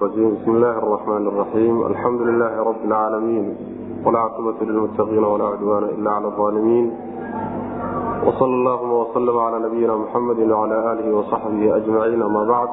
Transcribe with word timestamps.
بسم 0.00 0.50
الله 0.56 0.78
الرحمن 0.78 1.26
الرحيم 1.26 1.86
الحمد 1.86 2.20
لله 2.20 2.62
رب 2.62 2.84
العالمين 2.84 3.56
والعاقبة 4.04 4.54
للمتقين 4.60 5.24
ولا 5.24 5.44
عدوان 5.44 5.84
إلا 5.84 6.10
على 6.10 6.26
الظالمين 6.26 6.86
وصلى 8.26 8.54
اللهم 8.54 8.92
وسلم 8.92 9.38
على 9.38 9.58
نبينا 9.58 9.96
محمد 9.96 10.38
وعلى 10.38 10.92
آله 10.92 11.16
وصحبه 11.16 11.76
أجمعين 11.76 12.22
أما 12.22 12.44
بعد 12.44 12.68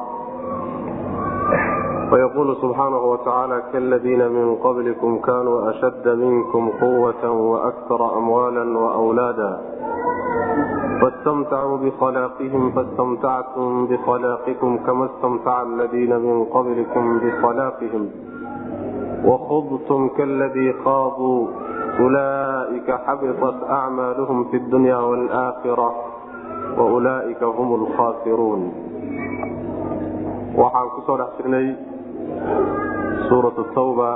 ويقول 2.12 2.56
سبحانه 2.62 2.98
وتعالى 2.98 3.62
كالذين 3.72 4.28
من 4.32 4.54
قبلكم 4.56 5.18
كانوا 5.18 5.70
أشد 5.70 6.08
منكم 6.08 6.70
قوة 6.80 7.30
وأكثر 7.30 8.18
أموالا 8.18 8.78
وأولادا 8.78 9.60
فاستمتعوا 11.01 11.77
بخلاقهم 11.77 12.71
فاستمتعتم 12.71 13.85
بخلاقكم 13.87 14.71
كما 14.85 15.05
استمتع 15.05 15.61
الذين 15.61 16.19
من 16.19 16.43
قبلكم 16.45 17.19
بخلاقهم 17.19 18.03
وخضتم 19.25 20.07
كالذي 20.17 20.73
خاضوا 20.85 21.47
أولئك 21.99 22.91
حبطت 23.05 23.63
أعمالهم 23.69 24.43
في 24.43 24.57
الدنيا 24.57 24.97
والآخرة 24.97 25.89
وأولئك 26.77 27.43
هم 27.43 27.69
الخاسرون 27.75 28.61
waxaan 30.53 30.87
ku 30.93 30.99
soo 31.09 31.17
dhex 31.17 31.31
jirnay 31.41 31.67
suuratu 33.25 33.63
tawba 33.73 34.11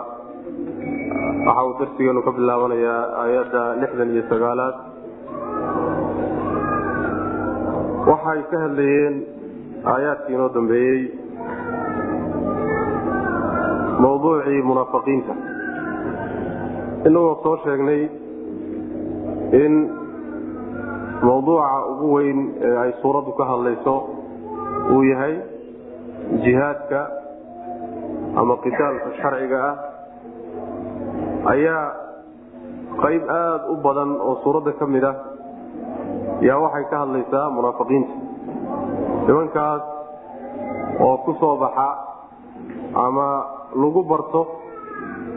waxa 1.48 1.62
uu 1.66 1.74
darsigeenu 1.82 2.22
ka 2.22 2.32
bilaabanayaa 2.38 3.02
aayadda 3.22 3.64
lixdan 3.82 4.10
iyo 4.14 4.24
sagaalaad 4.30 4.76
waxay 8.11 8.41
ka 8.51 8.57
hadlayeen 8.65 9.15
aayaadkii 9.93 10.35
inoo 10.37 10.49
dambeeyey 10.57 11.03
mawduucii 14.05 14.63
munaafiqiinta. 14.71 15.35
Inagoo 17.09 17.35
soo 17.43 17.57
sheegnay 17.65 18.03
in 19.63 19.75
mawduuca 21.29 21.71
ugu 21.93 22.07
weyn 22.17 22.41
ee 22.67 22.77
ay 22.85 22.91
suuraddu 23.03 23.33
ka 23.39 23.45
hadlayso 23.51 23.95
uu 24.95 25.03
yahay 25.11 25.35
jihaadka 26.45 27.01
ama 28.41 28.55
qitaalka 28.65 29.09
sharciga 29.21 29.59
ah 29.71 29.77
ayaa 31.55 31.85
qayb 33.03 33.23
aada 33.39 33.65
u 33.73 33.77
badan 33.87 34.11
oo 34.27 34.35
suuradda 34.45 34.73
ka 34.81 34.87
mid 34.95 35.05
ah 35.11 35.17
yaa 36.49 36.59
waxay 36.65 36.85
ka 36.91 36.97
hadlaysaa 37.03 37.47
munaafiqiinta. 37.57 38.15
Nimankaas 39.27 39.83
oo 41.07 41.17
ku 41.25 41.33
soo 41.41 41.57
baxa 41.63 41.89
ama 43.07 43.29
lagu 43.83 44.03
barto 44.11 44.41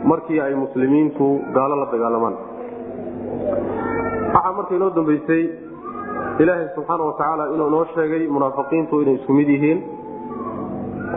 markii 0.09 0.39
ay 0.45 0.53
muslimiintu 0.63 1.25
gaalo 1.55 1.75
la 1.81 1.85
dagaalamaan. 1.93 2.35
Waxaa 4.33 4.53
marka 4.57 4.73
inoo 4.75 4.89
dambeysay 4.97 5.43
ilaahay 6.41 6.67
subxaana 6.75 7.03
watacaala 7.09 7.43
inuu 7.55 7.67
inoo 7.71 7.85
sheegay 7.95 8.23
munaafiqiintu 8.35 9.01
inay 9.03 9.15
isku 9.19 9.31
mid 9.33 9.49
yihiin 9.55 9.79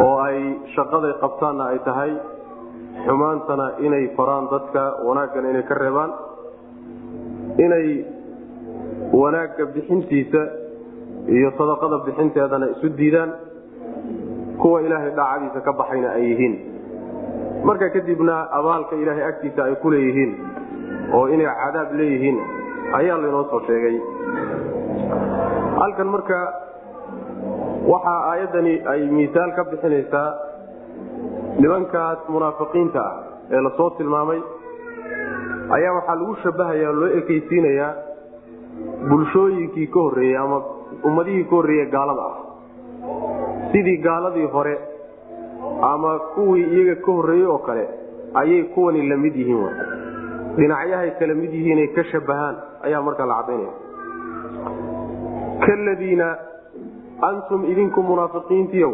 oo 0.04 0.16
ay 0.28 0.38
shaqaday 0.74 1.12
qabtaanna 1.22 1.64
ay 1.72 1.78
tahay 1.88 2.12
xumaantana 3.06 3.66
inay 3.86 4.04
faraan 4.16 4.46
dadka 4.52 4.82
wanaaggana 5.06 5.50
inay 5.52 5.64
ka 5.70 5.74
reebaan 5.82 6.10
inay 7.64 7.86
wanaagga 9.12 9.64
bixintiisa 9.74 10.42
iyo 11.36 11.50
sadaqada 11.58 11.98
bixinteedana 12.06 12.66
isu 12.76 12.88
diidaan 12.98 13.30
kuwa 14.60 14.82
ilaahay 14.82 15.10
dhaacadiisa 15.18 15.60
ka 15.66 15.72
baxayna 15.72 16.08
ay 16.18 16.24
yihiin. 16.30 16.54
Marka 17.64 17.90
kadibna 17.94 18.36
abaalka 18.58 18.96
ilaahay 18.96 19.24
agtiisa 19.30 19.60
ay 19.64 19.74
ku 19.82 19.90
leeyihiin 19.90 20.32
oo 21.16 21.26
inay 21.34 21.46
cadaab 21.62 21.90
leeyihiin 22.00 22.38
ayaa 22.98 23.18
laynoo 23.22 23.44
soo 23.50 23.60
sheegay. 23.66 23.96
Halkan 25.80 26.08
marka 26.14 26.38
waxaa 27.92 28.20
aayaddani 28.30 28.74
ay 28.92 29.00
miisaal 29.16 29.50
ka 29.56 29.64
bixinaysaa 29.70 30.28
nimankaas 31.62 32.18
munaafiqiinta 32.28 33.00
ah 33.02 33.14
ee 33.54 33.60
la 33.66 33.70
soo 33.78 33.90
tilmaamay 33.98 34.40
ayaa 35.76 35.92
waxaa 35.98 36.16
lagu 36.20 36.34
shabahayaa 36.44 36.92
loo 37.00 37.08
ekeysiinayaa 37.20 37.90
bulshooyinkii 39.08 39.86
ka 39.94 40.00
horreeyey 40.06 40.36
ama 40.44 40.58
ummadihii 41.10 41.44
ka 41.44 41.56
horreeye 41.56 41.86
gaalada 41.96 42.22
ah. 42.30 42.36
Sidii 43.72 43.96
gaaladii 44.06 44.46
hore 44.56 44.74
ama 45.92 46.18
kuwii 46.34 46.66
iyaga 46.74 46.94
ka 47.04 47.12
horreeyey 47.12 47.46
oo 47.46 47.58
kale 47.58 47.84
ayay 48.34 48.62
kuwani 48.74 49.08
la 49.08 49.16
mid 49.16 49.36
yihiin 49.36 49.68
dhinacyahay 50.56 51.10
kala 51.18 51.34
mid 51.34 51.52
yihiinay 51.58 51.88
ka 51.96 52.04
shabahaan 52.12 52.56
ayaa 52.86 53.02
markaa 53.02 53.26
la 53.30 53.36
cadaynaya 53.42 53.72
kaladiina 55.66 56.28
antum 57.28 57.64
idinku 57.72 58.02
munaafiqiintiyow 58.10 58.92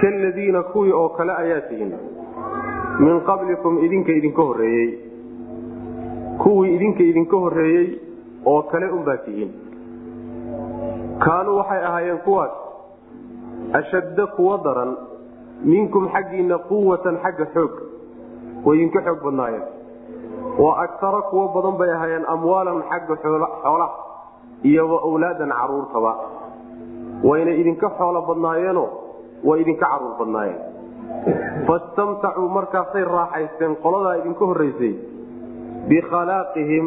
kaladiina 0.00 0.62
kuwii 0.72 0.92
oo 0.92 1.08
kale 1.18 1.32
ayaa 1.42 1.60
tihin 1.68 1.92
min 3.04 3.20
qablikum 3.28 3.78
idinka 3.84 4.12
idinka 4.12 4.42
horreeyey 4.42 4.88
kuwii 6.42 6.74
idinka 6.76 7.02
idinka 7.10 7.36
horreeyey 7.44 7.86
oo 8.50 8.62
kale 8.70 8.86
unbaa 8.96 9.16
tihiin. 9.24 9.50
Kaanuu 11.24 11.56
waxay 11.60 11.82
ahaayeen 11.88 12.18
kuwaas 12.26 12.52
ashadda 13.78 14.26
kuwa 14.36 14.58
daran 14.64 14.92
minkum 15.72 16.08
xaggiinna 16.14 16.58
quwatan 16.68 17.16
xagga 17.24 17.46
xoog 17.54 17.72
way 18.66 18.76
idinka 18.78 19.00
xoog 19.06 19.20
badnaayeen 19.24 19.64
wa 20.64 20.70
agtara 20.84 21.20
kuwo 21.30 21.44
badan 21.54 21.76
bay 21.80 21.90
ahaayeen 21.96 22.24
amwaalan 22.34 22.82
xagga 22.90 23.14
xoolaha 23.22 23.88
iyo 24.70 24.82
wa 24.92 24.98
awlaadan 25.08 25.50
caruurtaba. 25.58 26.12
Wayna 27.28 27.52
idinka 27.60 27.88
xoolo 27.98 28.20
badnaayeenoo 28.28 28.88
way 29.48 29.58
idinka 29.62 29.86
carruur 29.90 30.14
badnaayeen. 30.20 30.60
Fastamtacuu 31.66 32.48
markaasay 32.56 33.04
raaxaysteen 33.16 33.76
qoladaa 33.84 34.16
idinka 34.20 34.44
horraysay 34.50 34.94
bikhalaaqihim 35.88 36.86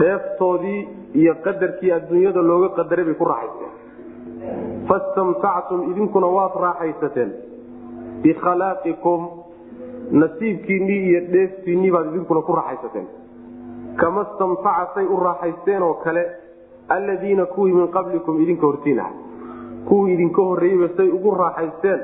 dheeftoodii 0.00 0.88
iyo 1.14 1.34
qadarkii 1.44 1.92
adduunyada 1.98 2.42
looga 2.42 2.68
qadaray 2.78 3.04
bay 3.04 3.14
ku 3.14 3.24
raaxaysteen. 3.24 3.74
Fastamtactum 4.88 5.90
idinkuna 5.90 6.26
waad 6.36 6.54
raaxaysateen. 6.64 7.30
Bikhalaqikum 8.22 9.20
nasiibkiinnii 10.10 11.00
iyo 11.10 11.20
dheeftiinnii 11.32 11.90
baad 11.90 12.06
idinkuna 12.12 12.40
ku 12.42 12.52
raaxaysateen. 12.58 13.06
Kama 13.96 14.24
stamtaca 14.34 14.94
say 14.94 15.06
u 15.06 15.16
raaxaysteen 15.26 15.82
oo 15.82 15.94
kale 16.04 16.26
alladiina 16.88 17.46
kuwii 17.46 17.72
min 17.72 17.88
qablikum 17.88 18.40
idinka 18.42 18.66
hortiin 18.66 19.02
kuwii 19.88 20.14
idinka 20.14 20.42
horreeyeyba 20.42 20.88
say 20.96 21.08
ugu 21.08 21.30
raaxaysteen 21.34 22.00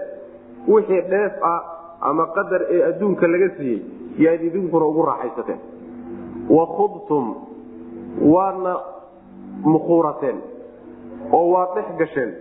wixii 0.68 1.02
dheef 1.10 1.32
ah 1.42 1.60
ama 2.00 2.26
qadar 2.26 2.62
ee 2.70 2.82
adduunka 2.88 3.26
laga 3.26 3.48
siiyey 3.56 3.80
yaad 4.18 4.42
idinkuna 4.44 4.84
ugu 4.86 5.02
raaxaysateen. 5.02 5.60
Wa 6.50 6.66
khudtum 6.66 7.34
waadna 8.20 8.76
mukhuurateen 9.64 10.38
oo 11.32 11.46
waad 11.52 11.74
dhex 11.74 11.88
gasheen. 11.98 12.32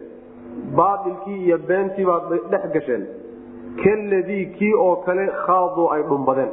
Baatilkii 0.75 1.45
iyo 1.45 1.57
beentii 1.57 2.05
baad 2.05 2.23
dhex 2.51 2.63
gasheen. 2.73 3.03
Kaladii 3.83 4.45
kii 4.45 4.73
oo 4.73 4.95
kale 4.95 5.27
khaaduu 5.45 5.87
ay 5.93 6.03
dhumbadeen. 6.03 6.49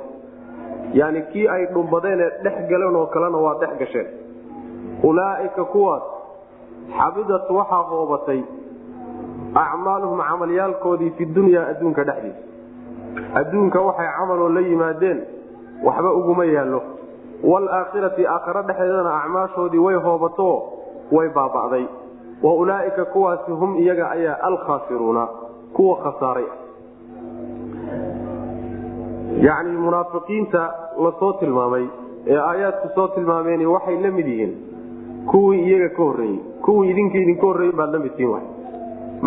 Yani 0.94 1.22
kii 1.32 1.48
ay 1.48 1.66
dhumbadeenee 1.74 2.30
dhex 2.44 2.68
galeen 2.70 2.96
oo 2.96 3.06
kalena 3.06 3.38
waad 3.38 3.60
dhex 3.60 3.78
gasheen. 3.78 4.06
Ulaaika 5.02 5.64
kuwaas 5.64 6.02
xabidat 6.98 7.50
waxaa 7.50 7.82
hoobatay 7.90 8.40
acmaaluhum 9.54 10.20
camalyaalkoodii 10.28 11.10
fi 11.18 11.24
dunyaa 11.26 11.66
adduunka 11.72 12.04
dhexdiisa. 12.04 12.42
Adduunka 13.40 13.80
waxay 13.80 14.08
camaloo 14.18 14.48
la 14.48 14.60
yimaadeen 14.60 15.18
waxba 15.84 16.12
uguma 16.12 16.44
yaallo 16.44 16.82
waalaakhirati 17.44 18.26
aakhiro 18.26 18.62
dhexdeedana 18.62 19.14
acmaashoodii 19.22 19.78
way 19.86 19.96
hoobato 20.06 20.48
way 21.12 21.28
baaba'day 21.28 21.84
wa 22.42 22.54
ulaaika 22.54 23.04
kuwaasi 23.04 23.52
hum 23.52 23.76
iyaga 23.76 24.10
ayaa 24.10 24.38
alkhaasiruuna 24.48 25.28
kuwa 25.72 25.96
khasaaray 26.02 26.46
yacni 29.46 29.72
munaafiqiinta 29.86 30.62
la 31.04 31.12
soo 31.20 31.32
tilmaamay 31.32 31.86
ee 32.26 32.38
aayaadku 32.50 32.88
soo 32.94 33.08
tilmaameen 33.08 33.66
waxay 33.66 33.96
la 34.02 34.10
mid 34.10 34.26
yihiin 34.26 34.52
kuwii 35.30 35.62
iyaga 35.68 35.88
ka 35.96 36.02
horreeyey 36.02 36.38
kuwii 36.64 36.90
idinka 36.90 37.18
idinka 37.18 37.46
horreeyey 37.46 37.76
baad 37.76 37.92
la 37.92 37.98
mid 37.98 38.12
tihiin 38.16 38.32
wa 38.34 38.40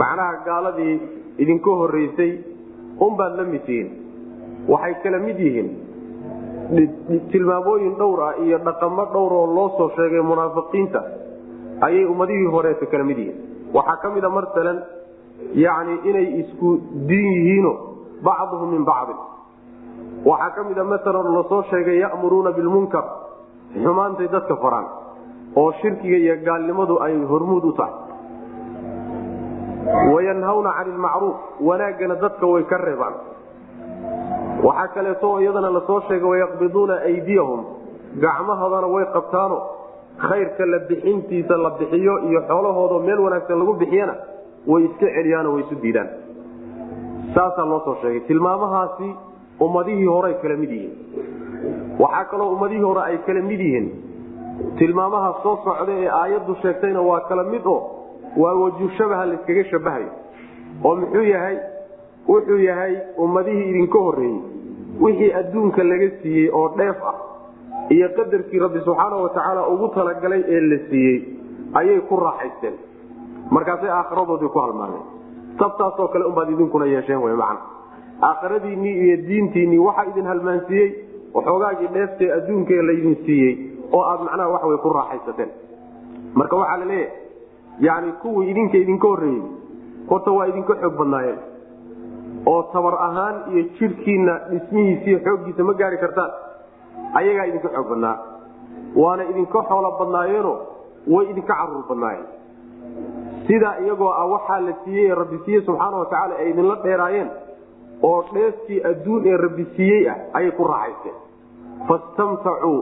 macnaha 0.02 0.34
gaaladii 0.46 0.96
idinka 1.38 1.72
horreysay 1.81 2.31
unbaad 3.08 3.36
la 3.40 3.44
mid 3.44 3.63
tihiin 3.66 3.90
waxay 4.74 4.94
kala 5.04 5.19
mid 5.28 5.40
yihiin 5.40 5.69
tilmaamooyin 7.31 7.96
dhowr 8.00 8.19
ah 8.30 8.34
iyo 8.46 8.58
dhaqamo 8.68 9.06
dhowr 9.13 9.34
oo 9.34 9.46
loo 9.56 9.69
soo 9.78 9.90
sheegay 9.98 10.22
munaafiqiinta 10.22 11.00
ayay 11.88 12.06
ummadihii 12.06 12.46
horeeta 12.54 12.86
kala 12.86 13.04
mid 13.04 13.18
yihiin. 13.18 13.38
Waxaa 13.74 13.98
ka 14.02 14.10
mid 14.16 14.24
a 14.24 14.30
masalan 14.30 14.78
yacni 15.66 15.96
inay 16.10 16.28
isku 16.42 16.69
diin 17.10 17.31
yihiino 17.38 17.72
bacduhum 18.24 18.69
min 18.75 18.84
bacdin. 18.86 19.18
Waxaa 20.25 20.52
ka 20.56 20.62
mida 20.69 20.84
maalan 20.84 21.28
la 21.38 21.44
soo 21.50 21.62
sheegay 21.72 21.98
ya'muruuna 22.04 22.52
bilmunkar 22.58 23.06
xumaantay 23.84 24.28
dadka 24.31 24.56
faraan 24.63 24.88
oo 25.56 25.72
shirkiga 25.81 26.18
iyo 26.18 26.36
gaalnimadu 26.46 27.00
ay 27.04 27.13
hormuud 27.31 27.63
u 27.63 27.74
tahay. 27.74 27.94
Wayanhawna 30.13 30.72
cani 30.78 30.92
lmacruuf 30.96 31.36
wanaaggana 31.68 32.16
dadka 32.22 32.46
way 32.48 32.63
ka 32.69 32.78
reebaan 32.78 33.13
waxaa 34.63 34.88
kaleeto 34.96 35.40
iyadana 35.42 35.69
la 35.75 35.81
soo 35.88 36.00
sheegay 36.08 36.30
wayaqbiduuna 36.34 36.96
aydiyahum. 37.10 37.62
Gacmahoodana 38.24 38.88
way 38.96 39.06
qabtaano. 39.16 39.58
Khayrka 40.28 40.66
la 40.66 40.80
bixintiisa 40.90 41.58
la 41.58 41.69
bixiyo 41.80 42.13
iyo 42.30 42.40
xoolahooda 42.50 42.98
meel 43.08 43.19
wanaagsan 43.25 43.60
lagu 43.60 43.74
bixiyana 43.81 44.16
way 44.68 44.84
iska 44.88 45.06
celiyaano 45.16 45.50
way 45.54 45.63
isu 45.66 45.75
diidaan. 45.84 46.10
Saasaa 47.36 47.66
loo 47.72 47.80
soo 47.86 47.96
sheegay. 48.02 48.19
Tilmaamahaasi 48.28 49.10
ummadihii 49.66 50.06
horeay 50.06 50.34
kala 50.42 50.56
mid 50.62 50.72
yihiin. 50.72 50.94
Waxaa 52.00 52.25
kaloo 52.31 52.50
ummadihii 52.56 52.84
hore 52.90 53.02
ay 53.02 53.18
kala 53.18 53.42
mid 53.42 53.60
yihiin. 53.60 53.88
Tilmaamaha 54.78 55.30
soo 55.44 55.56
socda 55.66 55.92
ee 56.02 56.08
aayaddu 56.22 56.56
sheegtayna 56.62 57.02
waa 57.02 57.19
kala 57.30 57.44
mid 57.44 57.66
oo 57.66 57.80
waa 58.38 58.54
wajushabaha 58.62 59.25
layskaga 59.25 59.63
shabahayo. 59.72 60.12
Oo 60.84 60.96
muxuu 60.96 61.24
yahay? 61.34 61.58
Wuxuu 62.28 62.58
yahay 62.69 62.94
ummadihii 63.18 63.69
idinka 63.69 64.00
horreeyey 64.00 64.40
wixii 65.03 65.31
adduunka 65.39 65.83
laga 65.83 66.09
siiyey 66.21 66.50
oo 66.59 66.68
dheef 66.77 67.00
ah 67.12 67.15
iyo 67.95 68.07
qadarkii 68.18 68.59
rabbi 68.65 68.80
subxaana 68.88 69.15
watacaala 69.25 69.68
ugu 69.74 69.88
talagalay 69.95 70.42
ee 70.56 70.62
la 70.71 70.77
siiyey 70.89 71.18
ayay 71.80 72.00
ku 72.09 72.15
raaxaysteen. 72.25 72.74
Markaasay 73.56 73.89
aakhiradoodii 73.89 74.50
ku 74.56 74.59
halmaameen. 74.59 75.06
Sabtaasoo 75.59 76.07
kale 76.13 76.25
unbaad 76.25 76.50
idinkuna 76.53 76.86
yeesheen 76.86 77.21
wy 77.24 77.33
macna. 77.42 77.59
Aakhiradiinnii 78.27 78.95
iyo 79.06 79.18
diintiinnii 79.27 79.80
waxaa 79.88 80.06
idin 80.12 80.25
halmaansiiyey 80.31 80.89
waxoogaagii 81.33 81.89
dheeftee 81.95 82.30
adduunka 82.38 82.74
laydin 82.89 83.15
siiyey 83.25 83.53
oo 83.94 84.03
aad 84.12 84.21
macnaha 84.27 84.50
wax 84.53 84.63
way 84.69 84.77
ku 84.86 84.89
raaxaysateen. 85.00 85.50
Marka 86.36 86.56
waxaa 86.62 86.77
la 86.77 86.86
leeyahay 86.86 87.18
yani 87.88 88.12
kuwii 88.21 88.50
idinka 88.51 88.77
idinka 88.77 89.07
horreeyey 89.07 89.42
horta 90.09 90.31
waa 90.38 90.48
idinka 90.51 90.74
xoog 90.81 90.95
badnaayeen 91.00 91.39
oo 92.46 92.64
tabar 92.74 92.94
ahaan 93.08 93.36
iyo 93.54 93.64
jidhkiina 93.80 94.34
dhismihiisa 94.52 95.06
iyo 95.10 95.20
xooggiisa 95.26 95.64
ma 95.64 95.74
gaari 95.74 95.98
kartaan. 96.04 96.32
Ayagaa 97.20 97.46
idinka 97.50 97.70
xoog 97.76 97.88
badnaa. 97.90 98.16
Waana 99.02 99.24
idinka 99.32 99.60
xoolo 99.70 99.90
badnaayeenoo 100.00 100.58
way 101.14 101.26
idinka 101.32 101.54
carruur 101.60 101.84
badnaayeen. 101.90 102.28
Sidaa 103.48 103.76
iyagoo 103.84 104.12
ah 104.22 104.26
waxaa 104.34 104.60
la 104.68 104.74
siiyey 104.84 105.16
rabbi 105.22 105.38
siiye 105.46 105.62
subxaana 105.68 105.98
watacaala 106.02 106.34
ay 106.42 106.50
idinla 106.52 106.76
dheeraayeen 106.84 107.30
oo 108.10 108.20
dheeftii 108.34 108.80
adduun 108.90 109.22
ee 109.32 109.38
rabbi 109.46 109.66
siiyey 109.76 110.10
ah 110.10 110.18
ayay 110.38 110.52
ku 110.52 110.64
raaxaysteen. 110.74 111.16
Fastamtacuu 111.88 112.80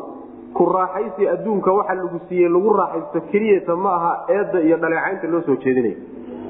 ku 0.58 0.66
raaxaysi 0.66 1.28
adduunka 1.34 1.72
waxa 1.80 1.94
lagu 2.00 2.20
siiyey 2.30 2.50
lagu 2.56 2.70
raaxaysto 2.80 3.20
keliyata 3.32 3.76
ma 3.76 3.92
aha 3.98 4.12
eedda 4.36 4.60
iyo 4.68 4.78
dhaleecaynta 4.84 5.28
loo 5.34 5.42
soo 5.48 5.56
jeedinay. 5.64 5.96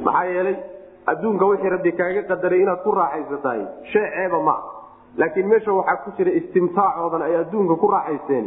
Maxaa 0.06 0.26
yeelay 0.34 0.56
adduunka 1.12 1.46
wixii 1.52 1.70
rabbi 1.76 1.92
kaaga 2.00 2.22
qadaray 2.32 2.62
inaad 2.64 2.82
ku 2.86 2.92
raaxaysatahay 3.00 3.62
shay 3.92 4.06
ceeba 4.16 4.40
ma 4.48 4.56
laakiin 5.22 5.48
meesha 5.52 5.72
waxaa 5.80 5.98
ku 6.06 6.10
jira 6.18 6.32
istimtaacoodan 6.40 7.22
ay 7.28 7.36
adduunka 7.44 7.76
ku 7.84 7.88
raaxaysteen. 7.96 8.46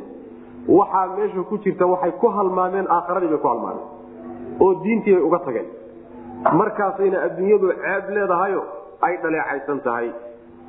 Waxaa 0.79 1.07
meesha 1.17 1.43
ku 1.51 1.59
jirta 1.65 1.87
waxay 1.93 2.13
ku 2.23 2.27
halmaameen 2.37 2.87
aakharadii 2.97 3.31
bay 3.33 3.41
ku 3.45 3.49
halmaameen. 3.49 3.87
Oo 4.63 4.75
diintii 4.85 5.15
bay 5.17 5.25
uga 5.29 5.39
tageen. 5.47 5.69
Markaasayna 6.61 7.19
adduunyadu 7.27 7.67
ceeb 7.83 8.05
leedahayo 8.17 8.63
ay 9.07 9.15
dhaleecaysan 9.23 9.81
tahay. 9.87 10.09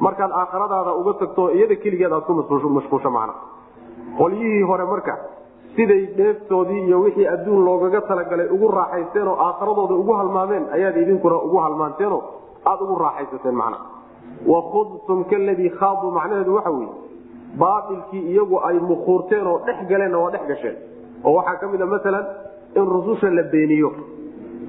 Markaad 0.06 0.32
aakhiradaada 0.42 0.92
uga 1.02 1.14
tagto 1.22 1.44
iyada 1.58 1.76
keligeed 1.84 2.14
aad 2.18 2.26
ku 2.26 2.34
mashquusho 2.78 3.10
macna. 3.18 3.34
Qolyihii 4.18 4.64
hore 4.70 4.86
marka 4.94 5.14
siday 5.76 6.02
dheeftoodii 6.18 6.82
iyo 6.88 7.00
wixii 7.02 7.28
adduun 7.36 7.66
loogaga 7.66 8.02
talagalay 8.10 8.48
ugu 8.56 8.68
raaxaysteen 8.78 9.28
oo 9.28 9.38
aakhiradooda 9.48 9.94
ugu 10.02 10.14
halmaameen 10.20 10.66
ayaad 10.76 10.98
idinkuna 11.04 11.36
ugu 11.48 11.58
halmaanteenoo 11.66 12.22
aada 12.66 12.84
ugu 12.86 12.96
raaxaysateen 13.06 13.56
macna. 13.62 13.78
Wakhudtum 14.54 15.24
kaladii 15.32 15.70
khaaduu 15.80 16.12
macnaheedu 16.18 16.56
waxa 16.56 16.72
weye 16.72 16.90
baailkii 17.62 18.24
iyagu 18.32 18.60
ay 18.68 18.80
mukhuurteen 18.80 19.48
oo 19.48 19.60
dhex 19.66 19.80
galeenna 19.90 20.18
waa 20.24 20.32
dhex 20.32 20.44
gasheen. 20.52 20.76
Oo 21.24 21.34
waxaa 21.38 21.56
ka 21.62 21.68
mid 21.68 21.82
a 21.82 21.86
maalan 21.86 22.26
in 22.76 22.86
rususha 22.96 23.30
la 23.30 23.44
beeniyo 23.54 23.90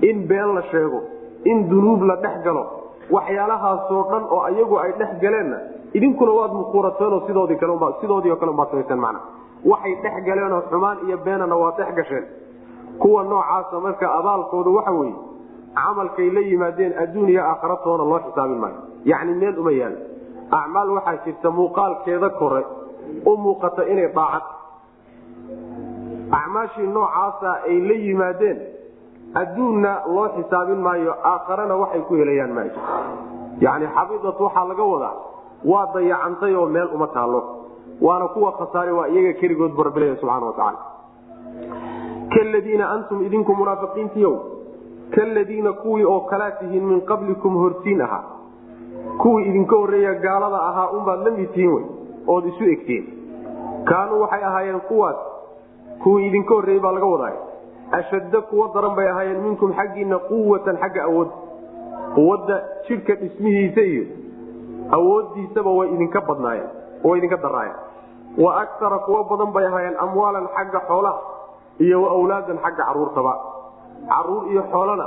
in 0.09 0.27
been 0.29 0.55
la 0.57 0.63
sheego 0.71 1.01
in 1.45 1.69
dunuub 1.71 2.03
la 2.11 2.17
dhex 2.25 2.37
galo 2.45 2.65
waxyaalahaasoo 3.11 4.03
dhan 4.11 4.25
oo 4.37 4.43
iyagu 4.55 4.77
ay 4.85 4.93
dhex 5.01 5.13
galeenna 5.23 5.59
idinkuna 5.95 6.33
waad 6.39 6.53
mukhuurateenoo 6.61 7.21
sidoodii 7.27 7.59
sidoodii 8.01 8.37
kale 8.41 8.53
baad 8.53 8.71
samayseen 8.71 9.01
mana 9.07 9.21
waxay 9.71 9.95
dhex 10.03 10.15
galeenoo 10.27 10.63
xumaan 10.71 10.99
iyo 11.07 11.17
beenana 11.25 11.57
waad 11.63 11.77
dhex 11.79 11.91
gasheen. 11.99 12.25
Kuwa 12.99 13.23
noocaasa 13.25 13.81
marka 13.81 14.07
abaalkooda 14.19 14.71
waxa 14.71 14.93
weeye 14.93 15.15
camalkay 15.75 16.31
la 16.31 16.41
yimaadeen 16.41 16.93
adduun 17.03 17.29
iyo 17.29 17.43
aakhiratoona 17.51 18.05
loo 18.11 18.19
xisaabin 18.27 18.59
maayo. 18.63 18.79
Yacni 19.05 19.35
meel 19.41 19.59
uma 19.59 19.73
yaal. 19.81 19.95
Acmaal 20.59 20.91
waxaa 20.97 21.17
jirta 21.25 21.51
muuqaalkeeda 21.51 22.31
kore 22.41 22.63
u 23.27 23.37
muuqata 23.37 23.83
inay 23.93 24.09
daacad. 24.17 24.45
Acmaashii 26.39 26.87
noocaasa 26.95 27.51
ay 27.69 27.77
la 27.89 27.95
yimaadeen 28.07 28.59
adduunna 29.41 29.93
loo 30.15 30.29
xisaabin 30.37 30.81
maayo 30.87 31.13
aakharana 31.31 31.75
waxay 31.83 32.01
ku 32.09 32.15
helayaan 32.21 32.53
maayo. 32.57 32.73
Yani 33.61 33.87
xabiidat 33.97 34.39
waxaa 34.41 34.65
laga 34.71 34.85
wadaa 34.93 35.15
waa 35.71 35.87
dayacantay 35.95 36.55
oo 36.55 36.67
meel 36.67 36.89
uma 36.95 37.07
taallo 37.07 37.41
waana 38.03 38.29
kuwa 38.29 38.53
khasaare 38.53 38.93
waa 38.93 39.09
iyaga 39.09 39.33
keligood 39.41 39.73
barbilaya 39.77 40.17
subxana 40.17 40.47
watacaala 40.47 40.79
kaladiina 42.35 42.91
antum 42.91 43.23
idinku 43.27 43.55
munaafiqiintiiow 43.55 44.35
kaladiina 45.17 45.73
kuwii 45.73 46.05
oo 46.05 46.21
kalaa 46.21 46.51
tihiin 46.51 46.85
min 46.85 47.01
qablikum 47.01 47.57
hortiin 47.57 48.01
ahaa. 48.03 48.25
Kuwii 49.19 49.45
idinka 49.49 49.77
horreeya 49.77 50.15
gaalada 50.15 50.61
ahaa 50.69 50.89
unbaad 50.91 51.21
la 51.25 51.31
mid 51.31 51.51
tihiin 51.53 51.73
wey 51.75 51.85
ood 52.27 52.45
isu 52.47 52.65
egtiin 52.75 53.05
kaanuu 53.85 54.21
waxay 54.21 54.45
ahaayeen 54.45 54.81
kuwaas 54.81 55.17
kuwii 56.03 56.27
idinka 56.27 56.55
horreeyey 56.55 56.81
baa 56.83 56.93
laga 56.93 57.07
wadaay 57.07 57.37
ashadda 57.93 58.41
kuwa 58.41 58.69
daran 58.75 58.95
bay 58.97 59.09
ahaayeen 59.09 59.41
minkum 59.43 59.73
xaggiina 59.73 60.19
quwatan 60.19 60.77
xagga 60.77 61.03
awood. 61.05 61.29
Quwadda 62.15 62.63
jidhka 62.89 63.15
dhismihiisa 63.15 63.81
iyo 63.81 64.05
awooddiisaba 64.91 65.71
way 65.71 65.89
idinka 65.95 66.21
badnaayeen 66.21 66.69
way 67.07 67.19
idinka 67.19 67.37
daraayeen 67.45 67.77
wa 68.45 68.51
aktara 68.63 68.99
kuwa 69.07 69.21
badan 69.31 69.51
bay 69.57 69.65
ahaayeen 69.71 69.97
amwaalan 70.05 70.47
xagga 70.57 70.81
xoolaha 70.89 71.21
iyo 71.85 71.97
wa 72.05 72.09
awlaadan 72.17 72.59
xagga 72.65 72.85
caruurtaba. 72.89 73.35
Caruur 74.11 74.43
iyo 74.53 74.63
xoolana 74.73 75.07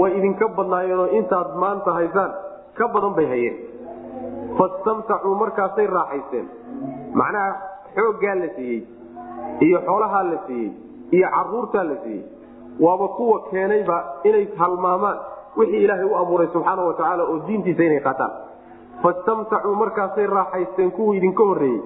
way 0.00 0.10
idinka 0.18 0.46
badnaayeenoo 0.58 1.06
intaad 1.18 1.48
maanta 1.62 1.90
haysaan 1.98 2.30
ka 2.78 2.84
badan 2.94 3.14
bay 3.18 3.26
hayeen. 3.32 3.56
Fastamtacuu 4.58 5.34
markaasay 5.42 5.86
raaxaysteen. 5.96 6.46
Macnaha 7.20 7.50
xooggaa 7.96 8.34
la 8.42 8.48
siiyey 8.56 8.80
iyo 9.66 9.78
xoolahaa 9.88 10.22
la 10.30 10.38
siiyey 10.46 10.70
iyo 11.16 11.28
caruurtaa 11.36 11.84
la 11.90 11.96
siiyey. 12.04 12.22
Waaba 12.84 13.08
kuwa 13.16 13.38
keenayba 13.50 13.96
inay 14.28 14.44
halmaamaan 14.60 15.18
wixii 15.56 15.82
ilaahay 15.84 16.04
u 16.04 16.16
abuuray 16.20 16.48
subxaana 16.54 16.82
wa 16.88 16.94
tacaala 16.98 17.22
oo 17.30 17.38
diintiisa 17.46 17.82
inay 17.88 18.00
qaataan 18.06 18.32
fastamtacuu 19.02 19.74
markaasay 19.82 20.26
raaxaysteen 20.26 20.90
kuwii 20.90 21.18
idinka 21.18 21.44
horreeyey 21.44 21.80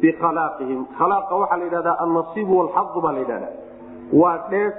bikhalaaqihim. 0.00 0.80
Khalaaqa 0.98 1.34
waxaa 1.42 1.58
la 1.58 1.64
yidhahdaa 1.64 1.96
annasiibu 2.04 2.58
walxadu 2.58 3.00
baa 3.04 3.12
la 3.12 3.18
yidhahdaa. 3.24 3.52
Waa 4.20 4.36
dheef 4.50 4.74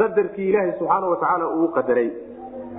qadarkii 0.00 0.48
ilaahay 0.50 0.72
subxaana 0.78 1.06
wa 1.12 1.16
tacaala 1.22 1.48
uu 1.58 1.68
qadaray. 1.76 2.08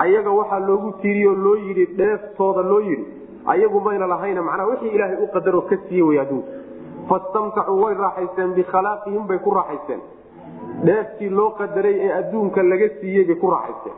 Ayaga 0.06 0.32
waxaa 0.40 0.60
loogu 0.70 0.92
tiiriyoo 1.02 1.36
loo 1.46 1.56
yidhi 1.56 1.86
dheeftooda 2.00 2.62
loo 2.72 2.80
yidhi. 2.90 3.06
Ayagu 3.54 3.80
mayna 3.86 4.08
lahayna 4.13 4.42
macnaa 4.42 4.66
wixii 4.72 4.92
ilaahay 4.98 5.18
u 5.24 5.28
qadaroo 5.36 5.62
ka 5.70 5.78
siiye 5.88 6.04
way 6.10 6.20
adduunka. 6.20 6.52
Fastamtacuu 7.10 7.82
way 7.84 7.94
raaxaysteen 8.04 8.54
bikhalaaqihim 8.58 9.28
bay 9.28 9.40
ku 9.46 9.52
raaxaysteen. 9.60 10.02
Dheeftii 10.86 11.30
loo 11.30 11.50
qadaray 11.60 11.96
ee 12.06 12.12
adduunka 12.20 12.63
laga 12.72 12.88
siiyey 13.00 13.25
bay 13.30 13.36
ku 13.44 13.52
raaxaysteen. 13.56 13.98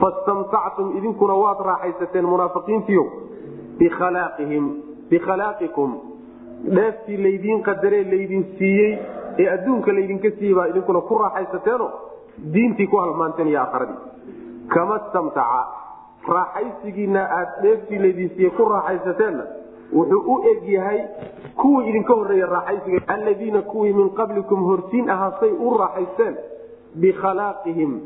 Fastamtactum 0.00 0.96
idinkuna 0.98 1.34
waad 1.42 1.60
raaxaysateen 1.70 2.26
munaafiqiintiio 2.32 3.04
bikhalaqikum 5.10 5.90
dheeftii 6.76 7.22
laydiin 7.24 7.62
qadaree 7.68 8.04
laydin 8.12 8.44
siiyey 8.58 8.92
ee 9.38 9.48
adduunka 9.54 9.94
laydinka 9.94 10.30
siiyey 10.38 10.54
baa 10.54 10.66
idinkuna 10.72 11.00
ku 11.00 11.18
raaxaysateeno 11.18 11.86
diintii 12.54 12.86
ku 12.86 12.96
halmaanteen 12.96 13.48
iyo 13.48 13.66
kama 14.68 14.98
stamtaca 15.08 15.60
raaxaysigiina 16.28 17.22
aad 17.38 17.50
dheeftii 17.62 17.98
laydin 18.04 18.30
siiyey 18.34 18.50
ku 18.56 18.68
raaxaysateenna 18.74 19.44
wuxuu 19.96 20.22
u 20.34 20.36
eg 20.52 20.68
yahay 20.74 21.00
kuwii 21.62 21.88
idinka 21.88 22.14
horreeya 22.14 22.46
raaxaysiga 22.46 23.00
alladiina 23.14 23.62
kuwii 23.62 23.92
min 23.92 24.10
qablikum 24.20 24.64
hortiin 24.70 25.10
ahaa 25.10 25.32
say 25.40 25.50
u 25.50 25.74
raaxaysteen 25.78 26.36
bikhalaaqihim 27.00 28.00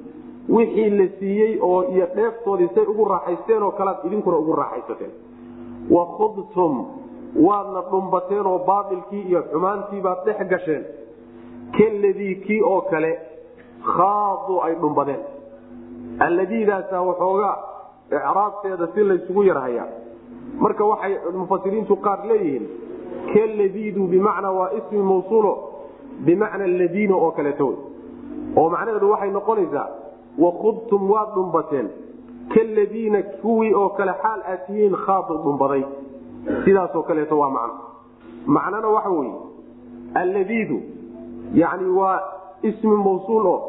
wixii 0.57 0.91
la 0.99 1.07
siiyey 1.19 1.59
oo 1.61 1.83
iyo 1.95 2.07
dheeftoodii 2.17 2.69
say 2.75 2.85
ugu 2.93 3.05
raaxaysteen 3.05 3.63
oo 3.63 3.71
kalaad 3.71 4.05
idinkuna 4.05 4.37
ugu 4.37 4.57
raaxaysateen 4.63 5.11
wakhudtum 5.91 6.73
waadna 7.47 7.81
dhumbateen 7.91 8.47
oo 8.47 8.59
baailkii 8.59 9.23
iyo 9.31 9.43
xumaantii 9.53 10.01
baad 10.01 10.25
dhex 10.27 10.49
gasheen. 10.49 10.85
Kaladii 11.79 12.35
kii 12.35 12.61
oo 12.63 12.81
kale 12.81 13.19
khaaduu 13.95 14.61
ay 14.63 14.75
dhumbadeen. 14.75 15.21
Alladiidaasa 16.19 17.03
waxoogaa 17.03 17.57
icraabteeda 18.11 18.87
si 18.95 19.01
laysugu 19.05 19.43
yarhayaa 19.43 19.87
marka 20.59 20.85
waxay 20.85 21.15
mufasiriintu 21.39 21.97
qaar 21.97 22.19
leeyihiin 22.27 22.67
kaladiidu 23.35 24.07
bimacnaa 24.07 24.53
waa 24.59 24.71
ismi 24.79 25.03
mawsuulo 25.03 25.53
bimacna 26.27 26.67
ladiina 26.67 27.15
oo 27.17 27.31
kaleeto 27.31 27.67
wey 27.67 27.77
oo 28.57 28.71
macnaheedu 28.71 29.11
waxay 29.11 29.31
noqonaysaa 29.31 29.89
wakhudtum 30.39 31.11
waad 31.11 31.29
dhumbateen 31.35 31.89
kaladiina 32.55 33.23
kuwii 33.23 33.75
oo 33.75 33.89
kale 33.89 34.13
xaal 34.23 34.41
aad 34.51 34.67
tihiin 34.67 34.97
khaadu 35.07 35.35
sidaasoo 36.65 37.03
kaleeto 37.03 37.39
waa 37.39 37.51
macno 37.51 37.81
macnana 38.47 38.89
waxa 38.89 39.11
weye 39.11 39.35
alladiidu 40.15 40.81
yani 41.55 41.89
waa 41.91 42.21
ismi 42.63 42.97
mawsuul 42.97 43.47
oo 43.47 43.61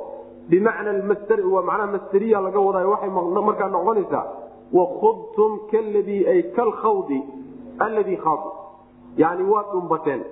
bimacna 0.49 0.93
masdar 0.93 1.41
waa 1.53 1.61
macnaha 1.61 1.91
masderiya 1.91 2.41
laga 2.41 2.59
wadaayo 2.59 2.89
waxay 2.91 3.09
markaa 3.09 3.69
noqonaysaa 3.69 4.25
wakhudtum 4.73 5.59
kaladii 5.71 6.27
ay 6.27 6.41
kalkhawdi 6.43 7.23
alladii 7.79 8.17
khaadu 8.17 8.51
yani 9.17 9.43
waad 9.43 9.65
dhumbateen 9.71 10.23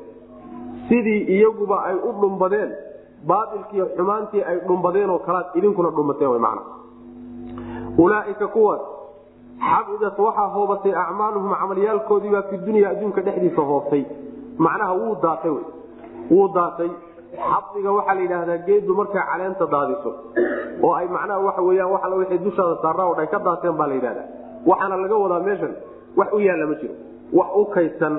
sidii 0.89 1.21
iyaguba 1.35 1.83
ay 1.83 1.95
u 1.95 2.11
dhumbadeen 2.21 2.71
baailkiiyo 3.27 3.85
xumaantii 3.97 4.43
ay 4.43 4.59
dhumbadeen 4.67 5.09
oo 5.09 5.19
kalaad 5.19 5.45
idinkuna 5.55 5.89
dhumbateen 5.89 6.41
man 6.41 6.59
ulaaika 7.97 8.47
kuwaas 8.47 8.81
xabidat 9.69 10.17
waxaa 10.19 10.47
hoobatay 10.55 10.93
acmaaluhum 11.03 11.53
camalyaalkoodiibaa 11.61 12.41
fi 12.49 12.57
dunya 12.57 12.89
adduunka 12.89 13.21
dhexdiisa 13.21 13.61
hoobtay 13.71 14.03
macnaha 14.57 14.93
wuu 14.93 15.15
daatay 15.23 15.51
wuu 16.31 16.47
daatay. 16.57 16.89
Xadiga 17.35 17.91
waxaa 17.97 18.13
la 18.15 18.21
yidhaahdaa 18.21 18.57
geedu 18.67 18.91
markay 18.99 19.21
caleenta 19.31 19.65
daadiso 19.73 20.11
oo 20.83 20.93
ay 20.99 21.07
macnaha 21.15 21.39
waxa 21.47 21.61
weyaan 21.67 21.91
wa 21.93 21.99
alla 22.03 22.15
wixii 22.21 22.37
dushaada 22.45 22.75
saarraa 22.83 23.07
o 23.11 23.15
dhan 23.17 23.27
ka 23.33 23.39
daateen 23.47 23.75
baa 23.79 23.87
la 23.87 23.93
yidhahda 23.99 24.23
waxaana 24.69 24.95
laga 25.03 25.15
wadaa 25.23 25.39
meeshan 25.47 25.73
wax 26.19 26.29
u 26.33 26.39
yaalla 26.47 26.65
ma 26.71 26.75
jiro. 26.81 26.93
Wax 27.37 27.47
u 27.55 27.65
kaydsan 27.75 28.13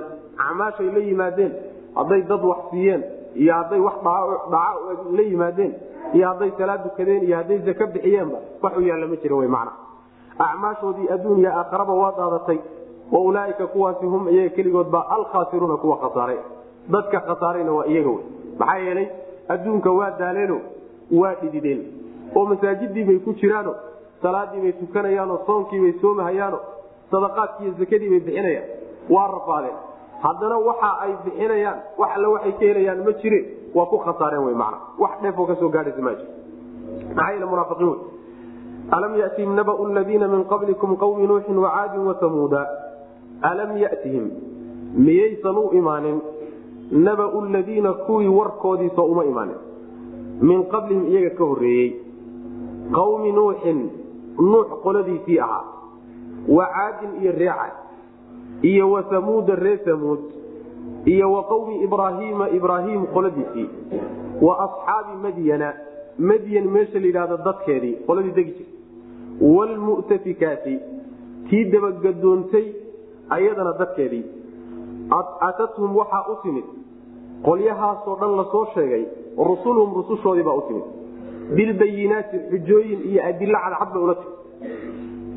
acmaashay 0.44 0.88
la 0.96 0.98
yimaadeen. 1.08 1.52
Hadday 1.98 2.22
dad 2.30 2.42
wax 2.50 2.58
siiyeen 2.70 3.02
iyo 3.42 3.52
hadday 3.58 3.80
wax 3.86 3.94
dhaca 4.04 4.62
la 5.16 5.22
yimaadeen 5.30 5.72
iyo 6.16 6.26
hadday 6.30 6.50
salaad 6.58 6.82
dukadeen 6.86 7.22
iyo 7.28 7.36
hadday 7.40 7.58
zaka 7.68 7.86
bixiyeenba 7.94 8.38
wax 8.62 8.72
u 8.76 8.80
yaalla 8.88 9.06
ma 9.12 9.16
jira 9.22 9.36
wy 9.40 9.48
macna. 9.56 9.72
Acmaashoodii 10.38 11.08
adduun 11.14 11.38
iyo 11.42 11.50
aakharaba 11.58 11.92
waa 12.02 12.12
daadatay 12.18 12.58
wa 13.12 13.20
ulaaika 13.20 13.66
kuwaasi 13.66 14.06
hum 14.06 14.28
iyaga 14.28 14.50
keligoodbaa 14.56 15.04
alkhaasiruuna 15.16 15.76
kuwa 15.76 15.96
khasaaray 16.02 16.38
dadka 16.88 17.20
khasaarayna 17.20 17.72
waa 17.72 17.86
iyaga 17.86 18.08
wey. 18.10 18.24
Maxaa 18.58 18.78
yeelay 18.78 19.06
adduunka 19.48 19.90
waa 19.90 20.10
daaleeno 20.10 20.60
waa 21.20 21.34
dhidideen. 21.34 21.80
Oo 22.36 22.44
masaajidii 22.46 23.04
bay 23.04 23.18
ku 23.18 23.32
jiraano 23.32 23.74
salaadii 24.22 24.60
bay 24.60 24.72
tukanayaano 24.72 25.40
soonkii 25.46 25.80
bay 25.80 25.92
soomahayaano 26.00 26.58
sadaqaadkiiyo 27.10 27.72
zakadii 27.78 28.10
bay 28.10 28.20
bixinayaan. 28.20 28.68
Waa 29.10 29.28
rafaadeen 29.36 29.76
haddana 30.22 30.56
waxa 30.68 30.90
ay 31.04 31.12
bixinayaan 31.24 31.78
wax 31.98 32.10
alle 32.16 32.26
waxay 32.34 32.52
ka 32.52 32.64
helayaan 32.70 33.04
ma 33.06 33.12
jire 33.22 33.40
waa 33.74 33.86
ku 33.86 33.98
khasaareen 33.98 34.44
wy 34.46 34.54
mana 34.54 34.78
wax 34.98 35.20
dheefoo 35.22 35.46
ka 35.46 35.54
soo 35.56 35.68
gaadhaysa 35.68 36.02
ma 36.02 36.10
maxaa 37.14 37.30
yeele 37.32 37.46
munaafiqiin 37.46 37.88
wey 37.88 37.98
alam 38.90 39.14
yatihim 39.18 39.54
nabau 39.54 39.86
ladiina 39.86 40.28
min 40.28 40.44
qablikum 40.44 40.96
qawmi 40.96 41.26
nuuxin 41.26 41.58
wacaadin 41.58 42.06
wasamuuda 42.06 42.66
alam 43.42 43.76
yatihim. 43.76 44.30
Miyaysan 44.96 45.56
u 45.56 45.70
imaanin? 45.72 46.20
Nabau 46.90 47.44
ladiina 47.44 47.92
kuwii 47.92 48.28
warkoodiisoo 48.28 49.04
uma 49.04 49.24
imaanin. 49.24 49.56
Min 50.40 50.64
qablihim 50.70 51.06
iyaga 51.10 51.30
ka 51.36 51.44
horeeyey 51.44 51.90
qawmi 52.92 53.32
nuuxin 53.32 53.90
nuux 54.38 54.68
qoladiisii 54.82 55.38
ahaa. 55.40 55.64
Wa 56.48 56.66
caadin 56.74 57.22
iyo 57.22 57.32
reeca. 57.32 57.72
Iyo 58.62 58.90
wa 58.90 59.02
samuuda 59.10 59.54
ree 59.54 59.78
samuud 59.84 60.20
iyo 61.14 61.32
wa 61.32 61.42
qawmi 61.50 61.74
ibraahiima 61.86 62.48
ibraahim 62.58 63.06
qoladiisii 63.14 63.68
wa 64.46 64.54
asxaabi 64.66 65.14
madyana 65.26 65.68
madyan 66.18 66.66
meesha 66.76 66.98
la 67.02 67.06
yidhahdo 67.10 67.36
dadkeedii 67.48 67.94
qoladii 68.06 68.34
degi 68.38 68.52
jirta 68.58 68.74
wlmu'tafikaati 69.54 70.74
tii 71.50 71.64
dabagadoontay 71.72 72.66
ayadana 73.36 73.72
dadkeedii. 73.80 74.24
Atathum 75.48 75.96
waxaa 75.96 76.24
u 76.32 76.36
timid 76.42 76.64
qolyahaasoo 77.46 78.16
dhan 78.20 78.36
la 78.36 78.44
soo 78.52 78.64
sheegay 78.74 79.04
rusuluhum 79.48 79.94
rusushoodiibaa 79.98 80.54
u 80.60 80.62
timid. 80.68 80.86
Bilbayinaati 81.56 82.36
xujooyin 82.50 83.00
iyo 83.10 83.20
adilo 83.28 83.58
cadcad 83.64 83.92
bay 83.94 84.02
ula 84.02 84.14
timid. 84.14 84.34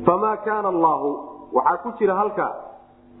Famaa 0.06 0.36
kaana 0.46 0.68
allaahu 0.74 1.08
waxaa 1.52 1.76
ku 1.82 1.92
jira 1.98 2.14
halkaa 2.14 2.52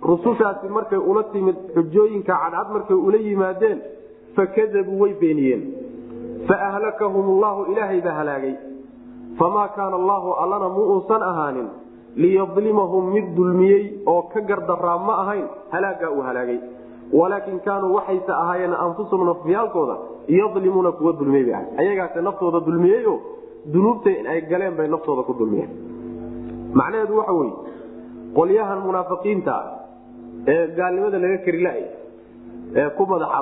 rusushaasi 0.02 0.68
markay 0.68 0.98
ula 0.98 1.22
timid 1.32 1.56
xujooyinka 1.74 2.32
cadcad 2.42 2.68
markay 2.72 2.96
ula 2.96 3.18
yimaadeen 3.18 3.78
fakadabuu 4.36 5.00
way 5.02 5.12
beeniyeen. 5.20 5.62
Faahlakahum 6.48 7.26
llahu 7.42 7.60
ilaahay 7.72 8.00
baa 8.00 8.16
halaagay. 8.20 8.54
Famaa 9.38 9.68
kaana 9.76 9.96
allaahu 10.00 10.30
allana 10.42 10.68
mu 10.68 10.82
uusan 10.94 11.22
ahaanin 11.22 11.68
liyadlimahum 12.16 13.12
mid 13.14 13.26
dulmiyey 13.36 13.82
oo 14.06 14.22
ka 14.32 14.40
gardaraa 14.40 14.98
ma 14.98 15.14
ahayn 15.22 15.46
halaagaa 15.72 16.10
uu 16.16 16.22
halaagay. 16.28 16.58
Walaakin 17.12 17.60
kaanuu 17.66 17.94
waxayse 17.94 18.32
ahaayeen 18.32 18.74
anfusahum 18.74 19.26
nafyaalkooda 19.26 19.96
yadlimuuna 20.28 20.92
kuwa 20.92 21.12
dulmiyey 21.12 21.44
bay 21.44 21.54
ahay 21.54 21.66
ayagaase 21.82 22.20
naftooda 22.28 22.60
dulmiyey 22.66 23.06
oo 23.06 23.18
dunuubta 23.72 24.10
ay 24.32 24.40
galeen 24.50 24.74
bay 24.78 24.88
naftooda 24.88 25.22
ku 25.28 25.32
dulmiyeen. 25.38 25.70
Macnaheedu 26.74 27.16
waxa 27.18 27.32
weye 27.32 27.52
qolyahan 28.38 28.80
munaafiqiinta 28.86 29.54
ee 30.46 30.66
gaalnimada 30.76 31.18
laga 31.18 31.38
kari 31.44 31.60
la 31.62 31.72
ee 32.80 32.88
ku 32.96 33.06
madax 33.06 33.32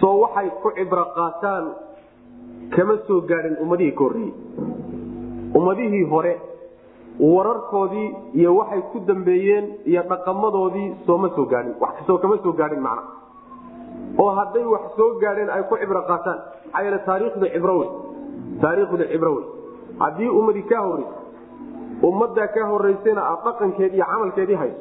soo 0.00 0.16
waxay 0.22 0.48
ku 0.62 0.70
cibro 0.76 1.04
qaataan 1.16 1.64
kama 2.74 2.94
soo 3.06 3.20
gaadhin 3.30 3.56
ummadihii 3.62 3.92
ka 3.98 4.04
horreeyey 4.04 4.34
ummadihii 5.58 6.04
hore 6.12 6.34
wararkoodii 7.20 8.08
iyo 8.34 8.56
waxay 8.56 8.82
ku 8.92 8.98
dambeeyeen 9.06 9.66
iyo 9.84 10.02
dhaqamadoodii 10.10 10.94
sooma 11.06 11.28
soo 11.36 11.46
gaadhin 11.52 11.74
soo 12.06 12.18
kama 12.18 12.38
soo 12.42 12.52
gaadhin 12.52 12.80
macna. 12.80 13.02
Oo 14.18 14.30
hadday 14.38 14.64
wax 14.64 14.84
soo 14.96 15.18
gaadheen 15.22 15.50
ay 15.50 15.62
ku 15.68 15.76
cibro 15.80 16.02
qaataan 16.10 16.38
maxaa 16.38 16.82
yeele 16.84 16.98
taariikhda 17.06 17.46
cibro 17.54 17.74
wey 17.78 17.90
taariikhda 18.62 19.04
cibro 19.12 19.30
wey 19.36 19.46
haddii 19.98 20.28
ummadii 20.28 20.66
kaa 20.70 20.82
horreysa 20.86 21.18
ummaddaa 22.02 22.48
kaa 22.54 22.66
horraysayna 22.72 23.22
aad 23.30 23.40
dhaqankeed 23.46 23.94
iyo 23.94 24.06
camalkeedii 24.12 24.58
hayso 24.62 24.80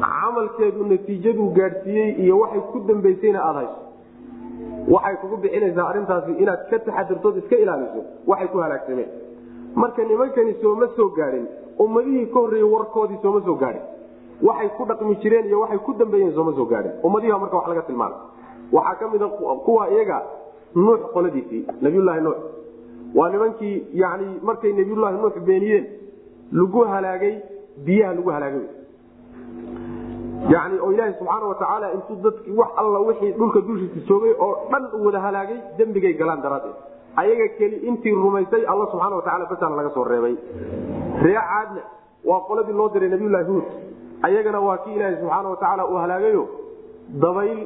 camalkeedu 0.00 0.84
natiijaduu 0.86 1.48
gaadhsiiyey 1.58 2.10
iyo 2.24 2.38
waxay 2.38 2.60
ku 2.72 2.78
dambaysayna 2.88 3.40
aada 3.44 3.58
hayso. 3.58 3.80
Waxay 4.94 5.16
kugu 5.16 5.36
bixinaysaa 5.36 5.88
arintaasi 5.90 6.32
inaad 6.42 6.62
ka 6.70 6.78
taxadirtood 6.78 7.36
iska 7.36 7.56
ilaaliso 7.56 8.00
waxay 8.26 8.48
ku 8.48 8.58
halaagsameen 8.58 9.08
marka 9.74 10.02
nimankani 10.04 10.54
sooma 10.62 10.86
soo 10.96 11.08
gaadhin 11.18 11.46
ummadihii 11.84 12.26
ka 12.26 12.38
horreeyey 12.40 12.68
warkoodii 12.74 13.18
sooma 13.22 13.40
soo 13.46 13.54
gaadhin. 13.62 13.82
Waxay 14.42 14.68
ku 14.76 14.84
dhaqmi 14.90 15.14
jireen 15.22 15.46
iyo 15.46 15.60
waxay 15.60 15.78
ku 15.78 15.92
dambeeyeen 15.98 16.34
sooma 16.34 16.52
soo 16.56 16.64
gaadhin. 16.72 16.92
Ummadihi 17.02 17.32
marka 17.32 17.56
wax 17.56 17.68
laga 17.68 17.82
tilmaamay. 17.82 18.18
Waxaa 18.72 18.94
ka 19.00 19.08
mida 19.08 19.28
kuwa 19.66 19.90
iyaga 19.90 20.22
nuux 20.74 21.00
qoladiisii 21.14 21.66
nabiyulaahi 21.82 22.20
nuux. 22.20 22.38
Waa 23.14 23.28
nimankii 23.30 23.86
yani 23.94 24.26
markay 24.42 24.72
nabiyulaahi 24.72 25.16
nuux 25.22 25.34
beeniyeen 25.46 25.84
lagu 26.52 26.80
halaagay 26.84 27.34
biyaha 27.86 28.14
lagu 28.14 28.30
halaagay 28.30 28.66
yani 30.52 30.78
oo 30.80 30.92
ilaaha 30.92 31.12
subxaana 31.18 31.46
watacaala 31.52 31.92
intuu 31.96 32.16
dadki 32.24 32.50
wax 32.50 32.68
alla 32.76 32.98
wixii 33.08 33.32
dhulka 33.38 33.60
dushiisa 33.60 34.00
joogay 34.08 34.34
oo 34.38 34.54
dhan 34.70 34.84
wada 35.06 35.20
halaagay 35.20 35.58
dembigay 35.78 36.12
galaan 36.20 36.42
daraaddeed. 36.42 36.76
Ayaga 37.16 37.48
keli 37.58 37.76
intii 37.88 38.14
rumaysay 38.24 38.66
alla 38.66 38.86
subxaana 38.92 39.16
wataala 39.20 39.46
basana 39.50 39.76
laga 39.76 39.90
soo 39.94 40.04
reebay. 40.04 40.36
Ree 41.22 41.38
waa 42.24 42.40
qoladii 42.48 42.72
loo 42.80 42.88
diray 42.88 43.08
nabiyulahi 43.08 43.44
huud. 43.44 43.64
Ayagana 44.22 44.60
waa 44.60 44.78
kii 44.84 44.94
ilaaha 44.94 45.16
subxaana 45.20 45.48
watacaala 45.48 45.86
uu 45.88 45.96
halaagayo 46.04 46.48
dabayl 47.22 47.58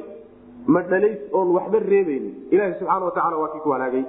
madhalays 0.67 1.19
oon 1.33 1.51
waxba 1.55 1.79
reebaynin 1.79 2.33
ilaha 2.51 2.79
subxaana 2.79 3.05
watacaala 3.05 3.37
waa 3.37 3.51
kii 3.53 3.63
ku 3.65 3.71
halaagay. 3.71 4.05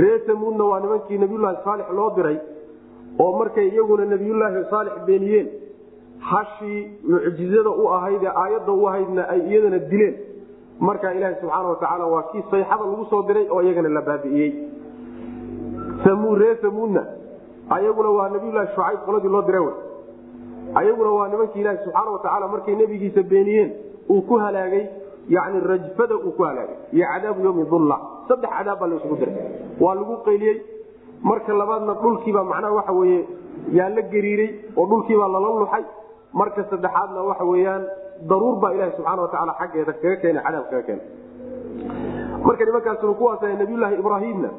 Ree 0.00 0.18
tamuudna 0.26 0.64
waa 0.64 0.80
nimankii 0.80 1.18
nabiyulaahi 1.18 1.64
saalix 1.64 1.90
loo 1.98 2.10
diray 2.16 2.38
oo 3.18 3.32
markay 3.38 3.68
iyaguna 3.68 4.04
nabiyulaahi 4.14 4.64
saalix 4.70 4.94
beeniyeen 5.06 5.48
hashii 6.30 6.80
mucjizada 7.12 7.70
u 7.70 7.88
ahayd 7.96 8.22
ee 8.22 8.32
aayadda 8.42 8.72
u 8.72 8.86
ahaydna 8.88 9.22
ay 9.34 9.40
iyadana 9.50 9.78
dileen. 9.90 10.14
Markaa 10.88 11.12
ilaaha 11.18 11.34
subxaana 11.40 11.68
watacaala 11.68 12.04
waa 12.14 12.22
kii 12.32 12.42
sayxada 12.50 12.84
lagu 12.90 13.04
soo 13.10 13.22
diray 13.28 13.46
oo 13.50 13.62
iyagana 13.62 13.88
la 13.88 14.02
baabi'iyey 14.08 14.50
ree 16.40 16.54
samuudna 16.62 17.02
ayaguna 17.70 18.08
waa 18.18 18.28
nabiyulahi 18.34 18.68
shucayb 18.74 19.00
qoladii 19.06 19.32
loo 19.34 19.42
diray 19.48 19.66
ayaguna 20.80 21.10
waa 21.18 21.28
nimankii 21.28 21.60
ilaahi 21.60 21.78
subxaana 21.84 22.10
watacaala 22.10 22.48
markay 22.48 22.74
nebigiisa 22.74 23.22
beeniyeen 23.22 23.70
uu 24.10 24.22
ku 24.22 24.34
halaagay 24.44 24.84
yani 25.28 25.60
rajfada 25.60 26.14
uu 26.16 26.32
ku 26.36 26.42
halaagay. 26.42 26.76
Iyo 26.92 27.06
cadaabu 27.12 27.44
yawmi 27.46 27.64
dulla. 27.70 27.96
Saddex 28.28 28.50
cadaab 28.50 28.78
baa 28.80 28.86
laysugu 28.86 29.16
diray. 29.16 29.34
Waa 29.80 29.94
lagu 29.94 30.16
qayliyey. 30.26 30.56
Marka 31.22 31.52
labaadna 31.52 31.94
dhulkiibaa 32.02 32.44
macnaha 32.44 32.74
waxa 32.78 32.92
weye 32.92 33.20
yaa 33.72 33.88
la 33.88 34.02
gariiray 34.02 34.50
oo 34.76 34.86
dhulkiibaa 34.90 35.28
lala 35.28 35.48
luxay 35.62 35.84
marka 36.40 36.64
saddexaadna 36.70 37.20
waxa 37.30 37.44
weyaan 37.52 37.82
daruur 38.30 38.56
baa 38.62 38.72
ilahi 38.76 38.92
subxaana 38.96 39.22
watacaala 39.22 39.52
xaggeeda 39.60 39.92
kaga 40.02 40.16
keenay 40.22 40.42
cadaab 40.46 40.64
kaga 40.70 40.82
keenay. 40.88 41.06
Marka 42.46 42.64
nimankaasuna 42.64 43.14
kuwaas 43.20 43.42
nabiyulaahi 43.62 43.96
ibraahimna 44.02 44.50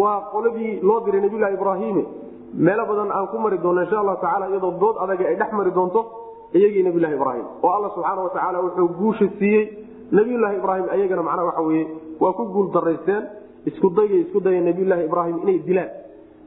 waa 0.00 0.20
qoladii 0.32 0.72
loo 0.88 1.00
diray 1.04 1.20
nabiylahi 1.26 1.54
ibraahime. 1.58 2.04
Meelo 2.66 2.84
badan 2.90 3.10
aan 3.16 3.26
ku 3.30 3.36
mari 3.38 3.58
doono 3.64 3.80
insha 3.84 3.98
allahu 4.02 4.20
tacala 4.24 4.48
iyadoo 4.48 4.72
dood 4.82 4.96
adag 5.04 5.20
ay 5.30 5.36
dhex 5.40 5.50
mari 5.52 5.70
doonto 5.78 6.00
iyagii 6.58 6.82
nabiylahi 6.88 7.14
ibraahim. 7.18 7.46
Oo 7.62 7.70
alla 7.76 7.88
subxaana 7.94 8.20
watacaala 8.26 8.58
wuxuu 8.64 8.88
guusha 9.00 9.26
siiyey 9.38 9.64
nabiyulaahi 10.18 10.56
ibraahim 10.60 10.86
ayagana 10.94 11.22
macnaha 11.28 11.46
waxa 11.50 11.62
weye 11.68 11.84
waa 12.20 12.32
ku 12.38 12.44
guul 12.54 12.68
daraysteen 12.76 13.22
isku 13.70 13.90
dayay 13.98 14.20
isku 14.24 14.40
daya 14.40 14.60
nabiyulaahi 14.68 15.04
ibraahim 15.08 15.36
inay 15.44 15.58
dilaan. 15.68 15.90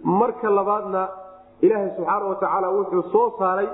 Marka 0.04 0.50
labaadna 0.50 1.02
ilaahay 1.62 1.90
subxaana 1.98 2.26
watacaala 2.34 2.68
wuxuu 2.78 3.04
soo 3.14 3.28
saaray 3.40 3.70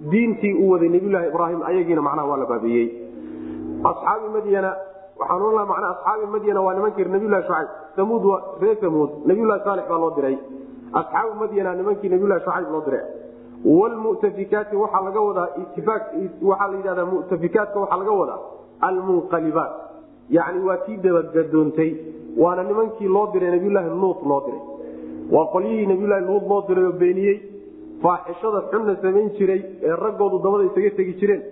diintii 0.00 0.54
uu 0.54 0.70
waday 0.70 0.88
nabiyulaahi 0.88 1.28
ibraahim 1.28 1.62
ayagiina 1.62 2.02
macnaha 2.02 2.28
waa 2.30 2.36
la 2.36 2.46
baabiyey. 2.46 2.86
Asxaabi 3.90 4.28
madyana 4.36 4.70
waxaan 5.18 5.42
ohan 5.42 5.54
laha 5.54 5.66
macnaa 5.72 5.90
asxaabi 5.94 6.26
madyana 6.34 6.60
waa 6.66 6.74
nimankii 6.74 7.04
nabiyulahi 7.04 7.42
shucayb. 7.46 7.68
Samuud 7.96 8.24
waa 8.30 8.40
reer 8.60 8.76
samuud 8.80 9.10
nabiyulahi 9.26 9.64
saalix 9.64 9.88
baa 9.88 9.98
loo 9.98 10.12
diray. 10.16 10.36
Asxaabu 11.00 11.34
madyana 11.40 11.74
nimankii 11.74 12.08
nabiyulahi 12.08 12.40
shucayb 12.44 12.70
loo 12.72 12.82
diray. 12.86 13.04
Wlmutafikaati 13.64 14.76
waxaa 14.76 15.02
laga 15.04 15.20
wadaa 15.20 15.48
waxaa 16.42 16.68
la 16.70 16.76
yidhahdaa 16.76 17.06
mutafikaadka 17.06 17.80
waxaa 17.80 17.98
laga 17.98 18.10
wadaa 18.20 18.38
almunqalibaat. 18.80 19.72
Yani 20.30 20.60
waa 20.68 20.76
tii 20.86 20.96
dabagadoontay 20.96 21.90
waana 22.38 22.62
nimankii 22.62 23.08
loo 23.08 23.26
diray 23.32 23.50
nabiyulaahi 23.50 23.90
luut 23.90 24.22
loo 24.30 24.40
diray. 24.46 24.60
Waa 25.32 25.46
qolyihii 25.52 25.86
nabiyulahi 25.86 26.24
luut 26.30 26.44
loo 26.50 26.62
diray 26.68 26.84
oo 26.84 26.92
beeniyey 26.92 27.36
faaxishada 28.02 28.60
xunna 28.70 28.94
samayn 29.02 29.28
jiray 29.38 29.60
ee 29.88 29.94
raggoodu 30.04 30.38
dabada 30.44 30.64
isaga 30.70 30.90
tegi 30.98 31.14
jireen. 31.20 31.42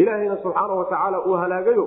Ilaahayna 0.00 0.36
subxaana 0.44 0.74
watacaala 0.80 1.18
uu 1.28 1.34
halaagayo 1.42 1.84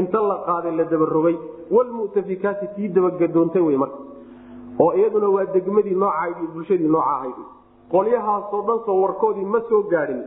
inta 0.00 0.20
la 0.30 0.36
qaaday 0.48 0.72
la 0.78 0.84
dabarogay 0.92 1.36
wlmutafikaati 1.76 2.66
tii 2.76 2.88
dabagadoontay 2.96 3.62
w 3.68 3.78
marka. 3.82 3.98
Oo 4.82 4.92
iyaduna 4.98 5.28
waa 5.36 5.44
degmadii 5.54 5.94
noocahayd 6.02 6.36
iyo 6.42 6.48
bulshadii 6.54 6.88
nooca 6.94 7.10
ahayd. 7.16 7.38
Qolyahaasoo 7.92 8.62
dhan 8.68 8.78
soo 8.86 8.96
warkoodii 9.02 9.44
ma 9.54 9.60
soo 9.68 9.82
gaadhin. 9.92 10.20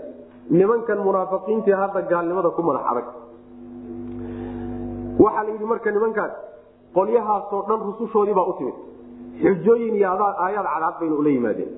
Nimankan 0.49 0.99
munaafiqiintii 1.07 1.75
hadda 1.81 2.01
gaalnimada 2.11 2.49
ku 2.49 2.61
madax 2.67 2.83
adag. 2.91 3.07
Waxaa 5.23 5.43
la 5.43 5.51
yidhi 5.53 5.65
marka 5.71 5.91
nimankaas 5.91 6.31
qolyahaasoo 6.97 7.61
dhan 7.67 7.79
rusushoodiibaa 7.87 8.47
u 8.51 8.53
timid. 8.57 8.77
Xujooyin 9.43 9.95
iyo 9.95 10.07
aayaad 10.09 10.67
cadcad 10.73 10.95
bayna 10.99 11.15
ula 11.21 11.29
yimaadeen 11.35 11.71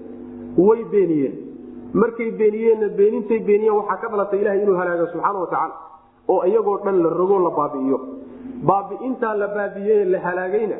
way 0.57 0.83
beeniyeen. 0.93 1.35
Markay 1.93 2.31
beeniyeenna 2.31 2.87
beenintay 2.99 3.39
beeniyeen 3.39 3.75
waxaa 3.79 3.97
ka 4.01 4.07
dhalatay 4.11 4.39
ilahay 4.41 4.61
inuu 4.63 4.75
halaago 4.81 5.07
subxaana 5.13 5.39
watacaala 5.39 5.75
oo 6.27 6.43
iyagoo 6.45 6.77
dhan 6.85 6.97
la 7.03 7.09
rogo 7.09 7.39
la 7.39 7.49
baabi'iyo. 7.59 7.97
Baabi'intaa 8.69 9.35
la 9.41 9.47
baabiye 9.47 10.05
la 10.05 10.19
halaagayna 10.19 10.77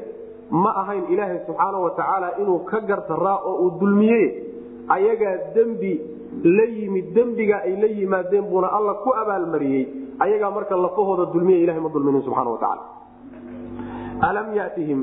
ma 0.52 0.72
ahayn 0.82 1.04
ilaahay 1.14 1.40
subxaana 1.48 1.78
watacaala 1.86 2.28
inuu 2.42 2.60
ka 2.70 2.80
gardaraa 2.90 3.38
oo 3.50 3.56
uu 3.66 3.72
dulmiye 3.80 4.22
ayagaa 4.96 5.36
dembi 5.56 5.94
la 6.44 6.64
yimid 6.64 7.14
dembiga 7.16 7.58
ay 7.68 7.76
la 7.82 7.88
yimaadeen 7.88 8.46
buuna 8.52 8.68
alla 8.78 8.94
ku 9.04 9.10
abaalmariyey. 9.22 9.84
Ayagaa 10.20 10.52
marka 10.52 10.76
lafahooda 10.76 11.26
dulmiya 11.34 11.58
ilahay 11.64 11.82
ma 11.82 11.90
dulminin 11.90 12.22
subxana 12.22 12.50
watacaala 12.50 12.84
alam 14.30 14.48
yatihim? 14.56 15.00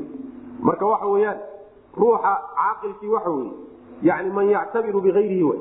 Marka 0.61 0.85
waxa 0.85 1.07
weyaan 1.13 1.37
ruuxa 1.97 2.31
caaqilkii 2.59 3.09
waxa 3.15 3.29
weye 3.29 3.51
yani 4.01 4.29
man 4.37 4.49
yactabiru 4.55 5.01
biayrihi 5.01 5.43
w 5.43 5.51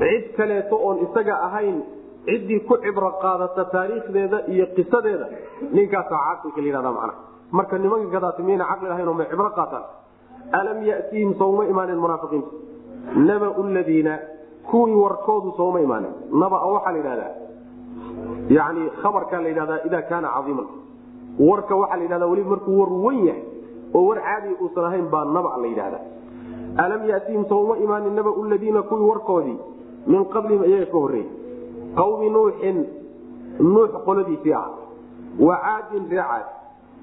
cid 0.00 0.24
kaleeto 0.36 0.76
oon 0.76 0.96
isaga 1.06 1.34
ahayn 1.46 1.82
ciddii 2.26 2.60
ku 2.68 2.76
cibro 2.84 3.10
qaadata 3.22 3.64
taariikhdeeda 3.74 4.38
iyo 4.52 4.66
qisadeeda 4.76 5.26
ninkaasaa 5.72 6.20
caaqilka 6.26 6.60
layhahda 6.64 6.92
mana 6.98 7.14
marka 7.50 7.78
nimanka 7.78 8.08
kadaati 8.14 8.42
mayna 8.42 8.64
caqli 8.70 8.88
lahayn 8.88 9.08
oo 9.08 9.14
may 9.20 9.26
cibro 9.32 9.50
qaataan? 9.58 9.84
Alam 10.52 10.78
yatihim 10.90 11.34
sowma 11.40 11.64
imaanin 11.72 11.98
munaafiqiinta 12.04 12.50
nabau 13.28 13.62
ladiina 13.76 14.18
kuwii 14.70 14.94
warkoodu 15.02 15.50
sooma 15.56 15.80
imaanin. 15.80 16.12
Nabaa 16.40 16.66
waxaa 16.74 16.92
la 16.92 16.98
yidhahdaa 16.98 17.32
yani 18.56 18.82
khabarkaa 19.02 19.40
la 19.44 19.48
yidhahdaa 19.48 19.78
idaa 19.88 20.02
kaana 20.10 20.28
caiiman 20.36 20.68
warka 21.48 21.74
waxaa 21.80 21.96
la 21.96 22.02
yidhahdaa 22.02 22.26
weliba 22.32 22.50
markuu 22.50 22.80
war 22.80 22.92
wen 23.06 23.18
yahay 23.28 23.42
oo 23.94 24.02
war 24.08 24.18
caadiya 24.28 24.56
uusan 24.62 24.84
ahayn 24.88 25.06
baa 25.14 25.24
naba 25.36 25.56
la 25.62 25.66
yidhahdaa 25.72 26.02
alam 26.76 27.08
yatihim 27.08 27.44
sooma 27.48 27.76
imaanin 27.78 28.14
nabau 28.14 28.44
ladiina 28.44 28.82
kuwii 28.82 29.08
warkoodii 29.10 29.58
min 30.06 30.24
qablihim 30.24 30.64
iyaga 30.64 30.86
ka 30.86 30.98
horreeyey 30.98 31.28
qawmi 31.96 32.30
nuuxin 32.30 32.84
nuux 33.60 33.92
qoladiisii 34.04 34.52
ah 34.52 34.68
wa 35.40 35.56
caadin 35.64 36.08
ree 36.10 36.22
caad 36.30 36.46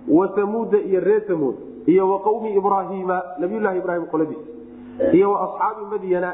wa 0.08 0.30
samuuda 0.36 0.78
iyo 0.78 1.00
ree 1.00 1.22
samuud 1.28 1.56
iyo 1.86 2.10
wa 2.10 2.20
qawmi 2.20 2.56
ibraahiima 2.56 3.22
nabiylahi 3.40 3.78
ibraahim 3.80 4.06
qoladiisi 4.06 4.50
iyo 5.14 5.32
wa 5.32 5.40
asxaabi 5.46 5.86
madyana 5.92 6.34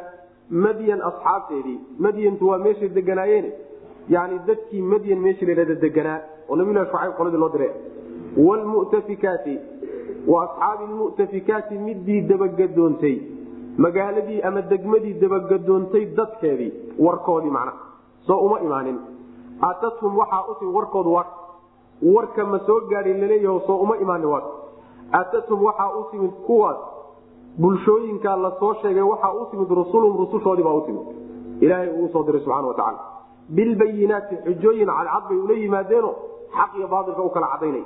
madyan 0.50 1.02
asxaabteedii 1.02 1.80
madyantu 2.00 2.48
waa 2.48 2.58
meeshay 2.58 2.89
deganaayeen 2.89 3.52
yani 4.10 4.39
dadkii 4.48 4.82
madyan 4.82 5.20
meeshii 5.20 5.46
ladhada 5.46 5.76
deganaa 5.76 6.20
oo 6.50 6.56
nabilahi 6.56 6.89
shucayb 6.91 7.13
qoladii 7.17 7.38
loo 7.44 7.50
diray 7.50 7.72
wlmutafikaati 8.38 9.60
wa 10.27 10.43
asxaabi 10.43 10.84
lmu'tafikaati 10.93 11.77
midii 11.77 12.21
dabagadoontay 12.29 13.15
magaaladii 13.77 14.41
ama 14.41 14.62
degmadii 14.62 15.13
dabagadoontay 15.21 16.05
dadkeedii 16.17 16.71
warkoodii 16.99 17.49
macnaha 17.49 17.77
soo 18.27 18.38
uma 18.45 18.60
imaanin. 18.60 18.97
Atathum 19.62 20.17
waxaa 20.17 20.43
utimid 20.51 20.75
warkoodu 20.75 21.13
waa 21.13 21.25
warka 22.15 22.45
ma 22.45 22.60
soo 22.67 22.79
gaadhin 22.89 23.21
laleeyaho 23.21 23.60
soo 23.67 23.77
uma 23.86 23.97
imaanin 23.97 24.25
waa 24.34 24.43
atathum 25.12 25.63
waxaa 25.63 25.89
u 25.99 26.03
timid 26.12 26.31
kuwaas. 26.47 26.77
Bulshooyinkaa 27.60 28.36
la 28.38 28.51
soo 28.60 28.73
sheegay 28.81 29.01
waxaa 29.03 29.34
u 29.34 29.45
timid 29.51 29.69
rusulum 29.69 30.17
rusushoodii 30.17 30.63
baa 30.63 30.73
u 30.73 30.81
timid 30.81 31.05
ilaahay 31.62 31.89
uu 31.89 32.10
soo 32.13 32.23
diray 32.23 32.41
subxana 32.41 32.67
wa 32.67 32.73
tacala 32.73 32.99
bilbayinaati 33.55 34.36
xujooyin 34.45 34.88
cadcad 34.97 35.23
bay 35.29 35.38
ula 35.38 35.53
yimaadeeno 35.53 36.12
xaq 36.57 36.71
iyo 36.77 36.88
baailka 36.88 37.21
u 37.21 37.29
kala 37.29 37.47
cadaynay 37.53 37.84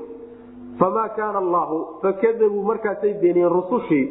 famaa 0.79 1.09
kaana 1.17 1.37
allaahu 1.45 1.77
fakadabuu 2.03 2.63
markaasay 2.71 3.13
beeniyeen 3.23 3.51
rusushii 3.57 4.05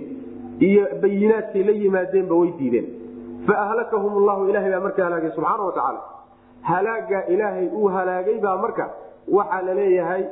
iyo 0.69 0.85
bayinaadkay 1.03 1.63
la 1.69 1.73
yimaadeenba 1.83 2.35
way 2.41 2.51
diideen 2.59 2.87
faahlakahum 3.47 4.25
llahu 4.27 4.49
ilahay 4.51 4.71
baa 4.75 4.81
marka 4.87 5.05
halaagay 5.05 5.31
subxaana 5.37 5.65
watacaala 5.69 6.01
halaagaa 6.71 7.23
ilaahay 7.35 7.67
uu 7.69 7.89
halaagay 7.97 8.39
baa 8.47 8.57
marka 8.65 8.85
waxaa 9.37 9.63
la 9.69 9.75
leeyahay 9.81 10.25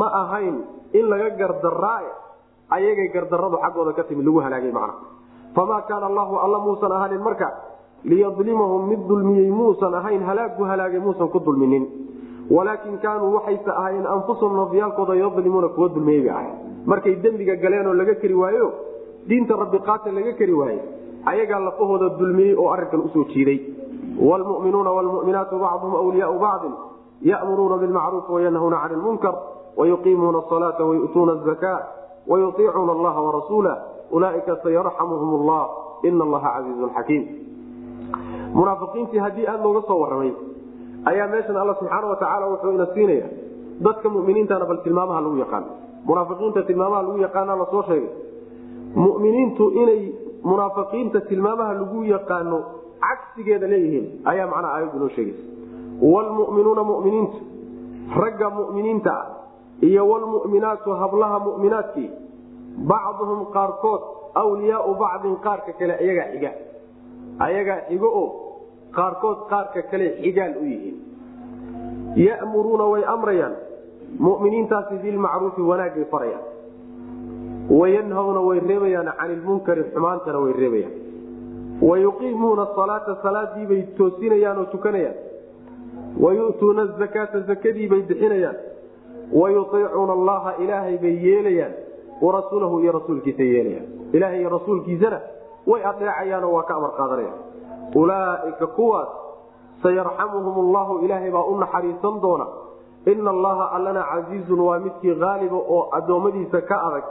ma 0.00 0.08
ahayn 0.22 0.56
in 0.98 1.04
laga 1.12 1.30
gardaraae 1.40 2.10
ayagay 2.76 3.08
gardaradu 3.16 3.56
xaggooda 3.64 3.92
ka 3.98 4.04
timi 4.08 4.24
lagu 4.28 4.40
halaagay 4.46 4.72
macna 4.78 4.94
famaa 5.58 5.82
kaana 5.90 6.06
allahu 6.10 6.38
alla 6.44 6.58
muusan 6.66 6.92
ahaanin 6.98 7.22
marka 7.28 7.48
liyadlimahum 8.12 8.88
mid 8.88 9.00
dulmiyey 9.08 9.50
muusan 9.60 9.94
ahayn 10.00 10.22
halaagu 10.30 10.64
halaagay 10.64 11.00
muusan 11.06 11.28
ku 11.28 11.38
dulminin 11.48 11.84
walaakin 12.50 12.98
kaanuu 12.98 13.34
waxayse 13.34 13.70
ahaayeen 13.70 14.06
anfusahum 14.06 14.56
nafyaalkooda 14.56 15.14
yadlimuuna 15.14 15.68
kuwa 15.68 15.88
dulmiyey 15.88 16.22
bay 16.22 16.30
ahayn 16.30 16.54
markay 16.86 17.14
dembiga 17.24 17.56
galeenoo 17.56 17.94
laga 17.94 18.14
keri 18.14 18.34
waayo 18.34 18.72
diinta 19.28 19.56
rabbi 19.56 19.78
qaata 19.78 20.12
laga 20.18 20.32
keri 20.32 20.52
waaye 20.52 20.80
ayagaa 21.32 21.60
lafahooda 21.68 22.08
dulmiyey 22.18 22.54
oo 22.56 22.68
arinkan 22.74 23.00
u 23.00 23.08
soo 23.14 23.24
jiiday. 23.24 23.60
Wlmuminuuna 24.20 24.90
wlmuminaatu 24.90 25.58
bacduhum 25.58 26.06
wliyaau 26.08 26.38
bacdin 26.38 26.72
yamuruuna 27.22 27.76
bilmacruufi 27.76 28.32
wayanhuna 28.32 28.76
cani 28.82 28.94
lmunkar 28.94 29.34
wayuqiimuuna 29.76 30.38
asalaata 30.38 30.84
wayutuuna 30.84 31.32
azaka 31.32 31.86
wayuiicuuna 32.26 32.92
allaha 32.92 33.20
warasuula 33.22 33.82
ulaaika 34.10 34.56
sayarxamuhum 34.62 35.46
llah 35.46 35.68
ina 36.02 36.24
allaha 36.24 36.50
casiizun 36.56 36.90
xakiim 36.96 37.24
munaafiqiintii 38.54 39.18
haddii 39.18 39.46
aada 39.46 39.62
looga 39.64 39.82
soo 39.88 40.00
waramay 40.00 40.32
ayaa 41.10 41.26
meeshan 41.32 41.56
alla 41.56 41.74
subxaana 41.80 42.06
watacaala 42.12 42.46
wuxuu 42.52 42.72
ina 42.76 42.86
siinaya 42.94 43.26
dadka 43.80 44.08
muminiintana 44.08 44.64
bal 44.70 44.80
tilmaamaha 44.84 45.20
lagu 45.20 45.36
yaqaan. 45.44 45.64
Munaafiqiinta 46.08 46.62
tilmaamaha 46.68 47.02
lagu 47.02 47.18
yaqaana 47.26 47.56
la 47.56 47.66
soo 47.72 47.82
sheegay. 47.88 48.10
Muminiintu 48.94 49.64
inay 49.82 50.02
munaafiqiinta 50.44 51.20
tilmaamaha 51.30 51.72
lagu 51.80 52.04
yaqaano 52.04 52.58
cagsigeeda 53.00 53.66
leeyihiin 53.72 54.06
ayaa 54.30 54.46
macnaha 54.52 54.74
aayaddu 54.76 54.98
noo 55.02 55.08
sheegaysa 55.16 55.42
wlmuminuuna 56.12 56.82
muminiintu 56.90 57.38
ragga 58.22 58.48
muminiinta 58.50 59.12
ah 59.20 59.26
iyo 59.88 60.02
wlmuminaatu 60.10 60.90
hablaha 61.02 61.38
muminaadkii 61.46 62.10
bacduhum 62.90 63.40
qaarkood 63.56 64.02
wliyaau 64.50 64.94
bacdin 65.02 65.36
qaarka 65.46 65.72
kale 65.78 65.94
ayagaa 66.02 66.26
xiga 66.32 66.50
ayagaa 67.46 67.78
xigo 67.88 68.08
oo 68.20 68.26
qaarkood 68.96 69.38
qaarka 69.50 69.82
kale 69.90 70.06
xigaal 70.22 70.54
u 70.60 70.64
yihiin. 70.64 70.96
Ya'muruuna 72.26 72.84
way 72.92 73.02
amrayaan. 73.14 73.54
Muminiintaasi 74.18 74.94
bilmacruufi 75.02 75.62
wanaagay 75.70 76.04
farayaan. 76.12 76.44
Wayanhawna 77.70 78.40
way 78.48 78.58
reebayaan. 78.60 79.08
Can 79.18 79.30
ilmunkari 79.36 79.82
xumaantana 79.94 80.38
way 80.44 80.52
reebayaan. 80.52 80.94
Wayuqiimuuna 81.88 82.66
salaata 82.76 83.16
salaadiibay 83.22 83.82
toosinayaan 83.98 84.58
oo 84.58 84.64
tukanayaan. 84.74 85.14
Wayu'tuuna 86.22 86.82
azakaata 86.82 87.40
zakadiibay 87.48 88.02
bixinayaan. 88.08 88.56
Wayuiicuuna 89.32 90.12
allaha 90.12 90.50
ilaahay 90.62 90.98
bay 90.98 91.14
yeelayaan. 91.26 91.72
Warasuulahu 92.22 92.80
iyo 92.82 92.92
rasuulkiisa 92.98 93.42
yeelayaan. 93.42 93.86
Ilahay 94.12 94.40
iyo 94.40 94.50
rasuulkiisana 94.50 95.20
way 95.66 95.80
adeecayaanoo 95.90 96.52
waa 96.56 96.62
ka 96.68 96.74
amar 96.74 96.90
qaadanayaan 96.98 97.38
ulaaika 97.94 98.66
kuwaas 98.66 99.08
sayarxamuhum 99.82 100.56
allahu 100.64 100.98
ilaahay 101.04 101.30
baa 101.30 101.44
u 101.52 101.56
naxariisan 101.58 102.20
doona. 102.22 102.46
Ina 103.06 103.30
allaha 103.30 103.64
allana 103.76 104.02
casiizun 104.10 104.60
waa 104.60 104.78
midkii 104.78 105.14
haaliba 105.20 105.56
oo 105.56 105.88
addoommadiisa 105.98 106.60
ka 106.60 106.76
adag 106.88 107.04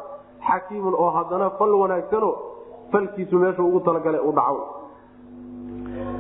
xakiimun 0.48 0.94
oo 0.94 1.10
haddana 1.10 1.50
fal 1.50 1.74
wanaagsano 1.82 2.30
falkiisu 2.92 3.40
meeshu 3.40 3.66
ugu 3.68 3.80
talagalay 3.80 4.22
u 4.22 4.32
dhaco 4.32 4.64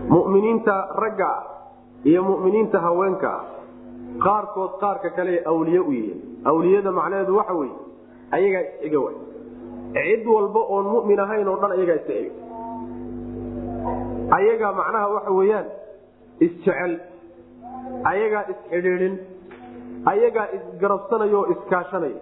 muminiinta 0.09 0.75
ragga 1.01 1.27
ah 1.29 1.43
iyo 2.03 2.23
muminiinta 2.23 2.79
haweenka 2.79 3.29
ah 3.29 3.43
qaarkood 4.25 4.71
qaarka 4.81 5.09
kale 5.09 5.43
awliye 5.45 5.79
u 5.79 5.91
yihiin. 5.91 6.19
Awliyada 6.45 6.91
macnaheedu 6.91 7.37
waxa 7.37 7.53
weye 7.53 7.75
ayagaa 8.31 8.61
isxiga 8.61 8.99
cid 9.93 10.27
walba 10.27 10.59
oon 10.59 10.85
mumin 10.93 11.19
ahayn 11.19 11.47
oo 11.47 11.57
dhan 11.61 11.71
ayagaa 11.77 11.95
isxiga 12.01 12.31
ayagaa 14.37 14.71
macnaha 14.79 15.07
waxa 15.15 15.31
weeyaan 15.39 15.67
isjecel 16.45 16.93
ayagaa 18.11 18.43
isxidhiidhin 18.53 19.15
ayagaa 20.11 20.47
isgarabsanaya 20.57 21.37
oo 21.39 21.45
iskaashanaya 21.53 22.19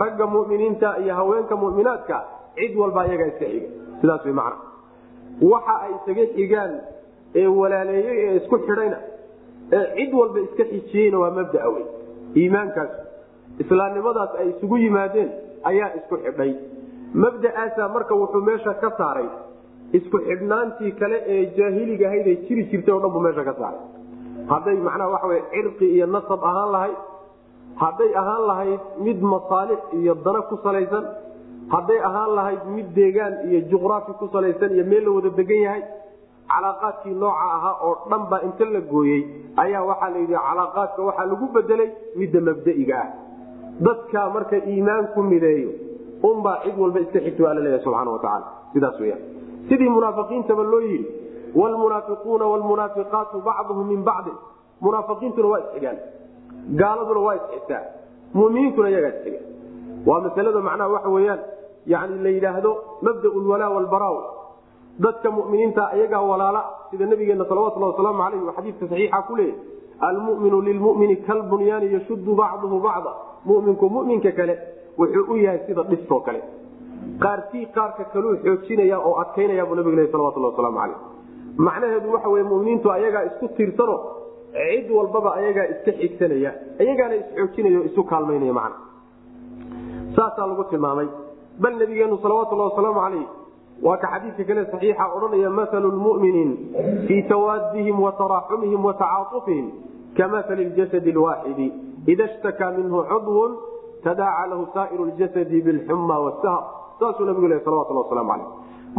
ragga 0.00 0.26
muminiinta 0.34 0.88
iyo 1.02 1.14
haweenka 1.20 1.54
muminaadka 1.62 2.16
cid 2.58 2.72
walba 2.80 3.00
ayagaa 3.06 3.26
iska 3.32 3.46
xiga. 3.52 3.68
Sidaas 4.00 4.24
way 4.26 4.34
macna. 4.40 4.56
Waxa 5.52 5.74
ay 5.84 5.92
isaga 5.98 6.24
xigaan 6.36 6.72
ee 7.40 7.46
walaaleeyey 7.60 8.16
ee 8.26 8.36
isku 8.40 8.56
xidhayna 8.66 8.98
ee 9.76 9.84
cid 9.96 10.10
walba 10.20 10.38
iska 10.46 10.64
xijiyeyna 10.72 11.18
waa 11.22 11.30
mabdaa 11.38 11.68
wey 11.74 11.84
iimaankaas 12.42 12.92
islaamnimadaas 13.62 14.32
ay 14.40 14.46
isugu 14.52 14.76
yimaadeen 14.84 15.30
ayaa 15.70 15.88
isku 16.00 16.16
xidhay. 16.24 16.52
Mabda'aasaa 17.22 17.88
marka 17.96 18.14
wuxuu 18.20 18.42
meesha 18.48 18.74
ka 18.82 18.90
saaray 19.00 19.28
isku 19.98 20.16
xidhnaantii 20.28 20.92
kale 21.00 21.16
ee 21.34 21.40
jaahiliga 21.58 22.06
ahayd 22.10 22.26
ay 22.32 22.36
jiri 22.46 22.62
jirtay 22.72 22.94
o 22.96 23.00
dhan 23.04 23.10
buu 23.14 23.22
meesha 23.26 23.44
ka 23.48 23.54
saaray. 23.60 23.82
Hadday 24.52 24.76
macnaha 24.86 25.08
waxa 25.14 25.26
wey 25.32 25.40
cirqi 25.54 25.86
iyo 25.96 26.06
nasab 26.16 26.40
ahaan 26.50 26.70
lahayd 26.76 26.98
hadday 27.82 28.10
ahaan 28.22 28.42
lahayd 28.50 28.80
mid 29.06 29.18
masaalix 29.32 29.80
iyo 30.00 30.14
dana 30.24 30.40
ku 30.50 30.56
salaysan 30.64 31.04
hadday 31.74 31.98
ahaan 32.08 32.30
lahayd 32.38 32.62
mid 32.76 32.88
deegaan 32.98 33.34
iyo 33.48 33.60
juqraafi 33.72 34.12
ku 34.20 34.26
salaysan 34.34 34.70
iyo 34.76 34.84
meel 34.92 35.04
la 35.06 35.10
wada 35.16 35.30
degan 35.40 35.60
yahay 35.66 35.82
calaaqaadkii 36.52 37.14
nooca 37.22 37.44
ahaa 37.56 37.74
oo 37.88 37.94
dhan 38.10 38.22
baa 38.30 38.40
inta 38.48 38.64
la 38.76 38.80
gooyey 38.92 39.20
ayaa 39.64 39.82
waxaa 39.90 40.10
layidhi 40.14 40.36
calaaqaadka 40.48 41.00
waxaa 41.08 41.26
lagu 41.32 41.46
bedelay 41.56 41.90
midda 42.20 42.40
mabda'iga 42.48 42.96
ah. 43.02 43.08
Dadkaa 43.86 44.26
marka 44.36 44.56
iimaan 44.72 45.04
ku 45.14 45.20
mideeyo 45.32 45.70
unbaa 46.30 46.56
cid 46.64 46.76
walba 46.82 47.00
iska 47.04 47.18
xigta 47.26 47.42
waa 47.46 47.54
la 47.58 47.60
leeyahay 47.66 47.84
subxana 47.86 48.10
watacaala 48.16 48.46
sidaas 48.72 48.96
weyaan 49.02 49.22
sidii 49.68 49.88
munaafiqiintaba 49.96 50.62
loo 50.72 50.80
yidhi 50.80 51.06
wlmunaafiquuna 51.60 52.44
wlmunaafiqaatu 52.52 53.36
bacduhum 53.48 53.86
min 53.92 54.02
bacdin. 54.08 54.36
Munaafiqiintuna 54.80 55.48
waa 55.52 55.60
isxigaan 55.64 55.98
gaaladuna 56.80 57.20
waa 57.26 57.34
isxigtaa 57.40 57.82
muminiintuna 58.34 58.88
iyagaa 58.90 59.12
isxiga 59.16 59.40
waa 60.06 60.20
masalada 60.20 60.60
macnaha 60.68 60.88
waxa 60.94 61.08
weyaan 61.16 61.40
yani 61.86 62.22
la 62.24 62.30
yidhaahdo 62.36 62.70
mabda 63.02 63.28
lwalaa 63.46 63.70
walbara 63.76 64.10
dadka 64.98 65.30
muminiinta 65.30 65.82
iyagaa 65.96 66.20
walaala 66.30 66.64
sida 66.90 67.06
nabigeena 67.06 67.44
salawatuli 67.44 67.84
wasalaamu 67.84 68.22
aleyh 68.22 68.42
uu 68.42 68.52
xadiidka 68.56 68.86
saxiixa 68.88 69.22
ku 69.28 69.36
leeyay 69.36 69.54
almuminu 70.08 70.60
lilmumini 70.60 71.16
kalbunyaani 71.16 71.92
yashudu 71.94 72.34
bacduhu 72.34 72.80
bacda. 72.80 73.12
Muminku 73.44 73.90
muminka 73.90 74.32
kale 74.32 74.58
wuxuu 74.98 75.32
u 75.32 75.36
yahay 75.36 75.58
sida 75.66 75.82
dhistoo 75.82 76.20
kale 76.20 76.40
qaarkii 77.24 77.66
qaarka 77.76 78.04
kaluu 78.12 78.36
xoojinaya 78.44 78.98
oo 78.98 79.14
adkaynaya 79.22 79.66
buu 79.66 79.74
nabig 79.74 80.10
salawatuli 80.12 80.46
wasalaamu 80.50 80.78
aleyh 80.84 80.98
macnaheedu 81.66 82.12
waxa 82.12 82.28
wey 82.28 82.42
muminiintu 82.52 82.92
ayagaa 82.92 83.24
isku 83.30 83.48
tiirsano 83.56 83.96
cid 84.52 84.90
walbaba 84.98 85.34
ayagaa 85.40 85.66
iska 85.74 85.92
xigsanaya 86.00 86.50
iyagaana 86.84 87.14
isxoojinaya 87.22 87.80
isu 87.90 88.04
kaalmaynaya 88.04 88.52
man 88.52 88.72
saasaa 90.16 90.46
lagu 90.46 90.64
tilmaamay. 90.70 91.08
Bal 91.62 91.74
nabigeenu 91.78 92.18
salawatuli 92.22 92.60
wasalaamu 92.60 93.00
aleyh 93.06 93.26
waa 93.82 93.96
ka 93.96 94.08
xadiidka 94.12 94.44
kale 94.44 94.64
saxiixa 94.72 95.04
odhanaya 95.16 95.50
maalu 95.50 95.88
lmuminiin 95.96 96.50
fii 97.06 97.22
tawaadihim 97.32 98.00
wa 98.06 98.12
taraaxumihim 98.12 98.84
wa 98.84 98.94
tacaatufihim 99.02 99.66
kamahali 100.16 100.64
ljasadi 100.64 101.12
lwaaxidi 101.12 101.72
ida 102.06 102.28
shtakaa 102.28 102.70
minhu 102.78 103.04
cudwun 103.12 103.56
tadaaca 104.04 104.50
lahu 104.50 104.66
saairu 104.74 105.06
ljasadi 105.06 105.62
bilxuma 105.62 106.18
wasahar 106.26 106.79
saasuu 107.00 107.24
nabigu 107.30 107.48
le 107.52 107.58
salawatuli 107.64 107.98
wasalaamu 108.02 108.32
aleyh 108.32 108.48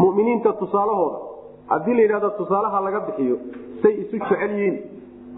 muminiinta 0.01 0.53
tusaalahooda 0.61 1.17
haddii 1.73 1.93
la 1.97 2.01
yidhahdo 2.05 2.29
tusaalaha 2.39 2.81
laga 2.87 2.99
bixiyo 3.07 3.37
say 3.81 3.93
isu 4.03 4.17
jecel 4.23 4.51
yihiin 4.57 4.77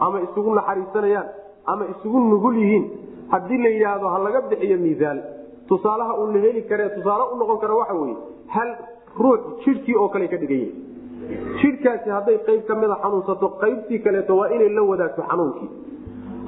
ama 0.06 0.22
isugu 0.28 0.56
naxariisanayaan 0.60 1.28
ama 1.74 1.84
isugu 1.94 2.20
nugul 2.32 2.58
yihiin 2.64 2.86
haddii 3.34 3.58
la 3.66 3.70
yidhaahdo 3.76 4.08
ha 4.14 4.18
laga 4.28 4.42
bixiyo 4.52 4.78
miisaal 4.86 5.20
tusaalaha 5.72 6.14
uun 6.22 6.34
la 6.36 6.40
heli 6.46 6.62
kare 6.72 6.90
tusaale 6.96 7.24
u 7.34 7.38
noqon 7.42 7.60
kara 7.64 7.76
waxa 7.82 7.94
weye 8.02 8.16
hal 8.56 8.70
ruux 9.24 9.42
jidhkii 9.66 9.96
oo 10.04 10.10
kale 10.16 10.28
ka 10.34 10.38
dhigan 10.42 10.60
yihi 10.64 10.74
jidhkaasi 11.62 12.10
hadday 12.18 12.38
qayb 12.48 12.62
ka 12.70 12.76
mida 12.82 12.96
xanuunsato 13.04 13.48
qaybtii 13.64 14.00
kaleeto 14.06 14.38
waa 14.40 14.50
inay 14.56 14.70
la 14.78 14.84
wadaagto 14.92 15.22
xanuunkii. 15.30 15.70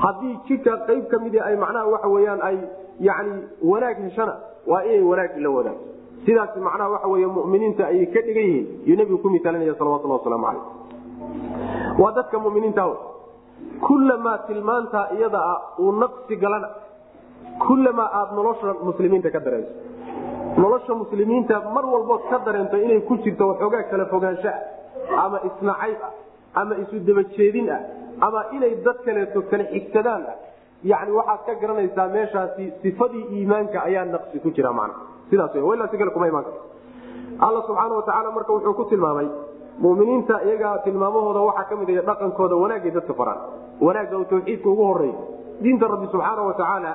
Haddii 0.03 0.33
jidhka 0.47 0.73
qayb 0.87 1.03
ka 1.11 1.17
midi 1.23 1.39
ay 1.47 1.55
macnaha 1.63 1.87
waxa 1.93 2.07
weyaan 2.15 2.41
ay 2.49 2.57
yani 3.07 3.33
wanaag 3.71 3.97
heshana 4.05 4.33
waa 4.71 4.81
inay 4.89 5.01
wanaag 5.11 5.37
la 5.45 5.49
wadaagto 5.57 5.85
sidaas 6.25 6.55
macnaha 6.67 6.89
waxa 6.95 7.07
wey 7.07 7.25
muminiinta 7.25 7.87
ayay 7.87 8.05
ka 8.13 8.21
dhigan 8.27 8.45
yihiin 8.49 8.67
yuu 8.89 8.97
nabigu 8.97 9.17
ku 9.23 9.29
misaalinaya 9.29 9.75
salawatuli 9.79 10.13
wasalaamu 10.17 10.45
caleyh 10.47 10.63
waa 12.01 12.11
dadka 12.17 12.39
muminiinta 12.39 12.85
kullamaa 13.87 14.37
tilmaantaa 14.47 15.07
iyada 15.17 15.39
ah 15.53 15.59
uu 15.79 15.91
naqsi 16.03 16.35
galana 16.43 16.69
kullamaa 17.67 18.09
aada 18.19 18.35
nolosha 18.39 18.73
muslimiinta 18.89 19.31
ka 19.35 19.39
dareenso 19.45 19.73
nolosha 20.61 20.93
muslimiinta 21.03 21.61
mar 21.75 21.85
walbood 21.93 22.21
ka 22.29 22.39
dareento 22.45 22.77
inay 22.85 23.01
ku 23.09 23.17
jirto 23.23 23.47
waxoogaa 23.51 23.83
kala 23.91 24.05
fogaansho 24.13 24.49
ah 24.49 25.25
ama 25.25 25.37
isnacayb 25.49 25.99
ah 26.07 26.13
ama 26.61 26.75
isu 26.83 26.99
dabajeedin 27.07 27.69
ah 27.77 27.81
ama 28.27 28.45
inay 28.57 28.73
dad 28.85 28.97
kaleeto 29.05 29.41
kala 29.51 29.63
xigsadaan 29.73 30.23
ah. 30.33 30.37
Yani 30.83 31.11
waxaad 31.11 31.45
ka 31.45 31.53
garanaysaa 31.61 32.07
meeshaasi 32.07 32.73
sifadii 32.81 33.25
iimaanka 33.35 33.83
ayaa 33.83 34.05
naqsi 34.05 34.39
ku 34.39 34.51
jira 34.51 34.73
man 34.73 34.91
sidaas 35.29 35.51
si 35.91 35.97
kale 35.97 36.11
kuma 36.15 36.27
imaan 36.27 36.43
karo 36.43 36.59
alla 37.39 37.61
subxaana 37.67 37.95
watacaala 37.99 38.31
marka 38.31 38.53
wuxuu 38.53 38.73
ku 38.73 38.83
tilmaamay 38.91 39.27
muminiinta 39.79 40.35
iyagaa 40.47 40.77
tilmaamahooda 40.85 41.39
waxaa 41.49 41.69
ka 41.69 41.75
mid 41.75 41.89
ah 41.97 42.03
dhaqankooda 42.09 42.55
wanaagay 42.63 42.91
dadka 42.97 43.13
faraan 43.13 43.39
wanaagga 43.81 44.25
tawxiidka 44.31 44.69
ugu 44.73 44.83
horeeyo 44.91 45.15
diinta 45.63 45.87
rabbi 45.93 46.07
subxaana 46.13 46.41
watacaala 46.49 46.91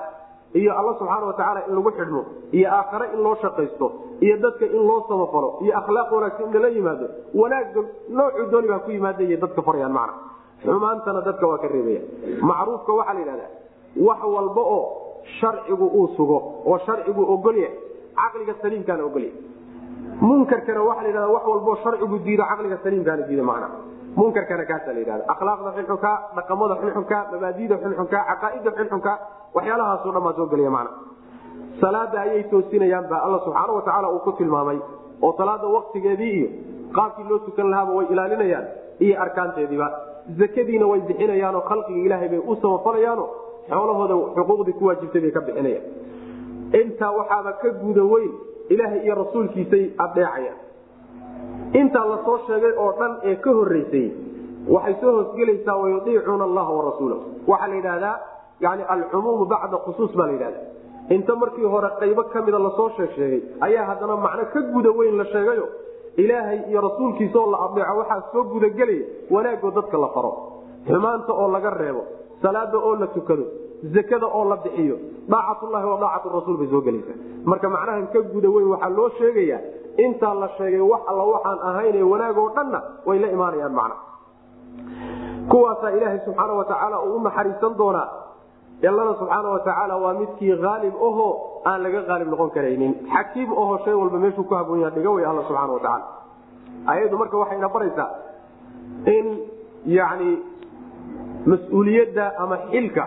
iyo 0.60 0.72
alla 0.78 0.92
subxaana 1.00 1.26
watacaala 1.30 1.60
in 1.68 1.74
lagu 1.78 1.90
xidhmo 1.98 2.22
iyo 2.58 2.68
aakhare 2.78 3.06
in 3.14 3.20
loo 3.26 3.34
shaqaysto 3.42 3.86
iyo 4.26 4.36
dadka 4.44 4.64
in 4.76 4.82
loo 4.88 5.00
samafalo 5.08 5.48
iyo 5.64 5.72
akhlaaq 5.80 6.12
wanaagsan 6.16 6.46
in 6.48 6.52
lala 6.56 6.68
yimaado 6.76 7.06
wanaagga 7.42 7.80
noocuu 8.18 8.46
dooni 8.52 8.68
baa 8.72 8.78
ku 8.86 8.90
yimaadaya 8.96 9.36
dadka 9.44 9.62
farayaan 9.68 9.92
macna. 9.98 10.14
Xumaantana 10.64 11.20
dadka 11.28 11.44
waa 11.50 11.58
ka 11.62 11.68
reebaya. 11.74 12.00
Macruufka 12.48 12.92
waxaa 12.98 13.14
la 13.14 13.20
yidhahdaa 13.20 13.50
wax 14.08 14.20
walba 14.34 14.62
oo 14.76 14.82
sharcigu 15.40 15.86
uu 15.98 16.08
sugo 16.16 16.38
oo 16.66 16.78
sharcigu 16.86 17.22
ogolyahay 17.34 17.76
caqliga 18.18 18.54
saliimkaana 18.62 19.02
ogolyahay 19.04 19.34
munkarkana 20.20 20.80
waxaa 20.88 21.02
la 21.02 21.08
yidhahda 21.08 21.28
wax 21.36 21.44
walboo 21.52 21.76
sharcigu 21.84 22.16
diido 22.26 22.44
caqliga 22.50 22.76
saliimkaana 22.84 23.22
diido 23.28 23.44
macna. 23.50 23.68
Munkarkana 24.16 24.64
kaasaa 24.70 24.92
la 24.96 24.98
yidhahda. 25.02 25.24
Akhlaaqda 25.32 25.70
xunxunka 25.76 26.10
dhaqamada 26.36 26.74
xunxunka 26.82 27.18
mabaadida 27.32 27.74
xunxunka 27.82 28.18
caqaaida 28.30 28.70
xunxunka 28.78 29.12
waxyaalahaasoo 29.56 30.12
dhan 30.14 30.22
baa 30.26 30.34
soo 30.38 30.46
gelaya 30.52 30.70
macna. 30.76 30.90
Salaada 31.80 32.16
ayay 32.24 32.42
toosinayaan 32.52 33.06
baa 33.10 33.20
alla 33.26 33.38
subxaana 33.44 33.72
watacaala 33.78 34.08
uu 34.14 34.20
ku 34.26 34.32
tilmaamay 34.38 34.78
oo 35.24 35.32
salaada 35.38 35.66
waktigeedii 35.76 36.32
iyo 36.38 36.48
qaabkii 36.96 37.26
loo 37.30 37.38
tukan 37.46 37.70
lahaaba 37.72 37.92
way 37.98 38.06
ilaalinayaan 38.12 38.66
iyo 39.04 39.14
arkaanteediiba. 39.24 39.88
Zakadiina 40.40 40.86
way 40.90 41.00
bixinayaanoo 41.08 41.62
khalqiga 41.70 42.00
ilaahay 42.06 42.28
bay 42.32 42.40
u 42.50 42.56
samafalayaano 42.62 43.24
xoolahooda 43.70 44.14
xuquuqdii 44.36 44.72
ku 44.78 44.84
waajibtay 44.88 45.20
bay 45.24 45.30
ka 45.36 45.40
bixinayaan 45.46 45.84
intaa 46.72 47.10
waxaaba 47.18 47.52
ka 47.62 47.68
guda 47.82 48.04
weyn 48.12 48.32
ilaahay 48.68 49.00
iyo 49.04 49.14
rasuulkiisay 49.22 49.84
adeecayaan 49.98 50.58
intaa 51.80 52.04
la 52.12 52.18
soo 52.24 52.38
sheegay 52.46 52.72
oo 52.84 52.92
dhan 52.98 53.12
ee 53.30 53.36
ka 53.44 53.50
horeysay 53.58 54.06
waxay 54.74 54.94
soo 55.00 55.12
hoosgelaysaa 55.16 55.76
wayuiicuuna 55.82 56.44
allaha 56.44 56.70
warasuulahu 56.78 57.22
waxaa 57.50 57.68
la 57.68 57.74
yidhahdaa 57.80 58.16
yani 58.60 58.82
alcumuumu 58.94 59.44
bacda 59.52 59.76
khusuus 59.86 60.12
baa 60.16 60.26
la 60.26 60.32
yidhahda 60.32 60.60
inta 61.16 61.36
markii 61.42 61.64
hore 61.74 61.88
qaybo 62.00 62.22
kamida 62.34 62.58
la 62.58 62.70
soo 62.78 62.88
sheeg 62.96 63.10
sheegay 63.18 63.40
ayaa 63.66 63.84
haddana 63.90 64.16
macno 64.16 64.44
ka 64.54 64.60
guda 64.74 64.90
weyn 64.98 65.16
la 65.20 65.24
sheegayo 65.34 65.66
ilaahay 66.16 66.58
iyo 66.70 66.80
rasuulkiisaoo 66.88 67.50
la 67.54 67.58
adeeco 67.66 67.96
waxaa 68.00 68.22
soo 68.32 68.44
gudagelaya 68.52 69.04
wanaagoo 69.30 69.70
dadka 69.70 69.98
la 69.98 70.08
faro. 70.14 70.32
Xumaanta 70.86 71.32
oo 71.32 71.48
laga 71.54 71.70
reebo 71.70 72.02
salaada 72.42 72.78
oo 72.78 72.94
la 72.96 73.06
tukado 73.06 73.44
zakada 73.94 74.26
oo 74.26 74.44
la 74.50 74.56
bixiyo. 74.64 74.96
Daacatullahi 75.28 75.86
wa 75.92 75.98
daacatu 76.02 76.28
rasuul 76.36 76.56
bay 76.60 76.68
soo 76.72 76.80
gelaysaa 76.86 77.16
marka 77.44 77.68
macnahan 77.74 78.06
ka 78.12 78.20
guda 78.32 78.48
weyn 78.54 78.68
waxaa 78.72 78.90
loo 78.98 79.08
sheegayaa 79.18 79.60
intaa 80.04 80.34
la 80.42 80.48
sheegay 80.58 80.80
wax 80.92 81.00
alla 81.10 81.24
waxaan 81.32 81.58
ahayn 81.68 82.02
wanaagoo 82.12 82.48
dhanna 82.56 82.80
way 83.06 83.18
la 83.18 83.28
imaanayaan 83.36 83.72
macna. 83.78 83.96
Kuwaasaa 85.50 85.90
ilaahay 85.96 86.20
subxaana 86.24 86.52
watacaala 86.60 86.96
uu 87.02 87.16
u 87.16 87.20
naxariisan 87.26 87.74
doonaa. 87.78 88.08
Allana 88.88 89.14
subxaana 89.20 89.48
watacaala 89.54 89.94
waa 90.02 90.14
midkii 90.20 90.52
aalib 90.72 90.94
aho 91.08 91.26
aan 91.70 91.82
laga 91.82 92.00
aalib 92.12 92.28
noqon 92.32 92.50
karaynin. 92.56 92.92
Xakiim 93.14 93.50
aho 93.62 93.78
shay 93.84 93.94
walba 93.94 94.18
meeshuu 94.24 94.44
ku 94.48 94.54
haboon 94.54 94.80
yaha 94.80 94.90
dhiga 94.96 95.10
wey 95.16 95.24
alla 95.30 95.42
subxana 95.48 95.72
watacaala 95.72 96.06
ayadu 96.92 97.16
marka 97.22 97.36
waxayna 97.42 97.68
baraysaa 97.74 98.08
in 99.16 99.26
yani 99.96 100.30
mas'uuliyadda 101.50 102.24
ama 102.42 102.56
xilka 102.70 103.04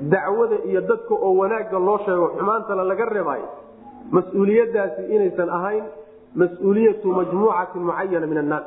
dacwada 0.00 0.56
iyo 0.68 0.80
dadka 0.80 1.14
oo 1.14 1.34
wanaagga 1.40 1.78
loo 1.78 1.98
sheego 2.04 2.26
xumaantana 2.38 2.84
laga 2.84 3.04
reebaayo 3.04 3.48
mas'uuliyadaasi 4.12 5.02
inaysan 5.14 5.48
ahayn 5.58 5.84
mas'uuliyatu 6.34 7.08
majmuucatin 7.18 7.82
mucayana 7.82 8.26
min 8.26 8.38
annaas. 8.38 8.66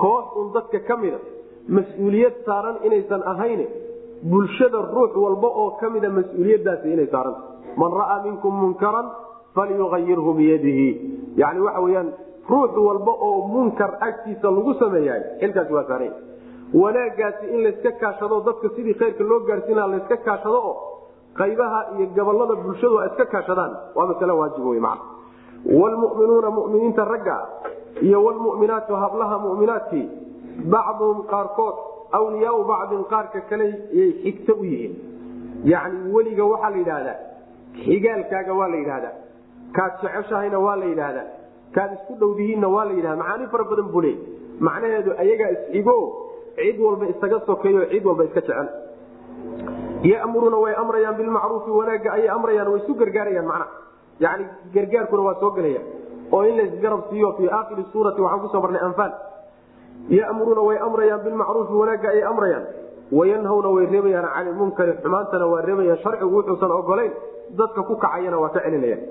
Koox 0.00 0.26
un 0.36 0.52
dadka 0.54 0.78
ka 0.88 0.96
mida 0.96 1.18
mas'uuliyad 1.68 2.34
saaran 2.46 2.76
inaysan 2.86 3.22
ahayn 3.32 3.60
bulshada 4.22 4.78
ruux 4.94 5.12
walba 5.24 5.48
oo 5.48 5.70
ka 5.80 5.90
mida 5.90 6.08
mas'uuliyadaasi 6.18 6.92
inay 6.92 7.08
saaranta 7.14 7.42
man 7.76 7.90
ra'aa 8.00 8.22
minkum 8.26 8.54
munkaran 8.54 9.06
falyuayirhu 9.54 10.30
biyadihi. 10.38 10.88
Yani 11.36 11.60
waxa 11.60 11.80
weyaan 11.80 12.08
ruux 12.48 12.72
walba 12.76 13.12
oo 13.12 13.48
munkar 13.48 13.90
agtiisa 14.00 14.48
lagu 14.50 14.74
sameeyahay 14.80 15.22
xilkaasi 15.40 15.72
waa 15.72 15.84
saaran 15.90 16.12
wanaagaasi 16.74 17.46
in 17.54 17.62
layska 17.64 17.90
kaashado 18.02 18.40
dadka 18.46 18.68
sidii 18.76 18.94
khayrka 18.94 19.24
loo 19.24 19.40
gaarsiina 19.40 19.86
layska 19.86 20.16
kaashado 20.16 20.58
oo 20.70 20.74
qaybaha 21.40 21.80
iyo 21.96 22.06
gobollada 22.16 22.54
bulshadu 22.64 22.98
ay 23.00 23.08
iska 23.10 23.24
kaashadaan 23.34 23.72
waa 23.94 24.06
masale 24.06 24.32
waajib 24.32 24.66
wey 24.66 24.80
man 24.80 24.98
wlmuminuuna 25.64 26.50
muminiinta 26.50 27.04
ragga 27.04 27.36
iyo 28.02 28.24
wlmuminaatu 28.24 28.96
hablaha 28.96 29.38
muminaadkii 29.38 30.06
bacduhum 30.74 31.22
qaarkood 31.32 31.74
awliyaau 32.18 32.64
bacdin 32.64 33.04
qaarka 33.12 33.40
kale 33.50 33.66
yay 33.98 34.10
xigto 34.22 34.52
u 34.60 34.64
yihiin. 34.64 34.94
Yani 35.64 36.12
weliga 36.14 36.44
waxaa 36.44 36.70
la 36.70 36.76
yidhaahdaa 36.76 37.16
xigaalkaaga 37.84 38.52
waa 38.60 38.68
la 38.68 38.76
yidhahdaa 38.76 39.14
kaad 39.76 39.92
jeceshahayna 40.02 40.58
waa 40.66 40.76
la 40.76 40.84
yidhaahdaa 40.92 41.26
kaad 41.76 41.90
isku 41.96 42.14
dhowdihiinna 42.20 42.68
waa 42.74 42.84
la 42.84 42.92
yidhahda 42.98 43.16
macaani 43.22 43.46
fara 43.52 43.64
badan 43.70 43.88
buu 43.94 44.00
leey 44.06 44.16
macnaheedu 44.68 45.10
ayagaa 45.22 45.50
isxigo 45.56 45.96
cid 46.56 46.78
walba 46.80 47.06
isaga 47.12 47.38
sokeeyo 47.46 47.82
cid 47.92 48.04
walba 48.08 48.24
iska 48.28 48.40
jecel. 48.40 48.68
Yamuruuna 50.10 50.58
way 50.64 50.74
amrayaan 50.82 51.16
bilmacruufi 51.20 51.70
wanaagga 51.70 52.10
ayay 52.16 52.28
amrayaan 52.36 52.68
way 52.72 52.80
isu 52.84 52.94
gargaarayaan 53.00 53.46
macnaha 53.46 53.70
yani 54.24 54.44
gargaarkuna 54.74 55.22
waa 55.28 55.40
soo 55.40 55.50
gelaya. 55.56 55.80
Oo 56.32 56.42
in 56.48 56.56
laysgarab 56.56 57.02
siiyo 57.10 57.32
fii 57.38 57.48
aakhiri 57.58 57.84
suurati 57.92 58.20
waxaan 58.20 58.40
ku 58.44 58.48
soo 58.52 58.60
marnay 58.64 58.82
anfaal 58.88 59.12
yamuruuna 60.18 60.62
way 60.68 60.78
amrayaan 60.88 61.20
bilmacruufi 61.26 61.72
wanaagga 61.82 62.08
ayay 62.14 62.22
amrayaan. 62.32 62.64
Wayanhawna 63.12 63.68
way 63.76 63.86
reebayaan 63.86 64.28
cani 64.34 64.50
munkari 64.60 64.92
xumaantana 65.02 65.46
waa 65.52 65.62
reebayaan. 65.68 65.98
Sharcigu 66.02 66.34
wuxuusan 66.36 66.70
ogolayn 66.78 67.12
dadka 67.58 67.82
ku 67.88 67.94
kacayana 67.96 68.38
waa 68.42 68.50
ka 68.54 68.60
celinayaan. 68.66 69.02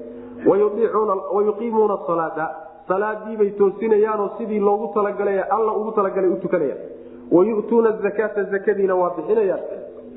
Wayuqiimuuna 0.45 1.97
salaata 2.07 2.45
salaadiibay 2.87 3.51
toosinayaanoo 3.59 4.29
sidii 4.37 4.59
loogu 4.59 4.93
talagalay 4.93 5.39
alla 5.55 5.71
ugu 5.73 5.91
talagalay 5.91 6.29
u 6.29 6.37
tukanayaan 6.43 6.94
wayu'tuuna 7.31 7.91
zakaata 8.05 8.43
zakadiina 8.43 8.95
waa 8.95 9.09
bixinayaan 9.17 9.59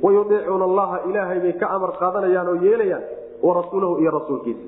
wayuiicuuna 0.02 0.64
allaha 0.64 1.00
ilaahay 1.10 1.40
bay 1.40 1.52
ka 1.52 1.70
amar 1.70 1.92
qaadanayaan 2.00 2.48
oo 2.48 2.54
yeelayaan 2.66 3.02
warasuulahu 3.42 3.98
iyo 3.98 4.10
rasuulkiisa 4.10 4.60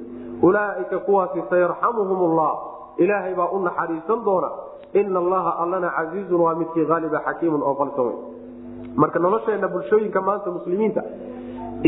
ulaaika 0.42 0.98
kuwaasi 0.98 1.42
sayarxamuhum 1.50 2.37
llah 2.37 2.55
ilaahay 2.98 3.35
baa 3.35 3.48
u 3.53 3.59
naxariisan 3.62 4.24
doona 4.24 4.50
ina 4.92 5.18
allaha 5.18 5.50
allana 5.62 5.90
casiizun 5.96 6.40
waa 6.40 6.55
midkii 6.55 6.87
aaliba 6.90 7.20
xakiimun 7.26 7.62
oo 7.62 7.74
qalsa 7.74 8.03
wey 8.03 8.16
marka 8.96 9.18
nolosheena 9.18 9.68
bulshooyinka 9.68 10.20
maanta 10.20 10.50
muslimiinta 10.50 11.03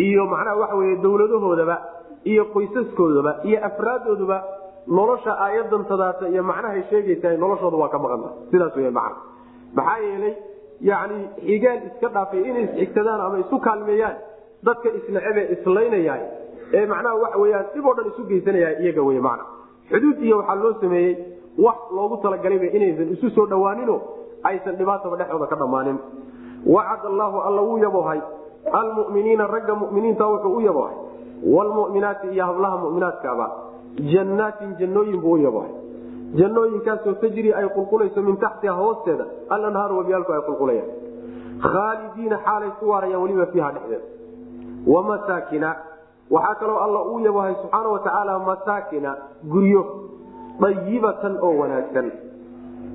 iyo 0.05 0.27
macnaha 0.27 0.57
waxa 0.57 0.77
wey 0.77 0.97
dowladahoodaba 1.03 1.77
iyo 2.25 2.45
qoysaskoodaba 2.55 3.33
iyo 3.49 3.59
afraadooduba 3.69 4.39
nolosha 4.87 5.33
aayadan 5.45 5.85
tadaata 5.85 6.29
iyo 6.29 6.43
macnahay 6.43 6.83
sheegaysa 6.91 7.37
noloshooda 7.37 7.77
waa 7.83 7.89
ka 7.89 7.99
maqanta 7.99 8.29
sidaas 8.51 8.77
w 8.77 8.91
man 8.91 9.13
maxaa 9.77 9.99
yeelay 10.07 10.35
yani 10.91 11.19
xigaal 11.49 11.81
iska 11.89 12.09
dhaafay 12.15 12.41
inay 12.51 12.65
isxigsadaan 12.69 13.21
ama 13.27 13.39
isu 13.45 13.59
kaalmeeyaan 13.67 14.17
dadka 14.67 14.89
isnacebe 14.99 15.43
islaynaya 15.55 16.15
ee 16.79 16.87
macnaha 16.93 17.15
waxa 17.25 17.39
weyaan 17.45 17.67
dhib 17.75 17.87
oo 17.91 17.95
dhan 17.99 18.07
isu 18.13 18.23
geysanaya 18.31 18.69
iyaga 18.83 19.03
wey 19.09 19.21
man 19.29 19.41
xuduud 19.91 20.19
iyo 20.27 20.37
waxaa 20.41 20.59
loo 20.63 20.73
sameeyey 20.83 21.13
wax 21.67 21.79
loogu 21.97 22.17
talagalayba 22.25 22.67
inaysan 22.77 23.09
isu 23.17 23.31
soo 23.37 23.47
dhawaaninoo 23.53 23.99
aysan 24.51 24.77
dhibaataba 24.81 25.17
dhexdooda 25.21 25.47
ka 25.53 25.57
dhammaanin. 25.63 25.99
Wacad 26.75 27.03
allaahu 27.11 27.39
alla 27.49 27.63
wuu 27.69 27.79
yabohay 27.85 28.21
almuminiina 28.81 29.47
ragga 29.55 29.75
muminiinta 29.83 30.27
wuxuu 30.33 30.57
u 30.57 30.61
yabohay 30.69 30.95
wlmuminaati 31.55 32.27
iyo 32.35 32.45
hablaha 32.47 32.77
muminaadkaaba. 32.85 33.47
Jannaatin 34.13 34.71
jannooyin 34.81 35.21
buu 35.21 35.33
u 35.33 35.39
yabohay 35.47 35.71
jannooyinkaasoo 36.41 37.13
tajri 37.23 37.53
ay 37.61 37.67
qulqulayso 37.77 38.23
min 38.29 38.37
taxtiha 38.45 38.75
hoosteeda 38.83 39.25
alanhaaru 39.57 39.99
wabiyaalku 40.01 40.33
ay 40.33 40.43
qulqulayaan. 40.49 40.91
Khaalidiina 41.73 42.37
xaalay 42.47 42.71
ku 42.81 42.85
waarayaan 42.93 43.23
weliba 43.23 43.47
fiiha 43.53 43.71
dhexdeeda. 43.73 44.07
Wamasaakina 44.93 45.71
waxaa 46.31 46.55
kaloo 46.61 46.79
alla 46.85 47.01
uu 47.13 47.19
yabohay 47.27 47.55
subxaana 47.63 47.89
watacaala 47.89 48.39
masaakina 48.39 49.11
guryo 49.53 49.83
dayibatan 50.61 51.37
oo 51.43 51.53
wanaagsan. 51.61 52.09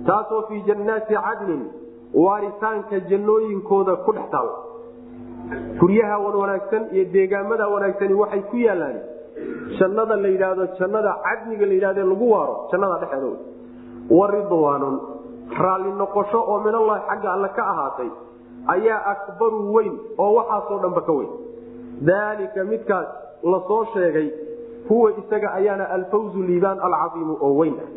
Taasoo 0.07 0.41
fii 0.47 0.61
jannaati 0.67 1.13
cadnin 1.27 1.61
waaritaanka 2.13 2.99
jannooyinkooda 3.09 3.95
ku 4.05 4.11
dhex 4.17 4.29
taal. 4.31 4.49
Guryaha 5.79 6.17
wan 6.25 6.35
wanaagsan 6.41 6.83
iyo 6.91 7.05
deegaamada 7.13 7.67
wanaagsani 7.67 8.13
waxay 8.13 8.41
ku 8.51 8.57
yaalaan 8.57 8.97
jannada 9.79 10.15
la 10.23 10.27
yidhaahdo 10.33 10.63
jannada 10.79 11.11
cadniga 11.25 11.65
la 11.65 11.73
yidhahde 11.77 12.03
lagu 12.11 12.25
waaro 12.33 12.55
jannada 12.71 12.95
dhexeeda 13.03 13.29
wa 14.19 14.27
ridwaanun 14.35 14.95
raalli 15.63 15.91
noqosho 16.01 16.39
oo 16.51 16.57
minallahi 16.65 17.01
xagga 17.09 17.29
alle 17.35 17.49
ka 17.57 17.63
ahaatay 17.73 18.09
ayaa 18.75 18.99
akbaru 19.13 19.59
weyn 19.75 19.93
oo 20.17 20.31
waxaasoo 20.37 20.79
dhanba 20.83 21.01
ka 21.09 21.13
weyn. 21.19 21.29
Daalika 22.09 22.63
midkaas 22.71 23.07
la 23.51 23.59
soo 23.67 23.83
sheegay 23.93 24.27
huwa 24.89 25.11
isaga 25.21 25.53
ayaana 25.59 25.85
alfawzu 25.97 26.43
liibaan 26.49 26.79
alcaiimu 26.87 27.37
oo 27.41 27.53
weyn. 27.61 27.75
Ah 27.83 27.89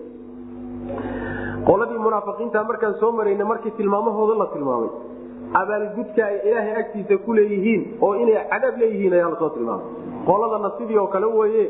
qoladii 1.68 1.98
munaafiqiinta 2.07 2.64
markaan 2.64 2.94
soo 3.00 3.12
marayna 3.12 3.44
markii 3.44 3.70
tilmaamahooda 3.79 4.35
la 4.42 4.46
tilmaamay 4.55 4.90
abaalgudka 5.61 6.22
ay 6.26 6.37
ilaahay 6.48 6.74
agtiisa 6.83 7.18
ku 7.24 7.33
leeyihiin 7.38 7.83
oo 8.00 8.12
inay 8.22 8.38
cadaab 8.53 8.76
leeyihiin 8.83 9.12
ayaa 9.18 9.31
la 9.35 9.38
soo 9.42 9.50
tilmaamay 9.57 9.87
qoladana 10.28 10.70
sidii 10.78 10.98
oo 10.98 11.06
kale 11.14 11.26
weye 11.26 11.64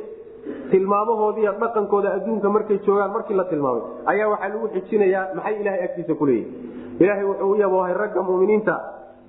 tilmaamahoodiiyo 0.71 1.53
dhaqankooda 1.61 2.09
adduunka 2.17 2.49
markay 2.57 2.79
joogaan 2.87 3.13
markii 3.17 3.35
la 3.41 3.45
tilmaamay 3.45 3.83
ayaa 4.13 4.29
waxaa 4.33 4.49
lagu 4.53 4.69
xijinayaa 4.75 5.35
maxay 5.35 5.55
ilahay 5.61 5.83
agtiisa 5.87 6.15
ku 6.21 6.27
leeyihiin? 6.27 6.55
Ilaahay 7.01 7.25
wuxuu 7.31 7.51
u 7.51 7.55
yabohay 7.63 7.95
ragga 7.95 8.23
muminiinta 8.23 8.75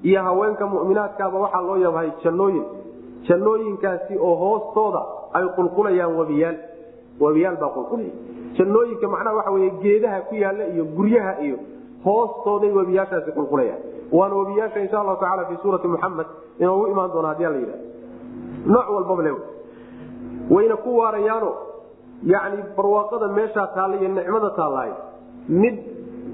iyo 0.04 0.22
haweenka 0.28 0.66
muminaadkaaba 0.68 1.38
waxaa 1.46 1.62
loo 1.68 1.78
yabahay 1.86 2.10
jannooyin. 2.24 2.66
Jannooyinkaasi 3.28 4.14
oo 4.20 4.36
hoostooda 4.44 5.02
ay 5.34 5.46
qulqulayaan 5.58 6.16
wabiyaal. 6.20 6.58
Wabiyaal 7.24 7.58
baa 7.62 7.70
qulqulaya. 7.76 8.12
Jannooyinka 8.58 9.08
macnaha 9.14 9.36
waxa 9.38 9.52
wey 9.56 9.70
geedaha 9.84 10.20
ku 10.30 10.36
yaalla 10.36 10.64
iyo 10.74 10.84
guryaha 10.98 11.34
iyo 11.46 11.58
hoostooday 12.06 12.72
webiyaashaasi 12.80 13.32
qulqulayaan. 13.38 13.80
Waana 14.12 14.36
webiyaasha 14.42 14.80
insha 14.84 14.98
allahu 15.02 15.20
tacala 15.24 15.46
fii 15.50 15.60
suurati 15.64 15.88
muxamed 15.88 16.26
inoogu 16.60 16.88
imaan 16.88 17.12
doona 17.14 17.28
haddii 17.32 17.44
la 17.54 17.58
yidhah 17.64 17.80
nooc 18.74 18.88
walbaba 18.96 19.24
le 19.28 19.32
wayna 20.56 20.76
ku 20.86 20.98
waarayaano 20.98 21.52
yani 22.34 22.64
barwaaqada 22.78 23.28
meeshaa 23.38 23.68
taalla 23.76 23.96
iyo 24.02 24.10
nicmada 24.18 24.50
taallahay 24.60 24.92
mid 25.50 25.76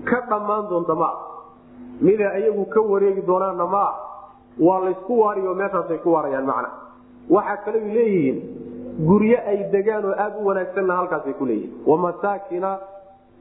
ka 0.10 0.20
dhammaan 0.30 0.70
doonta 0.70 0.96
maa 0.96 1.16
mida 2.02 2.38
iyagu 2.40 2.66
ka 2.74 2.82
wareegi 2.92 3.22
doonaana 3.30 3.66
maa 3.76 3.92
waa 4.68 4.80
laysku 4.86 5.20
waariyo 5.22 5.54
meeshaasay 5.56 5.98
ku 6.04 6.12
waarayaan 6.14 6.46
macna. 6.46 6.70
Waxaa 7.30 7.58
kaley 7.66 7.82
leeyihiin 7.96 8.38
guryo 9.08 9.38
ay 9.52 9.58
degaan 9.74 10.06
oo 10.06 10.16
aada 10.24 10.38
u 10.42 10.46
wanaagsanna 10.48 10.94
halkaasay 11.00 11.34
ku 11.40 11.46
leeyihiin 11.46 11.74
wamasaakina 11.90 12.72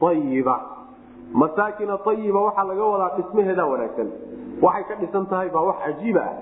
ayiba 0.09 0.55
masaakina 1.33 1.97
ayiba 2.11 2.39
waxaa 2.47 2.63
laga 2.69 2.83
wadaa 2.93 3.11
dhismaheeda 3.17 3.65
wanaagsan. 3.71 4.09
Waxay 4.61 4.83
ka 4.89 4.95
dhisan 5.01 5.25
tahay 5.31 5.49
baa 5.55 5.61
wax 5.69 5.77
cajiiba 5.85 6.21
ah 6.21 6.33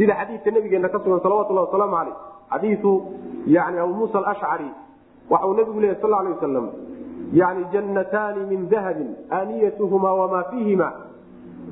sida 0.00 0.16
xadiidka 0.16 0.50
nabigeena 0.50 0.88
ka 0.88 0.98
sugan 1.04 1.20
salawatulhi 1.20 1.60
wasalaamu 1.60 1.96
caleyh 1.96 2.16
xadiiu 2.52 2.92
yani 3.46 3.78
abu 3.78 3.94
muusa 3.94 4.18
alashcari 4.18 4.70
waxa 5.30 5.46
uu 5.46 5.54
nabigu 5.54 5.80
lehy 5.80 5.94
sal 6.00 6.10
lay 6.10 6.32
wasalam 6.32 6.66
yani 7.32 7.64
jannataani 7.72 8.46
min 8.48 8.68
dahabin 8.68 9.10
aaniyatuhuma 9.38 10.12
wamaa 10.20 10.42
fiihima 10.52 10.92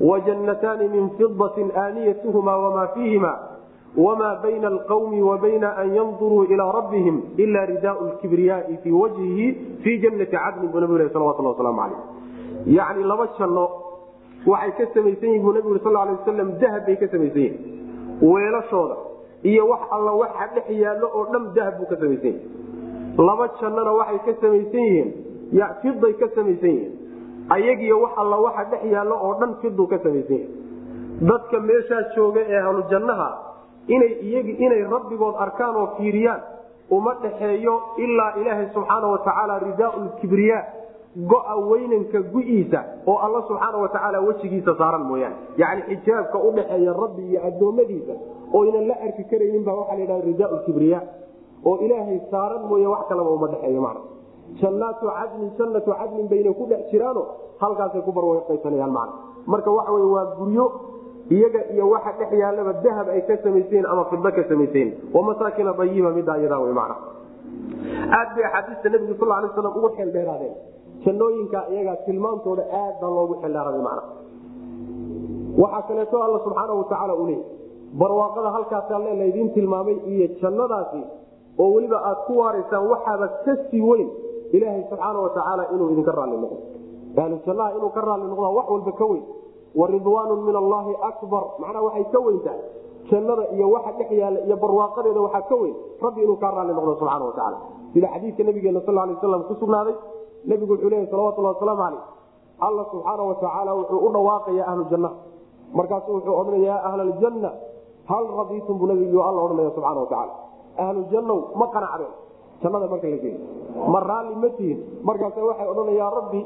wajannataani 0.09 0.87
min 0.87 1.09
fidatin 1.17 1.71
aaniyatuhuma 1.75 2.57
wamaa 2.57 2.87
fiihima 2.93 3.31
wma 3.97 4.35
bayna 4.43 4.67
alqawmi 4.67 5.21
wa 5.21 5.39
an 5.41 5.95
yanduruu 5.95 6.43
ilaa 6.43 6.71
rabbihim 6.71 7.21
ila 7.37 7.65
ridaau 7.65 8.07
lkibriyaai 8.07 8.77
fii 8.83 8.91
wajhihi 8.91 9.57
fii 9.83 9.97
jannati 10.05 10.37
cadnin 10.37 10.71
buu 10.71 10.79
nabig 10.79 11.13
salawatulhi 11.13 11.49
wasalaamu 11.49 11.81
caleyh 11.81 11.99
yacni 12.77 13.03
laba 13.03 13.27
janno 13.39 13.69
waxay 14.45 14.71
ka 14.77 14.93
samaysan 14.93 15.29
yihiin 15.29 15.43
buu 15.43 15.53
nabigu 15.53 15.79
sal 15.83 15.93
lay 15.93 16.13
wasalam 16.13 16.53
dahab 16.61 16.85
bay 16.85 16.95
ka 16.95 17.07
samaysan 17.07 17.41
yihiin 17.41 17.79
weelashooda 18.21 18.95
iyo 19.43 19.67
wax 19.67 19.81
alla 19.91 20.11
waxa 20.21 20.47
dhex 20.55 20.67
yaallo 20.83 21.07
oo 21.17 21.25
dhan 21.33 21.43
dahab 21.55 21.77
buu 21.79 21.85
ka 21.91 21.95
samaysan 21.95 22.25
yihiin 22.25 23.25
laba 23.27 23.47
jannona 23.61 23.91
waxay 23.99 24.19
ka 24.27 24.33
samaysan 24.41 24.81
yihiin 24.81 25.09
fiday 25.81 26.13
ka 26.21 26.27
samaysan 26.35 26.69
yihiin. 26.69 26.91
Ayagiyo 27.55 27.95
wax 28.01 28.11
alla 28.17 28.37
waxa 28.45 28.63
dhex 28.71 28.83
yaallo 28.93 29.15
oo 29.27 29.33
dhan 29.39 29.51
fiduu 29.61 29.87
ka 29.87 29.97
samaysan 30.03 30.35
yihiin 30.35 31.27
dadka 31.29 31.59
meeshaa 31.69 32.03
jooga 32.15 32.41
ee 32.53 32.59
ahlu 32.67 32.83
jannaha 32.91 33.29
inay 33.87 34.11
iyagi 34.27 34.51
inay 34.65 34.83
rabbigood 34.93 35.35
arkaan 35.45 35.75
oo 35.75 35.87
fiiriyaan 35.97 36.41
uma 36.97 37.13
dhaxeeyo 37.23 37.73
ilaa 38.05 38.31
ilaahay 38.41 38.67
subxaana 38.75 39.07
watacaala 39.13 39.59
ridaau 39.65 39.99
lkibriya 40.05 40.59
go-a 41.27 41.55
weynanka 41.69 42.19
gu-iisa 42.31 42.83
oo 43.07 43.17
alla 43.17 43.41
subxaana 43.47 43.77
watacaala 43.77 44.19
wejigiisa 44.21 44.75
saaran 44.77 45.03
mooyaane 45.03 45.35
yacni 45.57 45.95
xijaabka 45.95 46.37
udhaxeeya 46.39 46.93
rabbi 46.93 47.23
iyo 47.29 47.41
addoommadiisa 47.47 48.13
oo 48.53 48.63
la 48.65 48.95
arki 49.05 49.23
karaynin 49.23 49.63
baa 49.65 49.73
waxaa 49.73 49.95
la 49.95 50.01
yidhaha 50.01 50.21
ridaau 50.21 50.55
lkibriya 50.55 51.01
oo 51.65 51.77
ilaahay 51.77 52.19
saaran 52.31 52.63
mooye 52.69 52.87
wax 52.87 53.07
kalaba 53.09 53.29
uma 53.29 53.47
dhexeeyo 53.47 53.81
macna 53.81 54.01
jannaatu 54.61 55.05
cadnin 55.17 55.51
jannatu 55.57 55.91
cadnin 55.91 56.27
bayna 56.29 56.53
ku 56.53 56.65
dhex 56.65 56.91
jiraano 56.91 57.25
halkaasay 57.59 58.01
ku 58.01 58.11
barwaqaysanayaan 58.11 58.91
macna 58.91 59.13
marka 59.45 59.71
waxa 59.71 59.91
wey 59.91 60.07
waa 60.15 60.25
guryo 60.39 60.65
iyaga 61.29 61.61
iyo 61.73 61.89
waxa 61.89 62.11
dhex 62.19 62.31
yaalaba 62.33 62.73
dahab 62.73 63.07
ay 63.09 63.21
ka 63.21 63.37
samaysayen 63.43 63.85
ama 63.85 64.05
fida 64.09 64.31
ka 64.31 64.43
samaysayen 64.49 64.93
wamasaakina 65.13 65.75
ayiba 65.79 66.09
midaa 66.11 66.37
iyadaa 66.37 66.59
w 66.59 66.73
man 66.73 66.91
aad 68.09 68.29
bay 68.35 68.43
axaadiista 68.45 68.89
nabigu 68.89 69.13
sal 69.19 69.29
lay 69.29 69.49
slam 69.53 69.77
ugu 69.77 69.89
xeeldheeraadeen 69.97 70.55
jannooyinka 71.05 71.59
iyaga 71.73 71.93
tilmaantooda 72.07 72.63
aad 72.81 72.95
baa 73.01 73.09
loogu 73.17 73.33
xeeldheeraaday 73.41 73.81
man 73.87 73.99
waxaa 75.61 75.81
kaleeto 75.89 76.17
alla 76.25 76.39
subxaana 76.45 76.73
watacaala 76.79 77.13
u 77.21 77.25
leeyay 77.29 77.43
barwaaqada 78.01 78.49
halkaasaa 78.55 78.99
le 79.05 79.11
laydiin 79.21 79.49
tilmaamay 79.57 79.97
iyo 80.13 80.27
jannadaasi 80.41 81.01
oo 81.63 81.69
weliba 81.75 81.97
aad 82.09 82.19
ku 82.27 82.33
waaraysaan 82.41 82.87
waxaaba 82.93 83.27
ka 83.45 83.53
sii 83.69 83.81
weyn 83.89 84.09
ilaahay 84.57 84.83
subxaana 84.89 85.19
watacaala 85.25 85.63
inuu 85.73 85.89
idinka 85.93 86.11
raalli 86.19 86.37
noqdo. 86.43 86.57
Ahlu 87.21 87.37
jannaha 87.45 87.69
inuu 87.77 87.89
ka 87.95 88.01
raalli 88.07 88.27
noqdaa 88.31 88.53
wax 88.57 88.67
walba 88.73 88.91
ka 88.99 89.05
weyn. 89.11 89.23
Waridwaanu 89.79 90.33
min 90.47 90.55
allahi 90.61 90.93
akbar. 91.09 91.43
Macnaa 91.61 91.81
waxay 91.87 92.05
ka 92.13 92.19
weyntahay 92.25 92.61
jannada 93.11 93.43
iyo 93.55 93.65
waxa 93.75 93.91
dhex 93.99 94.09
yaalla 94.21 94.39
iyo 94.47 94.55
barwaaqadeeda 94.63 95.21
waxaa 95.25 95.41
ka 95.49 95.55
weyn. 95.61 95.75
Rabbi 96.05 96.19
inuu 96.25 96.37
kaa 96.43 96.51
raalli 96.57 96.73
noqdo 96.77 96.93
subxana 97.01 97.25
watacaala 97.29 97.57
sida 97.93 98.07
xadiidka 98.13 98.43
nabigeena 98.47 98.81
sal 98.87 98.95
lay 98.99 99.13
waslam 99.15 99.43
ku 99.49 99.53
sugnaaday 99.61 99.95
nebigu 100.45 100.73
wuxuu 100.73 100.89
leeyahy 100.89 101.11
salawatulhi 101.11 101.47
wasalaamu 101.53 101.81
caleyh 101.83 102.03
alla 102.67 102.83
subxaana 102.91 103.23
watacaala 103.23 103.71
wuxuu 103.79 103.99
u 104.05 104.09
dhawaaqaya 104.15 104.63
ahlu 104.71 104.83
jannaha 104.91 105.15
markaasu 105.73 106.09
wuxuu 106.15 106.35
odhanaya 106.41 106.65
ya 106.71 106.83
ahla 106.87 107.03
aljanna 107.03 107.51
hal 108.11 108.25
radiitum 108.39 108.77
buu 108.79 108.87
nabigu 108.87 109.19
alla 109.21 109.39
odhanaya 109.41 109.71
subxana 109.75 109.99
watacaala 109.99 110.33
ahlu 110.77 111.03
jannow 111.11 111.39
ma 111.55 111.67
qanacdeen. 111.73 112.13
Jannada 112.61 112.87
marka 112.87 113.07
la 113.07 113.17
geeyo 113.23 113.39
ma 113.87 113.99
raalli 113.99 114.35
ma 114.35 114.49
tihin. 114.57 114.79
Markaase 115.03 115.39
waxay 115.41 115.67
odhanaya 115.67 116.09
rabbi 116.17 116.41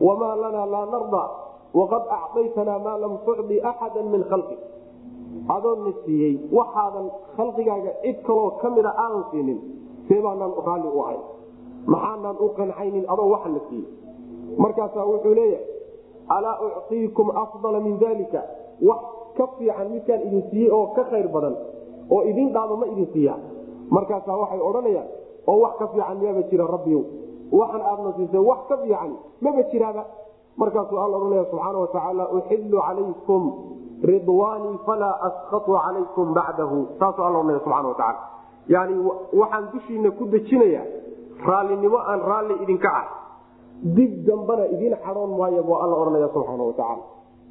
wamaa 0.00 0.34
lanaa 0.42 0.66
laa 0.66 0.86
narda 0.86 1.22
waqad 1.74 2.02
acdaytanaa 2.18 2.78
maa 2.78 2.98
lam 2.98 3.18
tucdi 3.26 3.56
axada 3.70 4.02
min 4.02 4.22
khalqi 4.30 4.56
adoonna 5.54 5.92
siiyey 6.04 6.34
waxaadan 6.58 7.06
khalqigaaga 7.36 7.90
cid 8.02 8.16
kaloo 8.26 8.50
ka 8.62 8.70
mida 8.70 8.90
aadan 9.04 9.24
siinin. 9.30 9.58
See 10.08 10.20
baanaan 10.22 10.52
raalli 10.66 10.88
u 10.88 11.00
ahay 11.02 11.18
maxaanaan 11.92 12.36
u 12.40 12.48
qancaynin 12.58 13.04
adoo 13.12 13.28
waxa 13.34 13.48
la 13.54 13.60
siiyey. 13.68 13.86
Markaasaa 14.62 15.04
wuxuu 15.10 15.34
leeyahay 15.34 15.64
alaa 16.36 16.56
uctiikum 16.66 17.28
afdala 17.42 17.80
min 17.80 17.98
dalika 18.00 18.40
wax 18.88 19.00
ka 19.36 19.46
fiican 19.58 19.88
midkaan 19.94 20.20
idin 20.26 20.42
siiyey 20.50 20.70
oo 20.76 20.86
ka 20.96 21.02
khayr 21.10 21.28
badan 21.34 21.54
oo 22.10 22.22
idin 22.30 22.48
dhaamo 22.54 22.76
ma 22.76 22.86
idin 22.92 23.06
siiya 23.12 23.34
markaasaa 23.96 24.36
waxay 24.42 24.60
odhanayaan 24.68 25.08
oo 25.46 25.56
wax 25.64 25.74
ka 25.80 25.86
fiican 25.92 26.16
miyaba 26.22 26.42
jira 26.50 26.66
rabbiyow 26.74 27.02
waxan 27.60 27.82
aadna 27.90 28.10
siisay 28.16 28.42
wax 28.50 28.60
ka 28.68 28.76
fiican 28.82 29.10
maba 29.40 29.62
jiraaba. 29.72 30.04
Markaasuu 30.56 30.98
alla 31.04 31.16
odhanaya 31.20 31.44
subxaana 31.50 31.78
watacaala 31.84 32.24
uxilu 32.36 32.78
calaykum 32.86 33.42
ridwaanii 34.10 34.78
falaa 34.86 35.14
askatu 35.28 35.72
calaykum 35.84 36.26
bacdahu. 36.38 36.78
Saasuu 36.98 37.24
alla 37.28 37.38
odhanaya 37.38 37.60
subxana 37.64 37.88
watacaala 37.88 38.20
yani 38.74 38.94
waxaan 39.40 39.64
dushiina 39.72 40.10
ku 40.18 40.24
dejinaya 40.34 40.82
raallinimo 41.48 41.98
aan 41.98 42.20
raalli 42.30 42.54
idinka 42.62 42.88
ah. 43.00 43.06
Dib 43.96 44.24
dambana 44.26 44.64
idiin 44.74 44.96
xadoon 45.04 45.36
maayo 45.38 45.62
buu 45.62 45.76
alla 45.84 45.96
odhanaya 46.02 46.28
subxaana 46.34 46.64
watacaala 46.64 47.02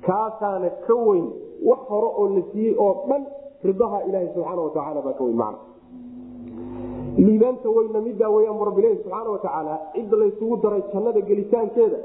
kaasaana 0.08 0.70
ka 0.88 0.96
weyn 1.08 1.26
wax 1.70 1.80
hore 1.90 2.10
oo 2.20 2.28
la 2.36 2.42
siiyey 2.52 2.76
oo 2.78 2.94
dhan 3.10 3.24
ridaha 3.64 3.98
ilaaha 4.08 4.28
subxaana 4.34 4.62
watacaala 4.68 5.02
baa 5.06 5.14
ka 5.20 5.24
weyn 5.24 5.38
macna. 5.38 5.60
Liibaanta 7.18 7.70
weyna 7.70 8.02
midaa 8.02 8.30
weyaan 8.36 8.58
bu 8.60 8.66
rabbilahi 8.70 8.96
subxaana 9.04 9.30
watacaala 9.36 9.74
cidda 9.94 10.18
laysugu 10.18 10.58
daray 10.64 10.82
jannada 10.94 11.22
gelitaankeeda 11.22 11.98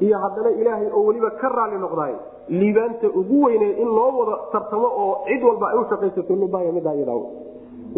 iyo 0.00 0.18
haddana 0.18 0.50
ilaahay 0.50 0.88
oo 0.96 1.02
weliba 1.08 1.30
ka 1.30 1.48
raalli 1.48 1.78
noqdaay 1.84 2.14
liibaanta 2.48 3.06
ugu 3.20 3.42
weyne 3.46 3.68
in 3.82 3.88
loo 3.96 4.10
wada 4.18 4.36
tartamo 4.52 4.88
oo 5.02 5.12
cid 5.28 5.42
walba 5.48 5.66
ay 5.70 5.78
u 5.78 5.84
shaqaysato 5.90 6.36
midaya 6.36 6.72
midaa 6.72 6.94
iyada 6.94 7.14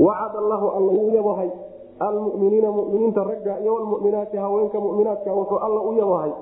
wacad 0.06 0.34
allahu 0.42 0.66
alla 0.78 0.90
uu 0.92 1.10
yabahay 1.18 1.50
almuminiina 1.98 2.70
muminiinta 2.70 3.24
ragga 3.24 3.60
iyo 3.60 3.76
almuminaati 3.76 4.36
haweenka 4.36 4.80
muminaadka 4.80 5.32
wuxuu 5.34 5.58
alla 5.58 5.80
u 5.80 5.92
yabahay 5.98 6.32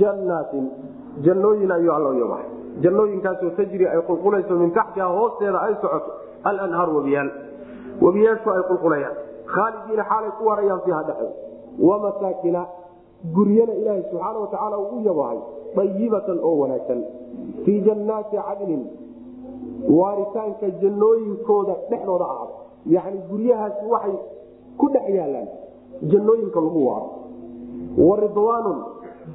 jannaatin. 0.00 0.70
Jannooyin 1.24 1.70
ayuu 1.72 1.92
alla 1.92 2.08
u 2.10 2.18
yabahay. 2.22 2.44
Jannooyinkaasoo 2.82 3.50
tajri 3.56 3.86
ay 3.88 4.00
qulqulayso 4.08 4.54
min 4.62 4.70
taxtiha 4.78 5.06
hoosteeda 5.08 5.58
ay 5.66 5.74
socoto. 5.82 6.10
Alanhaar 6.44 6.90
webiyaal 6.96 7.30
webiyaashu 8.02 8.50
ay 8.56 8.62
qulqulayaan. 8.70 9.16
Khaalidiina 9.54 10.04
xaalay 10.10 10.30
ku 10.38 10.42
waarayaan 10.48 10.80
fiiha 10.84 11.02
dhexda. 11.08 11.30
Wamasaakina 11.88 12.66
guryana 13.36 13.72
ilaahay 13.80 14.02
subxaana 14.10 14.38
watacaala 14.44 14.76
uu 14.78 14.96
u 14.98 15.00
yabahay 15.08 15.38
ayibatan 15.82 16.38
oo 16.42 16.54
wanaagsan. 16.62 17.00
Fii 17.64 17.80
jannaati 17.86 18.36
cadnin 18.36 18.82
waaritaanka 19.98 20.66
jannooyinkooda 20.82 21.74
dhexdooda 21.90 22.24
ahada 22.24 22.54
yacni 22.94 23.20
guryahaasi 23.30 23.84
waxay 23.94 24.16
ku 24.78 24.86
dhex 24.94 25.06
yaalaan 25.18 25.48
jannooyinka 26.12 26.60
lagu 26.60 26.80
waaro. 26.88 27.08
Wa 27.98 28.14
ridwaanun 28.20 28.78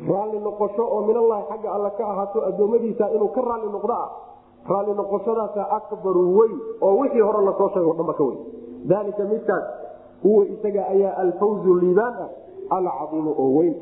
raalli 0.09 0.39
noqosho 0.39 0.83
oo 0.95 1.01
minallahi 1.07 1.43
xagga 1.49 1.69
alla 1.75 1.89
ka 1.97 2.03
ahaato 2.11 2.39
addoommadiisa 2.49 3.09
inuu 3.15 3.31
ka 3.35 3.41
raalli 3.41 3.69
noqdo 3.75 3.93
ah. 3.93 4.09
Raalli 4.69 4.93
noqoshadaasa 4.93 5.61
akbaru 5.77 6.23
weyn 6.37 6.57
oo 6.81 6.93
wixii 7.01 7.21
hore 7.27 7.41
la 7.45 7.53
soo 7.57 7.69
sheega 7.73 7.89
o 7.89 7.93
dhanba 7.93 8.13
ka 8.13 8.23
weyn. 8.23 8.39
Daalika 8.85 9.23
midkaas 9.31 9.65
huwa 10.23 10.45
isaga 10.45 10.87
ayaa 10.93 11.13
alfawzu 11.23 11.75
liibaan 11.81 12.15
ah 12.21 12.29
alcaiimu 12.77 13.31
oo 13.37 13.49
weyn. 13.57 13.75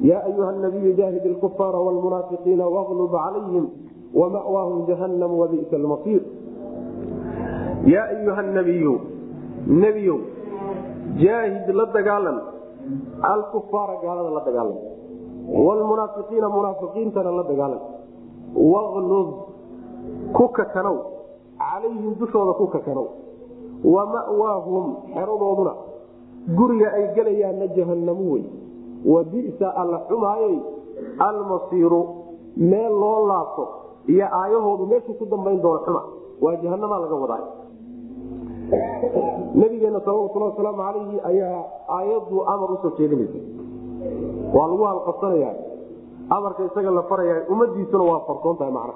Yaa 0.00 0.22
ayuha 0.26 0.52
nabiyu 0.52 0.92
jaahid 0.94 1.24
ilkufaara 1.26 1.78
wlmunaafiqiina 1.78 2.66
waqlub 2.76 3.10
calayhim 3.12 3.66
wamawaahum 4.14 4.86
jahannam 4.86 5.38
wabisa 5.38 5.78
lmasiir 5.78 6.22
yaa 7.86 8.06
ayuha 8.14 8.42
nabiyu 8.42 8.94
nebiyow 9.66 10.18
jaahid 11.22 11.66
la 11.78 11.84
dagaalan 11.96 12.38
alkufaara 13.32 13.94
gaalada 14.04 14.30
la 14.36 14.42
dagaalan 14.48 14.78
wlmunaafiqiina 15.66 16.48
munaafiqiintana 16.56 17.30
la 17.38 17.42
dagaalan 17.50 17.80
waqlub 18.72 19.28
ku 20.36 20.44
kakanow 20.58 20.96
calayhim 21.62 22.14
dushooda 22.20 22.52
ku 22.60 22.66
kakanow 22.74 23.06
wa 23.94 24.02
mawaahum 24.14 24.86
xeradooduna 25.14 25.72
guriga 26.58 26.88
ay 26.98 27.04
gelayaanna 27.16 27.66
jahanamu 27.76 28.24
wey 28.34 28.44
wa 29.12 29.20
bisa 29.32 29.68
alla 29.82 29.98
xumaayey 30.08 30.56
almasiiru 31.28 32.00
meel 32.56 32.92
loo 33.02 33.18
laabto 33.30 33.64
iyo 34.12 34.26
aayahoodu 34.40 34.86
meeshuu 34.92 35.14
ku 35.20 35.24
dambayn 35.32 35.60
doono 35.64 35.80
xuma 35.86 36.02
waa 36.44 36.56
jahanamaa 36.64 36.98
laga 37.04 37.16
wadaa 37.24 37.42
nabigeena 38.70 40.00
salawatulhi 40.00 40.46
wasalaamu 40.50 40.78
calayhi 40.82 41.16
ayaa 41.30 41.60
aayaddu 41.98 42.36
amar 42.52 42.70
u 42.72 42.76
soo 42.82 42.92
jeedinaysa. 42.98 43.38
Waa 44.56 44.66
lagu 44.70 44.84
halqabsanaya 44.90 45.50
amarka 46.36 46.64
isaga 46.68 46.90
la 46.90 47.02
faraya 47.10 47.36
ummadiisuna 47.52 48.04
waa 48.10 48.20
farsoon 48.28 48.56
tahay 48.60 48.72
macna. 48.72 48.94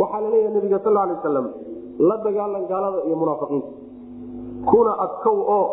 Waxaa 0.00 0.20
la 0.24 0.28
leeyahay 0.32 0.54
nabiga 0.56 0.78
sal 0.84 0.96
alay 0.96 1.16
wasalam 1.20 1.46
la 2.08 2.16
dagaalan 2.26 2.64
gaalada 2.70 2.98
iyo 3.06 3.16
munaafiqiinta. 3.22 3.70
Kuna 4.70 4.92
adkow 5.04 5.38
oo 5.56 5.66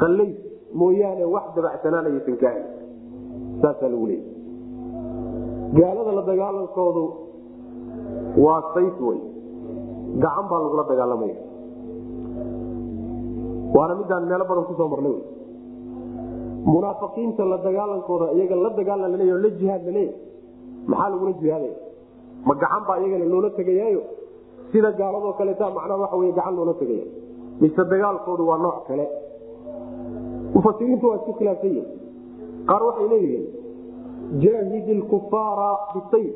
qallays 0.00 0.36
mooyaane 0.80 1.24
wax 1.34 1.44
dabacsanaanaysan 1.56 2.36
kaahin 2.42 2.64
saasaa 3.62 3.88
lagu 3.92 4.06
leeyay 4.06 4.26
gaalada 5.78 6.12
la 6.18 6.22
dagaalankoodu 6.30 7.04
waa 8.44 8.60
sayf 8.74 8.96
wey 9.08 9.20
gacan 10.24 10.44
baa 10.50 10.60
lagula 10.64 10.84
dagaalamaya 10.92 11.36
waana 13.76 13.94
midaan 14.00 14.24
meelo 14.30 14.44
badan 14.50 14.64
ku 14.68 14.74
soo 14.80 14.88
marnay. 14.92 15.16
Munaafiqiinta 16.72 17.42
la 17.52 17.56
dagaalankooda 17.66 18.26
iyaga 18.36 18.56
la 18.64 18.70
dagaalan 18.78 19.10
laleeya 19.12 19.36
la 19.44 19.50
jihaad 19.58 19.82
laleeya 19.88 20.14
maxaa 20.90 21.08
lagula 21.12 21.32
jihaadaya? 21.42 21.76
Ma 22.46 22.54
gacan 22.62 22.82
baa 22.88 22.98
iyagana 23.00 23.24
loola 23.32 23.50
tegayaayo? 23.58 24.02
Sida 24.72 24.90
gaaladoo 25.00 25.32
kaleeta 25.38 25.64
macnaa 25.76 25.98
waxa 26.02 26.16
wey 26.20 26.32
gacan 26.38 26.54
loola 26.58 26.74
tegaya 26.80 27.06
mise 27.60 27.82
dagaalkoodu 27.92 28.42
waa 28.50 28.58
nooc 28.64 28.78
kale. 28.88 29.06
Mufasiriintu 30.54 31.04
waa 31.08 31.16
isku 31.20 31.32
khilaafsan 31.38 31.70
yihiin 31.76 31.88
qaar 32.68 32.82
waxay 32.88 33.06
leeyihiin 33.12 33.44
jaahid 34.42 34.86
lkufaara 35.00 35.70
bisayf 35.94 36.34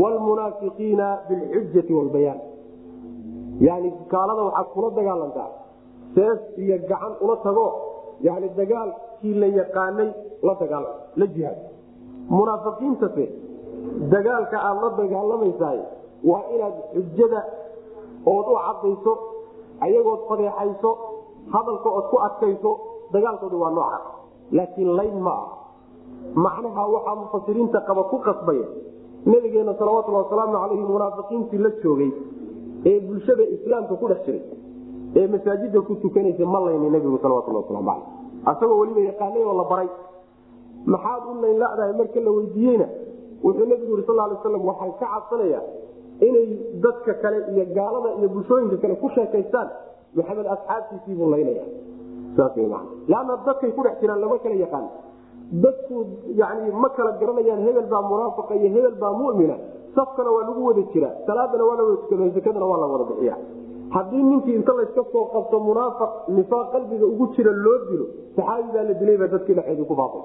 wlmunaafiqiina 0.00 1.06
bilxujai 1.28 1.94
wlbayaan 2.00 2.40
yani 3.66 3.88
gaalada 4.12 4.42
waxaad 4.48 4.68
kula 4.74 4.88
dagaalantaa 4.98 5.50
sees 6.14 6.40
iyo 6.62 6.76
gacan 6.90 7.12
ula 7.24 7.36
tago. 7.46 7.66
Yani 8.26 8.48
dagaalkii 8.58 9.34
la 9.42 9.46
yaqaanay 9.60 10.10
la 10.46 10.54
dagaal 10.60 10.84
la 11.20 11.26
jihaad. 11.34 11.58
Munaafiqiintase 12.36 13.24
dagaalka 14.12 14.56
aad 14.68 14.78
la 14.84 14.90
dagaalamaysaay 15.00 15.78
waa 16.30 16.42
inaad 16.54 16.76
xujada 16.94 17.40
ood 18.34 18.46
u 18.52 18.56
cadayso 18.66 19.12
ayagood 19.86 20.20
fadeexayso 20.28 20.90
hadalka 21.54 21.88
ood 21.98 22.06
ku 22.12 22.16
adkayso 22.26 22.70
dagaalkoodu 23.12 23.56
waa 23.62 23.70
nooca. 23.78 23.98
Laakiin 24.56 24.90
layn 24.98 25.18
ma 25.26 25.34
ah 25.42 25.46
macnaha 26.44 26.82
waxaa 26.94 27.14
mufasiriinta 27.22 27.78
qaba 27.88 28.02
ku 28.10 28.16
qasbaya 28.26 28.66
nabigeena 29.26 29.74
salawatuli 29.78 30.16
wasalaamu 30.16 30.52
calayhi 30.62 30.84
munaafiqiintii 30.92 31.58
la 31.64 31.70
joogay 31.82 32.10
ee 32.90 33.00
bulshada 33.08 33.44
islaamka 33.56 33.94
ku 34.00 34.06
dhex 34.10 34.20
jiray 34.26 34.42
ee 35.16 35.26
masaajida 35.26 35.80
ku 35.80 35.94
tukanaysa 36.02 36.44
ma 36.46 36.60
layni 36.60 36.90
nabigu 36.90 37.18
caleyh. 37.18 38.02
Asagoo 38.46 38.78
weliba 38.80 39.00
yaqaanay 39.00 39.42
oo 39.44 39.54
la 39.56 39.64
baray. 39.64 39.88
Maxaad 40.86 41.22
u 41.30 41.40
layn 41.40 41.58
ladahay 41.58 41.92
marka 41.96 42.20
la 42.20 42.30
weydiiyeyna? 42.30 42.86
Wuxuu 43.44 43.66
nabigu 43.66 43.90
yiri 43.96 44.04
sal 44.06 44.36
slam 44.42 44.64
waxaan 44.64 44.92
ka 45.00 45.06
cabsanaya 45.12 45.60
inay 46.20 46.46
dadka 46.84 47.14
kale 47.22 47.38
iyo 47.52 47.64
gaalada 47.74 48.10
iyo 48.18 48.28
bulshooyinka 48.28 48.76
kale 48.76 48.94
ku 48.96 49.08
sheekaystaan. 49.14 49.68
Maxamed 50.16 50.46
asxaabtiisiibuu 50.46 51.30
laynaya. 51.30 51.64
Saasmanna 52.36 53.34
dadkay 53.46 53.70
ku 53.72 53.82
dhex 53.82 53.96
jiraan 54.00 54.20
lama 54.20 54.38
kala 54.38 54.54
yaqaan. 54.54 54.86
Dadku 55.64 55.96
yani 56.34 56.70
ma 56.72 56.88
kala 56.96 57.12
garanayaan 57.20 57.62
hebel 57.66 57.86
baa 57.88 58.02
munaafiqa 58.02 58.54
iyo 58.60 58.68
hebel 58.76 58.96
baa 59.00 59.12
mumina. 59.12 59.56
Safkana 59.94 60.30
waa 60.30 60.44
lagu 60.48 60.60
wada 60.66 60.82
jira 60.92 61.10
salaadana 61.26 61.64
waa 61.64 61.76
la 61.76 61.82
wada 61.84 62.30
tukada 62.34 62.64
waa 62.66 62.78
la 62.82 62.86
wada 62.92 63.04
bixiya 63.04 63.36
haddii 63.94 64.22
ninkii 64.30 64.54
inta 64.60 64.72
layska 64.78 65.02
soo 65.12 65.24
qabto 65.34 65.60
munaafiq 65.68 66.10
nifaaq 66.36 66.66
qalbiga 66.74 67.06
ugu 67.12 67.26
jira 67.36 67.52
loo 67.64 67.78
dilo 67.90 68.06
saxaabi 68.36 68.68
baa 68.74 68.84
la 68.88 68.94
dilayba 69.00 69.26
dadkii 69.34 69.54
dhexeedii 69.58 69.86
ku 69.90 69.94
baabay 70.00 70.22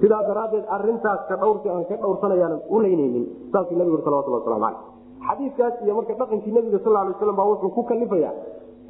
sidaa 0.00 0.22
daraaddeed 0.28 0.64
arintaas 0.76 1.20
ka 1.28 1.36
dhowrsi 1.42 1.68
aan 1.74 1.84
ka 1.90 1.96
dhowrsanayaanan 2.04 2.60
u 2.74 2.80
laynaynin 2.84 3.24
saasuu 3.52 3.76
nabigu 3.78 3.96
ui 3.98 4.04
salawatullah 4.06 4.40
waslamu 4.40 4.64
caleyh 4.64 4.80
xadiikaas 5.28 5.74
iyo 5.84 5.94
marka 5.98 6.14
dhaqankii 6.20 6.52
nabiga 6.58 6.78
sal 6.84 6.92
lay 6.98 7.14
slam 7.20 7.36
baa 7.40 7.48
wuxuu 7.52 7.70
ku 7.76 7.82
kalifaya 7.90 8.30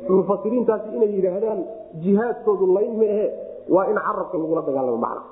mufasiriintaasi 0.08 0.88
inay 0.96 1.10
yidhaahdaan 1.16 1.60
jihaadkoodu 2.04 2.66
layn 2.76 2.94
ma 3.02 3.10
waa 3.74 3.86
in 3.90 3.98
carabka 4.06 4.36
lagula 4.42 4.62
dagaalamo 4.68 4.98
macna. 5.06 5.22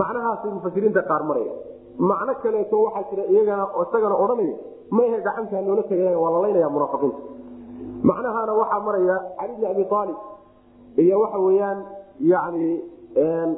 Macnahaasay 0.00 0.50
mufasiriinta 0.56 1.02
qaar 1.10 1.22
maraya. 1.28 1.54
Macno 1.98 2.32
kaleeto 2.42 2.76
waxaa 2.86 3.04
jira 3.10 3.24
iyagana 3.32 3.64
isagana 3.82 4.16
odhanaya 4.24 4.56
maehe 4.90 5.18
gacantaa 5.26 5.62
loola 5.66 5.82
tegaya 5.90 6.18
waa 6.18 6.30
la 6.34 6.40
laynaya 6.44 6.68
munaafiqiinta 6.74 7.18
macnahaana 8.08 8.52
waxaa 8.60 8.80
maraya 8.86 9.16
cali 9.38 9.52
bni 9.58 9.66
abi 9.72 9.84
aalib 9.98 10.16
iyo 11.04 11.16
waxa 11.24 11.38
weyaan 11.46 11.78
yani 12.32 12.68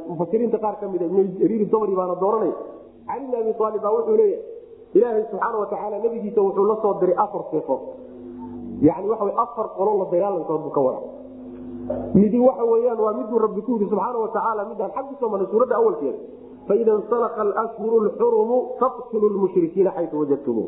mufasiriinta 0.08 0.58
qaar 0.64 0.76
ka 0.80 0.86
mida 0.92 1.04
ibn 1.10 1.18
jariir 1.40 1.66
dabri 1.72 1.94
baana 1.98 2.14
dooranaya. 2.22 2.54
Cali 3.08 3.24
bni 3.26 3.36
abi 3.42 3.52
aalib 3.64 3.82
baa 3.84 3.92
wuxuu 3.96 4.16
leeyahay 4.16 4.42
ilaahay 4.96 5.22
subxaana 5.30 5.56
watacaala 5.62 5.96
nabigiisa 6.04 6.40
wuxuu 6.46 6.64
la 6.70 6.76
soo 6.82 6.94
diray 7.00 7.16
afar 7.24 7.42
seefood 7.50 7.80
yani 8.88 9.06
waxa 9.12 9.24
afar 9.44 9.66
qolo 9.76 9.92
la 10.00 10.04
dagaalankood 10.12 10.60
buu 10.64 10.70
ka 10.76 10.80
wada 10.86 11.00
midi 12.14 12.38
waxa 12.48 12.64
weyaan 12.72 12.98
waa 13.04 13.12
miduu 13.18 13.38
rabbi 13.44 13.60
ku 13.66 13.70
yidhi 13.76 13.88
subxaana 13.92 14.18
watacaala 14.24 14.62
midaan 14.70 14.90
xag 14.96 15.04
ku 15.10 15.14
soo 15.20 15.28
marnay 15.32 15.48
suuradda 15.52 15.74
awalkeeda 15.80 16.18
faida 16.68 16.92
insalaqa 17.00 17.40
alashhuru 17.46 18.00
lxurumu 18.06 18.56
faqtulu 18.80 19.28
lmushrikiina 19.34 19.90
xayu 19.96 20.18
wajadtumu 20.20 20.64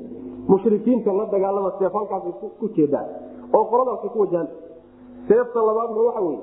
mushrikiinta 0.49 1.13
la 1.13 1.25
dagaalama 1.35 1.73
seefalkaasay 1.79 2.33
ku 2.61 2.67
jeedaan 2.77 3.09
oo 3.57 3.65
qoladaasay 3.71 4.11
ku 4.15 4.19
wajahan 4.25 4.49
seefta 5.29 5.61
labaadna 5.69 6.01
waxa 6.09 6.21
weye 6.29 6.41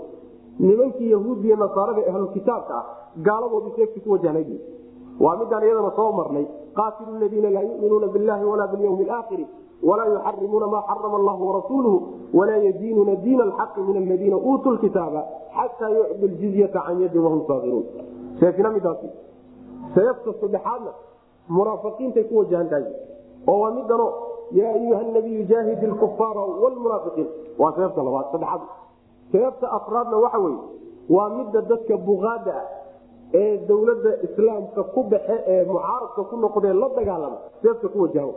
nimankii 0.60 1.12
yahuudiya 1.16 1.56
nasaarada 1.64 2.02
ahlukitaabka 2.12 2.74
ah 2.80 2.86
gaaladoodii 3.28 3.76
seeftii 3.76 4.04
ku 4.06 4.12
wajahnay 4.16 4.46
waa 5.20 5.36
midaan 5.42 5.64
iyadana 5.64 5.92
soo 5.96 6.12
marnay 6.12 6.46
qaatilu 6.80 7.20
ladiina 7.24 7.50
laa 7.56 7.66
yuminuuna 7.70 8.08
billahi 8.08 8.46
walaa 8.52 8.68
bilyawmi 8.68 9.06
aakhiri 9.18 9.46
walaa 9.90 10.06
yuxarimuuna 10.14 10.68
maa 10.68 10.84
xarama 10.90 11.18
allahu 11.22 11.48
warasuuluhu 11.48 11.98
walaa 12.34 12.58
yadiinuuna 12.68 13.16
diina 13.16 13.44
alxaqi 13.44 13.82
min 13.88 13.98
aladiina 14.04 14.38
uutuu 14.38 14.72
lkitaaba 14.78 15.22
xataa 15.58 15.90
yucdu 15.90 16.28
ljizyata 16.28 16.80
can 16.88 17.02
yadin 17.02 17.22
wahum 17.26 17.42
saakiruun 17.48 17.86
seefina 18.40 18.72
midaasi 18.78 19.08
seefta 19.96 20.30
saddexaadna 20.42 20.92
munaafiqiintay 21.58 22.24
ku 22.30 22.38
wajahan 22.42 22.70
tahay 22.70 22.86
oo 23.48 23.60
waa 23.62 23.72
midano 23.78 24.08
yaa 24.60 24.74
ayuha 24.80 25.04
nabiyu 25.18 25.44
jaahidi 25.52 25.88
lkufaara 25.94 26.42
wlmunaafiqiin 26.64 27.28
waa 27.60 27.74
seefta 27.80 28.04
labaad 28.08 28.26
saddexaad 28.32 28.62
seefta 29.32 29.72
afraadna 29.78 30.18
waxa 30.26 30.40
weye 30.46 30.58
waa 31.10 31.30
midda 31.38 31.62
dadka 31.62 31.98
bukaada 31.98 32.54
ah 32.62 32.66
ee 33.42 33.58
dowladda 33.70 34.12
islaamka 34.28 34.84
ku 34.94 35.04
baxe 35.04 35.36
ee 35.54 35.62
mucaaradka 35.70 36.22
ku 36.30 36.36
noqdee 36.44 36.74
la 36.82 36.90
dagaalama 36.98 37.38
seefta 37.62 37.88
ku 37.94 38.02
wajaho 38.06 38.34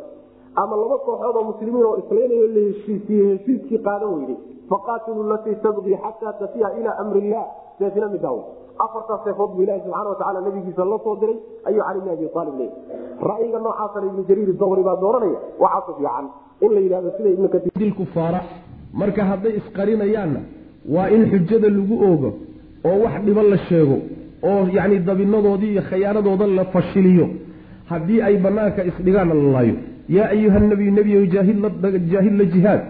ama 0.62 0.76
laba 0.82 0.96
kooxood 1.06 1.36
oo 1.36 1.44
muslimiin 1.50 1.84
oo 1.88 1.96
islaynayo 2.02 2.46
la 2.56 2.60
heshiisiye 2.68 3.24
heshiiskii 3.32 3.78
qaadan 3.88 4.14
weyday 4.14 4.36
faqaatilu 4.70 5.22
latii 5.32 5.56
tabqii 5.66 5.96
xataa 6.04 6.32
tafiya 6.40 6.68
ilaa 6.80 6.96
amri 7.02 7.20
illah 7.26 7.44
seefina 7.78 8.08
midaaw 8.14 8.38
afartaas 8.84 9.20
seefood 9.26 9.50
buu 9.54 9.62
ilahi 9.64 9.80
subxana 9.84 10.08
watacaala 10.12 10.40
nabigiisa 10.46 10.84
la 10.92 10.98
soo 11.04 11.16
diray 11.20 11.36
ayuu 11.68 11.82
cali 11.86 12.00
bni 12.04 12.10
abi 12.16 12.26
aalib 12.38 12.54
leeyay. 12.60 12.72
Ra'yiga 13.30 13.58
noocaasana 13.64 14.06
ibnu 14.10 14.22
jariir 14.28 14.50
dawri 14.60 14.82
baa 14.88 14.96
dooranaya 15.02 15.38
waxaasu 15.62 15.92
fiican 15.98 16.26
in 16.64 16.70
la 16.74 16.80
yidhahdo 16.84 17.10
sida 17.16 17.28
ibnu 17.36 17.48
katiirkufaara 17.54 18.40
marka 19.00 19.22
hadday 19.30 19.52
isqarinayaanna 19.60 20.40
waa 20.94 21.08
in 21.16 21.22
xujada 21.32 21.68
lagu 21.76 21.94
oogo 22.08 22.30
oo 22.88 22.96
wax 23.04 23.14
dhibo 23.26 23.42
la 23.52 23.58
sheego 23.68 23.96
oo 24.50 24.62
yacni 24.76 24.98
dabinadoodii 25.08 25.72
iyo 25.74 25.82
khayaanadooda 25.90 26.46
la 26.58 26.64
fashiliyo. 26.74 27.26
Haddii 27.90 28.20
ay 28.22 28.36
banaanka 28.44 28.84
isdhigaanna 28.90 29.34
la 29.34 29.52
laayo. 29.54 29.74
Yaa 30.16 30.28
ayuha 30.34 30.58
nabiyu 30.70 30.92
nebiyow 30.98 31.24
jaahid 31.34 32.34
la 32.40 32.44
jihaad. 32.54 32.80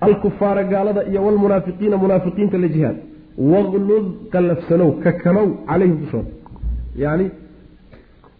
Alkufaara 0.00 0.62
gaalada 0.72 1.02
iyo 1.10 1.20
walmunaafiqiina 1.26 1.96
munaafiqiinta 2.02 2.58
la 2.58 2.68
jihaad 2.68 2.96
waqlud 3.38 4.06
qallafsanow 4.32 4.90
kakanow 5.04 5.48
calayhim 5.68 5.96
dushooda 6.02 6.30
yani 6.96 7.26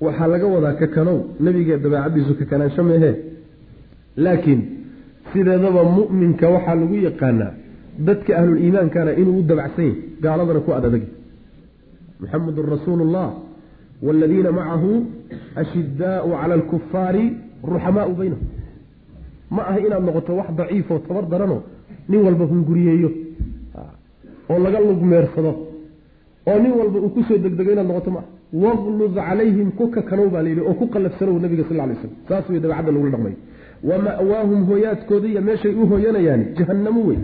waxaa 0.01 0.27
laga 0.27 0.47
wadaa 0.47 0.75
kakanow 0.83 1.19
nebiga 1.41 1.77
dabeecadiisu 1.77 2.35
kakanaansho 2.41 2.83
meehe. 2.83 3.13
Laakiin 4.17 4.61
sideedaba 5.33 5.83
mu'minka 5.99 6.47
waxaa 6.55 6.75
lagu 6.75 6.95
yaqaanaa 7.09 7.53
dadka 8.07 8.31
ahluliimaankana 8.39 9.11
inuu 9.21 9.39
u 9.41 9.43
dabacsan 9.43 9.85
yahy 9.85 9.97
gaaladana 10.23 10.61
ku 10.61 10.71
adadagi. 10.79 11.09
Muxamedun 12.21 12.67
rasuulu 12.75 13.05
llah 13.15 13.31
waaladiina 14.03 14.51
macahu 14.59 14.91
ashidaau 15.63 16.31
cala 16.41 16.55
alkufaari 16.55 17.25
ruxamaau 17.73 18.13
baynahum. 18.21 18.47
Ma 19.51 19.63
aha 19.69 19.79
inaad 19.87 20.03
noqoto 20.07 20.33
wax 20.41 20.49
daciifoo 20.59 20.99
tabar 21.07 21.25
daranoo 21.33 21.63
nin 22.09 22.21
walba 22.27 22.45
hunguriyeeyo 22.45 23.11
oo 24.51 24.59
laga 24.65 24.79
lugmeersado 24.89 25.53
oo 26.51 26.59
nin 26.63 26.73
walba 26.81 26.99
uu 27.05 27.11
ku 27.17 27.21
soo 27.29 27.39
degdego 27.45 27.71
inaad 27.75 27.89
noqoto 27.91 28.11
maaha 28.17 28.29
waqlud 28.65 29.15
calayhim 29.29 29.69
ku 29.79 29.85
kakanow 29.97 30.27
baa 30.35 30.43
layidhi 30.47 30.63
oo 30.69 30.75
ku 30.81 30.85
qallafsanow 30.95 31.37
nabiga 31.45 31.65
sal 31.69 31.77
lay 31.91 31.97
slam 32.03 32.13
saas 32.29 32.45
way 32.51 32.61
dabacadda 32.65 32.91
lagula 32.95 33.11
dhaqmay. 33.15 33.35
Wa 33.89 33.97
ma'waahum 34.07 34.61
hoyaadkooda 34.71 35.27
iyo 35.33 35.41
meeshay 35.49 35.73
u 35.81 35.87
hoyanayaani 35.93 36.45
jahannamo 36.59 37.01
wey. 37.09 37.19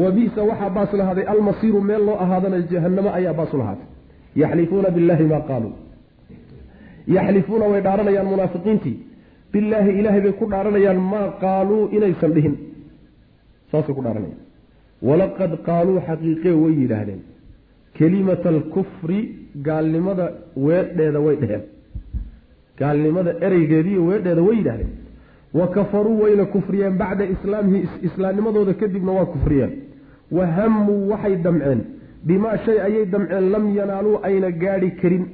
Wa 0.00 0.08
bisa 0.16 0.40
waxaa 0.50 0.70
baas 0.76 0.92
lahaaday 1.00 1.24
almasiiru 1.32 1.80
meel 1.88 2.02
loo 2.08 2.16
ahaadana 2.24 2.58
jahannamo 2.72 3.10
ayaa 3.18 3.34
baasu 3.38 3.56
lahaatay. 3.60 3.86
Yaxlifuuna 4.42 4.88
billahi 4.96 5.24
maa 5.32 5.42
qaaluu. 5.48 5.72
Yaxlifuuna 7.16 7.64
way 7.72 7.80
dhaaranayaan 7.86 8.28
munaafiqiintii. 8.32 8.96
Bilaahi 9.52 9.90
ilaahay 10.00 10.20
bay 10.26 10.32
ku 10.40 10.44
dhaaranayaan 10.52 11.00
maa 11.12 11.26
qaaluu 11.42 11.82
inaysan 11.96 12.32
dhihin. 12.36 12.54
Saasay 13.72 13.94
ku 13.98 14.02
dhaaranayaan 14.06 14.40
walaqad 15.08 15.52
qaaluu 15.68 16.00
xaqiiqee 16.08 16.54
way 16.62 16.74
yidhaahdeen 16.82 17.20
kelimata 17.98 18.48
alkufri 18.54 19.20
gaalnimada 19.66 20.26
weedheeda 20.66 21.20
way 21.26 21.36
dheheen. 21.42 21.62
Gaalnimada 22.80 23.32
ereygeediiyo 23.46 24.02
weedheeda 24.10 24.42
way 24.48 24.56
yidhahdeen 24.60 24.92
wa 25.58 25.66
kafaruu 25.76 26.16
wayna 26.22 26.44
kufriyeen 26.54 26.94
bacda 27.02 27.24
islaamihi 27.34 27.80
islaamnimadooda 28.08 28.74
kadibna 28.80 29.12
waa 29.18 29.26
kufriyeen. 29.34 29.72
Wa 30.36 30.46
hammuu 30.56 31.08
waxay 31.10 31.36
damceen. 31.44 31.80
Bimaa 32.26 32.56
shay 32.64 32.78
ayay 32.86 33.04
damceen 33.12 33.50
lam 33.54 33.64
yanaaluu 33.78 34.16
ayna 34.28 34.50
gaadhi 34.62 34.90
karin. 35.02 35.24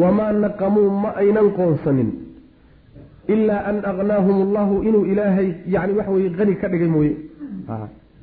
Wamaa 0.00 0.32
naqamuu 0.44 0.90
ma 1.02 1.10
aynan 1.22 1.48
qoonsanin. 1.58 2.10
Ilaa 3.34 3.62
an 3.70 3.76
aqnaahum 3.92 4.36
allahu 4.46 4.74
inuu 4.88 5.04
ilaahay 5.12 5.48
yani 5.74 5.92
waxa 5.98 6.12
weye 6.16 6.30
qani 6.38 6.54
ka 6.60 6.68
dhigay 6.72 6.88
mooye 6.96 7.14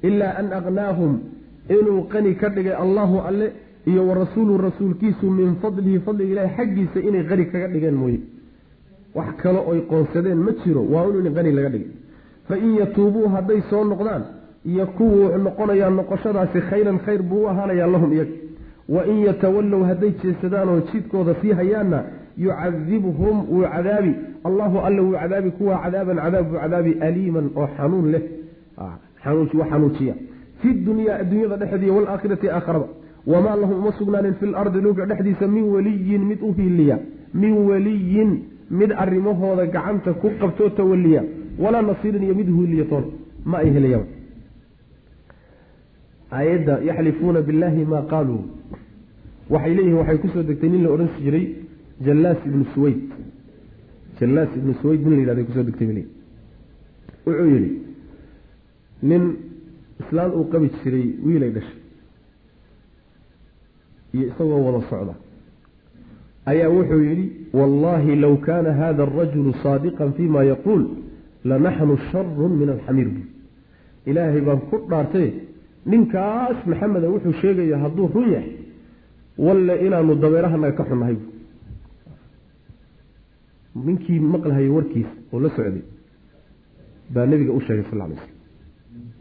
ilaa 0.03 0.33
an 0.39 0.47
aqnaahum 0.59 1.13
inuu 1.69 2.01
qani 2.13 2.35
ka 2.35 2.49
dhigay 2.49 2.75
allahu 2.83 3.19
alle 3.27 3.47
iyo 3.87 4.07
wa 4.07 4.13
rasuulu 4.15 4.57
rasuulkiisu 4.57 5.25
min 5.39 5.55
fadlihi 5.61 5.99
fadliga 6.05 6.31
ilahay 6.33 6.55
xaggiisa 6.57 6.99
inay 7.07 7.23
qani 7.29 7.45
kaga 7.51 7.67
dhigeen 7.73 7.95
mooye. 8.01 8.19
Wax 9.15 9.35
kale 9.41 9.59
oy 9.71 9.79
qoonsadeen 9.89 10.37
ma 10.45 10.51
jiro 10.63 10.81
waa 10.93 11.07
inu 11.09 11.31
qani 11.37 11.51
laga 11.51 11.69
dhigay. 11.69 11.91
Fa 12.47 12.55
in 12.57 12.75
yatuubuu 12.79 13.27
hadday 13.35 13.61
soo 13.69 13.83
noqdaan 13.83 14.23
iyo 14.65 14.85
kuwuu 14.97 15.37
noqonayaa 15.45 15.89
noqoshadaasi 15.89 16.59
khayran 16.69 16.99
khayr 17.05 17.21
buu 17.29 17.43
u 17.43 17.47
ahaanayaa 17.49 17.87
lahum 17.87 18.13
iyaga 18.13 18.31
wa 18.89 19.05
in 19.11 19.17
yatawallow 19.27 19.83
hadday 19.89 20.11
jeesadaan 20.23 20.69
oo 20.69 20.79
jidkooda 20.91 21.35
sii 21.41 21.51
hayaanna 21.59 21.99
yucadibhum 22.37 23.35
wuu 23.51 23.63
cadaabi. 23.73 24.13
Allahu 24.43 24.77
alle 24.79 25.01
wuu 25.01 25.13
cadaabi 25.21 25.51
kuwa 25.51 25.77
cadaaban 25.83 26.17
cadaab 26.17 26.45
buu 26.49 26.57
cadaabi 26.59 26.91
aliiman 27.01 27.49
oo 27.55 27.67
xanuun 27.77 28.11
leh 28.11 28.23
xanuujiya 29.23 30.15
fi 30.61 30.73
dunyaa 30.73 31.19
adduunyada 31.23 31.57
dhexdeeda 31.57 31.93
waalaakhirati 31.93 32.49
aakharaba 32.49 32.87
wamaa 33.27 33.55
lahum 33.55 33.77
uma 33.81 33.91
sugnaanin 33.99 34.33
fi 34.39 34.45
lardi 34.45 34.79
dhulka 34.85 35.05
dhexdiisa 35.05 35.47
min 35.47 35.63
weliyin 35.75 36.25
mid 36.31 36.39
u 36.41 36.53
hiiliya 36.57 36.99
min 37.33 37.53
weliyin 37.69 38.31
mid 38.69 38.91
arrimahooda 39.03 39.65
gacanta 39.75 40.13
ku 40.13 40.31
qabtoo 40.41 40.69
tawaliya 40.69 41.23
walaa 41.59 41.81
nasiirin 41.81 42.23
iyo 42.23 42.35
mid 42.35 42.49
huiliyatoon 42.57 43.05
ma 43.45 43.57
ay 43.57 43.69
helayaan 43.75 44.05
aayadda 46.31 46.79
yaxlifuuna 46.89 47.41
billaahi 47.41 47.85
maa 47.85 48.01
qaaluu. 48.13 48.41
Waxay 49.49 49.73
leeyihiin 49.77 49.97
waxay 50.01 50.17
ku 50.17 50.27
soo 50.33 50.43
degtay 50.43 50.69
nin 50.69 50.83
la 50.83 50.89
odhan 50.95 51.09
jiray 51.23 51.45
jallaas 52.05 52.39
ibnu 52.47 52.65
suwayd. 52.73 52.99
Jallaas 54.19 54.49
ibnu 54.57 54.73
suwayd 54.81 55.01
nin 55.05 55.13
la 55.15 55.21
yidhahday 55.21 55.45
ku 55.45 55.53
soo 55.53 55.63
degtay 55.63 55.87
wuxuu 57.25 57.47
yidhi 57.53 57.69
nin 59.09 59.23
islaan 60.01 60.31
uu 60.37 60.45
qabi 60.53 60.67
jiray 60.83 61.07
wiilay 61.25 61.51
dhashay 61.55 61.79
iyo 64.15 64.25
isagoo 64.31 64.61
wada 64.67 64.81
socda. 64.89 65.13
Ayaa 66.51 66.69
wuxuu 66.77 67.01
yidhi 67.09 67.25
wallaahi 67.59 68.15
low 68.23 68.35
kaana 68.47 68.73
hada 68.81 69.03
arajulu 69.07 69.53
saadiqan 69.63 70.13
fima 70.17 70.43
yaquul 70.51 70.83
lanaxnu 71.49 71.97
sharun 72.11 72.51
min 72.61 72.69
alxamiir. 72.75 73.09
Bu 73.15 73.21
ilaahay 74.09 74.41
baan 74.47 74.59
ku 74.69 74.77
dhaartay 74.89 75.29
ninkaas 75.91 76.57
maxameda 76.69 77.07
wuxuu 77.13 77.33
sheegaya 77.41 77.77
hadduu 77.83 78.07
run 78.15 78.27
yahay 78.35 78.51
walle 79.45 79.73
inaanu 79.85 80.15
dabeerahanaga 80.23 80.75
ka 80.77 80.83
xunnahay. 80.89 81.17
Ninkii 83.85 84.19
maqlahayay 84.33 84.71
warkiisa 84.77 85.13
oo 85.33 85.39
la 85.43 85.49
socday 85.55 85.83
baa 87.13 87.25
nebiga 87.31 87.51
u 87.57 87.61
sheegay 87.67 87.85
sal 87.89 87.99
lay 87.99 88.17
slam 88.21 88.32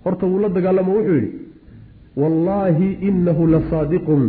horta 0.05 0.25
wuu 0.31 0.41
la 0.45 0.49
dagaalamo 0.57 0.93
wuxuu 0.97 1.15
yidhi 1.19 1.31
wallaahi 2.23 2.89
inahu 3.09 3.43
lasaadiqun 3.55 4.23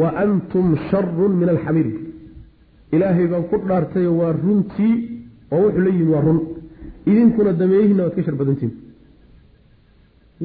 wa 0.00 0.08
antum 0.24 0.66
sharun 0.90 1.32
min 1.40 1.48
alxamiir 1.54 1.88
ilaahay 2.94 3.26
baan 3.32 3.44
ku 3.50 3.56
dhaartayo 3.68 4.10
waa 4.20 4.32
runtii 4.44 4.94
oo 5.52 5.60
wuxuu 5.64 5.82
la 5.86 5.90
yimi 5.96 6.12
waa 6.14 6.24
run. 6.26 6.40
Idinkuna 7.10 7.52
dameeyihiina 7.60 8.02
waad 8.04 8.14
ka 8.16 8.22
shar 8.26 8.34
badantiin. 8.40 8.72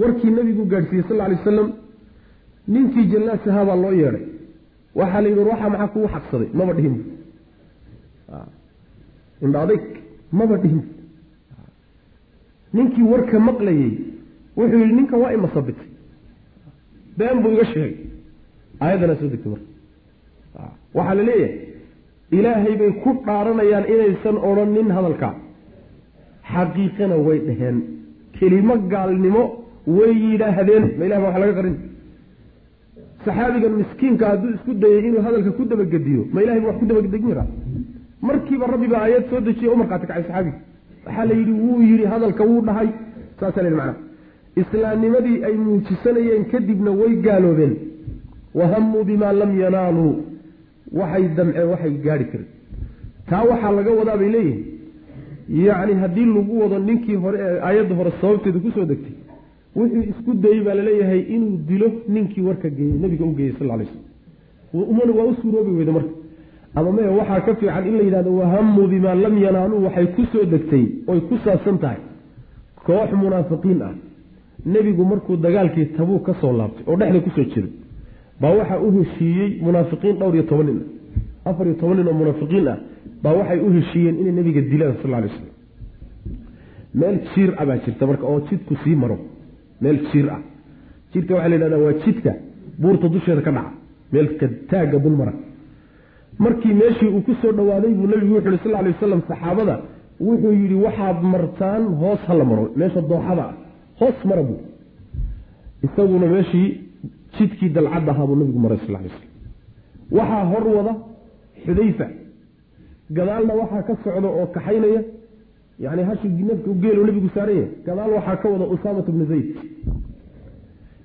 Warkii 0.01 0.31
nabigu 0.37 0.63
gaadhsiiyey 0.71 1.05
sal 1.07 1.17
lay 1.21 1.35
wasalam 1.37 1.67
ninkii 2.73 3.05
jallaas 3.11 3.43
ahaa 3.51 3.65
baa 3.69 3.75
loo 3.83 3.93
yeedhay. 4.01 4.23
Waxaa 4.99 5.21
la 5.23 5.27
yidhi 5.29 5.39
war 5.41 5.49
waxaa 5.53 5.69
maxaa 5.73 5.87
kugu 5.93 6.07
xaqsaday? 6.13 6.49
Maba 6.59 6.73
dhihin. 6.77 6.95
Indha 9.45 9.59
adayg 9.65 9.83
maba 10.39 10.55
dhihin. 10.63 10.81
Ninkii 12.73 13.05
warka 13.11 13.37
maqlayey 13.49 13.91
wuxuu 14.57 14.79
yidhi 14.83 14.93
ninkan 14.99 15.19
waa 15.23 15.31
imasabitay 15.37 15.87
been 17.19 17.37
buu 17.43 17.51
iga 17.55 17.65
sheegay. 17.73 17.93
Aayaddana 18.83 19.15
soo 19.19 19.29
degtay 19.33 19.51
marka. 19.53 19.67
Waxaa 20.97 21.15
la 21.19 21.23
leeyahay 21.29 21.53
ilaahay 22.37 22.75
bay 22.81 22.91
ku 23.03 23.09
dhaaranayaan 23.27 23.85
inaysan 23.93 24.35
odhanin 24.49 24.89
hadalkaa 24.97 25.33
xaqiiqana 26.53 27.15
way 27.27 27.39
dhaheen. 27.47 27.77
Kelimo 28.37 28.75
gaalnimo 28.93 29.43
way 29.97 30.11
yidhaahdeen. 30.25 30.83
Ma 30.97 31.03
ilahi 31.07 31.21
ba 31.23 31.27
wax 31.29 31.37
laga 31.43 31.53
qarin. 31.59 31.75
Saxaabigan 33.25 33.73
miskiinka 33.81 34.25
hadduu 34.31 34.49
isku 34.57 34.71
dayay 34.83 35.01
inuu 35.09 35.21
hadalka 35.27 35.51
ku 35.57 35.63
dabagediyo 35.71 36.21
ma 36.33 36.39
ilahay 36.43 36.61
ba 36.63 36.67
wax 36.71 36.77
ku 36.81 36.85
dabagedegin 36.89 37.29
karaa? 37.31 37.47
Markiiba 38.27 38.65
rabbi 38.73 38.87
baa 38.93 39.01
aayad 39.05 39.23
soo 39.29 39.39
dejiye 39.47 39.69
u 39.73 39.77
markhaati 39.81 40.05
kacay 40.09 40.23
saxaabiga. 40.27 40.57
Waxaa 41.05 41.25
la 41.29 41.33
yidhi 41.39 41.53
wuu 41.63 41.79
yidhi 41.89 42.05
hadalka 42.13 42.43
wuu 42.49 42.61
dhahay. 42.67 42.89
Saasaa 43.39 43.61
la 43.63 43.69
yidhi 43.69 43.79
macnaha 43.81 43.95
islaamnimadii 44.61 45.37
ay 45.47 45.55
muujisanayeen 45.65 46.45
kadibna 46.51 46.91
way 46.91 47.13
gaaloobeen. 47.25 47.75
Wahamuu 48.59 49.03
bimaa 49.09 49.33
lam 49.41 49.51
yanaaluu 49.61 50.13
waxay 50.99 51.25
damceen 51.37 51.67
waxay 51.71 51.93
gaadhi 52.05 52.25
karin 52.31 52.47
taa 53.29 53.43
waxaa 53.49 53.71
laga 53.77 53.91
wadaa 53.99 54.17
bay 54.21 54.29
leeyihiin 54.35 55.65
yacni 55.67 55.93
haddii 56.01 56.25
lagu 56.35 56.53
wado 56.61 56.79
ninkii 56.87 57.15
hore 57.23 57.37
ee 57.47 57.59
aayadda 57.67 57.95
hore 57.99 58.11
sababteedu 58.21 58.59
ku 58.65 58.71
soo 58.75 58.85
degtay 58.91 59.15
wuxuu 59.75 60.03
isku 60.11 60.31
dayey 60.43 60.61
baa 60.67 60.73
la 60.79 60.83
leeyahay 60.89 61.21
inuu 61.35 61.57
dilo 61.69 61.87
ninkii 62.13 62.41
warka 62.49 62.69
geeyey 62.77 62.97
nabiga 63.03 63.25
u 63.25 63.33
geeyey 63.39 63.53
sal 63.59 63.67
lay 63.79 63.87
slm 64.73 65.17
waa 65.19 65.27
u 65.31 65.35
suuroobi 65.41 65.71
weyda 65.77 65.91
marka. 65.97 66.13
Ama 66.75 66.91
maya 66.95 67.11
waxaa 67.19 67.41
ka 67.45 67.55
fiican 67.59 67.87
in 67.89 67.95
la 67.99 68.03
yidhahdo 68.07 68.31
wahamuu 68.39 68.87
bimaa 68.93 69.15
lam 69.25 69.35
yanaaluu 69.45 69.83
waxay 69.85 70.07
ku 70.15 70.23
soo 70.31 70.45
degtay 70.53 70.85
oy 71.07 71.19
ku 71.29 71.35
saabsan 71.45 71.77
tahay. 71.83 72.01
Koox 72.85 73.09
munaafiqiin 73.21 73.81
ah 73.87 73.93
nebigu 74.65 75.03
markuu 75.05 75.35
dagaalkii 75.37 75.85
tabuug 75.97 76.23
ka 76.25 76.33
soo 76.41 76.51
laabtay 76.59 76.83
oo 76.87 76.95
dhexda 76.99 77.19
ku 77.25 77.29
soo 77.35 77.45
jiro 77.53 77.67
baa 78.41 78.53
waxaa 78.59 78.79
u 78.85 78.91
heshiiyey 78.97 79.49
munaafiqiin 79.65 80.15
dhowr 80.19 80.35
iyo 80.35 80.43
toban 80.43 80.65
nin. 80.69 80.79
Afar 81.45 81.65
iyo 81.67 81.75
toban 81.81 82.07
oo 82.07 82.13
munaafiqiin 82.21 82.67
ah 82.67 82.77
baa 83.23 83.33
waxay 83.39 83.59
u 83.67 83.69
heshiiyeen 83.77 84.15
inay 84.21 84.33
nebiga 84.39 84.61
dilaan 84.71 84.95
sal 85.01 85.11
lay 85.11 85.29
slam 85.35 85.51
meel 86.99 87.17
jiir 87.33 87.51
ah 87.59 87.65
baa 87.69 87.77
jirta 87.85 88.03
marka 88.09 88.25
oo 88.31 88.39
jidku 88.49 88.73
sii 88.83 88.95
maro. 88.95 89.17
Meel 89.81 89.97
jiir 90.11 90.27
ah. 90.35 90.41
Jidka 91.13 91.31
waxaa 91.35 91.49
la 91.49 91.55
yidhahdaa 91.55 91.81
waa 91.85 91.93
jidka 92.05 92.31
buurta 92.81 93.07
dusheeda 93.13 93.41
ka 93.41 93.51
dhaca. 93.51 93.71
Meelka 94.13 94.45
taagga 94.69 94.97
dulmara 95.03 95.33
markii 96.39 96.73
meeshii 96.81 97.09
uu 97.15 97.21
ku 97.27 97.33
soo 97.41 97.51
dhowaaday 97.57 97.93
buu 97.97 98.07
nebigu 98.07 98.33
wuxu 98.35 98.49
uhi 98.49 98.59
sal 98.63 98.71
lay 98.85 98.91
wasalam 98.93 99.21
saxaabada 99.29 99.75
wuxuu 100.27 100.53
yidhi 100.61 100.75
waxaad 100.85 101.17
martaan 101.33 101.83
hoos 102.01 102.21
hala 102.27 102.43
maro. 102.49 102.63
Meesha 102.79 103.01
dooxada 103.01 103.43
ah 103.49 103.53
hoos 103.99 104.17
mara 104.29 104.43
buu. 104.43 104.59
Isaguna 105.85 106.27
meeshii 106.33 106.67
jidkii 107.37 107.69
dalcad 107.75 108.09
ahaa 108.09 108.27
buu 108.27 108.35
nabigu 108.41 108.59
maray 108.65 108.79
sal 108.85 108.93
lay 108.95 109.09
slam 109.15 109.31
waxaa 110.17 110.43
hor 110.51 110.63
wada 110.77 110.93
xudayfa. 111.65 112.07
Gadaalna 113.17 113.53
waxaa 113.61 113.83
ka 113.87 113.93
socda 114.03 114.27
oo 114.27 114.45
kaxaynaya. 114.55 115.01
Yani 115.79 116.03
hashi 116.09 116.27
nafka 116.49 116.71
geelu 116.83 117.01
nebigu 117.07 117.29
saaranya 117.35 117.67
gadaal 117.85 118.11
waxaa 118.17 118.35
ka 118.41 118.47
wada 118.53 118.65
usaamat 118.75 119.07
bnu 119.13 119.25
zayd. 119.31 119.47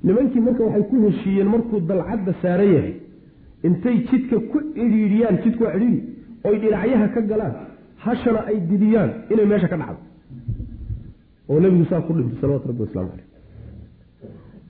Nimankii 0.05 0.41
marka 0.47 0.63
waxay 0.65 0.83
ku 0.91 0.97
heshiiyeen 1.07 1.49
markuu 1.55 1.81
dalcadda 1.91 2.33
saaran 2.43 2.71
yahay 2.77 2.95
intay 3.67 3.97
jidka 4.11 4.37
ku 4.51 4.59
cidhiidhiyaan 4.75 5.37
jidku 5.45 5.63
waa 5.65 5.73
cidhiidhi 5.75 6.01
oy 6.49 6.57
dhinacyaha 6.63 7.07
ka 7.15 7.21
galaan 7.31 7.55
hashana 8.05 8.41
ay 8.51 8.57
didiyaan 8.71 9.11
inay 9.33 9.47
meesha 9.51 9.69
ka 9.73 9.77
dhacdo 9.83 10.01
oo 11.53 11.61
nebigu 11.61 11.85
saa 11.91 12.01
ku 12.07 12.13
dhintay 12.17 12.39
salawatu 12.41 12.69
rabbi 12.71 12.83
waslamu 12.87 13.09
caleyh 13.13 13.29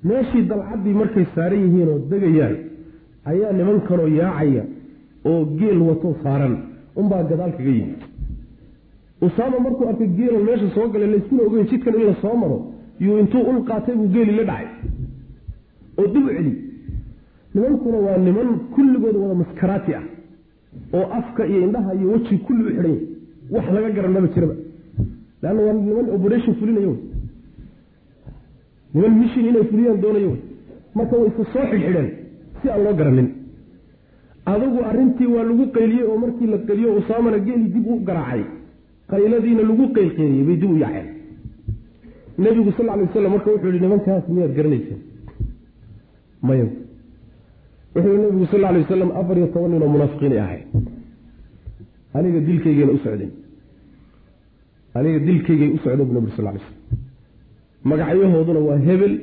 meeshii 0.09 0.43
dalcaddii 0.51 0.95
markay 1.01 1.27
saaran 1.35 1.61
yihiin 1.65 1.89
oo 1.95 1.99
degayaan 2.11 2.57
ayaa 3.31 3.53
nimankanoo 3.59 4.09
yaacaya 4.21 4.65
oo 5.31 5.41
geel 5.59 5.79
wato 5.89 6.09
saaran. 6.23 6.55
Unbaa 7.01 7.23
gadaal 7.31 7.53
kaga 7.57 7.73
yimid. 7.79 8.01
Usaama 9.27 9.59
markuu 9.65 9.87
arkay 9.91 10.09
geelan 10.19 10.43
meesha 10.49 10.69
soo 10.75 10.89
galay 10.93 11.09
layskuna 11.13 11.43
ogeyn 11.47 11.67
jidkan 11.71 11.95
in 12.01 12.07
la 12.09 12.15
soo 12.23 12.35
maro 12.43 12.59
yuu 13.05 13.19
intuu 13.23 13.43
ul 13.51 13.61
qaatay 13.69 13.95
buu 13.99 14.09
geeli 14.15 14.33
la 14.39 14.45
dhacay. 14.51 14.67
Oo 15.99 16.07
dib 16.13 16.25
u 16.27 16.31
celi. 16.37 16.53
Nimankuna 17.55 17.99
waa 18.07 18.19
niman 18.27 18.49
kulligooda 18.75 19.19
wada 19.23 19.35
maskaraati 19.43 19.93
ah 20.01 20.05
oo 20.97 21.07
afka 21.19 21.47
iyo 21.47 21.61
indhaha 21.67 21.95
iyo 21.95 22.09
weji 22.13 22.37
kulli 22.47 22.63
u 22.65 22.69
xidhan 22.69 22.91
yahy 22.93 23.01
wax 23.55 23.65
laga 23.75 23.91
garan 23.97 24.13
maba 24.17 24.29
jiraba 24.35 24.55
leanna 25.43 25.61
waa 25.67 25.73
niman 25.73 26.07
operation 26.17 26.55
fulinayo 26.61 26.95
niman 28.95 29.15
mishin 29.21 29.47
inay 29.51 29.65
fuliyaan 29.71 30.01
doonayo 30.05 30.33
marka 30.97 31.15
way 31.21 31.29
isa 31.33 31.45
soo 31.53 31.65
xidhxidheen 31.71 32.09
si 32.61 32.67
aan 32.71 32.83
loo 32.85 32.95
garanin 33.01 33.29
adugu 34.53 34.81
arrintii 34.91 35.31
waa 35.35 35.45
lagu 35.51 35.65
qayliyey 35.77 36.05
oo 36.11 36.19
markii 36.25 36.49
la 36.55 36.59
qeliyo 36.69 36.91
usaamana 37.01 37.39
geeli 37.47 37.67
dib 37.75 37.87
u 37.93 38.01
garaacay. 38.09 38.45
qayladiina 39.13 39.63
lagu 39.71 39.85
qaylqeeliyey 39.97 40.45
bay 40.49 40.57
dib 40.63 40.71
u 40.75 40.77
yaaceen. 40.83 41.09
Nebigu 42.43 42.71
sal 42.77 42.87
lay 42.87 43.03
waslam 43.07 43.31
marka 43.35 43.49
wuxuu 43.55 43.71
yihi 43.73 43.81
nimankaas 43.85 44.25
miyaad 44.35 44.53
garanayseen? 44.59 45.01
Maya 46.47 46.65
wuxuu 47.95 48.13
yihi 48.13 48.23
nebigu 48.25 48.47
sal 48.53 48.61
lay 48.65 48.83
wasalam 48.85 49.11
afar 49.21 49.37
iyo 49.39 49.47
toban 49.55 49.71
nin 49.73 49.83
oo 49.83 49.91
munaafiqiinay 49.95 50.41
ahayd 50.45 50.65
aniga 52.17 52.41
dilkaygayna 52.47 52.93
u 52.97 52.99
socdeen 53.05 53.33
aniga 54.95 55.19
dilkaygay 55.27 55.69
u 55.75 55.79
socdeen 55.79 56.09
bu 56.09 56.15
nabig 56.15 56.33
sal 56.37 56.45
lay 56.45 56.59
slam 56.65 56.77
magacyahooduna 57.91 58.61
waa 58.69 58.79
hebel 58.89 59.15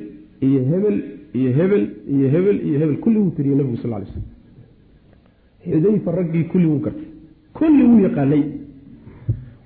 iyo 0.46 0.60
hebel 0.70 0.96
iyo 1.38 1.50
hebel 1.58 1.82
iyo 2.14 2.28
hebel 2.34 2.56
iyo 2.66 2.78
hebel. 2.80 2.96
Kulli 3.04 3.18
wuu 3.18 3.30
tiriyey 3.36 3.56
nebigu 3.56 3.76
sal 3.82 3.90
lay 3.90 4.04
slam 4.12 4.24
xudayfa 5.72 6.10
raggii 6.18 6.44
kulli 6.52 6.66
wuu 6.66 6.80
gartay. 6.84 7.08
Kulli 7.58 7.82
wuu 7.88 8.00
yaqaanay. 8.06 8.42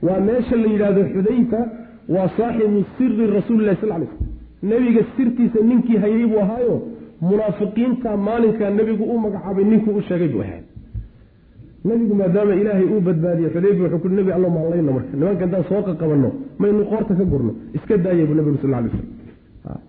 Waa 0.07 0.21
meesha 0.21 0.57
la 0.57 0.67
yidhaahdo 0.73 1.03
xudayfa 1.15 1.61
waa 2.15 2.29
saaxibu 2.37 2.85
siri 2.97 3.27
rasuulilahi 3.37 3.77
sal 3.81 3.89
lay 3.89 4.07
slm 4.13 4.69
nebiga 4.71 5.03
sirtiisa 5.17 5.61
ninkii 5.69 5.97
hayay 6.03 6.27
buu 6.27 6.41
ahaayo 6.45 6.75
munaafiqiinta 7.21 8.17
maalinkaa 8.17 8.71
nebigu 8.71 9.05
u 9.05 9.19
magacaabay 9.25 9.65
ninkuu 9.65 9.95
u 9.99 10.03
sheegay 10.09 10.29
buu 10.29 10.43
ahaa 10.47 10.61
nebigu 11.85 12.14
maadaama 12.20 12.55
ilaahay 12.61 12.87
uu 12.95 13.01
badbaadiyey 13.09 13.51
xudayfa 13.55 13.82
wuxuu 13.85 13.99
ku 14.05 14.09
nebi 14.09 14.30
alla 14.37 14.49
maallayna 14.57 14.93
marka. 14.97 15.12
Nimanka 15.16 15.45
intaan 15.45 15.64
soo 15.68 15.82
qaqabanno 15.89 16.30
maynu 16.59 16.85
qoorta 16.91 17.14
ka 17.18 17.24
gurno 17.32 17.53
iska 17.76 17.97
daaya 18.05 18.24
buu 18.28 18.35
nebigu 18.39 18.59
sal 18.62 18.70
lay 18.70 18.89
slam 18.95 19.07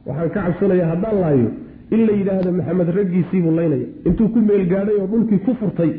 waxaan 0.07 0.29
ka 0.35 0.39
cabsanayaa 0.45 0.89
haddaan 0.93 1.17
laayo 1.23 1.49
in 1.95 2.01
la 2.07 2.13
yidhaahdo 2.19 2.51
maxamed 2.59 2.89
raggiisiibuu 2.97 3.51
laynaya. 3.59 3.87
Intuu 4.07 4.27
ku 4.33 4.39
meel 4.39 4.63
gaadhay 4.71 4.97
oo 5.01 5.07
dhulkii 5.11 5.39
ku 5.45 5.51
furtay 5.59 5.91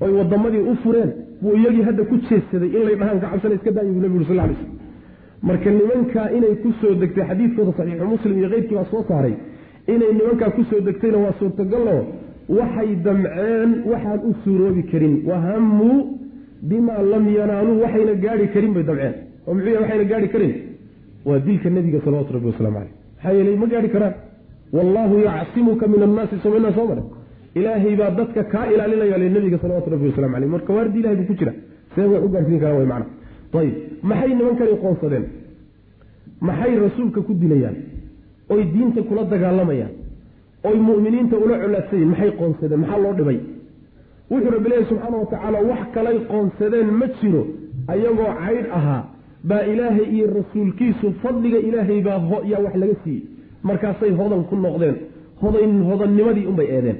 oy 0.00 0.12
wadamadii 0.18 0.64
u 0.72 0.74
fureen 0.82 1.10
buu 1.42 1.54
iyagii 1.60 1.82
hadda 1.88 2.02
ku 2.10 2.14
jeedsaday 2.28 2.68
in 2.76 2.82
lay 2.88 2.96
dhahaan 3.00 3.20
ka 3.20 3.28
cabsana 3.32 3.54
iska 3.54 3.70
daaya 3.76 3.90
buu 3.94 4.00
nebigu 4.04 4.24
sal 4.30 4.36
lay 4.36 4.56
marka 5.42 5.70
nimankaa 5.70 6.28
inay 6.36 6.54
ku 6.62 6.68
degtay 7.00 7.24
xadiidkooda 7.28 7.72
saxiixu 7.78 8.06
muslim 8.14 8.38
iyo 8.38 8.48
keyrkii 8.52 8.74
baa 8.78 8.88
soo 8.90 9.02
saaray 9.08 9.34
inay 9.94 10.10
nimankaa 10.18 10.50
ku 10.56 10.62
soo 10.70 10.80
degtayna 10.80 11.18
waa 11.24 11.34
suurtagaloo 11.38 12.02
waxay 12.48 12.90
damceen 13.04 13.70
waxaan 13.90 14.20
u 14.28 14.34
suuroobi 14.44 14.82
karin 14.90 15.14
wahamuu 15.28 16.18
bimaa 16.68 17.02
lam 17.12 17.24
yanaaluu 17.38 17.80
waxayna 17.82 18.14
gaari 18.24 18.48
karin 18.54 18.72
bay 18.74 18.84
damceen. 18.84 19.14
Oo 19.46 19.54
muxuu 19.54 19.74
waxayna 19.80 20.04
gaari 20.04 20.28
karin? 20.34 20.52
Waa 21.26 21.38
dilka 21.46 21.68
nebiga 21.70 22.00
salawatu 22.04 22.32
rabbi 22.34 22.46
waslamu 22.52 22.76
caleyh 22.78 22.92
maxaa 23.16 23.32
yeelay 23.38 23.56
ma 23.62 23.66
gaari 23.72 23.88
karaan? 23.94 24.14
Wallaahu 24.76 25.14
yacsimuka 25.26 25.86
min 25.92 26.02
annaasi 26.06 26.36
somayna 26.42 26.72
soo 26.76 26.86
mare 26.90 27.02
ilaahay 27.58 27.94
baa 28.00 28.10
dadka 28.18 28.42
kaa 28.52 28.66
ilaalinaya 28.72 29.18
le 29.18 29.28
nebiga 29.36 29.58
salawatu 29.62 29.90
rabbi 29.94 30.06
waslamu 30.10 30.34
caleyh 30.34 30.50
marka 30.54 30.70
waardi 30.76 30.98
ilahay 31.00 31.16
buu 31.16 31.26
ku 31.30 31.34
jira. 31.40 31.52
See 31.94 32.06
way 32.10 32.20
u 32.26 32.28
gaarsiin 32.34 32.60
karaan 32.62 32.78
way 32.80 32.86
macna. 32.92 33.06
Ayib 33.60 33.74
maxay 34.08 34.32
nimankani 34.38 34.74
qoonsadeen? 34.82 35.24
Maxay 36.40 36.72
rasuulka 36.84 37.20
ku 37.26 37.32
dilayaan? 37.34 37.76
Oy 38.52 38.62
diinta 38.72 39.00
kula 39.08 39.22
dagaalamayaan 39.32 39.92
oy 40.68 40.76
mu'miniinta 40.88 41.36
ula 41.44 41.56
colaadsayiin 41.62 42.08
maxay 42.12 42.30
qoonsadeen? 42.40 42.80
Maxaa 42.82 42.98
loo 43.04 43.12
dhibay? 43.18 43.38
Wuxuu 44.30 44.50
rabbi 44.56 44.68
leeyahy 44.70 44.86
subxaana 44.90 45.16
wa 45.22 45.26
tacaala 45.32 45.58
wax 45.70 45.80
kalay 45.94 46.16
qoonsadeen 46.30 46.88
ma 47.00 47.06
jiro 47.20 47.42
ayagoo 47.92 48.30
caydh 48.44 48.68
ahaa 48.78 49.02
baa 49.50 49.62
ilaahay 49.72 50.06
iyo 50.16 50.26
rasuulkiisu 50.38 51.06
fadliga 51.22 51.58
ilaahay 51.68 52.00
baa 52.08 52.18
yaa 52.52 52.60
wax 52.66 52.74
laga 52.82 52.96
siiyey. 53.04 53.22
Markaasay 53.68 54.10
hodan 54.20 54.42
ku 54.50 54.54
noqdeen 54.64 54.96
hodan 55.42 55.72
hodannimadii 55.88 56.46
unbay 56.50 56.68
eedeen. 56.76 56.98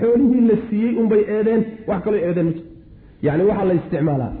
Xoolihii 0.00 0.42
la 0.50 0.56
siiyey 0.68 0.92
unbay 1.02 1.22
eedeen 1.36 1.60
wax 1.88 2.00
kaloo 2.04 2.20
eedeen 2.28 2.46
ma 2.50 2.52
yacni 3.26 3.44
waxaa 3.50 3.64
la 3.70 3.74
isticmaalaa 3.80 4.32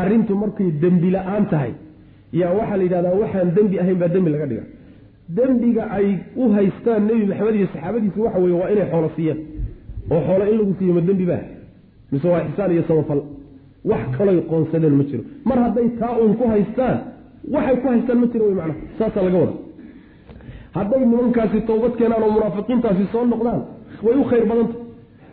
arrintu 0.00 0.32
markay 0.42 0.68
dembi 0.82 1.08
la'aan 1.16 1.44
tahay 1.52 1.72
yaa 2.40 2.52
waxaa 2.58 2.76
la 2.80 2.84
yidhahdaa 2.86 3.14
waxaan 3.22 3.48
dembi 3.56 3.76
ahayn 3.82 3.98
baa 4.02 4.08
dembi 4.14 4.30
laga 4.34 4.46
dhiga 4.50 4.64
dembiga 5.36 5.82
ay 5.96 6.06
u 6.36 6.44
haystaan 6.56 7.02
nebi 7.08 7.24
maxamed 7.30 7.54
iyo 7.58 7.66
saxaabadiisa 7.74 8.18
waxa 8.24 8.38
weye 8.44 8.56
waa 8.60 8.70
inay 8.74 8.86
xoolo 8.92 9.08
siiyeen 9.16 9.38
oo 10.14 10.20
xoolo 10.26 10.44
in 10.52 10.56
lagu 10.60 10.72
siiyo 10.78 10.92
ma 10.94 11.00
dembi 11.08 11.24
baa? 11.30 11.42
Mise 12.12 12.26
waa 12.32 12.42
ixsaan 12.48 12.70
iyo 12.74 12.82
samafal 12.88 13.20
wax 13.90 14.02
kaloy 14.18 14.38
qoonsadeen 14.50 14.94
ma 15.00 15.04
jiro. 15.08 15.22
Mar 15.48 15.58
hadday 15.64 15.86
taa 16.00 16.14
uun 16.20 16.34
ku 16.40 16.44
haystaan 16.52 16.96
waxay 17.54 17.76
ku 17.82 17.86
haystaan 17.92 18.18
ma 18.22 18.26
jiro 18.32 18.44
wy 18.50 18.54
macnaha 18.58 18.78
saasaa 18.98 19.22
laga 19.26 19.38
wada 19.42 19.54
hadday 20.76 21.00
nimankaasi 21.10 21.58
towbad 21.68 21.92
keenaan 21.98 22.22
oo 22.26 22.30
munaafiqiintaasi 22.36 23.04
soo 23.12 23.24
noqdaan 23.32 23.60
way 24.04 24.14
u 24.22 24.24
khayr 24.30 24.44
badanta. 24.50 24.76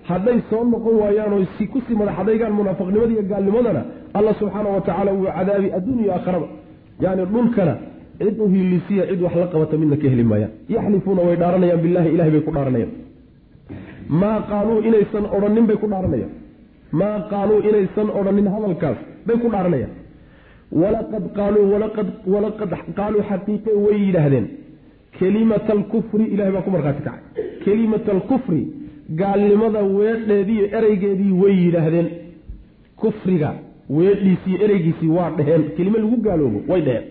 Hadday 0.09 0.37
soo 0.49 0.63
noqon 0.73 0.95
waayaan 1.01 1.33
oo 1.37 1.41
si 1.57 1.63
ku 1.71 1.77
sii 1.87 1.95
madaxadaygaan 2.01 2.53
munaafiqnimada 2.59 3.11
iyo 3.15 3.23
gaalnimadana 3.31 3.81
alla 4.17 4.31
subxaana 4.39 4.69
wa 4.75 4.81
tacaala 4.87 5.11
wuu 5.17 5.27
cadaabi 5.37 5.67
adduun 5.77 5.99
iyo 6.03 6.11
aakharaba 6.17 6.47
yani 7.03 7.23
dhulkana 7.33 7.73
cid 8.20 8.36
u 8.43 8.47
hiilisiya 8.53 9.03
cid 9.09 9.22
wax 9.26 9.36
la 9.41 9.47
qabata 9.53 9.76
midna 9.82 9.97
ka 10.01 10.07
heli 10.13 10.24
maayaan 10.32 10.51
yaxlifuuna 10.76 11.22
way 11.28 11.36
dhaaranayaan 11.41 11.82
billahi 11.86 12.09
ilahay 12.15 12.32
bay 12.36 12.41
ku 12.47 12.51
dhaaranayaan. 12.57 12.91
Maa 14.22 14.39
qaaluu 14.51 14.80
inaysan 14.88 15.26
odhanin 15.36 15.65
bay 15.70 15.78
ku 15.84 15.88
dhaaranayaan. 15.93 16.32
Maa 16.99 17.18
qaaluu 17.32 17.59
inaysan 17.70 18.07
odhanin 18.20 18.47
hadalkaas 18.53 18.99
bay 19.28 19.38
ku 19.43 19.47
dhaaranayaan. 19.53 19.93
Walaqad 20.82 21.24
qaaluu 21.38 21.65
walaqad 22.34 22.72
qaaluu 22.99 23.24
xaqiiqe 23.30 23.72
way 23.86 23.97
yidhaahdeen. 24.05 24.45
Kelimata 25.20 25.72
alkufri 25.78 26.26
ilahay 26.34 26.51
baa 26.55 26.63
ku 26.68 26.72
markhaati 26.76 27.01
kacay. 27.07 27.22
Kelimata 27.65 28.09
alkufri 28.18 28.61
gaalnimada 29.22 29.82
weedheedii 29.97 30.63
ereygeedii 30.78 31.32
way 31.41 31.53
yidhaahdeen. 31.65 32.07
Kufriga 33.01 33.49
weedhiisii 33.97 34.55
ereygiisii 34.65 35.11
waa 35.18 35.30
dheheen. 35.38 35.63
Kelime 35.78 35.97
lagu 36.03 36.18
gaaloobo 36.28 36.59
way 36.72 36.82
dheheen 36.88 37.05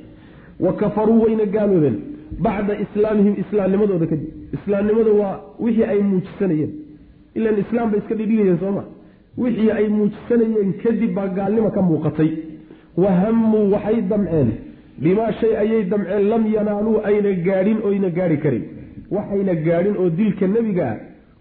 wa 0.65 0.73
kafaruu 0.73 1.23
wayna 1.23 1.45
gaaloobeen. 1.55 1.97
Bacda 2.45 2.75
islaamihim 2.85 3.35
islaamnimadooda 3.43 4.07
kadib. 4.07 4.29
Islaamnimada 4.57 5.11
waa 5.21 5.41
wixii 5.65 5.85
ay 5.93 6.01
muujisanayeen. 6.11 6.73
Ilan 7.39 7.59
islaam 7.65 7.91
bay 7.91 8.01
iska 8.01 8.15
dhidhigayeen 8.15 8.59
sooma 8.63 8.83
wixii 9.39 9.71
ay 9.79 9.89
muujisanayeen 9.89 10.73
kadib 10.83 11.11
baa 11.15 11.29
gaalnimo 11.39 11.71
ka 11.77 11.83
muuqatay. 11.83 12.31
Wahamuu 13.03 13.71
waxay 13.73 14.01
damceen. 14.11 14.49
Bimaa 15.03 15.33
shay 15.41 15.57
ayay 15.63 15.85
damceen 15.93 16.29
lam 16.31 16.43
yanaaluu 16.55 17.01
ayna 17.09 17.33
gaadhin 17.47 17.79
oyna 17.89 18.11
gaari 18.11 18.39
karin. 18.45 18.65
Waxayna 19.11 19.55
gaadhin 19.67 19.97
oo 20.03 20.09
dilka 20.11 20.47
nebiga 20.47 20.87
ah 20.93 20.97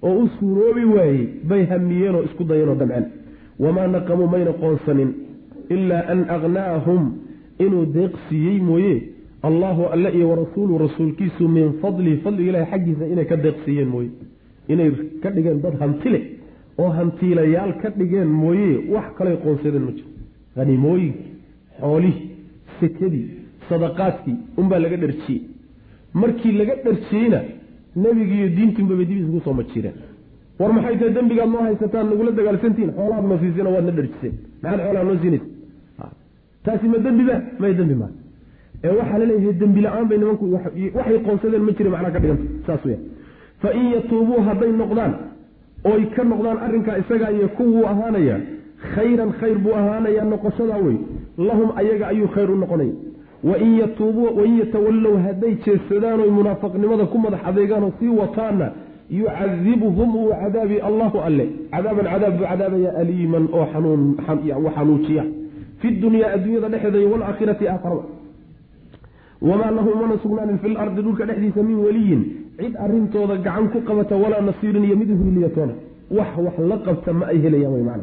oo 0.07 0.15
u 0.23 0.29
suuroobi 0.39 0.83
waayey 0.95 1.27
bay 1.49 1.65
hamiyeen 1.71 2.15
oo 2.15 2.23
isku 2.27 2.43
dayeen 2.49 2.69
oo 2.69 2.75
damceen 2.81 3.05
wamaa 3.59 3.87
naqamuu 3.87 4.27
mayna 4.33 4.53
qoonsanin 4.61 5.09
ilaa 5.75 6.03
an 6.13 6.19
agnaahum 6.35 7.01
inuu 7.59 7.85
deeq 7.85 8.13
siiyey 8.29 8.59
mooye. 8.69 8.95
Allahu 9.43 9.83
alle 9.93 10.09
iyo 10.17 10.29
warasuulu 10.29 10.77
rasuulkiisu 10.85 11.47
min 11.47 11.73
fadlihi 11.81 12.17
fadliga 12.23 12.49
ilahi 12.51 12.65
xaggiisa 12.71 13.05
inay 13.13 13.25
ka 13.25 13.35
deeq 13.37 13.55
siiyeen 13.65 13.87
mooye. 13.95 14.09
Inay 14.69 14.91
ka 15.21 15.29
dhigeen 15.35 15.61
dad 15.61 15.75
hanti 15.79 16.09
leh 16.09 16.23
oo 16.77 16.89
hantiilayaal 16.97 17.73
ka 17.81 17.89
dhigeen 17.89 18.27
mooye. 18.43 18.69
Wax 18.93 19.05
kalay 19.17 19.37
qoonsadeen 19.43 19.83
ma 19.87 19.91
jiro. 19.97 20.09
Haniimooyinkii 20.55 21.31
xoolihii 21.79 22.29
sekadii 22.79 23.27
sadaqaadkii 23.69 24.35
unbaa 24.57 24.79
laga 24.79 24.97
dharjiyey 25.03 25.41
markii 26.21 26.51
laga 26.59 26.75
dharjiyeyna 26.85 27.39
nebigi 28.03 28.35
iyo 28.39 28.49
diintiinbabay 28.57 29.05
dib 29.09 29.17
isugu 29.21 29.39
soo 29.45 29.53
majireen. 29.53 29.97
War 30.59 30.71
maxay 30.73 30.95
tahay 30.99 31.13
dembigaad 31.17 31.49
noo 31.53 31.61
haysataan 31.67 32.05
nagula 32.09 32.31
dagaalsantihin 32.31 32.91
xoolahaad 32.97 33.25
noo 33.29 33.37
siiseen 33.43 33.67
waadna 33.75 33.91
dharjiseen. 33.97 34.33
Maxaad 34.63 34.81
xoolaha 34.85 35.03
noo 35.09 35.17
siinaysa 35.21 35.45
taasi 36.65 36.87
ma 36.93 36.97
dembi 37.05 37.23
ba 37.29 37.35
may 37.59 37.73
dembi 37.79 37.95
maa 38.01 38.11
ee 38.83 38.93
waxaa 38.99 39.17
la 39.21 39.25
leeyahay 39.31 39.53
dembi 39.63 39.81
la'aan 39.85 40.05
bay 40.09 40.17
nimanku 40.21 40.45
waxay 40.97 41.19
qoonsadeen 41.27 41.63
ma 41.67 41.71
jira 41.77 41.89
macnaa 41.95 42.11
ka 42.15 42.19
dhiganta 42.23 42.43
saas 42.67 42.85
weya 42.85 42.97
fa 43.61 43.69
in 43.79 43.85
yatuubuu 43.95 44.39
hadday 44.47 44.71
noqdaan 44.81 45.13
oy 45.91 46.01
ka 46.15 46.23
noqdaan 46.31 46.57
arrinkaa 46.65 46.97
isagaa 47.03 47.31
iyo 47.37 47.47
kuwuu 47.57 47.85
ahaanaya 47.91 48.37
khayran 48.95 49.31
khayr 49.39 49.57
buu 49.63 49.73
ahaanayaa 49.81 50.25
noqoshadaa 50.33 50.79
wey 50.87 50.97
lahum 51.47 51.69
ayaga 51.81 52.05
ayuu 52.13 52.27
khayr 52.35 52.49
u 52.51 52.55
noqonaya. 52.63 52.93
Wain 53.49 53.71
yatuubuu 53.81 54.27
wain 54.37 54.53
yatawallow 54.61 55.15
hadday 55.25 55.53
jeedsadaan 55.65 56.19
oy 56.25 56.31
munaafaqnimada 56.37 57.05
ku 57.13 57.17
madax 57.23 57.39
adeegaanoo 57.49 57.91
sii 57.99 58.11
wataana 58.19 58.67
yucadibuhum 59.19 60.09
uu 60.21 60.29
cadaabi 60.41 60.77
allahu 60.89 61.17
alle. 61.27 61.45
Cadaaban 61.73 62.05
cadaab 62.13 62.33
buu 62.37 62.45
cadaabaya 62.51 62.91
aliiman 63.01 63.45
oo 63.57 63.65
xanuun 63.73 64.01
xanuujiya 64.75 65.23
fi 65.79 65.87
dunyaa 66.03 66.29
adduunyada 66.35 66.69
dhexeeda 66.73 67.07
waalaakhirati 67.11 67.65
aakharada 67.73 68.03
wamaa 69.49 69.71
lahu 69.77 69.89
mana 70.01 70.15
sugnaanin 70.23 70.57
fi 70.63 70.67
lardi 70.77 71.01
dhulka 71.05 71.25
dhexdiisa 71.29 71.63
min 71.69 71.77
weliyin 71.85 72.21
cid 72.59 72.73
arintooda 72.85 73.35
gacan 73.45 73.65
ku 73.73 73.79
qabata 73.87 74.15
walaa 74.23 74.41
nasiirin 74.49 74.83
iyo 74.87 74.95
mid 75.01 75.09
uhiliyatoona 75.15 75.73
wax 76.17 76.31
wax 76.45 76.55
la 76.71 76.77
qabta 76.87 77.13
ma 77.19 77.25
ay 77.31 77.37
helayaan 77.45 77.73
wy 77.77 77.83
man 77.89 78.01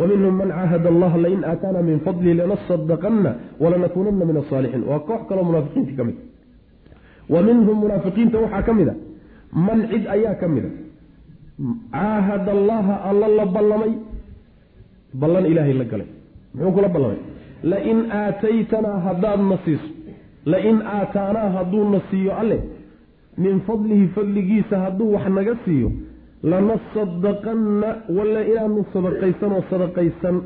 waminhum 0.00 0.34
man 0.40 0.48
caahada 0.56 0.88
allaha 0.94 1.16
lain 1.26 1.40
aataana 1.52 1.80
min 1.88 1.96
fadlihi 2.06 2.34
lanasadaqanna 2.40 3.30
walanakuunanna 3.62 4.24
min 4.30 4.36
asaalixiin 4.42 4.84
waa 4.90 5.00
koox 5.08 5.20
kaloo 5.28 5.44
munaafiqiinta 5.50 5.92
ka 5.98 6.04
wa 7.34 7.40
minhum 7.48 7.76
munaafiqiinta 7.84 8.36
waxaa 8.44 8.62
ka 8.68 8.72
mid 8.78 8.88
a 8.88 8.94
man 9.66 9.78
cid 9.90 10.04
ayaa 10.16 10.34
ka 10.42 10.48
mid 10.54 10.64
a 10.68 10.70
caahada 11.96 12.50
allaha 12.58 12.94
alla 13.10 13.28
la 13.38 13.44
ballamay 13.56 13.92
ballan 15.22 15.44
ilaahay 15.52 15.74
la 15.82 15.84
galay 15.92 16.08
muxuu 16.54 16.72
kula 16.76 16.88
ballamay 16.94 17.18
lain 17.72 17.98
aataytanaa 18.20 18.98
haddaadna 19.06 19.58
siiso. 19.64 19.88
Lain 20.52 20.82
aataanaa 20.96 21.48
hadduuna 21.56 22.00
siiyo 22.10 22.32
alle. 22.40 22.58
Min 23.42 23.60
fadlihi 23.66 24.06
fadligiisa 24.14 24.78
hadduu 24.84 25.12
wax 25.14 25.26
naga 25.36 25.56
siiyo 25.64 25.90
lanasadaqanna 26.52 27.88
walla 28.16 28.40
inaanu 28.50 28.84
sadaqaysan 28.92 29.52
oo 29.56 29.62
sadaqaysan. 29.70 30.36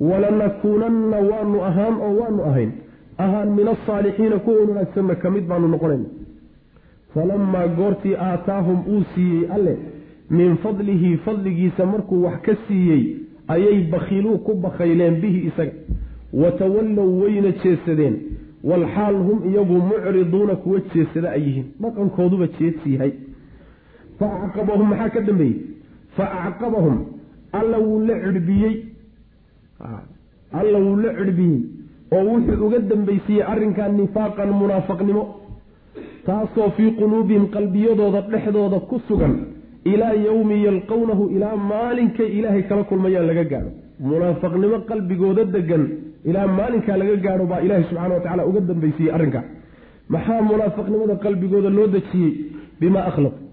Walanakuunanna 0.00 1.18
waanu 1.30 1.58
ahaan 1.68 1.94
oo 2.06 2.12
waanu 2.20 2.42
ahayn. 2.50 2.72
Ahaan 3.18 3.48
min 3.58 3.68
asaalixiina 3.74 4.38
kuwa 4.44 4.60
wanaagsanna 4.60 5.14
ka 5.22 5.30
mid 5.30 5.44
baanu 5.50 5.68
noqonayna 5.74 6.04
falamaa 7.14 7.66
goortii 7.78 8.14
aataahum 8.28 8.78
uu 8.94 9.02
siiyey 9.14 9.44
alle 9.56 9.74
min 10.30 10.56
fadlihi 10.64 11.16
fadligiisa 11.26 11.86
markuu 11.92 12.18
wax 12.24 12.40
ka 12.46 12.54
siiyey 12.68 13.02
ayay 13.48 13.80
bakhiiluu 13.92 14.38
ku 14.38 14.54
bakhayleen 14.54 15.20
bihi 15.20 15.40
isaga. 15.48 15.72
Watawallow 16.32 17.20
wayna 17.22 17.50
jeesadeen. 17.62 18.16
Walxaal 18.64 19.14
hum 19.26 19.38
iyagu 19.50 19.72
mucriduuna 19.90 20.56
kuwa 20.56 20.80
jeesada 20.94 21.30
ay 21.30 21.42
yihiin. 21.42 21.66
Dhaqankooduba 21.80 22.46
jeedsi 22.58 22.92
yahay. 22.94 23.12
Fa 24.18 24.26
acqabahum 24.46 24.88
maxaa 24.90 25.08
ka 25.10 25.20
dambeeyey? 25.20 25.56
Fa 26.16 26.24
acqabahum 26.48 27.04
alla 27.52 27.78
wuu 27.78 28.00
la 28.06 28.14
cirbiyey 28.24 28.74
alla 30.52 30.78
wuu 30.78 30.96
la 30.96 31.12
cirbiyey 31.14 31.60
oo 32.12 32.24
wuxuu 32.30 32.66
uga 32.66 32.78
dambaysiiyey 32.78 33.42
arrinkan 33.52 33.92
nifaaqan 33.96 34.50
munaafaqnimo 34.60 35.22
taasoo 36.26 36.70
fii 36.76 36.90
quluubihim 36.98 37.46
qalbiyadooda 37.54 38.20
dhexdooda 38.32 38.78
ku 38.88 39.00
sugan 39.08 39.34
ilaa 39.92 40.14
yowmi 40.26 40.56
yalqownahu 40.66 41.24
ilaa 41.36 41.56
maalinkay 41.70 42.28
ilaahay 42.38 42.62
kala 42.68 42.82
kulmayaan 42.90 43.26
laga 43.30 43.44
gaadho. 43.52 43.70
Munaafaqnimo 44.10 44.78
qalbigooda 44.90 45.44
degan 45.54 45.84
ilaa 46.28 46.46
maalinkaa 46.58 46.96
laga 47.02 47.16
gaadho 47.26 47.44
baa 47.52 47.60
ilaahay 47.66 47.84
subxana 47.90 48.14
wa 48.14 48.20
tacala 48.24 48.42
uga 48.50 48.60
dambaysiiyey 48.70 49.12
arrinkaa 49.16 49.44
maxaa 50.14 50.40
munaafaqnimada 50.50 51.14
qalbigooda 51.24 51.70
loo 51.78 51.86
dejiyey? 51.94 52.32
Bimaa 52.80 53.04
akhlafuu 53.10 53.44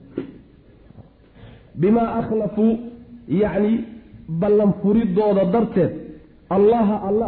bimaa 1.82 2.10
akhlafuu 2.20 2.72
yacni 3.42 3.74
ballanfuridooda 4.42 5.44
darteed 5.54 5.92
allaha 6.56 6.96
alla 7.08 7.28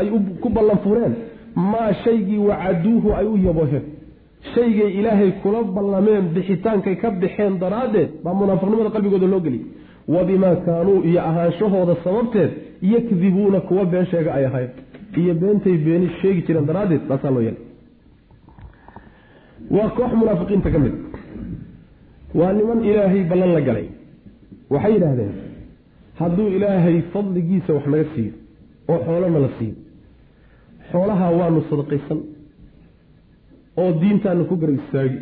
ay 0.00 0.08
ku 0.42 0.48
ballanfureen 0.56 1.14
maa 1.72 1.92
shaygii 2.04 2.38
wacaduuhu 2.48 3.08
ay 3.18 3.26
u 3.26 3.36
yabooheen 3.46 3.84
shaygay 4.54 4.90
ilaahay 5.00 5.30
kula 5.42 5.62
ballameen 5.76 6.24
bixitaankay 6.34 6.96
ka 7.02 7.10
baxeen 7.22 7.58
daraaddeed 7.64 8.10
baa 8.24 8.34
munaafiqnimada 8.40 8.90
qalbigooda 8.96 9.26
loo 9.34 9.40
geliyay 9.46 9.66
wa 10.14 10.20
bimaa 10.28 10.56
kaanuu 10.66 10.98
iyo 11.10 11.20
ahaanshahooda 11.30 11.94
sababteed 12.04 12.50
yakdibuuna 12.92 13.60
kuwa 13.68 13.84
been 13.92 14.06
sheega 14.12 14.30
ay 14.38 14.44
ahayn 14.50 14.70
iyo 15.22 15.34
beentay 15.42 15.76
beeni 15.86 16.08
sheegi 16.20 16.42
jireen 16.46 16.66
daraaddeed 16.70 17.02
taasaa 17.08 17.30
loo 17.34 17.42
yeelay. 17.46 17.64
Waa 19.76 19.88
koox 19.96 20.12
munaafiqiinta 20.20 20.70
ka 20.74 20.78
mid 20.84 20.94
waa 22.38 22.52
niman 22.58 22.80
ilaahay 22.90 23.22
ballan 23.30 23.52
la 23.56 23.60
galay. 23.68 23.86
Waxay 24.72 24.92
yidhaahdeen 24.94 25.32
hadduu 26.20 26.48
ilaahay 26.56 26.96
fadligiisa 27.12 27.70
wax 27.76 27.86
naga 27.92 28.04
siiyo 28.14 28.32
oo 28.92 28.98
xoolona 29.06 29.38
la 29.44 29.50
siiyo 29.58 29.74
xoolaha 30.92 31.26
waanu 31.38 31.60
sadaqaysan 31.70 32.18
oo 33.80 33.90
diintaanu 34.02 34.42
ku 34.50 34.54
garab 34.62 34.76
istaagi 34.82 35.18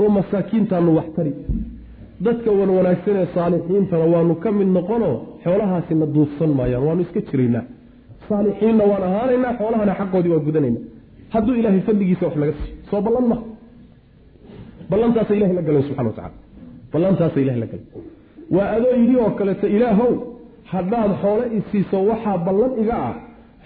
oo 0.00 0.08
masaakiintaanu 0.18 0.90
wax 0.98 1.08
tari 1.16 1.32
dadka 2.26 2.50
wan 2.58 2.70
wanaagsan 2.78 3.16
ee 3.22 3.28
saalixiintana 3.36 4.04
waanu 4.14 4.34
ka 4.44 4.48
mid 4.58 4.68
noqonoo 4.78 5.14
xoolahaasina 5.44 6.06
duufsan 6.14 6.50
maayaan 6.58 6.84
waanu 6.88 7.00
iska 7.06 7.20
jiraynaa. 7.30 7.64
Saalixiinna 8.28 8.84
waan 8.90 9.02
ahaanaynaa 9.08 9.52
xoolahana 9.60 9.92
xaqoodii 10.00 10.32
waan 10.34 10.44
gudanaynaa. 10.48 10.82
Hadduu 11.34 11.54
ilaahay 11.60 11.80
fadligiisa 11.88 12.24
wax 12.26 12.34
naga 12.42 12.52
siiyo 12.58 12.76
soo 12.90 13.00
ballan 13.06 13.26
ma. 13.30 13.36
Ballantaasa 14.90 15.32
ilahay 15.38 15.54
la 15.58 15.62
galeen 15.68 15.84
subxana 15.88 16.08
wa 16.10 16.14
tacala 16.18 16.34
ballantaasa 16.92 17.38
ilahay 17.44 17.60
la 17.64 17.66
galeen 17.72 17.88
waa 18.56 18.68
adoo 18.76 18.94
yidhi 19.00 19.16
oo 19.24 19.30
kaleeto 19.38 19.66
ilaahow 19.76 20.10
haddaad 20.72 21.10
xoolo 21.22 21.44
i 21.56 21.60
siiso 21.70 21.96
waxaa 22.10 22.36
ballan 22.46 22.72
iga 22.82 22.96
ah 23.08 23.14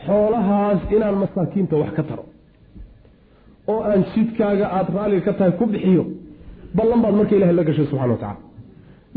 xoolahaas 0.07 0.81
inaan 0.97 1.17
masaakiinta 1.23 1.75
wax 1.83 1.91
ka 1.99 2.03
taro 2.11 2.25
oo 3.73 3.81
aan 3.91 4.03
jidkaaga 4.15 4.67
aada 4.77 4.91
raalliga 4.97 5.25
ka 5.29 5.33
tahay 5.39 5.53
ku 5.61 5.67
bixiyo 5.73 6.05
ballan 6.75 7.01
baad 7.03 7.15
marka 7.21 7.35
ilahay 7.37 7.55
la 7.61 7.65
gashay 7.69 7.87
subxana 7.91 8.13
wa 8.15 8.21
tacala 8.25 8.41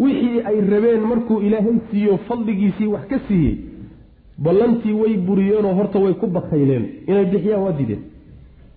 wixii 0.03 0.39
ay 0.49 0.57
rabeen 0.73 1.01
markuu 1.11 1.39
ilaahay 1.47 1.77
siiyo 1.91 2.17
fadligiisii 2.27 2.87
wax 2.93 3.05
ka 3.11 3.19
siiyey 3.27 3.55
ballantii 4.45 4.93
way 5.01 5.13
buriyeenoo 5.27 5.73
horta 5.79 5.99
way 5.99 6.13
ku 6.21 6.27
bakayleen 6.27 6.85
inay 7.07 7.25
bixiyaan 7.33 7.63
waa 7.65 7.71
diideen 7.79 8.03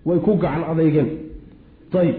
way 0.07 0.19
ku 0.27 0.33
gacan 0.45 0.65
adeygeen 0.73 1.09
ayib 2.01 2.17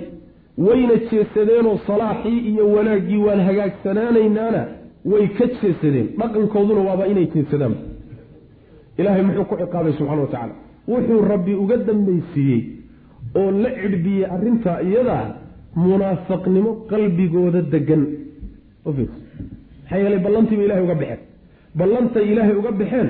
wayna 0.68 0.96
jeesadeenoo 1.12 1.78
salaaxii 1.88 2.40
iyo 2.52 2.66
wanaaggii 2.76 3.18
waan 3.28 3.42
hagaagsanaanaynaana 3.48 4.62
way 5.12 5.28
ka 5.38 5.46
jeesadeen. 5.62 6.08
Dhaqankooduna 6.20 6.82
waaba 6.88 7.08
inay 7.12 7.26
jeesadaan. 7.34 7.76
Ilaahay 8.98 9.22
muxuu 9.28 9.46
ku 9.50 9.56
ciqaabay 9.62 9.94
subxana 9.98 10.22
wa 10.22 10.28
tacaala. 10.28 10.54
Wuxuu 10.88 11.22
rabbi 11.32 11.54
uga 11.64 11.78
dambaysiiyey 11.88 12.62
oo 13.40 13.50
la 13.64 13.70
cidhbiyey 13.82 14.26
arrintaa 14.36 14.78
iyadaa 14.90 15.26
munaafaqnimo 15.86 16.72
qalbigooda 16.92 17.62
degan 17.74 18.04
maxaa 18.86 19.98
yeelay 20.02 20.20
ballantiiba 20.26 20.64
ilahay 20.68 20.84
uga 20.88 20.96
baxeen. 21.02 21.20
Ballantay 21.80 22.26
ilaahay 22.32 22.56
uga 22.62 22.72
baxeen 22.82 23.08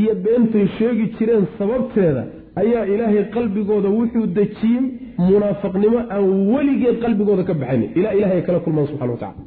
iyo 0.00 0.12
beentay 0.24 0.66
sheegi 0.76 1.04
jireen 1.16 1.44
sababteeda 1.58 2.22
ayaa 2.62 2.84
ilaahay 2.94 3.24
qalbigooda 3.36 3.88
wuxuu 3.98 4.26
dejiyey 4.38 4.82
munaafaqnimo 5.30 5.98
aan 6.14 6.24
weligeed 6.52 6.96
qalbigooda 7.04 7.42
ka 7.48 7.54
baxayn. 7.62 7.82
Ilaa 7.98 8.14
ilahay 8.18 8.36
ay 8.40 8.44
kala 8.48 8.58
kulmaan 8.64 8.86
subxana 8.90 9.12
wa 9.14 9.18
tacala 9.22 9.44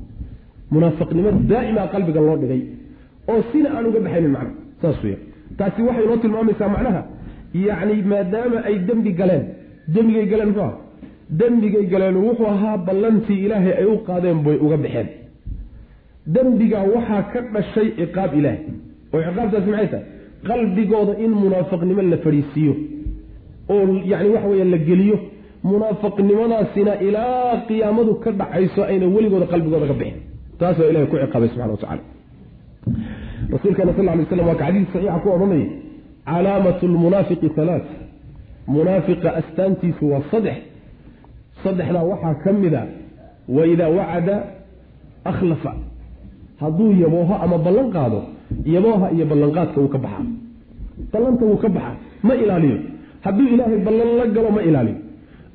munaafaqnimo 0.73 1.29
daa'imaa 1.51 1.87
qalbiga 1.93 2.19
loo 2.27 2.37
dhigay 2.41 2.61
oo 3.31 3.41
sina 3.51 3.69
aan 3.75 3.85
uga 3.89 3.99
baxaynin 4.05 4.31
macna. 4.37 4.51
Saas 4.81 4.97
weya 5.03 5.17
taasi 5.59 5.79
waxay 5.87 6.05
noo 6.09 6.17
tilmaamaysaa 6.23 6.69
macnaha. 6.75 7.01
Yacni 7.67 7.95
maadaama 8.11 8.57
ay 8.69 8.75
dembi 8.87 9.11
galeen 9.19 9.43
dembigay 9.93 10.25
galeen 10.31 10.49
muxuu 10.49 10.63
aha 10.67 10.77
dembigay 11.39 11.85
galeen 11.93 12.17
wuxuu 12.25 12.47
ahaa 12.53 12.77
ballantii 12.87 13.39
ilaahay 13.45 13.73
ay 13.81 13.85
u 13.93 13.97
qaadeen 14.07 14.39
bay 14.45 14.57
uga 14.65 14.77
baxeen 14.83 15.07
dembigaa 16.35 16.83
waxaa 16.95 17.21
ka 17.31 17.39
dhashay 17.53 17.87
ciqaab 17.99 18.31
ilaahay. 18.39 18.59
Oo 19.13 19.19
ciqaabtaasi 19.27 19.69
maxay 19.75 20.01
qalbigooda 20.47 21.13
in 21.25 21.31
munaafaqnimo 21.43 22.01
la 22.11 22.17
fadhiisiiyo 22.25 22.73
oo 23.73 23.83
yacni 24.11 24.29
waxa 24.35 24.47
weeye 24.51 24.65
la 24.73 24.77
geliyo 24.89 25.17
munaafaqnimadaasina 25.71 26.93
ilaa 27.07 27.51
qiyaamadu 27.67 28.11
ka 28.23 28.29
dhacayso 28.39 28.81
ayna 28.91 29.05
weligooda 29.15 29.45
qalbigooda 29.53 29.85
ka 29.91 29.95
bixin. 30.01 30.19
Taas 30.59 30.75
waa 30.79 30.89
ilahay 30.91 31.07
ku 31.11 31.15
ciqaabay 31.23 31.49
subxana 31.51 31.71
wa 31.75 31.79
tacala 31.83 32.03
rasuulkeena 33.53 33.91
sal 33.97 34.05
ly 34.19 34.25
slam 34.29 34.47
waa 34.49 34.55
ka 34.61 34.65
xadiis 34.67 34.87
saxiixa 34.93 35.19
ku 35.23 35.29
odhanaya 35.35 35.67
calaamatu 36.29 36.83
lmunaafiqi 36.93 37.47
halaat 37.57 37.85
munaafiqa 38.73 39.29
astaantiisu 39.39 40.03
waa 40.11 40.21
saddex. 40.31 40.57
Saddexdaa 41.63 42.03
waxaa 42.11 42.33
ka 42.43 42.49
mida 42.53 42.81
wa 43.55 43.63
idaa 43.73 43.89
wacada 43.97 44.35
akhlafa. 45.31 45.71
Hadduu 46.61 46.91
yabooho 47.03 47.33
ama 47.43 47.57
ballan 47.65 47.87
qaado 47.95 48.19
yabooha 48.73 49.07
iyo 49.15 49.25
ballanqaadka 49.31 49.77
wuu 49.81 49.87
ka 49.95 49.97
baxaa. 50.05 50.25
Ballanta 51.13 51.43
wuu 51.49 51.57
ka 51.63 51.69
baxaa. 51.75 51.95
Ma 52.27 52.33
ilaaliyo. 52.43 52.77
Hadduu 53.25 53.47
ilaahay 53.53 53.79
ballan 53.87 54.09
la 54.19 54.25
galo 54.35 54.49
ma 54.57 54.61
ilaaliyo. 54.69 54.97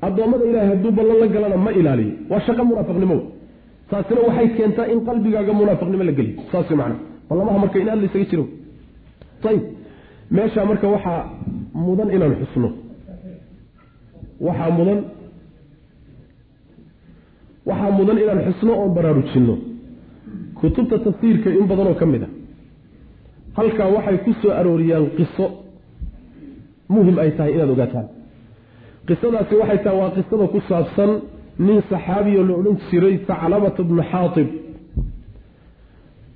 Addoommada 0.05 0.45
ilahay 0.49 0.67
hadduu 0.73 0.91
ballan 0.97 1.17
la 1.21 1.27
galana 1.33 1.57
ma 1.65 1.71
ilaaliyo. 1.79 2.13
Waa 2.29 2.39
shaqo 2.45 2.63
munaafiqnimo. 2.69 3.17
Taasina 3.89 4.19
waxay 4.27 4.47
keentaa 4.57 4.87
in 4.93 4.99
qalbigaaga 5.07 5.53
munaafiqnimo 5.59 6.03
la 6.03 6.11
geliyo. 6.17 6.35
Saas 6.51 6.69
macna 6.79 6.95
ballamaha 7.29 7.57
marka 7.63 7.77
in 7.83 7.89
aad 7.89 7.99
la 8.01 8.05
isaga 8.09 8.25
jiro. 8.31 8.45
Ayib 9.49 9.63
meesha 10.35 10.61
marka 10.69 10.87
waxaa 10.95 11.19
mudan 11.85 12.09
inaan 12.15 12.33
xusno 12.41 12.69
waxaa 14.45 14.71
mudan. 14.77 14.99
Waxaa 17.69 17.91
mudan 17.97 18.17
inaan 18.23 18.41
xusno 18.47 18.71
oon 18.81 18.91
baraarujinno. 18.95 19.55
Kutubta 20.59 20.97
tafsiirka 21.05 21.49
in 21.59 21.65
badanoo 21.69 21.95
ka 22.01 22.05
mid 22.05 22.23
a. 22.23 22.29
Halkaa 23.57 23.87
waxay 23.95 24.17
ku 24.25 24.31
soo 24.41 24.51
arooriyaan 24.59 25.07
qiso. 25.17 25.45
Muhim 26.93 27.17
ay 27.23 27.31
tahay 27.37 27.53
inaad 27.55 27.69
ogaataan. 27.75 28.07
Qisadaasi 29.07 29.53
waxay 29.61 29.79
tahay 29.83 29.97
waa 30.01 30.11
qisada 30.17 30.45
ku 30.53 30.59
saabsan 30.69 31.11
nin 31.65 31.79
saxaabiyo 31.89 32.41
la 32.47 32.53
odhan 32.59 32.77
jiray 32.89 33.15
saclabata 33.27 33.81
bnu 33.89 34.03
xaatib. 34.11 34.47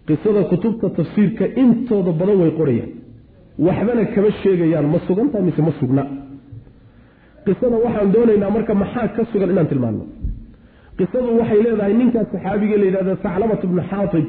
Qisada 0.08 0.42
kutubta 0.52 0.88
tafsiirka 0.98 1.46
intooda 1.62 2.12
badan 2.20 2.38
way 2.42 2.52
qorayaan. 2.60 2.92
Waxbana 3.66 4.04
kama 4.14 4.30
sheegayaan 4.42 4.88
ma 4.94 5.00
sugantaha 5.08 5.44
mise 5.48 5.62
ma 5.68 5.72
sugna 5.80 6.04
qisada 7.46 7.78
waxaan 7.86 8.12
doonaynaa 8.16 8.50
marka 8.56 8.74
maxaa 8.82 9.08
ka 9.16 9.22
sugan 9.32 9.50
inaan 9.54 9.68
tilmaano. 9.72 10.04
Qisadu 10.98 11.30
waxay 11.40 11.60
leedahay 11.66 11.94
ninkaas 12.02 12.28
saxaabiga 12.34 12.76
la 12.82 12.86
yidhahda 12.90 13.14
saclabat 13.24 13.62
bnu 13.72 13.82
xaatib. 13.92 14.26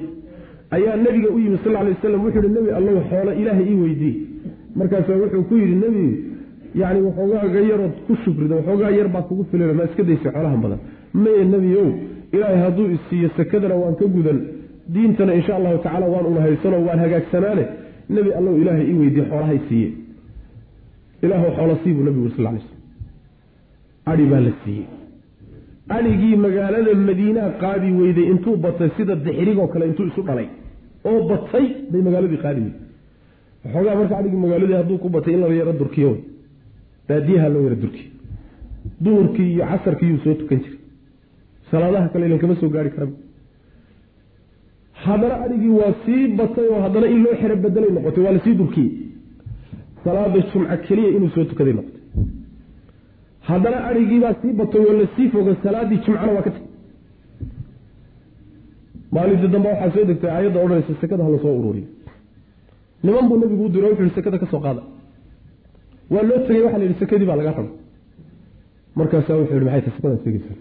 Ayaa 0.77 0.97
nebiga 1.05 1.29
u 1.37 1.39
yimi 1.45 1.59
sal 1.65 1.73
ly 1.87 1.91
waslam 1.95 2.21
wuxuu 2.25 2.43
yihi 2.43 2.55
nebi 2.59 2.71
allow 2.79 2.97
xoolo 3.11 3.33
ilaahay 3.41 3.67
ii 3.73 3.79
weydii 3.85 4.15
markaasaa 4.79 5.17
wuxuu 5.23 5.43
ku 5.49 5.55
yidhi 5.63 5.77
nebi 5.85 6.05
yani 6.81 7.01
waxoogaaga 7.07 7.61
yarood 7.71 7.95
ku 8.07 8.13
shukrida 8.25 8.55
waxoogaa 8.59 8.91
yar 8.99 9.09
baa 9.15 9.25
kugu 9.29 9.45
filan 9.51 9.71
ma 9.79 9.85
iska 9.89 10.03
daysay 10.09 10.31
xoolahan 10.35 10.61
badan. 10.65 10.81
Maye 11.23 11.45
nebiyow 11.55 11.89
ilaahay 12.35 12.61
hadduu 12.67 12.89
isiiyo 12.97 13.29
sakadana 13.37 13.75
waan 13.83 13.95
ka 14.01 14.07
gudan. 14.15 14.39
Diintana 14.95 15.33
insha 15.39 15.53
allahu 15.59 15.79
tacala 15.85 16.07
waan 16.15 16.27
una 16.31 16.79
waan 16.87 16.99
hagaagsanaane 17.05 17.65
nebi 18.17 18.31
allow 18.39 18.55
ilaahay 18.63 18.87
ii 18.91 18.99
weydiye 19.01 19.25
xoolahay 19.31 19.59
siiye 19.69 19.89
ilaahw 21.25 21.51
xoola 21.57 21.75
siibuu 21.83 22.05
nebigu 22.09 22.29
sal 22.37 22.45
lay 22.45 22.61
slm 22.67 22.86
adhi 24.13 24.25
baa 24.33 24.41
la 24.47 24.53
siiyey. 24.63 24.87
Adhigii 25.97 26.37
magaalada 26.45 26.93
madiinaa 27.09 27.51
qaadi 27.63 27.89
weyday 28.01 28.27
intuu 28.33 28.57
batay 28.65 28.91
sida 28.97 29.15
dixirigoo 29.25 29.69
kale 29.73 29.85
intuu 29.91 30.07
isu 30.11 30.23
dhalay. 30.29 30.49
Oo 31.09 31.21
batay 31.31 31.67
bay 31.91 32.01
magaaladii 32.07 32.41
qaadi 32.45 32.61
weyday. 32.65 32.81
Waxoogaa 33.65 33.95
marka 34.01 34.15
adhigii 34.21 34.41
magaaladii 34.45 34.77
hadduu 34.81 34.99
ku 35.03 35.09
batay 35.17 35.35
in 35.35 35.41
la 35.43 35.49
yaro 35.61 35.73
durkiyo 35.81 36.11
baadiyaha 37.09 37.49
loo 37.55 37.63
yaro 37.67 37.77
durkiyo. 37.83 38.09
Duhurkii 39.05 39.49
iyo 39.55 39.65
casarkii 39.71 40.09
yuu 40.13 40.21
soo 40.25 40.35
tukan 40.41 40.59
jiray. 40.63 40.79
Salaadaha 41.71 42.09
kale 42.13 42.25
ilan 42.27 42.39
kama 42.43 42.55
soo 42.61 42.69
gaari 42.75 42.91
kara 42.95 43.07
haddana 45.05 45.35
adhigii 45.45 45.75
waa 45.81 45.93
sii 46.05 46.23
batay 46.39 46.67
oo 46.75 46.81
haddana 46.85 47.07
in 47.15 47.21
loo 47.25 47.35
xero 47.41 47.57
bedelay 47.65 47.91
noqotay 47.97 48.23
waa 48.27 48.33
la 48.37 48.41
sii 48.45 48.55
durkiyey. 48.61 48.91
Salaada 50.05 50.39
jumca 50.51 50.77
keliya 50.87 51.11
inuu 51.17 51.31
soo 51.35 51.45
tukaday 51.51 51.75
noqotay 51.79 51.96
haddana 53.49 53.79
adhigiibaa 53.89 54.35
sii 54.43 54.53
batay 54.61 54.83
oo 54.89 54.95
la 55.01 55.07
sii 55.17 55.29
foga 55.35 55.53
salaadii 55.65 55.99
jimcana 56.05 56.33
waa 56.37 56.45
ka 56.47 56.51
tagay 56.55 56.69
maalintii 59.15 59.51
dambe 59.55 59.69
waxaa 59.73 59.91
soo 59.95 60.05
degtay 60.11 60.31
aayadda 60.37 60.59
odhanaysa 60.65 60.95
sekada 61.01 61.23
ha 61.25 61.31
la 61.35 61.39
soo 61.45 61.55
ururiyo 61.61 61.89
niman 63.05 63.29
buu 63.29 63.39
nabigu 63.43 63.65
u 63.65 63.69
diro 63.75 63.87
wuxu 63.91 64.03
yihi 64.03 64.15
sekada 64.19 64.39
ka 64.43 64.47
qaada. 64.47 64.83
Waa 66.11 66.23
loo 66.29 66.39
tegey 66.47 66.63
waxa 66.67 66.79
la 66.79 66.85
yidhi 66.85 66.99
sekadii 67.03 67.27
baa 67.31 67.37
laga 67.41 67.51
raba 67.59 67.73
markaasaa 68.99 69.37
wuxuu 69.41 69.55
yihi 69.55 69.65
maxay 69.67 69.83
ta 69.87 69.91
sekadan 69.97 70.19
segeysaa 70.25 70.59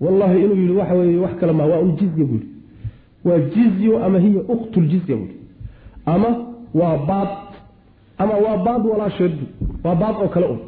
wallahi 0.00 0.38
inuu 0.44 0.56
yihi 0.62 0.72
waxa 0.80 0.94
weeye 0.94 1.18
wax 1.24 1.34
kale 1.40 1.52
ma 1.52 1.64
waa 1.72 1.80
un 1.86 1.92
jizya 2.00 2.24
buu 2.30 2.40
yihi 2.42 2.48
waa 3.24 3.38
jizyo 3.54 4.04
ama 4.04 4.18
hiya 4.18 4.40
uktuljizya 4.54 5.16
buu 5.16 5.24
yihi 5.24 5.38
ama 6.06 6.28
waa 6.74 6.96
baad 7.08 7.28
ama 8.22 8.34
waa 8.44 8.56
baad 8.66 8.82
walaasheed 8.92 9.36
waa 9.84 9.94
baad 10.02 10.16
oo 10.22 10.28
kale 10.34 10.46
un 10.54 10.60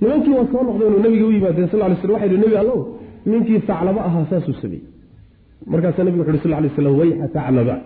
nimankii 0.00 0.34
waa 0.38 0.46
soo 0.52 0.62
noqdeen 0.68 0.92
oo 0.94 1.02
nabiga 1.04 1.26
u 1.26 1.32
yimaadeen 1.36 1.68
sal 1.70 1.80
lay 1.80 1.96
slam 2.00 2.12
waxay 2.14 2.28
yihi 2.30 2.42
nebi 2.44 2.56
allow 2.62 2.80
ninkii 3.30 3.60
saclaba 3.66 4.00
ahaa 4.08 4.24
saasuu 4.30 4.54
sameeyey. 4.62 4.84
Markaasaa 5.66 6.04
nabigu 6.04 6.22
wuxu 6.22 6.32
uhi 6.36 6.42
sal 6.42 6.62
lay 6.62 6.70
slam 6.76 6.98
wayxa 7.00 7.26
saclaba? 7.34 7.76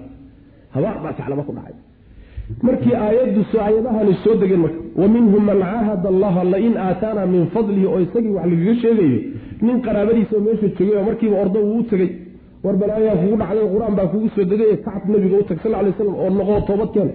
Habaar 0.74 0.96
baa 1.04 1.14
saclaba 1.18 1.42
ku 1.46 1.52
dhacay. 1.56 1.76
Markii 2.66 2.94
aayaddu 3.04 3.40
aayadahani 3.64 4.14
soo 4.24 4.34
degeen 4.40 4.60
marka 4.64 4.80
wa 5.00 5.08
man 5.08 5.58
caahada 5.62 6.08
allaha 6.14 6.44
lain 6.54 6.74
aataana 6.86 7.26
min 7.26 7.42
fadlihi 7.54 7.86
oo 7.86 8.00
isagii 8.06 8.34
wax 8.36 8.46
lagaga 8.52 8.74
sheegayo 8.82 9.18
nin 9.66 9.76
qaraabadiisa 9.86 10.36
meesha 10.46 10.68
joogay 10.76 10.96
oo 10.98 11.04
markiiba 11.08 11.36
ordo 11.42 11.58
wuu 11.68 11.78
u 11.78 11.82
tegey. 11.90 12.10
War 12.64 12.76
balaayaa 12.80 13.16
kugu 13.20 13.36
dhacday 13.42 13.66
qur'aan 13.74 13.94
baa 13.98 14.06
kugu 14.12 14.28
soo 14.34 14.44
degay 14.52 14.76
kacab 14.84 15.08
nabiga 15.12 15.36
u 15.42 15.44
tag 15.48 15.58
sal 15.62 15.72
lay 15.84 15.92
slam 15.98 16.14
oo 16.22 16.30
noqoo 16.38 16.60
toobadkeen 16.68 17.10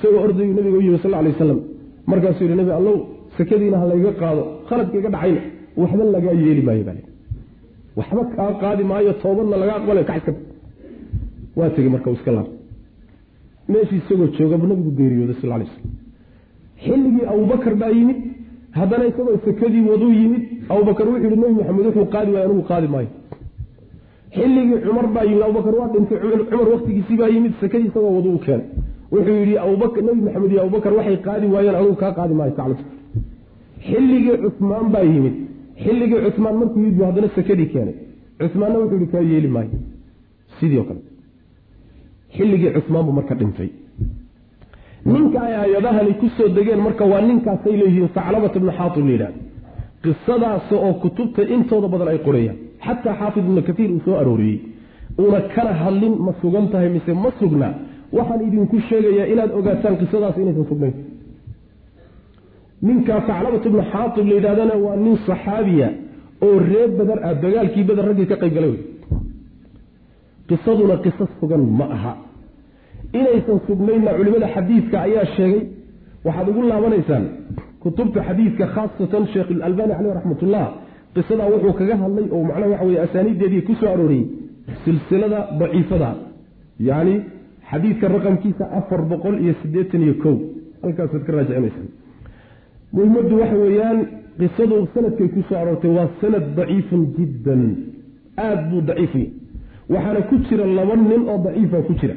isagoo 0.00 0.20
ordayu 0.26 0.52
nabiga 0.58 0.78
u 0.78 0.82
yimi 0.86 0.98
sal 1.02 1.10
lay 1.10 1.32
wasalam 1.32 1.58
markaasuu 2.10 2.44
yihi 2.44 2.56
nabi 2.60 2.72
allow 2.78 2.96
sakadiina 3.36 3.76
ha 3.82 3.86
layga 3.92 4.12
qaado 4.20 4.42
khaladka 4.68 4.96
iga 5.00 5.10
dhacayna. 5.14 5.40
Waxba 5.80 6.04
lagaa 6.14 6.34
yeeli 6.42 6.62
maayo 6.68 6.84
baa 6.88 6.96
waxba 7.98 8.22
kaa 8.36 8.50
qaadi 8.62 8.82
maayo 8.90 9.12
toobadna 9.22 9.56
laga 9.62 9.72
aqbalayo 9.78 10.06
kaxska 10.10 10.32
waa 11.58 11.70
tegey 11.74 11.90
marka 11.94 12.10
iska 12.16 12.30
laab. 12.36 12.48
Meeshii 13.72 13.98
isagoo 14.02 14.28
joogabu 14.36 14.66
nabigu 14.70 14.90
geeriyooday 14.98 15.36
sal 15.40 15.50
lay 15.60 15.68
slam 15.72 15.92
xilligii 16.84 17.24
abubakar 17.32 17.74
baa 17.82 17.92
yimid. 17.98 18.18
Haddana 18.78 19.04
isagoo 19.10 19.36
sakadii 19.46 19.82
waduu 19.90 20.12
yimid 20.20 20.42
abubakar 20.72 21.06
wuxuu 21.10 21.24
yihi 21.30 21.36
nebi 21.42 21.54
maxamed 21.58 21.84
wuxuu 21.88 22.06
qaadi 22.14 22.30
waayo 22.34 22.46
anigu 22.48 22.64
qaadi 22.70 22.88
maayo. 22.94 23.10
Xilligii 24.36 24.78
cumar 24.84 25.06
baa 25.14 25.24
yimid 25.30 25.42
abubakar 25.46 25.74
waa 25.80 25.88
dhintay. 25.94 26.18
Cumar 26.50 26.68
waktigiisii 26.74 27.16
baa 27.22 27.30
yimid 27.34 27.52
sakadii 27.62 27.88
isagoo 27.90 28.12
wadu 28.18 28.30
u 28.36 28.38
keenay 28.46 28.66
wuxuu 29.12 29.36
yidhi 29.40 29.56
nebi 30.06 30.20
maxamed 30.26 30.50
iyo 30.52 30.60
abubakar 30.64 30.92
waxay 30.98 31.16
qaadi 31.26 31.46
waayeen 31.54 31.76
anigu 31.80 31.96
kaa 32.02 32.12
qaadi 32.18 32.34
maayo 32.38 32.52
saclata 32.58 32.84
xilligii 33.88 34.36
cusmaan 34.44 34.86
baa 34.94 35.04
yimid. 35.12 35.34
Xilligii 35.84 36.20
cusmaan 36.26 36.56
markuu 36.60 36.78
yimid 36.82 36.94
buu 36.98 37.06
haddana 37.08 37.28
sakadii 37.36 37.68
keenay. 37.72 37.96
Cusmaanna 38.40 38.78
wuxuu 38.82 38.98
yihi 39.00 39.12
kaa 39.12 39.24
yeeli 39.30 39.48
maayo. 39.56 39.78
Sidii 40.58 40.84
kale. 40.88 41.00
Xilligii 42.36 42.70
cusmaan 42.76 43.04
buu 43.06 43.14
marka 43.18 43.34
dhintay. 43.40 43.70
Ninka 45.12 45.38
ay 45.46 45.54
aayadahani 45.62 46.12
ku 46.20 46.26
degeen 46.56 46.80
marka 46.86 47.04
waa 47.12 47.20
ninkaasay 47.28 47.74
leeyihiin 47.80 48.10
saclabat 48.16 48.54
ibnu 48.58 48.72
xaatib 48.78 49.04
la 49.08 49.12
yidhahda 49.14 49.38
qisadaas 50.02 50.66
oo 50.72 50.92
kutubta 51.02 51.42
intooda 51.54 51.88
badan 51.92 52.08
ay 52.12 52.18
qorayaan. 52.26 52.58
Xataa 52.86 53.14
xaafid 53.20 53.44
ibnu 53.48 53.62
katiir 53.68 53.90
uu 53.94 54.00
soo 54.04 54.16
arooriyey. 54.22 54.58
Uuna 55.20 55.40
kana 55.54 55.72
hadlin 55.82 56.14
ma 56.26 56.32
sugan 56.40 56.66
tahay 56.72 56.88
mise 56.96 57.12
ma 57.24 57.30
sugna 57.40 57.68
waxaan 58.16 58.40
idinku 58.48 58.76
sheegayaa 58.88 59.26
inaad 59.32 59.50
ogaataan 59.58 59.96
qisadaas 60.00 60.36
inaysan 60.42 60.66
sugnayn 60.70 60.94
ninkaa 62.86 63.20
saclabat 63.28 63.62
ibnu 63.68 63.82
xaatib 63.92 64.24
la 64.30 64.34
yidhahdana 64.38 64.74
waa 64.84 64.96
nin 65.04 65.16
saxaabiya 65.28 65.88
oo 66.46 66.56
reer 66.70 66.90
beder 66.98 67.18
ah 67.28 67.34
dagaalkii 67.44 67.84
beder 67.88 68.04
raggii 68.10 68.28
ka 68.32 68.36
qayb 68.42 68.56
wey 68.64 68.76
qisaduna 70.50 70.96
qiso 71.04 71.24
sugan 71.38 71.62
ma 71.78 71.86
aha. 71.96 72.12
Inaysan 73.18 73.58
sugnaynna 73.66 74.10
culimada 74.18 74.48
xadiidka 74.54 74.96
ayaa 75.06 75.26
sheegay. 75.36 75.62
Waxaad 76.24 76.48
ugu 76.50 76.62
laabanaysaan 76.70 77.24
kutubta 77.82 78.20
xadiidka 78.28 78.64
khaasatan 78.74 79.24
sheekh 79.32 79.48
ilalbani 79.54 79.92
caleyh 79.98 80.12
raxmatullah. 80.18 80.66
Qisadaa 81.14 81.48
wuxuu 81.52 81.72
kaga 81.78 81.96
hadlay 82.02 82.26
oo 82.34 82.42
macnaha 82.48 82.70
waxa 82.72 82.84
weye 82.88 83.00
asaaniiddeedii 83.06 83.62
ku 83.66 83.72
arooriyey 83.92 84.26
silsilada 84.84 85.40
daciifada. 85.60 86.10
Yacni 86.88 87.14
xadiidka 87.70 88.08
raqamkiisa 88.08 88.64
afar 88.78 89.00
boqol 89.12 89.36
iyo 89.44 89.54
siddeetan 89.62 90.02
iyo 90.06 90.14
kow. 90.22 90.36
Halkaasaad 90.82 91.22
ka 91.26 91.32
raajicinaysaa 91.32 91.86
muhimaddu 92.92 93.34
waxa 93.40 93.56
weeyaan 93.64 93.98
qisadu 94.40 94.76
sanadkay 94.94 95.28
ku 95.34 95.40
soo 95.48 95.56
aroortay 95.62 95.90
waa 95.98 96.08
sanad 96.20 96.46
daciifun 96.56 97.02
jiddan. 97.16 97.62
Aada 98.36 98.62
buu 98.70 98.80
daciifiy 98.90 99.26
waxaana 99.92 100.20
ku 100.30 100.34
jira 100.48 100.64
laba 100.78 100.96
nin 100.96 101.22
oo 101.28 101.38
daciifa 101.46 101.78
ku 101.88 101.92
jira. 102.00 102.14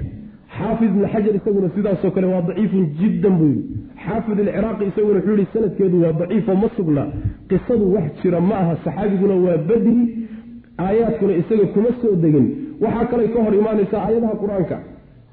Xaafid 0.58 0.90
ibn 0.96 1.04
xajar 1.14 1.36
isaguna 1.40 1.70
sidaasoo 1.76 2.12
kale 2.16 2.28
waa 2.34 2.42
daciifun 2.50 2.84
jiddan 3.00 3.34
buu 3.40 3.48
yidhi. 3.54 3.64
Xaafid 4.06 4.38
alciraaqi 4.40 4.84
isaguna 4.92 5.18
wuxuu 5.20 5.36
yihi 5.38 5.48
sanadkeedu 5.54 5.98
waa 6.04 6.14
daciifo 6.22 6.56
ma 6.62 6.68
sugna. 6.78 7.04
Qisadu 7.50 7.86
wax 7.96 8.08
jira 8.22 8.40
ma 8.50 8.56
aha. 8.62 8.74
Saxaabiguna 8.86 9.36
waa 9.46 9.58
badri. 9.70 10.04
Aayaadkuna 10.86 11.34
isaga 11.42 11.66
kuma 11.74 11.90
soo 12.02 12.16
degin. 12.24 12.46
Waxaa 12.82 13.06
kaley 13.12 13.28
ka 13.34 13.40
hor 13.46 13.54
imaanaysaa 13.62 14.02
aayadaha 14.08 14.36
qur'aanka 14.44 14.78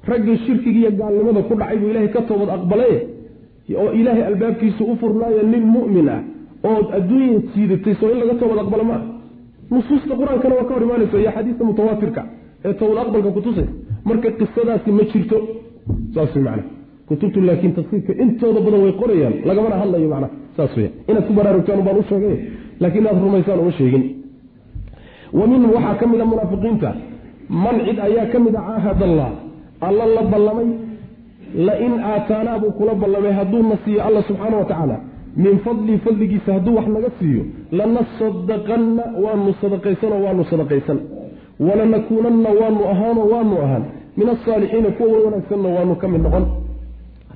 raggii 0.07 0.37
shirkigiiyo 0.45 0.91
gaalnimada 0.99 1.41
ku 1.49 1.53
dhacay 1.59 1.77
buu 1.81 1.89
ilaahay 1.91 2.09
ka 2.15 2.21
toobad 2.29 2.49
aqbale 2.57 2.89
oo 3.81 3.91
ilaahay 3.99 4.23
albaabkiisu 4.31 4.83
u 4.91 4.95
furnaayo 5.01 5.41
nin 5.53 5.63
mu'min 5.75 6.07
ah 6.15 6.21
oo 6.69 6.79
adduunya 6.97 7.39
jiidatay 7.53 7.95
soo 7.99 8.09
in 8.13 8.19
laga 8.21 8.33
toobad 8.41 8.59
aqbalo 8.65 8.83
ma 8.91 8.97
nusuusta 9.71 10.13
qur'aankana 10.19 10.53
waa 10.59 10.65
ka 10.69 10.73
hor 10.75 10.83
imaanaysa 10.87 11.17
iyo 11.23 11.31
xadiista 11.37 11.63
mutawaatirka 11.69 12.21
ee 12.65 12.73
toobad 12.81 12.97
aqbalka 13.05 13.29
kutusaysa 13.37 13.71
marka 14.09 14.27
qisadaasi 14.39 14.89
ma 14.97 15.03
jirto 15.11 15.37
saas 16.15 16.35
macana 16.45 16.63
kutubtu 17.09 17.39
laakiin 17.47 17.73
tafsiirka 17.77 18.11
intooda 18.23 18.59
badan 18.65 18.81
way 18.85 18.93
qorayaan 19.01 19.33
lagamana 19.49 19.75
hadlayo 19.81 20.07
macna 20.13 20.27
saas 20.57 20.73
weya 20.77 20.89
inaad 21.09 21.25
ku 21.29 21.33
baraarugtaan 21.39 21.81
baan 21.87 21.97
u 22.01 22.03
sheegay 22.11 22.35
laakiin 22.81 23.03
inaad 23.03 23.17
rumaysaan 23.25 23.59
uma 23.63 23.71
sheegin. 23.79 24.03
Wa 25.39 25.45
minhum 25.51 25.69
waxaa 25.75 25.95
ka 26.01 26.05
mid 26.11 26.21
a 26.21 26.25
munaafiqiinta 26.31 26.89
man 27.63 27.75
cid 27.87 27.99
ayaa 28.07 28.25
ka 28.33 28.37
mid 28.45 28.55
a 28.55 28.61
caahad 28.67 29.01
allah 29.09 29.29
alla 29.87 30.05
la 30.15 30.21
ballamay 30.31 30.67
lain 31.67 31.93
aataanaa 32.13 32.59
buu 32.59 32.71
kula 32.71 32.93
ballamay 32.95 33.31
hadduuna 33.39 33.75
siiyo 33.85 34.03
alla 34.07 34.21
subxaana 34.23 34.57
wa 34.57 34.65
tacaala. 34.65 34.97
Min 35.43 35.59
fadlii 35.65 35.97
fadligiisa 35.97 36.53
hadduu 36.53 36.75
wax 36.75 36.87
naga 36.87 37.09
siiyo 37.19 37.43
lanasadaqanna 37.71 39.03
waanu 39.23 39.53
sadaqaysanoo 39.61 40.21
waanu 40.25 40.43
sadaqaysan. 40.51 40.99
Walanakuunanna 41.59 42.49
waanu 42.61 42.81
ahaanoo 42.93 43.27
waanu 43.33 43.61
ahaan. 43.63 43.83
Min 44.17 44.29
asaalixiina 44.29 44.89
kuwa 44.97 45.19
wanaagsanna 45.25 45.69
waanu 45.69 45.95
ka 45.95 46.07
mid 46.07 46.21
noqon. 46.21 46.45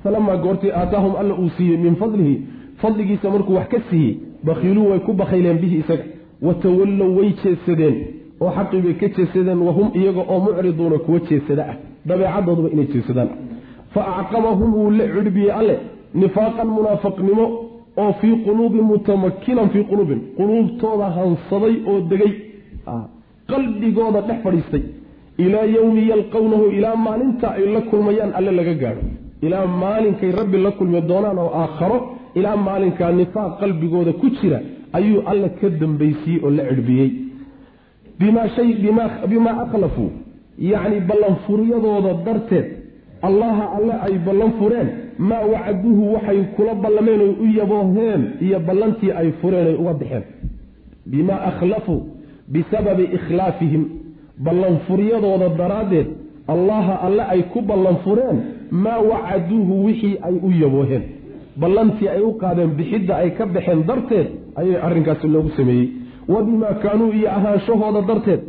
Falamaa 0.02 0.36
goortii 0.36 0.70
aataahum 0.80 1.16
alla 1.20 1.34
uu 1.34 1.48
siiyey 1.56 1.76
min 1.76 1.96
fadlihi 1.96 2.42
fadligiisa 2.82 3.30
markuu 3.30 3.54
wax 3.54 3.68
ka 3.68 3.78
siiyey 3.90 4.14
bakhiiluu 4.44 4.90
way 4.90 4.98
ku 4.98 5.12
bakhayleen 5.12 5.58
bihi 5.58 5.76
isaga. 5.78 6.04
Watawallow 6.42 7.16
way 7.18 7.30
jeesadeen 7.44 7.96
oo 8.40 8.50
xaqii 8.56 8.80
bay 8.84 8.94
ka 8.94 9.08
jeesadeen 9.16 9.58
wahum 9.68 9.88
iyaga 9.94 10.20
oo 10.28 10.40
mucriduuna 10.40 10.98
kuwa 10.98 11.20
jeesada 11.28 11.64
ah 11.72 11.76
dabeecadooduba 12.08 12.68
inay 12.74 12.86
jeesadaan. 12.92 13.30
Fa 13.94 14.00
acqabahum 14.20 14.70
wuu 14.78 14.90
la 14.98 15.04
cidhbiyey 15.14 15.50
alle 15.60 15.76
nifaaqan 16.22 16.68
munaafaqnimo 16.76 17.44
oo 18.02 18.12
fii 18.20 18.34
quluubin 18.46 18.84
mutamakinan 18.92 19.68
fii 19.74 19.84
quluubin. 19.90 20.20
Quluubtooda 20.38 21.06
hansaday 21.16 21.74
oo 21.90 22.00
degay 22.10 22.32
qalbigooda 23.50 24.20
dhex 24.28 24.38
fadhiistay. 24.44 24.82
Ilaa 25.44 25.66
yowmi 25.76 26.02
yalqownahu 26.12 26.64
ilaa 26.78 26.96
maalinta 27.06 27.46
ay 27.58 27.64
la 27.74 27.80
kulmayaan 27.90 28.30
alle 28.38 28.52
laga 28.58 28.74
gaadho. 28.82 29.02
Ilaa 29.46 29.66
maalinkay 29.82 30.30
rabbi 30.40 30.58
la 30.64 30.70
kulmi 30.78 31.00
doonaan 31.10 31.38
oo 31.44 31.50
aakharo 31.62 31.98
ilaa 32.38 32.56
maalinkaa 32.68 33.12
nifaaq 33.20 33.52
qalbigooda 33.60 34.12
ku 34.20 34.26
jira 34.38 34.58
ayuu 34.98 35.20
alle 35.30 35.48
ka 35.60 35.68
dambaysiiyey 35.80 36.40
oo 36.44 36.50
la 36.58 36.62
shay 38.56 38.68
bimaa 39.30 39.56
akhlafuu 39.64 40.10
yacni 40.58 41.00
ballanfuryadooda 41.00 42.12
darteed 42.26 42.66
allaha 43.22 43.64
alle 43.76 43.94
ay 44.06 44.18
ballan 44.26 44.52
fureen 44.58 44.88
maa 45.18 45.44
wacaduhu 45.52 46.12
waxay 46.14 46.40
kula 46.56 46.74
ballameen 46.74 47.20
oy 47.20 47.34
u 47.44 47.46
yabooheen 47.58 48.22
iyo 48.40 48.58
ballantii 48.60 49.10
ay 49.12 49.32
fureen 49.40 49.66
ay 49.66 49.74
uga 49.74 49.92
baxeen. 49.94 50.22
Bimaa 51.06 51.40
akhlafuu 51.50 52.00
bisababi 52.48 53.04
ikhlaafihim. 53.16 53.84
Ballanfuryadooda 54.44 55.48
daraaddeed 55.58 56.06
allaha 56.48 56.94
alle 57.06 57.22
ay 57.34 57.42
ku 57.52 57.60
ballan 57.62 57.96
fureen 58.04 58.36
maa 58.70 59.00
wacaduuhu 59.10 59.84
wixii 59.86 60.18
ay 60.22 60.34
u 60.42 60.50
yabooheen 60.62 61.02
ballantii 61.56 62.08
ay 62.08 62.20
u 62.20 62.32
qaadeen 62.42 62.70
bixidda 62.78 63.14
ay 63.16 63.30
ka 63.38 63.46
baxeen 63.46 63.82
darteed 63.86 64.28
ayay 64.56 64.76
arrinkaasi 64.86 65.28
loogu 65.28 65.50
sameeyey. 65.56 65.88
Wa 66.28 66.42
bimaa 66.42 66.74
kaanuu 66.82 67.12
iyo 67.12 67.28
ahaanshahooda 67.30 68.02
darteed 68.02 68.40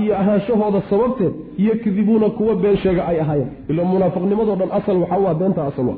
iyo 0.00 0.14
ahaanshahooda 0.20 0.82
sababteed 0.90 1.32
yakdibuuna 1.58 2.30
kuwa 2.30 2.54
been 2.56 2.76
sheega 2.76 3.06
ay 3.06 3.20
ahaayeen. 3.20 3.50
Ila 3.68 3.84
munaafiqnimadoo 3.84 4.56
dhan 4.56 4.70
asal 4.78 4.96
waxaa 5.02 5.34
beenta 5.34 5.66
asal 5.66 5.88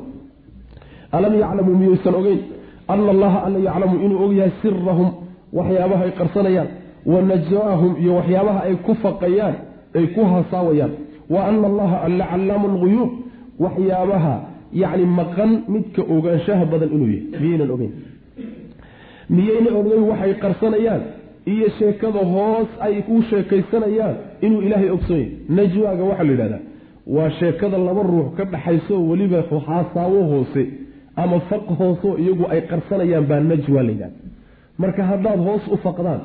alam 1.12 1.34
yaclamuu 1.40 1.76
miyaysan 1.80 2.14
ogeyn? 2.14 2.40
Ana 2.88 3.10
allaha 3.10 3.38
alla 3.46 3.58
yaclamu 3.58 3.96
inuu 4.04 4.24
ogyahay 4.24 4.50
sirahum 4.62 5.08
waxyaabaha 5.52 6.04
ay 6.04 6.10
qarsanayaan 6.20 6.68
wa 7.06 7.22
najwaahum 7.22 7.92
iyo 8.02 8.12
waxyaabaha 8.18 8.60
ay 8.68 8.74
ku 8.86 8.94
faqayaan 8.94 9.54
ay 9.98 10.06
ku 10.14 10.20
hasaawayaan. 10.32 10.92
Wa 11.30 11.40
ana 11.48 11.66
allaha 11.66 11.96
alla 12.06 12.24
callaamu 12.32 12.66
lguyuub 12.74 13.10
waxyaabaha 13.64 14.34
yacni 14.72 15.04
maqan 15.18 15.50
midka 15.68 16.02
ogaanshaha 16.14 16.64
badan 16.72 16.88
inuu 16.96 17.08
yahay. 17.08 17.40
Miyaynan 17.40 17.70
ogeyn. 17.74 17.92
Miyayna 19.36 19.70
ogeyn 19.80 20.02
waxay 20.10 20.32
qarsanayaan 20.44 21.02
iyo 21.52 21.68
sheekada 21.78 22.20
hoos 22.34 22.68
ay 22.86 22.94
u 23.14 23.22
sheekaysanayaan 23.30 24.16
inuu 24.46 24.60
ilaahay 24.66 24.90
ogsoon 24.96 25.18
yahy 25.20 25.30
najwaaga 25.58 26.04
waxaa 26.10 26.24
la 26.28 26.32
yidhahdaa 26.32 26.60
waa 27.16 27.30
sheekada 27.40 27.78
laba 27.88 28.02
ruux 28.12 28.28
ka 28.36 28.44
dhaxayso 28.52 28.94
weliba 29.10 29.40
xaasaawo 29.50 30.20
hoose 30.32 30.62
ama 31.22 31.38
faq 31.50 31.66
hooseo 31.78 32.12
iyagu 32.22 32.44
ay 32.54 32.60
qarsanayaan 32.70 33.24
baa 33.30 33.40
najwa 33.50 33.82
la 33.86 33.90
yidhahda 33.94 34.16
marka 34.82 35.02
haddaad 35.10 35.40
hoos 35.48 35.64
u 35.74 35.76
faqdaan 35.86 36.20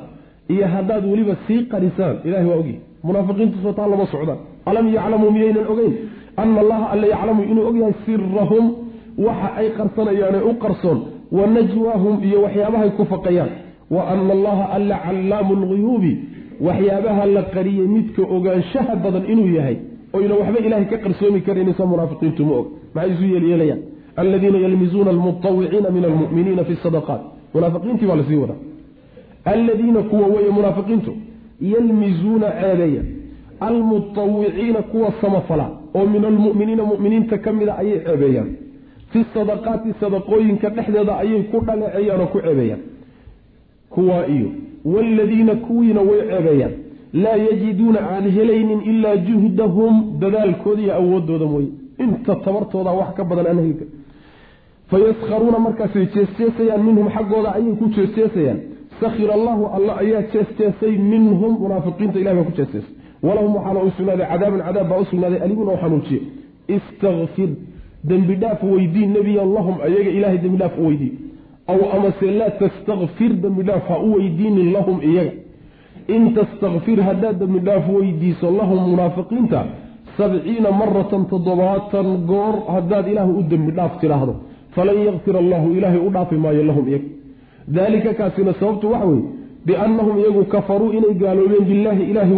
iyo 0.54 0.66
haddaad 0.74 1.04
weliba 1.12 1.34
sii 1.46 1.60
qarisaan 1.72 2.16
ilahay 2.26 2.46
waa 2.50 2.58
ogyahy 2.62 2.78
munaafiqiintusoo 3.06 3.72
taa 3.78 3.86
lama 3.92 4.06
socdaan. 4.12 4.38
Alam 4.70 4.86
yaclamuu 4.96 5.30
miyaynan 5.36 5.66
ogeyn? 5.72 5.94
Ana 6.42 6.60
allaha 6.64 6.86
alla 6.92 7.06
yaclamu 7.14 7.42
inuu 7.50 7.64
ogyahay 7.70 7.94
sirahum 8.06 8.64
waxa 9.26 9.48
ay 9.60 9.66
qarsanayaane 9.78 10.40
u 10.50 10.52
qarsoon 10.62 10.98
wa 11.36 11.46
najwaahum 11.56 12.14
iyo 12.28 12.38
waxyaabahay 12.44 12.90
ku 12.98 13.04
faqayaan 13.12 13.50
wa 13.90 14.02
ana 14.12 14.32
allaha 14.32 14.64
alla 14.76 14.96
callaamu 15.06 15.54
lguyuubi 15.62 16.12
waxyaabaha 16.60 17.26
la 17.26 17.42
qariyey 17.42 17.86
midka 17.86 18.22
ogaanshaha 18.36 18.96
badan 18.96 19.24
inuu 19.32 19.48
yahay 19.56 19.76
oyna 20.12 20.34
waxba 20.34 20.58
ilahay 20.66 20.84
ka 20.92 20.96
qarsoomi 21.04 21.40
karaysa 21.40 21.86
munaafiqiintu 21.86 22.44
ma 22.44 22.54
og. 22.60 22.66
Maxay 22.94 23.12
isu 23.14 23.24
yeelyeelayaan? 23.34 23.80
Aladiina 24.16 24.58
yalmizuuna 24.58 25.10
almutawiciina 25.10 25.90
min 25.90 26.04
almuminiina 26.04 26.64
fi 26.64 26.74
sadaqaat. 26.82 27.20
Munaafiqiintii 27.54 28.06
baa 28.06 28.16
la 28.16 28.24
sii 28.28 28.36
wadaa. 28.36 28.60
Aladiina 29.44 30.02
kuwa 30.02 30.26
weeye 30.26 30.50
munaafiqiintu 30.50 31.12
yalmizuuna 31.60 32.46
ceebeeya. 32.60 33.02
Almutawiciina 33.60 34.82
kuwa 34.82 35.12
samafala 35.20 35.70
oo 35.94 36.06
min 36.06 36.24
almuminiina 36.24 36.84
muminiinta 36.84 37.38
ka 37.38 37.52
mida 37.52 37.76
ayay 37.78 37.98
ceebeeyaan. 38.06 38.50
Fi 39.10 39.24
sadaqaati 39.34 39.90
sadaqooyinka 40.00 40.68
dhexdeeda 40.70 41.16
ayay 41.18 41.42
ku 41.50 41.60
dhaleeceeyaan 41.66 42.20
oo 42.20 42.26
ku 42.26 42.38
ceebeeyaan 42.40 42.80
kuwaa 43.94 44.24
iyo 44.36 44.48
waaladiina 44.92 45.54
kuwiina 45.66 46.00
way 46.08 46.20
ceebeeyaan 46.30 46.74
laa 47.24 47.36
yajiduuna 47.46 48.00
aan 48.14 48.26
helaynin 48.36 48.80
ilaa 48.90 49.16
juhdahum 49.28 49.94
dadaalkooda 50.22 50.82
iyo 50.82 50.94
awoodooda 51.00 51.46
mooye. 51.52 51.68
Inta 52.04 52.34
tabartooda 52.44 52.90
wax 53.00 53.10
ka 53.16 53.24
badan 53.30 53.46
aan 53.50 53.58
heli 53.64 53.74
fayaskharuuna 54.90 55.58
markaasay 55.66 56.06
jeesjeesayaan 56.14 56.82
minhum 56.88 57.06
xaggooda 57.16 57.50
ayay 57.58 57.74
ku 57.80 57.86
jeesjeesayaan 57.96 58.58
sakhir 59.00 59.28
allahu 59.38 59.62
alla 59.76 59.92
ayaa 60.02 60.22
jeesjeesay 60.32 60.92
minhum 61.12 61.52
munaafiqiinta 61.64 62.18
ilahi 62.22 62.36
baa 62.38 62.44
ku 62.50 62.52
jeesjeesay 62.58 62.92
walahum 63.26 63.52
waxaana 63.56 63.80
u 63.88 63.90
sugnaaday 63.96 64.26
cadaabun 64.32 64.60
cadaab 64.68 64.88
baa 64.90 65.00
u 65.04 65.04
sugnaaday 65.10 65.40
alimun 65.46 65.68
oo 65.72 65.76
xanuujiye 65.82 66.20
istakfir 66.76 67.50
dembi 68.10 68.34
dhaaf 68.42 68.60
weydii 68.74 69.06
nebiyan 69.16 69.48
lahum 69.56 69.74
ayaga 69.88 70.10
ilahay 70.18 70.38
dembi 70.44 70.58
dhaaf 70.62 70.74
u 70.78 70.86
weydii 70.88 71.12
aw 71.72 71.78
amase 71.96 72.26
laa 72.38 72.50
tastakfir 72.60 73.32
dembi 73.42 73.62
dhaaf 73.62 73.88
ha 73.88 73.98
u 74.06 74.14
weydiinin 74.16 74.72
lahum 74.72 75.00
iyaga 75.02 75.32
in 76.08 76.34
tastakfir 76.34 76.98
haddaad 77.08 77.38
dembi 77.38 77.58
dhaaf 77.60 77.88
weydiiso 77.88 78.50
lahum 78.50 78.90
munaafiqiinta 78.90 79.60
sabciina 80.16 80.70
maratan 80.70 81.24
toddobaatan 81.32 82.08
goor 82.26 82.54
haddaad 82.74 83.08
ilaahu 83.08 83.32
u 83.38 83.42
dembi 83.42 83.72
dhaaf 83.72 84.00
tidhaahdo 84.00 84.34
falan 84.74 84.98
yakfir 85.08 85.36
allahu 85.36 85.72
ilaahay 85.76 86.00
u 86.08 86.10
dhaafi 86.16 86.36
maayo 86.44 86.62
lahum 86.70 86.88
iyaga 86.88 87.08
daalika 87.76 88.14
kaasina 88.14 88.52
sababtu 88.60 88.90
waxa 88.92 89.06
weeye 89.06 89.24
biannahum 89.66 90.18
iyagu 90.18 90.44
kafaruu 90.44 90.92
inay 90.92 91.14
gaaloobeen 91.22 91.64
billaahi 91.70 92.02
ilaahi 92.10 92.34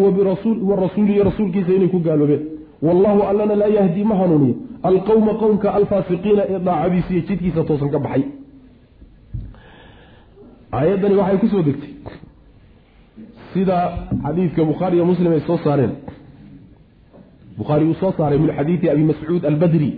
wa 0.70 0.77
rasuulihi 0.85 1.22
rasuulkiisa 1.29 1.72
inay 1.72 1.89
ku 1.89 1.99
gaaloobeen 1.99 2.43
wallahu 2.83 3.22
allana 3.31 3.55
laa 3.62 3.72
yahdi 3.79 4.05
ma 4.05 4.14
hanuuniyo 4.14 4.55
alqowma 4.83 5.35
qowmka 5.43 5.74
alfaasiqiina 5.79 6.43
ee 6.49 6.59
daacadiisa 6.59 7.11
iyo 7.14 7.22
jidkiisa 7.29 7.64
toosan 7.64 7.91
ka 7.91 7.99
baxay 7.99 8.22
aayaddani 10.73 11.14
waxay 11.21 11.39
ku 11.43 11.49
soo 11.53 11.62
degtay. 11.69 11.93
Sida 13.53 13.77
xadiidka 14.25 14.62
bukhaari 14.71 14.97
iyo 14.97 15.05
muslim 15.12 15.33
ay 15.33 15.41
soo 15.49 15.59
saareen. 15.64 15.93
Bukhaari 17.59 17.85
uu 17.89 17.95
soo 18.03 18.12
saaray 18.19 18.39
min 18.39 18.51
xadiidi 18.59 18.87
abi 18.91 19.03
mascuud 19.11 19.45
albadri. 19.51 19.91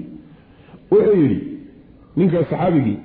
Wuxuu 0.90 1.16
yidhi 1.22 1.38
ninka 2.16 2.38
saxaabigii 2.50 2.96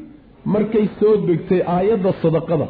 markay 0.54 0.86
soo 1.00 1.14
degtay 1.28 1.62
aayadda 1.76 2.12
sadaqada. 2.24 2.68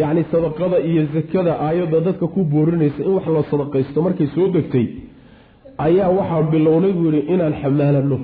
Yacni 0.00 0.22
sadaqada 0.32 0.76
iyo 0.90 1.02
zakada 1.14 1.52
aayadda 1.66 1.98
dadka 2.06 2.26
ku 2.34 2.40
boorinaysa 2.52 3.00
in 3.06 3.12
wax 3.16 3.26
la 3.36 3.42
sadaqaysto 3.52 3.98
markay 4.06 4.26
soo 4.34 4.48
degtay 4.56 4.86
ayaa 5.86 6.10
waxaan 6.18 6.46
bilownay 6.52 6.92
buu 6.98 7.06
yidhi 7.10 7.20
inaan 7.34 7.54
xamaalano 7.62 8.18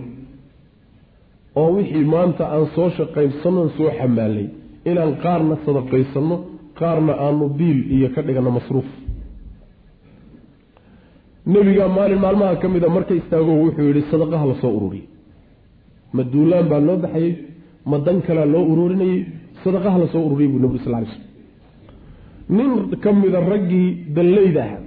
oo 1.61 1.69
wixii 1.77 2.05
maanta 2.15 2.45
aan 2.55 2.67
soo 2.75 2.89
shaqaysanoon 2.99 3.69
soo 3.77 3.91
xamaalnay 3.99 4.47
inaan 4.91 5.13
qaarna 5.25 5.55
sadaqaysanno 5.67 6.37
qaarna 6.81 7.13
aanu 7.25 7.45
biil 7.59 7.79
iyo 7.97 8.09
ka 8.15 8.21
dhigano 8.27 8.51
masruuf. 8.59 8.89
Nebiga 11.47 11.89
maalin 11.97 12.21
maalmaha 12.25 12.57
ka 12.63 12.69
mid 12.69 12.85
a 12.85 12.89
marka 12.97 13.15
istaago 13.21 13.53
wuxuu 13.63 13.87
yidhi 13.89 14.03
sadaqaha 14.13 14.45
la 14.51 14.55
soo 14.63 14.73
ururiyey. 14.79 15.07
Ma 16.15 16.23
duulaan 16.33 16.67
baa 16.71 16.81
loo 16.89 16.97
baxayey 17.05 17.33
ma 17.91 17.97
dan 18.07 18.19
kalea 18.27 18.47
loo 18.55 18.65
ururinayey 18.73 19.19
sadaqaha 19.65 19.97
la 20.03 20.07
soo 20.13 20.23
ururiyey 20.27 20.51
buu 20.53 20.61
nabig 20.65 20.81
sal 20.85 20.95
ly 21.03 21.07
slm 21.13 21.25
nin 22.57 22.71
ka 23.03 23.11
mida 23.21 23.41
raggii 23.53 23.89
dallayda 24.17 24.61
ahaa 24.67 24.81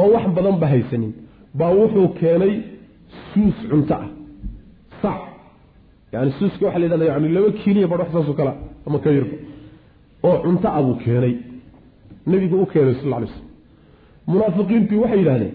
oo 0.00 0.08
wax 0.14 0.24
badan 0.36 0.56
ba 0.62 0.66
haysanin 0.72 1.12
baa 1.58 1.72
wuxuu 1.80 2.08
keenay 2.20 2.52
suus 3.32 3.56
cunto 3.70 3.94
ah 3.94 4.08
sac. 5.02 5.20
Yani 6.12 6.30
suuska 6.38 6.62
waxa 6.66 6.78
la 6.80 6.84
yidhahda 6.86 7.04
yani 7.12 7.28
laba 7.36 7.48
kiiliya 7.60 7.86
badh 7.90 8.00
wax 8.02 8.10
saasoo 8.16 8.34
kale 8.40 8.52
ama 8.88 8.98
ka 9.04 9.10
yarba 9.16 9.36
oo 10.28 10.36
cunto 10.44 10.68
ah 10.76 10.82
buu 10.86 10.96
keenay. 11.04 11.34
Nebigu 12.30 12.56
u 12.62 12.66
keenay 12.72 12.94
sal 13.00 13.10
ly 13.22 13.26
slm 13.34 13.46
munaafiqiintii 14.32 14.98
waxay 15.02 15.18
yidhahdeen 15.22 15.54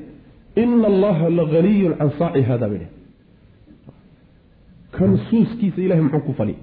ina 0.64 0.88
allaha 0.94 1.26
laganiyun 1.40 1.94
can 2.00 2.10
saaci 2.20 2.42
hada 2.50 2.68
bay 2.72 2.86
kan 4.96 5.12
suuskiisa 5.30 5.80
ilahay 5.86 6.04
muxuu 6.06 6.24
ku 6.28 6.34
fali? 6.40 6.56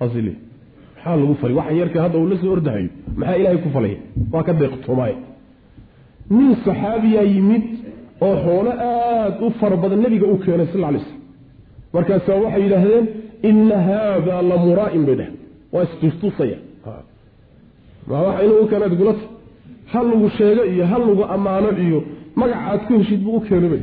Maxaa 0.00 1.16
lagu 1.20 1.34
fali? 1.40 1.54
Waxa 1.58 1.72
yarka 1.80 1.98
hadda 2.04 2.16
uu 2.18 2.28
la 2.32 2.36
ordahayo 2.54 2.90
maxaa 3.16 3.36
ilaahay 3.40 3.58
ku 3.64 3.68
falaya 3.76 3.98
waa 4.32 4.42
ka 4.46 4.52
deeqtoomaay. 4.60 5.14
Nin 6.36 6.50
saxaabiyaa 6.64 7.26
yimid 7.34 7.64
oo 8.26 8.34
xoolo 8.44 8.70
aada 8.90 9.46
u 9.46 9.50
fara 9.60 9.76
badan 9.82 10.00
nebiga 10.04 10.26
u 10.34 10.36
keenay 10.44 10.68
sal 10.72 10.84
ly 10.94 11.00
slm 11.06 11.18
markaasaa 11.94 12.38
waxay 12.44 12.62
yidhaahdeen 12.66 13.06
ina 13.50 13.76
haada 13.88 14.42
la 14.50 14.56
muraa'in 14.66 15.04
bay 15.08 15.16
dheheen 15.20 15.37
waa 15.72 15.84
istustusaya 15.88 16.58
maa 18.08 18.22
waxa 18.26 18.44
inuu 18.44 18.60
u 18.64 18.68
keenaad 18.70 18.94
gulata. 19.00 19.24
Hal 19.92 20.06
lagu 20.10 20.28
sheego 20.36 20.62
iyo 20.72 20.84
hal 20.86 21.02
lagu 21.08 21.24
ammaano 21.34 21.68
iyo 21.86 21.98
magacaad 22.40 22.80
ku 22.86 22.92
heshid 22.98 23.20
buu 23.24 23.36
u 23.36 23.40
keenay 23.40 23.68
bay. 23.72 23.82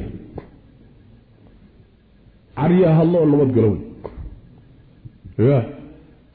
Caryaa 2.57 2.93
hadloo 2.99 3.25
nabadgalo 3.31 3.69
wey. 3.71 5.49
Ya 5.49 5.59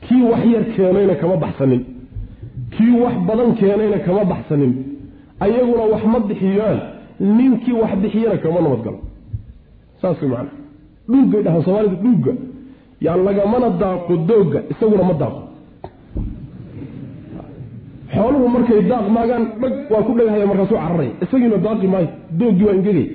kii 0.09 0.23
wax 0.31 0.45
yar 0.55 0.65
keenayna 0.77 1.15
kama 1.21 1.37
baxsanin. 1.45 1.83
Kii 2.75 2.95
wax 3.03 3.15
badan 3.29 3.51
keenayna 3.61 3.99
kama 4.07 4.25
baxsanin. 4.33 4.73
Ayaguna 5.45 5.85
wax 5.93 6.03
ma 6.13 6.19
bixiyaan. 6.29 6.79
Ninkii 7.37 7.73
wax 7.83 7.93
bixiyana 8.03 8.37
kama 8.45 8.61
nabadgalo 8.65 8.99
saas 10.03 10.19
way 10.23 10.29
macana 10.31 10.51
dhuuggay 11.09 11.43
dhahaan 11.45 11.63
soomaalida 11.67 11.97
dhuugga 12.05 12.33
yaan 13.05 13.21
lagamana 13.27 13.69
daaqo 13.83 14.13
doogga 14.29 14.61
isaguna 14.73 15.03
ma 15.11 15.15
daaqo. 15.23 15.41
Xooluhu 18.15 18.49
markay 18.55 18.81
daaq 18.91 19.07
maagaan 19.17 19.45
dhag 19.63 19.75
waa 19.93 20.03
ku 20.07 20.13
dhagahaya 20.19 20.47
markaasuu 20.51 20.79
cararaya. 20.85 21.13
Isagiina 21.25 21.57
daaqi 21.67 21.87
maayo 21.93 22.09
dooggii 22.41 22.65
waa 22.69 22.75
ingegay 22.79 23.07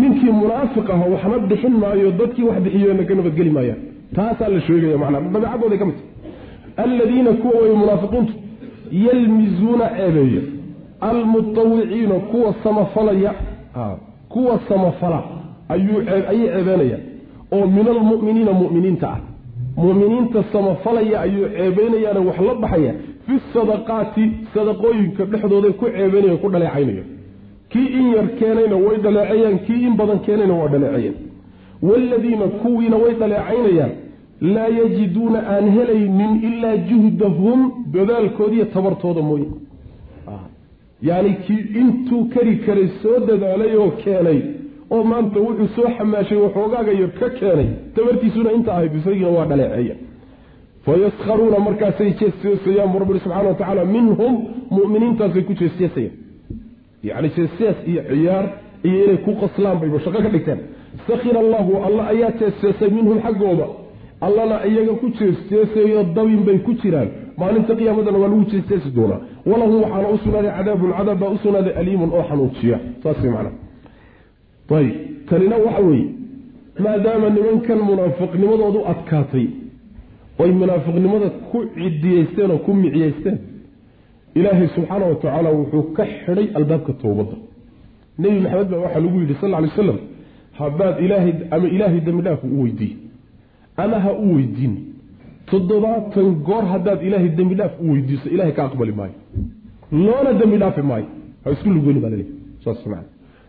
ninkii 0.00 0.32
munaafiq 0.42 0.86
aha 0.94 1.04
waxna 1.14 1.36
bixin 1.50 1.74
maayo 1.82 2.10
dadkii 2.20 2.44
wax 2.48 2.58
bixiyeenna 2.64 3.04
ka 3.08 3.14
nabadgeli 3.18 3.50
maayaan. 3.56 3.80
Taasaa 4.16 4.48
la 4.54 4.60
sheegaya 4.66 4.96
macnaa 5.02 5.20
dabeecadooday 5.34 5.78
ka 5.80 5.84
mid 5.88 5.96
tahay. 5.98 6.84
Alladiina 6.84 7.30
kuwa 7.42 7.56
way 7.62 7.72
munaafiqiintu 7.82 8.32
yalmizuuna 9.06 9.86
ceebeeya 9.96 10.42
almutawiciina 11.08 12.14
kuwa 12.30 12.54
samafalaya 12.64 13.32
kuwa 14.32 14.54
samafala 14.68 15.20
ayuu 15.68 15.98
ayay 16.10 16.48
ceebeenayaan 16.54 17.03
oo 17.54 17.66
min 17.76 17.86
almu'miniina 17.94 18.52
mu'miniinta 18.62 19.08
ah. 19.14 19.20
Mu'miniinta 19.84 20.40
samafalaya 20.52 21.16
ayuu 21.26 21.46
ceebeynayaane 21.56 22.20
wax 22.28 22.38
la 22.48 22.54
baxaya. 22.62 22.92
Fi 23.26 23.34
sadaqaati 23.54 24.24
sadaqooyinka 24.54 25.22
dhexdooday 25.32 25.72
ku 25.80 25.84
ceebeynaya 25.96 26.36
ku 26.42 26.48
dhaleecaynaya 26.54 27.04
kii 27.72 27.88
in 27.98 28.06
yar 28.16 28.26
keenayna 28.38 28.76
way 28.86 28.96
dhaleecayaan 29.04 29.56
kii 29.66 29.80
in 29.88 29.94
badan 30.00 30.18
keenayna 30.26 30.54
waa 30.60 30.68
dhaleecayaan. 30.74 31.16
Waaladiina 31.88 32.46
kuwiina 32.62 32.96
way 33.02 33.12
dhaleecaynayaan. 33.20 33.92
Laa 34.54 34.68
yajiduuna 34.78 35.38
aan 35.54 35.66
helaynin 35.76 36.32
ilaa 36.48 36.76
juhdahum 36.90 37.60
dadaalkoodiiyo 37.94 38.64
tabartooda 38.74 39.22
mooye. 39.28 39.48
Yacni 41.02 41.32
kii 41.46 41.62
intuu 41.80 42.24
kari 42.34 42.56
karay 42.66 42.88
soo 43.02 43.18
dadaalay 43.28 43.76
oo 43.76 43.90
keenay 44.04 44.38
oo 44.94 45.04
maanta 45.12 45.38
wuxuu 45.46 45.68
soo 45.76 45.88
xamaashay 45.96 46.38
waxoogaaga 46.44 46.92
yar 47.00 47.12
ka 47.20 47.28
keenay. 47.38 47.68
Tabartiisuna 47.94 48.50
inta 48.56 48.70
ahayd 48.76 48.94
isagiina 48.98 49.30
waa 49.36 49.46
dhaleeceeya 49.50 49.96
fayaskharuuna 50.86 51.58
markaasay 51.66 52.10
jeesjeesayaan 52.20 52.92
bu 52.92 52.98
rabbi 52.98 53.18
subxana 53.24 53.48
wa 53.48 53.54
tacaala 53.54 53.84
minhum 53.84 54.32
mu'miniintaasay 54.76 55.42
ku 55.48 55.52
jeesjeesayaan 55.60 56.14
yacni 57.08 57.28
jeesjees 57.36 57.76
iyo 57.90 58.02
ciyaar 58.10 58.46
iyo 58.84 59.04
inay 59.04 59.18
ku 59.26 59.32
qoslaan 59.40 59.78
bayba 59.80 60.00
shaqo 60.04 60.18
ka 60.22 60.30
dhigteen. 60.34 60.60
Sakhira 61.08 61.38
allahu 61.44 61.72
alla 61.86 62.02
ayaa 62.12 62.32
jeesjeesay 62.40 62.90
minhum 62.98 63.18
xaggooda. 63.24 63.66
Allana 64.26 64.56
iyaga 64.68 64.94
ku 65.00 65.06
jeesjeesayo 65.18 66.02
dabin 66.16 66.44
bay 66.46 66.58
ku 66.66 66.72
jiraan. 66.82 67.08
Maalinta 67.38 67.74
qiyaamadana 67.78 68.18
waa 68.18 68.28
lagu 68.28 68.44
jeesjeesi 68.52 68.88
doonaa. 68.96 69.20
Walahum 69.50 69.82
waxaana 69.84 70.08
u 70.14 70.18
cadaabun 70.56 70.92
cadaab 70.98 71.18
baa 71.18 71.30
u 71.34 71.38
aliimun 71.80 72.10
oo 72.16 72.24
xanuujiya 72.28 72.78
saas 73.02 73.18
macna 73.24 73.63
ayib 74.70 74.94
tanina 75.28 75.56
waxa 75.66 75.82
weeye 75.88 76.08
maadaama 76.84 77.28
nimankan 77.36 77.78
munaafiqnimadoodu 77.90 78.80
adkaatay 78.92 79.46
oy 80.42 80.50
munaafiqnimada 80.60 81.28
ku 81.50 81.58
cidiyeysteen 81.74 82.50
oo 82.50 82.58
ku 82.66 82.74
miciyeysteen 82.74 83.38
ilaahay 84.38 84.68
subxaana 84.76 85.04
wa 85.10 85.14
tacaala 85.22 85.50
wuxuu 85.58 85.82
ka 85.96 86.04
xidhay 86.06 86.46
albaabka 86.58 86.92
towbadda. 87.02 87.36
Nebi 88.18 88.38
maxamed 88.44 88.68
baa 88.70 88.80
waxaa 88.84 89.00
lagu 89.04 89.18
yidhi 89.22 89.34
sal 89.40 89.48
lla 89.50 89.56
alay 89.58 89.70
slam 89.76 89.98
haddaad 90.60 90.96
ilaahay 91.04 91.32
ama 91.54 91.66
ilaahay 91.76 92.00
dembi 92.06 92.22
dhaaf 92.26 92.40
u 92.44 92.62
weydiiye 92.62 92.96
ama 93.82 93.96
ha 94.04 94.12
u 94.24 94.26
weydiin. 94.36 94.74
Toddobaatan 95.50 96.28
goor 96.48 96.64
haddaad 96.72 97.00
ilaahay 97.06 97.28
dembi 97.38 97.54
dhaaf 97.60 97.72
u 97.82 97.92
weydiiso 97.92 98.28
ilahay 98.34 98.52
ka 98.58 98.62
aqbali 98.68 98.92
maayo. 98.98 99.16
Loona 99.92 100.32
dembi 100.40 100.56
dhaafi 100.62 100.82
maayo. 100.90 101.06
Ha 101.44 101.50
isku 101.54 101.68
lugeyni 101.76 102.00
baa 102.00 102.10
laleeyahy 102.10 102.34
saas 102.64 102.86
macana 102.86 103.08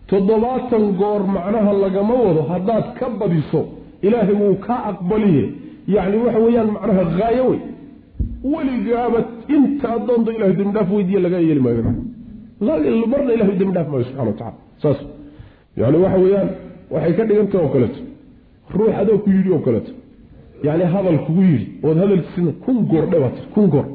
toddobaatan 0.09 0.83
goor 0.99 1.21
macnaha 1.35 1.71
lagama 1.83 2.13
wado 2.25 2.41
haddaad 2.51 2.85
ka 2.99 3.05
badiso 3.19 3.61
ilaahay 4.05 4.35
wuu 4.41 4.55
kaa 4.67 4.81
aqbaliye. 4.91 5.45
Yacni 5.95 6.17
waxa 6.25 6.39
weeyaan 6.45 6.69
macnaha 6.75 7.03
haayo 7.17 7.43
wey. 7.49 7.59
Weligaaba 8.53 9.19
inta 9.55 9.87
adoonta 9.97 10.31
ilahay 10.35 10.55
dembi 10.59 10.73
dhaaf 10.77 10.89
weydiiya 10.95 11.19
laga 11.25 11.37
yeeli 11.47 11.61
maayo. 11.65 11.83
Marna 13.11 13.31
ilahay 13.35 13.55
dembi 13.59 13.73
dhaaf 13.77 13.87
maayo 13.91 14.03
subxana 14.07 14.29
wa 14.31 14.33
tacala 14.39 14.53
saas. 14.81 14.99
Yani 15.79 15.97
waxa 16.03 16.17
weeyaan 16.23 16.49
waxay 16.93 17.13
ka 17.17 17.23
dhigantah 17.29 17.59
oo 17.63 17.69
kaleeto. 17.75 17.99
Ruux 18.75 18.93
adoo 19.01 19.17
ku 19.23 19.29
yidhi 19.35 19.49
oo 19.55 19.59
kaleeto. 19.67 19.91
Yani 20.67 20.83
hadal 20.93 21.17
kugu 21.25 21.41
yidhi. 21.51 21.65
Ood 21.87 21.97
hadalkiisina 22.03 22.51
kun 22.65 22.77
goor 22.91 23.05
dhe 23.11 23.17
baa 23.23 23.31
tir 23.35 23.45
kun 23.53 23.67
goor. 23.73 23.87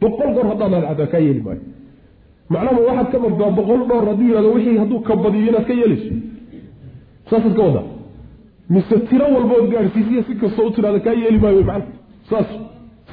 Boqol 0.00 0.30
goor 0.34 0.46
haddaad 0.52 0.72
had 0.74 0.84
xataa 0.88 1.06
kaa 1.12 1.22
yeeli 1.26 1.42
maayo 1.46 1.60
macnama 2.52 2.80
waxaad 2.88 3.08
ka 3.12 3.18
bartaa 3.24 3.50
boqol 3.58 3.80
dhoor 3.88 4.04
hadduu 4.10 4.28
yihahdo 4.30 4.50
wixii 4.56 4.78
hadduu 4.82 5.00
ka 5.08 5.14
badiyo 5.24 5.46
inaad 5.50 5.66
ka 5.70 5.74
yeelayso 5.80 6.14
saasaad 7.30 7.54
ka 7.58 7.62
wadaa 7.68 7.86
mise 8.74 8.96
tiro 9.08 9.26
walbood 9.34 9.66
gaadhsiisiya 9.74 10.22
si 10.28 10.34
kastoo 10.42 10.66
u 10.66 10.70
tirahda 10.76 11.00
kaa 11.06 11.14
yeeli 11.22 11.38
maayo 11.44 11.62
macna 11.70 11.92
saas. 12.30 12.48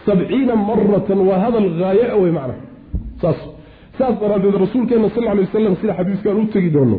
Sabciina 0.05 0.55
maratan 0.55 1.19
waa 1.29 1.39
hadal 1.43 1.67
haayaa 1.83 2.15
wey 2.21 2.31
macna 2.37 2.55
saas. 3.21 3.39
Saas 3.97 4.15
daraaddeed 4.21 4.55
rasuulkeena 4.65 5.09
sal 5.15 5.23
lay 5.27 5.39
wasalam 5.45 5.75
sida 5.81 5.93
xadiiskaan 5.99 6.37
u 6.41 6.45
tegi 6.53 6.69
doono 6.75 6.97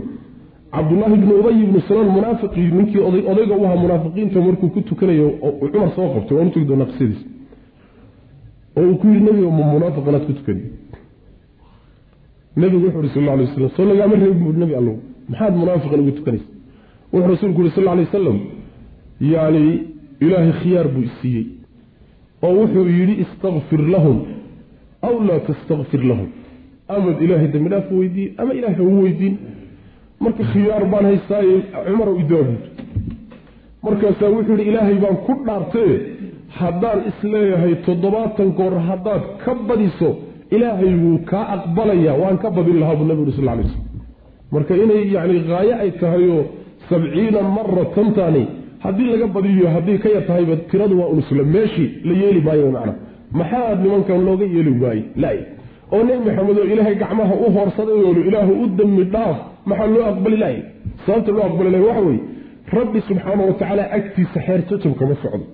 cabdullaahi 0.74 1.16
bnu 1.22 1.32
ubay 1.40 1.56
ibnu 1.64 1.80
salaan 1.88 2.10
munaafiqii 2.16 2.68
ninkii 2.78 3.02
odayga 3.32 3.54
u 3.60 3.64
ahaa 3.66 3.78
munaafiqiinta 3.84 4.38
markuu 4.46 4.68
ku 4.74 4.80
tukanayo 4.88 5.26
cumar 5.72 5.90
soo 5.96 6.08
qabtay 6.14 6.36
waan 6.38 6.48
u 6.48 6.50
tegi 6.54 6.66
doonaa 6.70 6.88
qisadiis 6.90 7.20
oo 8.78 8.82
uu 8.90 8.96
ku 9.00 9.06
yidhi 9.06 9.24
nebiga 9.26 9.50
ma 9.58 9.64
munaafiq 9.74 10.04
inaad 10.08 10.24
ku 10.28 10.32
tukani 10.38 10.62
nebigu 12.56 12.86
wuxu 12.86 12.98
uhi 12.98 13.08
sal 13.14 13.24
lay 13.24 13.44
waslam 13.46 13.70
soo 13.76 13.84
lagaama 13.90 14.14
reebin 14.22 14.38
buui 14.44 14.56
nebi 14.62 14.74
allow 14.80 14.96
maxaad 15.30 15.54
munaafiqan 15.62 16.00
ugu 16.00 16.12
tukanaysa. 16.18 16.48
Wuxuu 17.12 17.30
rasuulku 17.32 17.60
yuhi 17.62 17.74
sal 17.76 17.88
alay 17.88 18.04
wasalam 18.08 18.38
yacni 19.32 19.82
ilaahay 20.24 20.52
khiyaar 20.60 20.88
buu 20.94 21.04
isiiyey 21.08 21.46
oo 22.42 22.52
wuxuu 22.60 22.86
yidhi 22.98 23.14
istakfir 23.24 23.82
lahum 23.94 24.18
aw 25.08 25.14
laa 25.28 25.40
tastakfir 25.48 26.02
lahum. 26.10 26.28
Amad 26.88 27.16
ilaahay 27.24 27.48
dambi 27.54 27.68
dhaaf 27.72 27.86
weydiiye 27.98 28.34
ama 28.38 28.52
ilahay 28.58 28.76
ha 28.76 28.82
u 28.82 29.02
weydiin. 29.02 29.34
Marka 30.20 30.42
khiyaar 30.52 30.84
baan 30.92 31.04
haystaaye 31.10 31.54
cumarow 31.86 32.16
idaabuud 32.24 32.62
markaasaa 33.84 34.30
wuxuu 34.36 34.56
yidhi 34.56 34.70
ilaahay 34.70 34.96
baan 35.04 35.16
ku 35.26 35.32
dhaartaye 35.46 35.94
haddaan 36.60 36.98
is 37.10 37.18
leeyahay 37.32 37.74
toddobaatan 37.86 38.48
goor 38.58 38.74
haddaad 38.88 39.22
ka 39.44 39.52
badiso 39.68 40.10
ilaahay 40.56 40.94
wuu 41.04 41.18
kaa 41.30 41.44
aqbalayaa 41.56 42.16
waan 42.22 42.36
ka 42.42 42.50
badin 42.56 42.80
lahaa 42.80 42.96
buu 42.98 43.08
nabigu 43.10 43.32
sal 43.36 43.44
lay 43.44 43.64
slam 43.72 43.86
marka 44.52 44.74
inay 44.84 45.02
yacni 45.14 45.38
haayo 45.48 45.74
ay 45.82 45.90
tahayoo 46.02 46.44
sabciina 46.88 47.40
maratantaani 47.56 48.42
haddii 48.84 49.08
laga 49.12 49.26
badiyo 49.36 49.66
haddii 49.74 49.98
ka 49.98 50.08
yar 50.14 50.24
tahayba 50.26 50.56
tiradu 50.70 50.94
waa 51.00 51.08
unusla 51.14 51.42
meeshii 51.54 51.88
la 52.04 52.14
yeeli 52.22 52.40
maayo 52.40 52.70
macna. 52.76 52.94
Maxaa 53.38 53.74
nimankan 53.82 54.24
looga 54.26 54.46
yeeli 54.54 54.72
waaye 54.82 55.02
lay 55.16 55.38
oo 55.92 56.02
nebi 56.04 56.24
maxamed 56.28 56.58
oo 56.58 56.66
ilaahay 56.72 56.94
gacmaha 57.02 57.34
u 57.44 57.46
hoorsaday 57.56 57.98
oolu 58.06 58.20
ilaahu 58.28 58.52
u 58.62 58.66
dembi 58.78 59.04
dhaaf 59.14 59.36
maxaa 59.68 59.88
loo 59.94 60.04
aqbali 60.12 60.36
lahay 60.42 60.58
sababta 61.06 61.32
loo 61.32 61.44
aqbali 61.48 61.70
lahay 61.74 61.86
waxa 61.88 62.02
weeye 62.08 62.22
rabbi 62.78 62.98
subxaana 63.08 63.42
wa 63.48 63.54
agtiisa 63.98 64.38
xeer 64.46 64.60
jajab 64.68 64.92
kama 65.00 65.14
socdo 65.22 65.46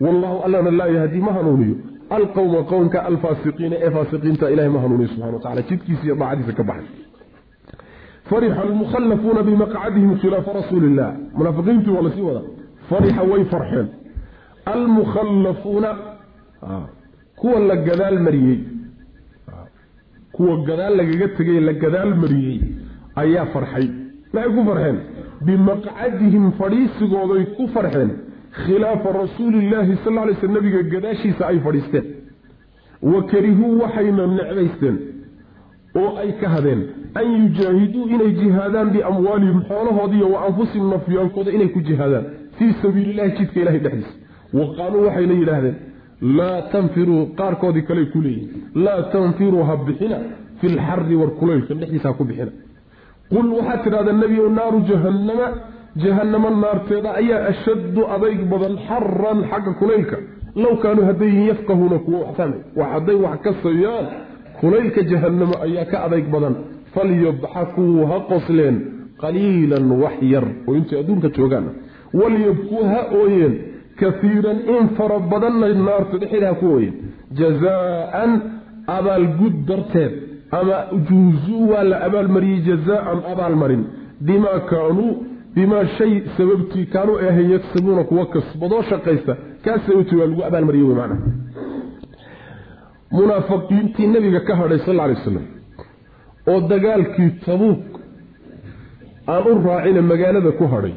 wallahu 0.00 0.36
allana 0.46 0.70
laa 0.70 0.86
yahdii 0.98 1.20
ma 1.26 1.32
hanuuniyo. 1.32 1.76
Alqowma 2.16 2.60
qowmka 2.72 2.98
alfaasiqiina 3.10 3.76
ee 3.84 3.90
faasiqiinta 3.96 4.50
ilahay 4.52 4.70
ma 4.76 4.80
hanuuniyo 4.84 5.08
subxana 5.08 5.32
wa 5.36 5.40
tacala 5.42 5.62
jidkiisa 5.68 6.04
iyo 6.06 6.14
daacadiisa 6.20 6.52
ka 6.58 6.62
baxay. 6.70 6.88
Farixa 8.30 8.60
almukhallafuuna 8.68 9.42
bimaqcadihim 9.48 10.12
khilaafa 10.20 10.50
rasuuli 10.60 10.86
illah 10.90 11.10
munaafiqiintii 11.38 11.90
waa 11.96 12.02
la 12.06 12.10
sii 12.14 12.24
wada. 12.28 12.42
Farixa 12.90 13.22
way 13.30 13.44
farxeen. 13.52 13.86
Almukhallafuuna 14.74 15.90
kuwa 17.40 17.60
la 17.60 17.76
gadaal 17.76 18.18
mariyey. 18.26 18.58
Kuwa 20.32 20.56
gadaal 20.68 20.96
lagaga 20.96 21.28
tegay 21.36 21.60
la 21.60 21.72
gadaal 21.72 22.14
mariyey 22.22 22.60
ayaa 23.22 23.46
farxay. 23.54 23.86
Maxay 24.32 24.52
ku 24.56 24.64
farxeen? 24.68 24.96
Bimaqcadihim 25.46 26.44
fadhiisigooday 26.60 27.44
ku 27.56 27.68
farxeen 27.74 28.10
khilaafa 28.64 29.08
rasuulillaahi 29.22 29.94
sal 30.04 30.18
alay 30.22 30.34
sl 30.40 30.50
nabiga 30.56 30.82
gadaashiisa 30.94 31.42
ay 31.50 31.58
fadhiisteen. 31.66 32.04
Wa 33.12 33.22
karihuu 33.30 33.72
waxayna 33.82 34.26
necbaysteen 34.38 34.96
oo 36.00 36.10
ay 36.22 36.30
ka 36.40 36.48
hadeen 36.54 36.80
an 37.20 37.26
yujaahiduu 37.42 38.04
inay 38.14 38.32
jihaadaan 38.40 38.88
biamwaalihim 38.94 39.60
xoolahoodiiyo 39.68 40.28
wa 40.34 40.40
anfusihim 40.46 40.86
nafyaalkooda 40.94 41.50
inay 41.56 41.68
ku 41.76 41.80
jihaadaan 41.88 42.24
fii 42.58 42.72
sabiilillahi 42.82 43.30
jidka 43.38 43.60
ilahay 43.60 43.80
dhexdiisa. 43.84 44.14
Wa 44.58 44.64
qaaluu 44.76 45.04
waxayna 45.06 45.34
yidhaahdeen 45.40 45.76
laa 46.38 46.62
tanfiruu 46.74 47.22
qaarkoodii 47.40 47.82
kale 47.88 48.04
ku 48.12 48.18
leeyihiin 48.26 48.84
laa 48.84 49.02
tanfiruu 49.14 49.62
ha 49.68 49.76
bixina 49.86 50.18
fi 50.60 50.66
lxari 50.76 51.16
war 51.20 51.30
kulaylka 51.40 51.74
dhexdiisa 51.80 52.08
ha 52.08 52.14
ku 52.20 52.24
bixina. 52.30 52.52
Qul 53.32 53.46
waxaad 53.58 53.80
tidhahdaa 53.84 54.16
nebiyow 54.22 54.48
naaru 54.58 54.78
jahannama 54.90 55.46
jahannamo 55.96 56.50
naarteeda 56.50 57.14
ayaa 57.20 57.46
ashaddu 57.52 58.00
adayg 58.14 58.40
badan 58.52 58.74
xaran 58.88 59.38
xagga 59.50 59.72
kulaylka. 59.80 60.16
Low 60.62 60.76
kaanuu 60.82 61.04
hadday 61.08 61.28
yihiin 61.28 61.48
yafqahuuna 61.52 61.98
kuwa 62.04 62.18
waxfahmay 62.20 62.60
wax 62.76 62.88
hadday 62.94 63.14
wax 63.24 63.38
ka 63.44 63.52
sayaan 63.62 64.06
kulaylka 64.60 65.02
jahannamo 65.10 65.54
ayaa 65.66 65.84
ka 65.92 65.96
adayg 66.06 66.26
badan. 66.34 66.54
Falyabxakuu 66.94 68.06
ha 68.10 68.16
qosleen 68.30 68.76
qaliilan 69.22 69.86
wax 70.02 70.16
yar 70.32 70.44
oo 70.68 70.74
intay 70.78 70.98
adduunka 71.00 71.28
joogaan. 71.36 71.66
Walyabkuu 72.20 72.82
ha 72.92 73.00
ooyeen 73.20 73.54
kaiiran 74.00 74.58
in 74.74 74.84
fara 74.96 75.18
badanna 75.32 75.66
naarta 75.88 76.16
dhexeeda 76.22 76.48
ha 76.48 76.54
ku 76.60 76.66
ooyeen. 76.76 76.94
Jazaan 77.38 78.30
abaalgud 78.96 79.56
darteed 79.68 80.12
ama 80.58 80.76
juuzuu 81.08 81.68
waa 81.70 81.84
la 81.90 81.96
abaalmariyey 82.06 82.60
jazaan 82.68 83.18
abaalmarin 83.32 83.82
bimaa 84.26 84.60
kaanuu 84.70 85.12
bimaa 85.58 85.84
shay 85.98 86.12
sababtii 86.36 86.84
kaanuu 86.94 87.18
ahayn 87.28 87.50
yagsabuuna 87.56 88.04
kuwa 88.10 88.26
kasbadoo 88.34 88.82
shaqaysta 88.90 89.36
kaa 89.64 89.78
sababtii 89.86 90.16
waa 90.20 90.26
lagu 90.30 90.42
abaalmariyey 90.48 90.86
wey 90.88 90.96
macna 91.00 91.16
munaafiqiintii 93.16 94.06
nabiga 94.14 94.40
ka 94.48 94.56
hadhay 94.60 94.78
sal 94.86 95.00
alay 95.00 95.16
waslam 95.18 95.44
oo 96.52 96.60
dagaalkii 96.72 97.30
tabuuk 97.46 97.82
aan 99.34 99.44
u 99.52 99.54
raacina 99.68 100.02
magaalada 100.12 100.52
ku 100.58 100.64
hadhay 100.74 100.94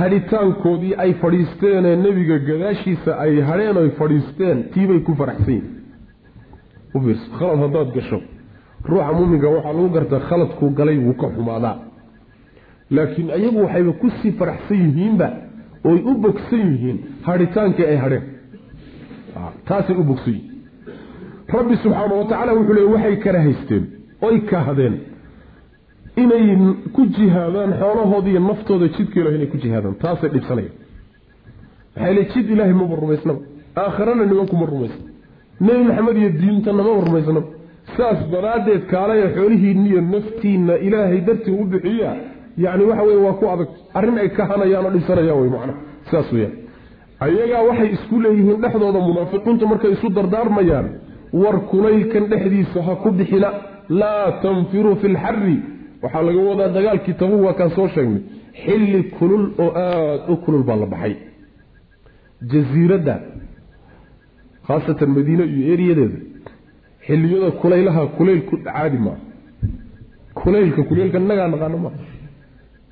hadhitaankoodii 0.00 0.94
ay 1.04 1.12
fadhiisteenee 1.22 1.96
nebiga 2.04 2.36
gadaashiisa 2.48 3.10
ay 3.24 3.40
hadheen 3.48 3.76
oy 3.82 3.90
fadhiisteen 4.00 4.58
tiibay 4.74 5.00
ku 5.06 5.12
faraxsan 5.20 5.54
yihiin 6.94 7.18
khalad 7.38 7.58
haddaad 7.64 7.88
gasho 7.96 8.18
ruuxa 8.90 9.12
muuminka 9.18 9.48
waxaa 9.54 9.72
lagu 9.78 9.88
gartaa 9.96 10.20
khaladkuu 10.28 10.70
galay 10.78 10.98
wuu 11.06 11.16
ka 11.22 11.26
xumaadaa 11.36 11.76
laakiin 12.90 13.30
ayagu 13.30 13.58
waxayba 13.64 13.92
ku 13.92 14.10
sii 14.22 14.32
faraxsan 14.38 14.78
yihiinba 14.86 15.28
oy 15.84 15.98
u 16.10 16.14
bogsan 16.14 16.62
yihiin 16.72 16.98
hadhitaankii 17.22 17.86
ay 17.92 17.96
hadheen 17.96 18.24
taasay 19.68 19.96
u 19.96 20.04
bogsan 20.04 20.32
yihiin. 20.34 20.52
Rabbi 21.56 21.76
subxaana 21.82 22.14
wa 22.14 22.54
wuxuu 22.58 22.74
leey 22.78 22.88
waxay 22.94 23.16
kala 23.24 23.40
haysteen 23.46 23.84
oy 24.22 24.40
kahdeen 24.50 24.94
inay 26.22 26.46
ku 26.94 27.06
jihaadaan 27.16 27.70
xoolahooda 27.80 28.40
naftooda 28.40 28.86
jidka 28.96 29.20
ilahi 29.20 29.36
inay 29.36 29.50
ku 29.52 29.58
jihaadaan. 29.64 29.94
Taasay 30.04 30.30
dhibsanayaan. 30.34 30.74
Maxay 31.96 32.14
le 32.14 32.22
jid 32.32 32.50
ilaahay 32.50 32.74
maba 32.74 32.96
rumaysnaba 32.96 33.40
aakhirana 33.76 34.24
nimankuma 34.26 34.66
rumaysna 34.66 35.04
nebi 35.60 35.82
maxamed 35.88 36.16
iyo 36.16 36.30
diintana 36.40 36.82
maba 36.82 37.00
rumaysnaba 37.08 37.42
saas 37.96 38.18
daraaddeed 38.32 38.82
kaalaya 38.92 39.26
xoolihiinna 39.36 39.86
iyo 39.90 40.00
naftiinna 40.00 40.74
ilaahay 40.86 41.20
dartii 41.28 41.54
u 41.62 41.64
bixiya 41.72 42.10
yacni 42.64 42.84
waxa 42.90 43.02
weye 43.08 43.20
waa 43.26 43.34
ku 43.40 43.44
adag. 43.54 43.68
Arrin 43.98 44.18
ay 44.22 44.28
kahanayaan 44.38 44.84
oo 44.86 44.92
dhibsanayaan 44.96 45.38
wey 45.42 45.50
macnaha. 45.54 45.78
Saas 46.10 46.28
weyaan 46.34 46.54
ayagaa 47.26 47.62
waxay 47.68 47.88
isku 47.96 48.14
leeyihiin 48.24 48.58
dhexdooda 48.62 49.00
munaafiqiintu 49.08 49.64
markay 49.72 49.92
isu 49.96 50.08
dardaarmayaan 50.16 50.86
war 51.42 51.56
kulaylkan 51.70 52.24
dhexdiisa 52.32 52.78
ha 52.86 52.92
ku 53.02 53.08
bixina. 53.18 53.48
Laa 54.00 54.26
tanfiruu 54.42 54.94
fi 55.00 55.06
lxari 55.14 55.56
waxaa 56.02 56.22
laga 56.28 56.40
wadaa 56.50 56.68
dagaalkii 56.76 57.14
tabuug 57.20 57.42
waa 57.46 57.54
kaan 57.58 57.70
soo 57.76 57.88
sheegnay. 57.94 58.22
Xilli 58.62 59.00
kulul 59.18 59.44
oo 59.64 59.70
aada 59.84 60.32
u 60.32 60.36
kulul 60.44 60.62
baa 60.68 60.76
la 60.82 60.86
baxay. 60.92 61.14
Jasiiradda 62.52 63.14
khaasatan 64.66 65.10
madiine 65.16 65.44
iyo 65.54 65.64
eriyadeeda 65.74 66.18
xilliyada 67.06 67.50
kulaylaha 67.62 68.02
kulayl 68.18 68.40
ku 68.48 68.54
caadi 68.66 68.98
maaha. 69.06 69.20
Kulaylka 70.40 70.82
kuleylka 70.88 71.18
nagaa 71.30 71.48
naqaano 71.52 71.78
maaha 71.84 71.98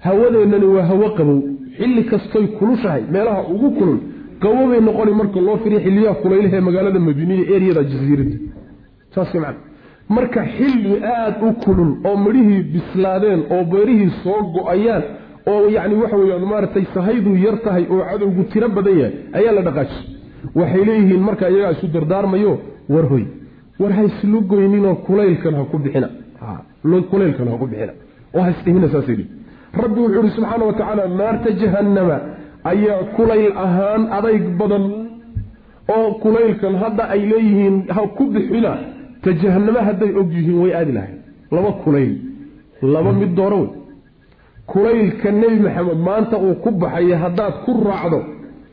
hawadeennani 0.07 0.67
waa 0.75 0.87
hawo 0.91 1.09
qabow. 1.19 1.39
Xilli 1.79 2.03
kastoy 2.11 2.47
kulushahay 2.59 3.03
meelaha 3.15 3.43
ugu 3.55 3.71
kulul 3.79 3.99
qabobay 4.43 4.81
noqoni 4.81 5.13
marka 5.21 5.41
loo 5.47 5.57
firiya 5.63 5.81
xilliyaha 5.87 6.15
kulaylaha 6.23 6.57
ee 6.57 6.61
magaalada 6.69 7.01
madiiniya 7.09 7.45
eriyada 7.57 7.83
jasiiradda 7.93 8.37
saas 9.15 9.35
man 9.45 9.55
marka 10.17 10.41
xilli 10.57 10.93
aada 11.15 11.47
u 11.49 11.53
kulul 11.65 11.91
oo 12.09 12.17
midhihii 12.27 12.63
bislaadeen 12.75 13.41
oo 13.55 13.65
beerihii 13.73 14.11
soo 14.23 14.41
go'ayaan 14.57 15.03
oo 15.53 15.69
yacni 15.77 15.95
waxa 16.03 16.17
weyaan 16.23 16.45
maaragtay 16.53 16.85
sahaydu 16.95 17.31
yar 17.47 17.57
tahay 17.65 17.85
oo 17.95 18.03
cadowgu 18.11 18.43
tiro 18.53 18.69
badan 18.77 18.99
yahay 18.99 19.15
ayaa 19.39 19.53
la 19.59 19.63
dhaqaaji 19.69 19.97
waxay 20.61 20.85
leeyihiin 20.89 21.23
marka 21.29 21.45
iyagaa 21.51 21.73
isu 21.77 21.87
dardaarmayo 21.97 22.53
war 22.95 23.07
hoy. 23.13 23.25
War 23.81 23.93
ha 23.93 24.03
kulaylkan 25.07 25.55
ha 25.59 25.65
ku 25.71 25.79
bixina. 25.85 26.09
Kulaylkan 27.11 27.49
ha 27.49 27.57
ku 27.61 27.67
bixina. 27.67 27.93
Oo 28.35 28.41
ha 28.45 28.51
isdhihina 28.55 28.89
saasay 28.95 29.17
rabbi 29.83 30.01
wuxuu 30.01 30.23
ihi 30.23 30.31
subxaana 30.37 30.65
wa 30.65 30.73
tacaala 30.73 31.09
naarta 31.21 31.51
jahannama 31.61 32.17
ayaa 32.73 33.03
kulayl 33.17 33.53
ahaan 33.67 34.03
adayg 34.19 34.45
badan 34.61 34.85
oo 35.97 36.09
kulaylkan 36.25 36.75
hadda 36.83 37.05
ay 37.15 37.21
leeyihiin 37.33 37.77
ha 37.95 38.03
ku 38.17 38.25
bixina 38.35 38.73
ta 39.23 39.31
jahanamo 39.43 39.81
hadday 39.89 40.11
og 40.21 40.29
yihiin 40.37 40.59
way 40.63 40.73
aadi 40.79 40.93
lahayn 40.93 41.19
laba 41.57 41.71
kulayl 41.85 42.13
laba 42.95 43.13
mid 43.13 43.35
dooro 43.39 43.59
wey. 43.61 43.71
Kulaylka 44.73 45.31
nebi 45.33 45.59
maxamed 45.67 45.99
maanta 46.09 46.37
uu 46.39 46.55
ku 46.65 46.71
baxaya 46.71 47.17
haddaad 47.25 47.55
ku 47.65 47.73
raacdo 47.89 48.21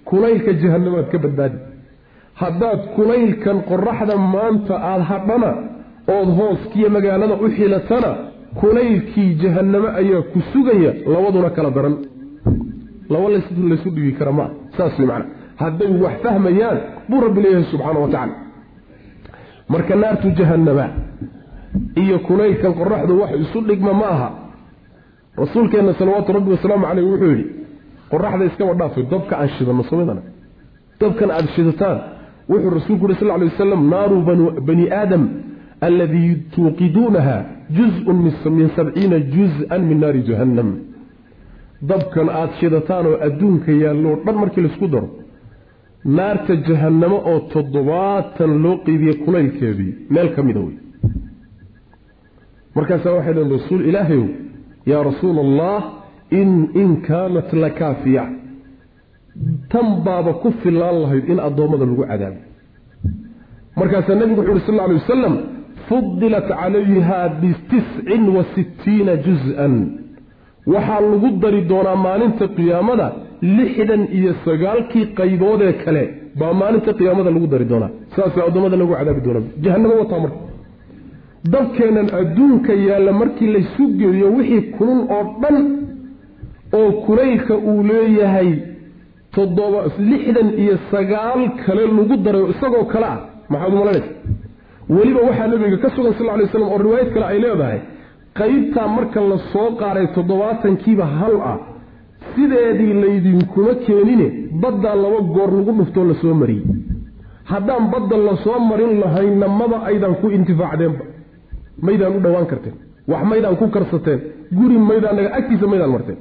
kulaylka 0.10 0.52
jahanamaad 0.62 1.08
ka 1.12 1.18
badbaadi. 1.24 1.58
Haddaad 2.42 2.80
kulaylkan 2.96 3.58
qoraxda 3.70 4.16
maanta 4.36 4.74
aada 4.90 5.04
hadhana 5.12 5.52
ood 6.16 6.30
hooskiiyo 6.40 6.90
magaalada 6.96 7.36
u 7.44 7.48
xilatana 7.58 8.12
kulaylkii 8.60 9.36
jahanamo 9.42 9.88
ayaa 10.02 10.22
ku 10.32 10.40
sugaya 10.54 10.92
labaduna 11.14 11.50
kala 11.56 11.72
daran. 11.72 11.96
Laba 13.10 13.30
laysu 13.30 13.90
dhigi 13.96 14.12
kara 14.20 14.32
maa 14.32 14.50
saas 14.78 14.96
macana 15.00 15.26
hadday 15.62 15.92
wax 16.04 16.14
fahmayaan 16.24 16.78
buu 17.10 17.22
rabbi 17.26 17.42
leeyahay 17.44 17.66
subxaana 17.72 18.00
wa 18.04 18.08
tacala 18.14 18.34
marka 19.72 19.96
naartu 20.02 20.28
jahanama 20.40 20.86
iyo 22.02 22.18
kulaylkan 22.28 22.74
qoraxdu 22.80 23.14
wax 23.22 23.32
isu 23.44 23.60
dhigma 23.68 23.94
ma 24.02 24.08
aha. 24.16 24.30
Rasuulkeenna 25.42 25.94
salawaatu 26.00 26.34
rabbi 26.38 26.50
wasalaamu 26.56 26.86
caleyh 26.88 27.06
wuxuu 27.12 27.30
yidhi 27.34 27.46
qoraxda 28.12 28.46
iskaba 28.50 28.74
dhaafay 28.80 29.04
dabka 29.12 29.34
aan 29.42 29.50
shidano 29.56 29.84
somidana 29.92 30.22
dabkan 31.02 31.30
aada 31.36 31.48
shidataan 31.56 31.98
wuxuu 32.52 32.70
rasuulku 32.78 33.04
yuri 33.06 33.16
sal 33.20 33.28
ly 33.42 33.46
wasalam 33.52 33.82
naaru 33.94 34.18
bani 34.68 34.86
aadam 35.00 35.24
aladii 35.88 36.32
tuuqiduunaha 36.56 37.38
juz-un 37.78 38.18
min 38.58 38.70
sabciina 38.76 39.18
juz-an 39.36 39.82
min 39.90 39.98
naari 40.04 40.22
jahannam. 40.30 40.70
Dabkan 41.90 42.28
aada 42.30 42.54
shidataan 42.60 43.06
oo 43.12 43.18
adduunka 43.28 43.72
yaalloo 43.84 44.16
dhan 44.26 44.36
markii 44.42 44.62
la 44.66 44.70
isku 44.74 44.88
daro 44.94 45.10
naarta 46.18 46.54
jahannamo 46.68 47.18
oo 47.32 47.40
toddobaatan 47.54 48.52
loo 48.64 48.76
qeybiye 48.86 49.14
kulaylkeedii 49.26 49.92
meel 50.14 50.30
ka 50.36 50.42
mida 50.48 50.60
wey 50.66 50.76
markaasaa 52.76 53.14
waxay 53.18 53.34
dhaheen 53.34 53.52
rasuul 53.58 53.82
ilaahayow 53.90 54.28
yaa 54.92 55.04
rasuula 55.10 55.42
allah 55.48 55.80
in 56.40 56.50
in 56.82 56.90
kaanat 57.08 57.50
la 57.64 57.70
kaafiya 57.80 58.24
tan 59.72 59.88
baaba 60.06 60.34
ku 60.44 60.50
filaan 60.64 60.98
lahayd 61.04 61.26
in 61.34 61.40
addoommada 61.48 61.86
lagu 61.86 62.04
cadaabo 62.12 62.40
markaasaa 63.80 64.16
nebigu 64.22 64.42
wuxu 64.42 64.54
uhi 64.54 64.66
sal 64.68 64.76
lla 64.76 64.84
alay 64.88 64.98
wasalam 65.02 65.36
fudilat 65.92 66.48
calayha 66.60 67.20
bitiscin 67.42 68.24
wa 68.36 68.44
sittiina 68.56 69.14
juz-an. 69.26 69.74
Waxaa 70.74 71.02
lagu 71.12 71.30
dari 71.44 71.62
doonaa 71.72 71.96
maalinta 72.06 72.46
qiyaamada 72.58 73.08
lixdan 73.58 74.02
iyo 74.18 74.32
sagaalkii 74.46 75.06
qayboodee 75.20 75.74
kale. 75.84 76.04
Baa 76.40 76.54
maalinta 76.62 76.92
qiyaamada 77.00 77.30
lagu 77.36 77.48
dari 77.54 77.66
doonaa. 77.72 77.92
Saasaa 78.16 78.46
addoommada 78.50 78.78
lagu 78.82 78.94
cadaabi 79.00 79.22
doonaa. 79.28 79.44
Jahanamo 79.64 79.94
wataa 80.02 80.20
marka 80.24 80.40
dabkeennan 81.54 82.08
adduunka 82.20 82.74
yaalla 82.88 83.12
markii 83.22 83.50
laysu 83.56 83.84
geeyo 84.00 84.28
wixii 84.38 84.62
kulul 84.76 85.02
oo 85.18 85.24
dhan 85.42 85.58
oo 86.80 86.90
kulaylka 87.06 87.54
uu 87.70 87.84
leeyahay 87.92 88.50
toddoba 89.36 89.80
lixdan 90.12 90.48
iyo 90.64 90.76
sagaal 90.92 91.42
kale 91.64 91.84
lagu 91.98 92.16
daray 92.26 92.44
isagoo 92.54 92.86
kale 92.94 93.08
ah. 93.14 93.20
Maxaad 93.52 93.74
umalanaysa 93.74 94.12
weliba 94.90 95.22
waxaa 95.28 95.48
nabiga 95.48 95.78
ka 95.84 95.90
sugan 95.96 96.14
sal 96.18 96.28
lay 96.40 96.48
slam 96.52 96.68
oo 96.74 96.78
riwaayad 96.86 97.10
kale 97.14 97.26
ay 97.34 97.40
leedahay 97.46 97.80
qaybtaa 98.40 98.88
marka 98.98 99.20
la 99.32 99.38
soo 99.54 99.70
qaaray 99.82 100.08
toddobaatankiiba 100.16 101.06
hal 101.20 101.36
ah 101.52 101.58
sideedii 102.36 102.94
laydinkuma 103.04 103.74
keenine 103.86 104.28
baddaa 104.64 104.96
laba 105.04 105.20
goor 105.36 105.50
lagu 105.58 105.72
dhuftoo 105.80 106.04
la 106.10 106.14
soo 106.22 106.34
mariyey. 106.42 106.64
Haddaan 107.52 107.84
badda 107.94 108.18
la 108.28 108.36
soo 108.44 108.60
marin 108.70 108.92
lahayna 109.02 109.48
maba 109.60 109.78
aydan 109.90 110.14
ku 110.22 110.28
intifaacdeenba 110.38 111.04
maydaan 111.86 112.14
u 112.18 112.20
dhowaan 112.26 112.46
karteen. 112.52 112.76
Wax 113.12 113.24
maydaan 113.32 113.56
ku 113.62 113.66
karsateen. 113.76 114.20
Guri 114.58 114.78
maydaan 114.90 115.16
naga 115.18 115.30
agtiisa 115.40 115.66
maydaan 115.72 115.92
marteen. 115.96 116.18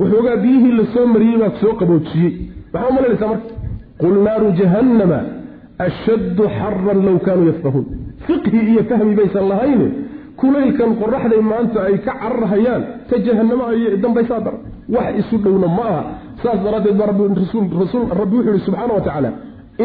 Waxoogaa 0.00 0.36
biyihii 0.44 0.72
la 0.78 0.84
soo 0.94 1.06
mariyey 1.14 1.38
baa 1.42 1.52
soo 1.60 1.72
qaboojiyey. 1.80 2.32
Maxaa 2.72 2.88
umalanaysaa 2.92 3.28
marka 3.32 3.48
qul 4.00 4.14
naaru 4.26 4.48
jahannama 4.60 5.18
ashaddu 5.86 6.44
xaran 6.58 6.98
low 7.06 7.16
kaanuu 7.26 7.46
yafqahuun 7.52 7.86
fiqhi 8.30 8.58
iyo 8.72 8.82
fahmi 8.90 9.14
baysan 9.20 9.44
lahayne 9.52 9.86
kulaylkan 10.40 10.90
qoraxday 11.00 11.42
maanta 11.52 11.78
ay 11.88 11.96
ka 12.06 12.12
cararhayaan 12.22 12.82
ta 13.08 13.16
jahanamo 13.26 13.64
ay 13.72 13.80
dambaysaa 14.04 14.40
dar. 14.46 14.54
Wax 14.94 15.08
isu 15.20 15.36
dhowna 15.44 15.68
ma 15.78 15.84
aha. 15.92 16.02
Saas 16.42 16.58
daraaddeed 16.64 16.96
baa 17.00 17.06
rabbi 17.10 17.22
wuxuu 17.22 17.62
yihi 18.46 18.60
subxaana 18.66 18.92
wa 18.98 19.02
tacaala 19.06 19.30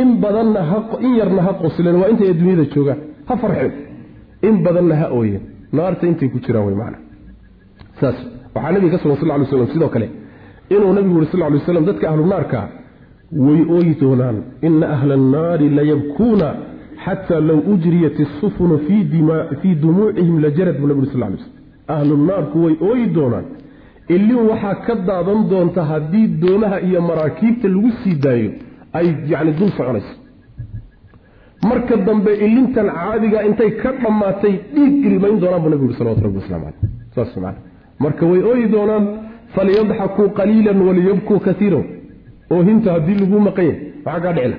in 0.01 0.09
badanna 0.23 0.61
in 1.07 1.11
yarna 1.19 1.41
ha 1.47 1.51
qosleen 1.63 1.95
waa 2.01 2.09
intay 2.13 2.29
adduunyada 2.33 2.65
joogaan. 2.73 2.99
Ha 3.29 3.33
farxeen 3.41 3.71
in 4.47 4.55
badanna 4.65 4.95
ha 5.01 5.07
ooyeen. 5.17 5.43
Naarta 5.77 6.03
intay 6.11 6.29
ku 6.33 6.37
jiraan 6.45 6.65
wey 6.67 6.75
maana 6.81 6.97
saas 7.99 8.17
waxaa 8.55 8.71
nabiga 8.75 8.97
ka 8.97 9.03
sugan 9.03 9.17
sal 9.21 9.39
ly 9.41 9.45
slam 9.49 9.67
sidoo 9.73 9.89
kale 9.95 10.07
inuu 10.75 10.93
nabigu 10.97 11.15
yuri 11.17 11.27
sal 11.31 11.41
ly 11.53 11.59
slam 11.65 11.83
dadka 11.89 12.05
ahlu 12.11 12.23
naarka 12.33 12.59
way 13.45 13.61
ooyi 13.75 13.93
doonaan 14.01 14.37
ina 14.67 14.85
ahla 14.95 15.13
annaari 15.19 15.67
layabkuuna 15.77 16.47
xataa 17.05 17.39
low 17.49 17.59
ujriyat 17.73 18.17
isufunu 18.25 18.75
fii 19.61 19.75
dumuucihim 19.83 20.35
lajarad 20.45 20.75
buu 20.79 20.87
nabig 20.91 21.05
sal 21.11 21.19
lay 21.23 21.29
slm 21.37 21.53
ahlu 21.95 22.13
naarku 22.29 22.57
way 22.65 22.75
ooyi 22.89 23.05
doonaan. 23.17 23.45
Ilin 24.15 24.41
waxaa 24.51 24.75
ka 24.85 24.93
daadan 25.07 25.39
doonta 25.51 25.81
haddii 25.91 26.27
doomaha 26.43 26.77
iyo 26.87 26.99
maraakiibta 27.09 27.67
lagu 27.75 27.89
sii 28.01 28.15
daayo 28.25 28.51
ay 28.97 29.07
yani 29.31 29.51
dul 29.59 29.71
soconayso. 29.77 30.13
Marka 31.69 31.95
dambe 32.07 32.31
ilintan 32.45 32.87
caadiga 32.97 33.39
intay 33.47 33.71
ka 33.81 33.89
dhammaatay 34.01 34.53
dhiig 34.75 35.05
ilmayn 35.09 35.39
doonaan 35.41 35.61
buu 35.63 35.69
nabigu 35.73 35.85
yuri 35.87 35.97
salawatu 35.99 36.23
rabbi 36.27 36.37
waslamu 36.41 36.65
caleyh 36.65 36.89
saas 37.15 37.33
man 37.43 37.55
marka 38.03 38.23
way 38.31 38.41
ooyi 38.51 38.65
doonaan 38.75 39.03
falyadxakuu 39.55 40.27
qaliilan 40.39 40.79
waliyabkuu 40.87 41.39
kaiiran 41.47 41.85
oohinta 42.55 42.89
haddii 42.95 43.17
lagu 43.21 43.37
maqan 43.47 43.65
yahay 43.69 43.79
maxaa 44.05 44.19
kaa 44.23 44.33
dhicila 44.37 44.57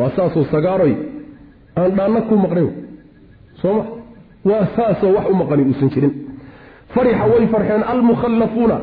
waa 0.00 0.10
saasoo 0.16 0.44
sagaaroy 0.54 0.94
aan 1.76 1.90
dhaanna 1.96 2.20
ku 2.28 2.34
maqnayn. 2.44 2.70
Sooma 3.62 3.82
waa 4.44 4.66
saasoo 4.76 5.12
wax 5.16 5.26
u 5.30 5.34
maqani 5.34 5.62
uusan 5.70 5.90
jirin. 5.94 6.12
Farixa 6.94 7.26
way 7.32 7.46
farxeen 7.52 7.82
almukhallafuuna. 7.92 8.78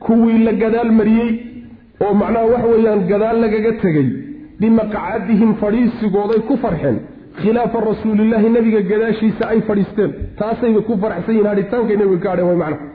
Kuwii 0.00 0.38
la 0.46 0.52
gadaal 0.52 0.90
mariyey 0.92 1.30
oo 2.04 2.14
macnaha 2.14 2.46
wax 2.52 2.64
weeyaan 2.72 3.00
gadaal 3.10 3.40
lagaga 3.44 3.72
tegey 3.82 4.06
bimaqcadihim 4.60 5.54
fadhiisigooday 5.60 6.40
ku 6.48 6.56
farxeen. 6.64 6.96
Khilaafa 7.40 7.80
rasuulillaahi 7.90 8.48
nabiga 8.56 8.80
gadaashiisa 8.90 9.48
ay 9.52 9.60
fadhiisteen. 9.68 10.10
Taasayba 10.38 10.80
ku 10.88 10.98
faraxsan 11.02 11.34
yihiin 11.34 11.48
hadhitaankay 11.52 11.96
nabiga 11.96 12.20
ka 12.24 12.30
hadheen 12.30 12.58
macnaha. 12.62 12.86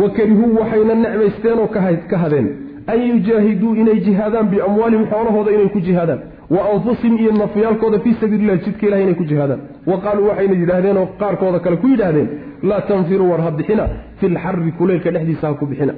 Wa 0.00 0.08
karihuu 0.16 0.54
waxayna 0.60 0.94
necmaysteen 0.94 1.58
oo 1.58 1.68
ka 2.10 2.18
hadeen. 2.24 2.46
An 2.92 2.98
yujaahiduu 3.10 3.74
inay 3.80 4.00
jihaadaan 4.06 4.46
biamwaalihim 4.52 5.06
xoolahooda 5.12 5.50
inay 5.56 5.68
ku 5.74 5.80
jihaadaan 5.80 6.20
wa 6.54 6.60
anfusihim 6.74 7.14
iyo 7.22 7.32
nafyaalkooda 7.42 7.98
fii 8.04 8.14
sabiilillahi 8.20 8.60
jidka 8.64 8.86
ilahi 8.86 9.02
inay 9.02 9.14
ku 9.20 9.24
jihaadaan. 9.30 9.60
Wa 9.90 9.96
qaaluu 10.04 10.26
waxayna 10.30 10.54
yidhaahdeen 10.62 10.96
oo 11.02 11.06
qaarkooda 11.20 11.58
kale 11.64 11.76
ku 11.82 11.86
yidhaahdeen 11.92 12.28
laa 12.70 12.80
tanfiruu 12.90 13.30
war 13.32 13.40
ha 13.46 13.50
bixina 13.58 13.84
fi 14.20 14.26
lxari 14.34 14.72
kuleylka 14.78 15.10
dhexdiisa 15.14 15.44
ha 15.48 15.54
ku 15.60 15.66
bixina. 15.70 15.92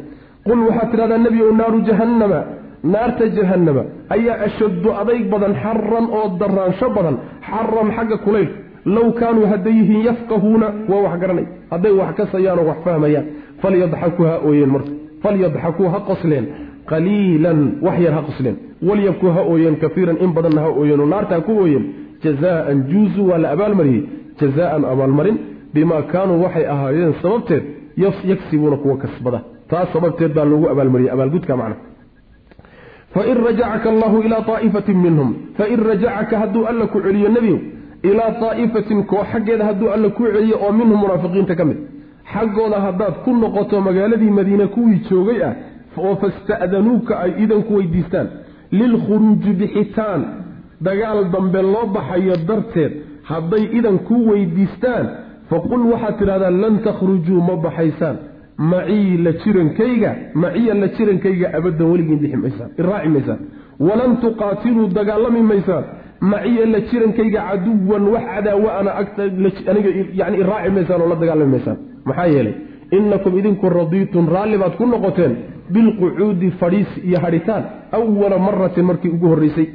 Qul 0.46 0.58
waxaad 0.68 0.90
tidhahdaa 0.92 1.18
nebi 1.26 1.38
ow 1.46 1.52
naaru 1.60 1.78
jahannama 1.88 2.40
naarta 2.94 3.24
jahannama 3.36 3.82
ayaa 4.16 4.36
ashaddu 4.46 4.88
adayg 5.02 5.24
badan 5.32 5.54
xaran 5.62 6.06
oo 6.18 6.26
daraansho 6.40 6.86
badan 6.96 7.16
xaran 7.50 7.88
xagga 7.96 8.16
kulaylka. 8.26 8.54
Low 8.96 9.08
kaanuu 9.20 9.46
hadday 9.52 9.72
yihiin 9.80 10.02
yafqahuuna 10.08 10.66
waa 10.90 11.00
wax 11.06 11.14
garanay. 11.22 11.46
Hadday 11.72 11.92
wax 12.00 12.10
kasayaanoo 12.18 12.66
wax 12.70 12.78
fahmayaan. 12.86 13.26
Falyadxakuu 13.62 14.24
ha 14.28 14.34
ooyeen 14.48 14.70
marka. 14.74 14.90
Falyadxakuu 15.22 15.88
ha 15.92 15.98
qosleen 16.08 16.44
qaliilan 16.90 17.58
wax 17.86 17.96
yar 18.04 18.14
ha 18.16 18.22
qosleen 18.28 18.56
walyabkuu 18.88 19.30
ha 19.36 19.42
ooyeen 19.52 19.76
kaiiran 19.82 20.16
in 20.24 20.30
badanna 20.36 20.60
ha 20.64 20.68
ooyeen 20.80 21.00
oo 21.00 21.06
naarta 21.14 21.34
ha 21.36 21.40
ku 21.48 21.52
ooyeen. 21.62 21.84
Jazaan 22.24 22.78
juuzu 22.90 23.20
waa 23.30 23.38
la 23.44 23.48
abaalmariyey 23.54 24.02
jazaan 24.40 24.82
abaalmarin 24.92 25.36
bimaa 25.74 26.02
kaanuu 26.12 26.42
waxay 26.44 26.66
ahaayeen 26.74 27.14
sababteed 27.22 27.62
yagsibuuna 28.30 28.76
kuwa 28.82 28.96
kasbada. 29.02 29.40
Taas 29.70 29.88
sababteed 29.92 30.32
baa 30.36 30.44
loogu 30.50 30.66
abaalmariyey 30.72 31.12
abaalgudka 31.14 31.56
macna. 31.60 31.76
Fain 33.14 33.36
rajacaka 33.46 33.88
allahu 33.90 34.16
ilaa 34.26 34.44
aa'ifatin 34.54 34.98
minhum. 35.06 35.28
Fain 35.58 35.78
rajacaka 35.90 36.38
hadduu 36.42 36.64
alla 36.70 36.86
ku 36.92 36.98
celiyo 37.06 37.28
nebigu 37.28 37.58
ilaa 38.10 38.32
aa'ifatin 38.48 38.98
koox 39.10 39.26
xaggeeda 39.32 39.64
hadduu 39.68 39.88
alla 39.94 40.08
ku 40.16 40.22
celiyo 40.34 40.56
oo 40.64 40.72
minhum 40.72 40.98
munaafiqiinta 41.04 41.54
ka 41.60 41.64
mid. 41.64 41.78
Xaggooda 42.32 42.78
haddaad 42.86 43.14
ku 43.24 43.30
noqoto 43.42 43.80
magaaladii 43.80 44.30
madiine 44.38 44.66
kuwii 44.74 44.98
joogay 45.10 45.40
ah 45.48 45.52
oo 46.06 46.14
fasta'danuuka 46.22 47.12
ay 47.24 47.30
idanku 47.44 47.72
weydiistaan. 47.78 48.28
Lilkhuruuji 48.78 49.52
bixitaan. 49.60 50.20
Dagaal 50.86 51.20
dambe 51.32 51.60
loo 51.72 51.86
baxayo 51.94 52.36
darteed 52.48 52.92
hadday 53.30 53.64
idan 53.78 53.98
ku 54.08 54.14
weydiistaan 54.30 55.04
faqul 55.50 55.82
waxaad 55.92 56.14
tidhahdaa 56.20 56.50
lan 56.62 56.74
takhrujuu 56.86 57.40
ma 57.48 57.54
baxaysaan. 57.66 58.16
Macii 58.70 59.16
la 59.24 59.32
jirankayga 59.42 60.10
maciya 60.42 60.74
la 60.82 60.88
jirankayga 60.96 61.46
abaddan 61.58 61.86
weligiin 61.92 62.18
bixi 62.22 62.36
maysaan 62.44 62.70
iraaci 62.80 63.08
maysaan. 63.14 63.38
Walan 63.86 64.12
tuqaatiluu 64.22 64.88
dagaalami 64.98 65.42
maysaan. 65.52 65.84
Maciya 66.32 66.64
la 66.72 66.80
jirankayga 66.90 67.40
caduwan 67.48 68.04
wax 68.14 68.24
cadaawa 68.34 68.70
ana 68.78 68.90
aniga 69.70 69.90
yani 70.20 70.36
iraaci 70.42 70.70
maysaan 70.76 71.00
oo 71.02 71.08
la 71.12 71.16
dagaalami 71.22 71.50
maysaan. 71.54 71.78
Maxaa 72.08 72.26
yeelay 72.34 72.54
innakum 72.96 73.32
idinku 73.38 73.66
radiitum 73.78 74.24
raalli 74.34 74.56
baad 74.62 74.74
ku 74.78 74.84
noqoteen 74.86 75.32
bilqucuudi 75.74 76.50
fadhiis 76.60 76.90
iyo 77.08 77.18
hadhitaan 77.24 77.64
awala 77.98 78.38
maratin 78.46 78.84
markii 78.90 79.10
ugu 79.16 79.26
horreysay. 79.32 79.66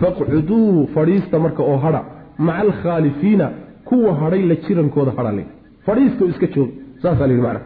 Faqcuduu 0.00 0.86
fadhiista 0.94 1.38
marka 1.44 1.62
oo 1.62 1.78
hadha 1.84 2.00
maca 2.38 2.58
alkhaalifiina 2.66 3.46
kuwa 3.88 4.14
hadhay 4.20 4.42
la 4.50 4.54
jirankooda 4.64 5.12
hadha 5.18 5.32
le 5.38 5.44
fadhiiska 5.86 6.24
iska 6.32 6.46
jooga 6.54 6.72
saasaa 7.02 7.26
la 7.26 7.34
macna. 7.46 7.60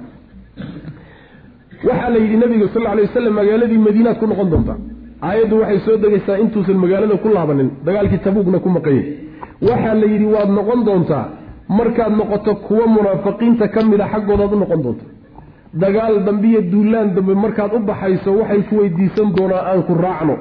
Waxaa 1.87 2.11
la 2.15 2.19
yidhi 2.25 2.37
nabiga 2.37 2.67
sal 2.73 2.83
lla 2.83 3.03
wasalam 3.03 3.35
magaaladii 3.41 3.79
madiinaad 3.87 4.17
ku 4.21 4.27
noqon 4.27 4.49
doontaa 4.53 4.79
aayaddu 5.29 5.55
waxay 5.61 5.79
soo 5.87 5.97
degaysaa 6.05 6.39
intuusan 6.45 6.79
magaalada 6.85 7.17
ku 7.23 7.29
laabanin 7.37 7.69
dagaalkii 7.87 8.21
tabuugna 8.27 8.59
ku 8.65 8.69
maqanyay 8.77 9.07
waxaa 9.69 9.95
la 10.03 10.07
yidhi 10.13 10.27
waad 10.35 10.51
noqon 10.59 10.81
doontaa 10.89 11.25
markaad 11.79 12.13
noqoto 12.21 12.53
kuwa 12.67 12.85
munaafiqiinta 12.97 13.69
ka 13.75 13.81
mida 13.91 14.05
xaggoodaad 14.13 14.53
u 14.55 14.59
noqon 14.63 14.81
doonta 14.85 15.05
dagaal 15.75 16.25
dambiyo 16.27 16.61
duulaan 16.73 17.15
dambe 17.17 17.35
markaad 17.35 17.73
u 17.75 17.79
baxayso 17.89 18.31
waxay 18.41 18.63
ku 18.69 18.75
weydiisan 18.81 19.29
doonaa 19.37 19.63
aan 19.71 19.83
ku 19.89 19.95
raacno. 19.95 20.37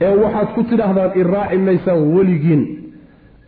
Ee 0.00 0.14
waxaad 0.22 0.48
ku 0.54 0.62
tidhaahdaan 0.70 1.12
iraaci 1.20 1.58
maysaan 1.68 2.00
weligiin 2.14 2.62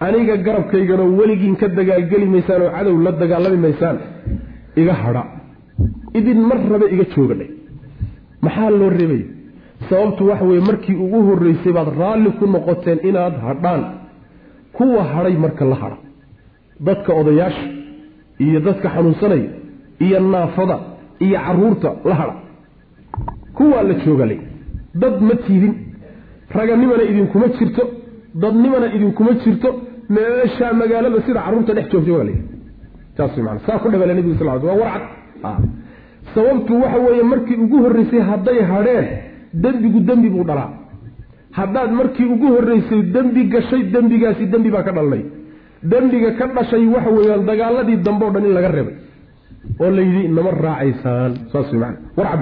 aniga 0.06 0.36
garabkaygana 0.46 1.04
weligiin 1.18 1.56
ka 1.60 1.68
dagaalgeli 1.68 2.26
maysaan 2.34 2.62
oo 2.62 2.70
cadow 2.76 2.96
la 3.04 3.10
dagaalami 3.12 3.58
maysaan. 3.66 3.96
Iga 4.80 4.94
hadha. 5.02 5.22
Idin 6.18 6.40
mar 6.48 6.58
rabe 6.72 6.86
iga 6.94 7.04
joogadhay 7.14 7.50
maxaa 8.44 8.70
loo 8.70 8.90
reebaya 8.98 9.26
sababtu 9.88 10.22
waxa 10.30 10.44
weye 10.50 10.60
markii 10.68 10.96
ugu 11.04 11.18
horreysay 11.28 11.72
baad 11.76 11.88
raalli 12.00 12.30
ku 12.38 12.44
noqoteen 12.54 12.98
inaad 13.08 13.34
hadhaan. 13.46 13.82
Kuwa 14.76 15.02
hadhay 15.12 15.36
marka 15.44 15.64
la 15.64 15.76
hadha. 15.82 15.98
Dadka 16.86 17.10
odayaasha 17.20 17.64
iyo 18.44 18.60
dadka 18.66 18.88
xanuunsanaya 18.94 19.48
iyo 20.04 20.18
naafada 20.20 20.76
iyo 21.26 21.38
carruurta 21.46 21.90
la 22.08 22.14
hadha 22.20 22.34
kuwaa 23.56 23.82
la 23.88 23.94
joogalay 24.04 24.38
dad 25.02 25.16
ma 25.28 25.34
tiidin 25.44 25.74
raganimana 26.56 27.02
idinkuma 27.10 27.46
jirto 27.58 27.82
dadnimana 28.42 28.86
idinkuma 28.96 29.32
jirto 29.44 29.68
meeshaa 30.14 30.72
magaalada 30.80 31.18
sida 31.26 31.40
carruurta 31.46 31.72
dhex 31.76 31.86
joogjoogala 31.92 32.32
saas 33.16 33.36
man 33.46 33.58
saa 33.66 33.78
ku 33.82 33.88
dhabale 33.92 34.12
warcad. 34.82 35.04
Sababtu 36.34 36.72
waxa 36.82 36.98
weeye 36.98 37.22
markii 37.22 37.56
ugu 37.64 37.76
horreysay 37.84 38.20
hadday 38.30 38.58
hadheen 38.70 39.06
dembigu 39.62 40.00
dembi 40.08 40.28
buu 40.34 40.44
dhalaa. 40.44 40.70
Haddaad 41.58 41.90
markii 41.92 42.24
ugu 42.34 42.46
horreysay 42.54 43.02
dembi 43.14 43.44
gashay 43.52 43.82
dembigaasi 43.94 44.46
dembi 44.52 44.70
baa 44.70 44.82
ka 44.82 44.92
dhalnay. 44.92 45.22
Dembiga 45.82 46.30
ka 46.38 46.46
dhashay 46.56 46.86
waxa 46.94 47.10
weeyaan 47.16 47.44
dagaaladii 47.50 47.96
dambe 48.06 48.24
o 48.24 48.30
dhan 48.34 48.44
in 48.48 48.54
laga 48.56 48.68
reebay 48.76 48.94
oo 49.82 49.90
la 49.96 50.02
yidhi 50.02 50.22
inama 50.30 50.50
raacaysaan. 50.50 51.32
Saas 51.52 51.66
way 51.72 51.78
maana 51.82 51.98
warcab 52.16 52.40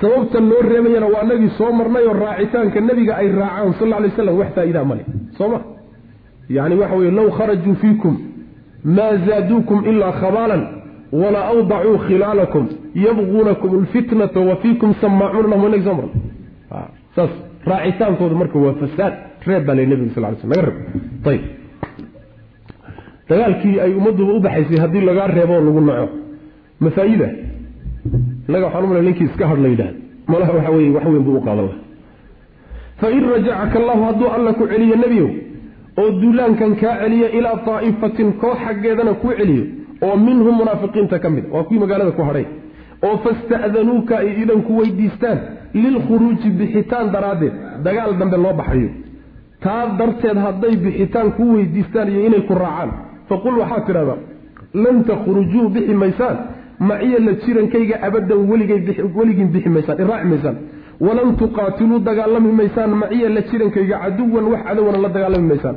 sababta 0.00 0.40
loo 0.40 0.62
reebayana 0.70 1.06
waa 1.14 1.24
nagii 1.30 1.50
soo 1.58 1.72
marnay 1.78 2.04
oo 2.06 2.12
raacitaanka 2.24 2.80
nebiga 2.88 3.16
ay 3.16 3.28
raacaan 3.40 3.72
sal 3.78 3.88
lla 3.88 3.96
alay 3.96 4.10
waslam 4.10 4.38
wax 4.40 4.48
faa'idaa 4.56 4.84
male 4.90 5.04
soo 5.38 5.48
ma? 5.52 5.58
Yacni 6.56 6.74
waxa 6.80 6.96
weye 7.00 7.10
low 7.18 7.28
kharajuu 7.38 7.74
fiikum 7.82 8.14
maa 8.96 9.12
zaaduukum 9.26 9.78
ilaa 9.90 10.12
khabaalan 10.20 10.62
wala 11.22 11.40
awdacuu 11.52 11.98
khilaalakum 12.06 12.64
yabquunakum 13.06 13.70
alfitnata 13.80 14.40
wa 14.48 14.56
fiikum 14.62 14.90
samaacuuna 15.00 15.48
lahum 15.52 15.66
inagi 15.68 15.84
soo 15.88 15.94
marnay. 15.94 16.20
Saas 17.16 17.30
raacitaankooda 17.70 18.34
marka 18.40 18.58
waa 18.64 18.74
fasaad 18.82 19.14
reeb 19.46 19.62
baa 19.66 19.74
lay 19.78 19.86
nebiga 19.86 20.14
sal 20.14 20.24
ly 20.32 20.36
sl 20.42 20.48
laga 20.52 20.62
reeb 20.68 20.78
ayib 21.30 21.42
dagaalkii 23.28 23.80
ay 23.84 23.92
ummadduba 23.98 24.32
u 24.32 24.40
baxaysay 24.40 24.78
haddii 24.84 25.00
lagaa 25.08 25.26
reebo 25.36 25.54
lagu 25.66 25.80
naco. 25.80 26.08
Mafaaida 26.80 27.28
innaga 28.48 28.64
waxaan 28.66 28.84
umala 28.84 29.02
ninkii 29.02 29.24
iska 29.30 29.46
hadh 29.50 29.60
la 29.64 29.68
yidhahda 29.68 29.94
malaha 30.28 30.52
waxa 30.56 30.70
wax 30.96 31.04
weyn 31.12 31.22
buu 31.26 31.36
u 31.38 31.40
qaadan 31.46 31.64
laha 31.68 31.78
fain 33.00 33.22
rajacaka 33.34 33.76
allahu 33.80 34.02
hadduu 34.08 34.28
alla 34.36 34.52
ku 34.58 34.64
celiyo 34.72 34.96
nebiyow 35.04 35.30
oo 36.00 36.10
duulaankan 36.20 36.72
kaa 36.80 36.94
celiya 37.02 37.28
ilaa 37.38 37.56
daa'ifatin 37.66 38.32
koox 38.42 38.58
xaggeedana 38.66 39.12
kuu 39.22 39.32
celiyo 39.38 39.64
oo 40.06 40.16
minhum 40.26 40.54
munaafiqiinta 40.60 41.18
ka 41.24 41.28
mid 41.30 41.44
waa 41.54 41.62
kuwii 41.66 41.80
magaalada 41.84 42.10
ku 42.18 42.22
hadhay 42.28 42.46
oo 43.06 43.16
fasta'danuuka 43.24 44.14
ay 44.22 44.28
idan 44.42 44.60
ku 44.66 44.72
weydiistaan 44.80 45.38
lilkhuruuji 45.82 46.48
bixitaan 46.58 47.06
daraaddeed 47.14 47.54
dagaal 47.86 48.12
dambe 48.20 48.36
loo 48.44 48.52
baxayo. 48.60 48.88
Taa 49.64 49.86
darteed 49.98 50.38
hadday 50.46 50.74
bixitaan 50.84 51.28
kuu 51.36 51.50
weydiistaan 51.56 52.08
iyo 52.12 52.20
inay 52.28 52.42
ku 52.48 52.54
raacaan 52.54 52.90
faqul 53.28 53.58
waxaad 53.62 53.86
tidhahdaa 53.86 54.18
lan 54.84 55.04
takhrujuu 55.04 55.68
bixi 55.74 55.94
maysaan. 55.94 56.36
Maciya 56.78 57.18
la 57.26 57.32
jirankayga 57.44 57.96
abadan 58.06 58.40
weligiin 59.18 59.48
bixi 59.54 59.68
maysaan 59.76 59.98
iraaci 60.04 60.26
maysaan. 60.32 60.56
Walan 61.00 61.36
tuqaatiluu 61.40 61.98
dagaalami 62.08 62.52
maysaan. 62.60 62.90
Maciya 63.02 63.28
la 63.36 63.40
jirankayga 63.50 63.96
caduwan 64.02 64.44
wax 64.52 64.60
cadowana 64.66 64.98
la 65.04 65.08
dagaalami 65.08 65.46
maysaan. 65.52 65.76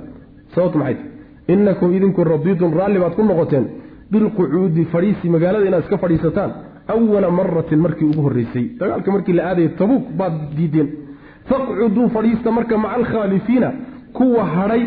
Sababtu 0.55 0.77
maxay? 0.77 0.95
Tahy 0.95 1.53
innakum 1.53 1.93
idinku 1.97 2.23
radiidun 2.23 2.71
raalli 2.79 2.99
baad 2.99 3.13
ku 3.15 3.23
noqoteen. 3.23 3.65
Bilqucuudi 4.11 4.85
fadhiisi 4.93 5.29
magaalada 5.29 5.65
inaad 5.69 5.83
iska 5.83 5.97
fadhiisataan 5.97 6.51
awala 6.93 7.29
maratin 7.31 7.79
markii 7.85 8.07
ugu 8.11 8.21
horreysay. 8.21 8.65
Dagaalka 8.79 9.11
markii 9.11 9.33
la 9.33 9.43
aadaya 9.49 9.69
tabuuk 9.79 10.05
baad 10.19 10.33
diideen. 10.57 10.89
Faqcuduu 11.49 12.09
fadhiista 12.15 12.51
marka 12.51 12.77
maca 12.77 12.95
alkhaalifiina 12.99 13.69
kuwa 14.13 14.45
hadhay 14.45 14.83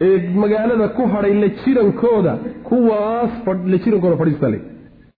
ee 0.00 0.28
magaalada 0.42 0.88
ku 0.96 1.02
hadhay 1.14 1.34
la 1.42 1.48
jirankooda 1.64 2.32
kuwaas 2.68 3.30
la 3.72 3.78
jirankooda 3.84 4.16
fadhiista 4.22 4.48
le 4.54 4.58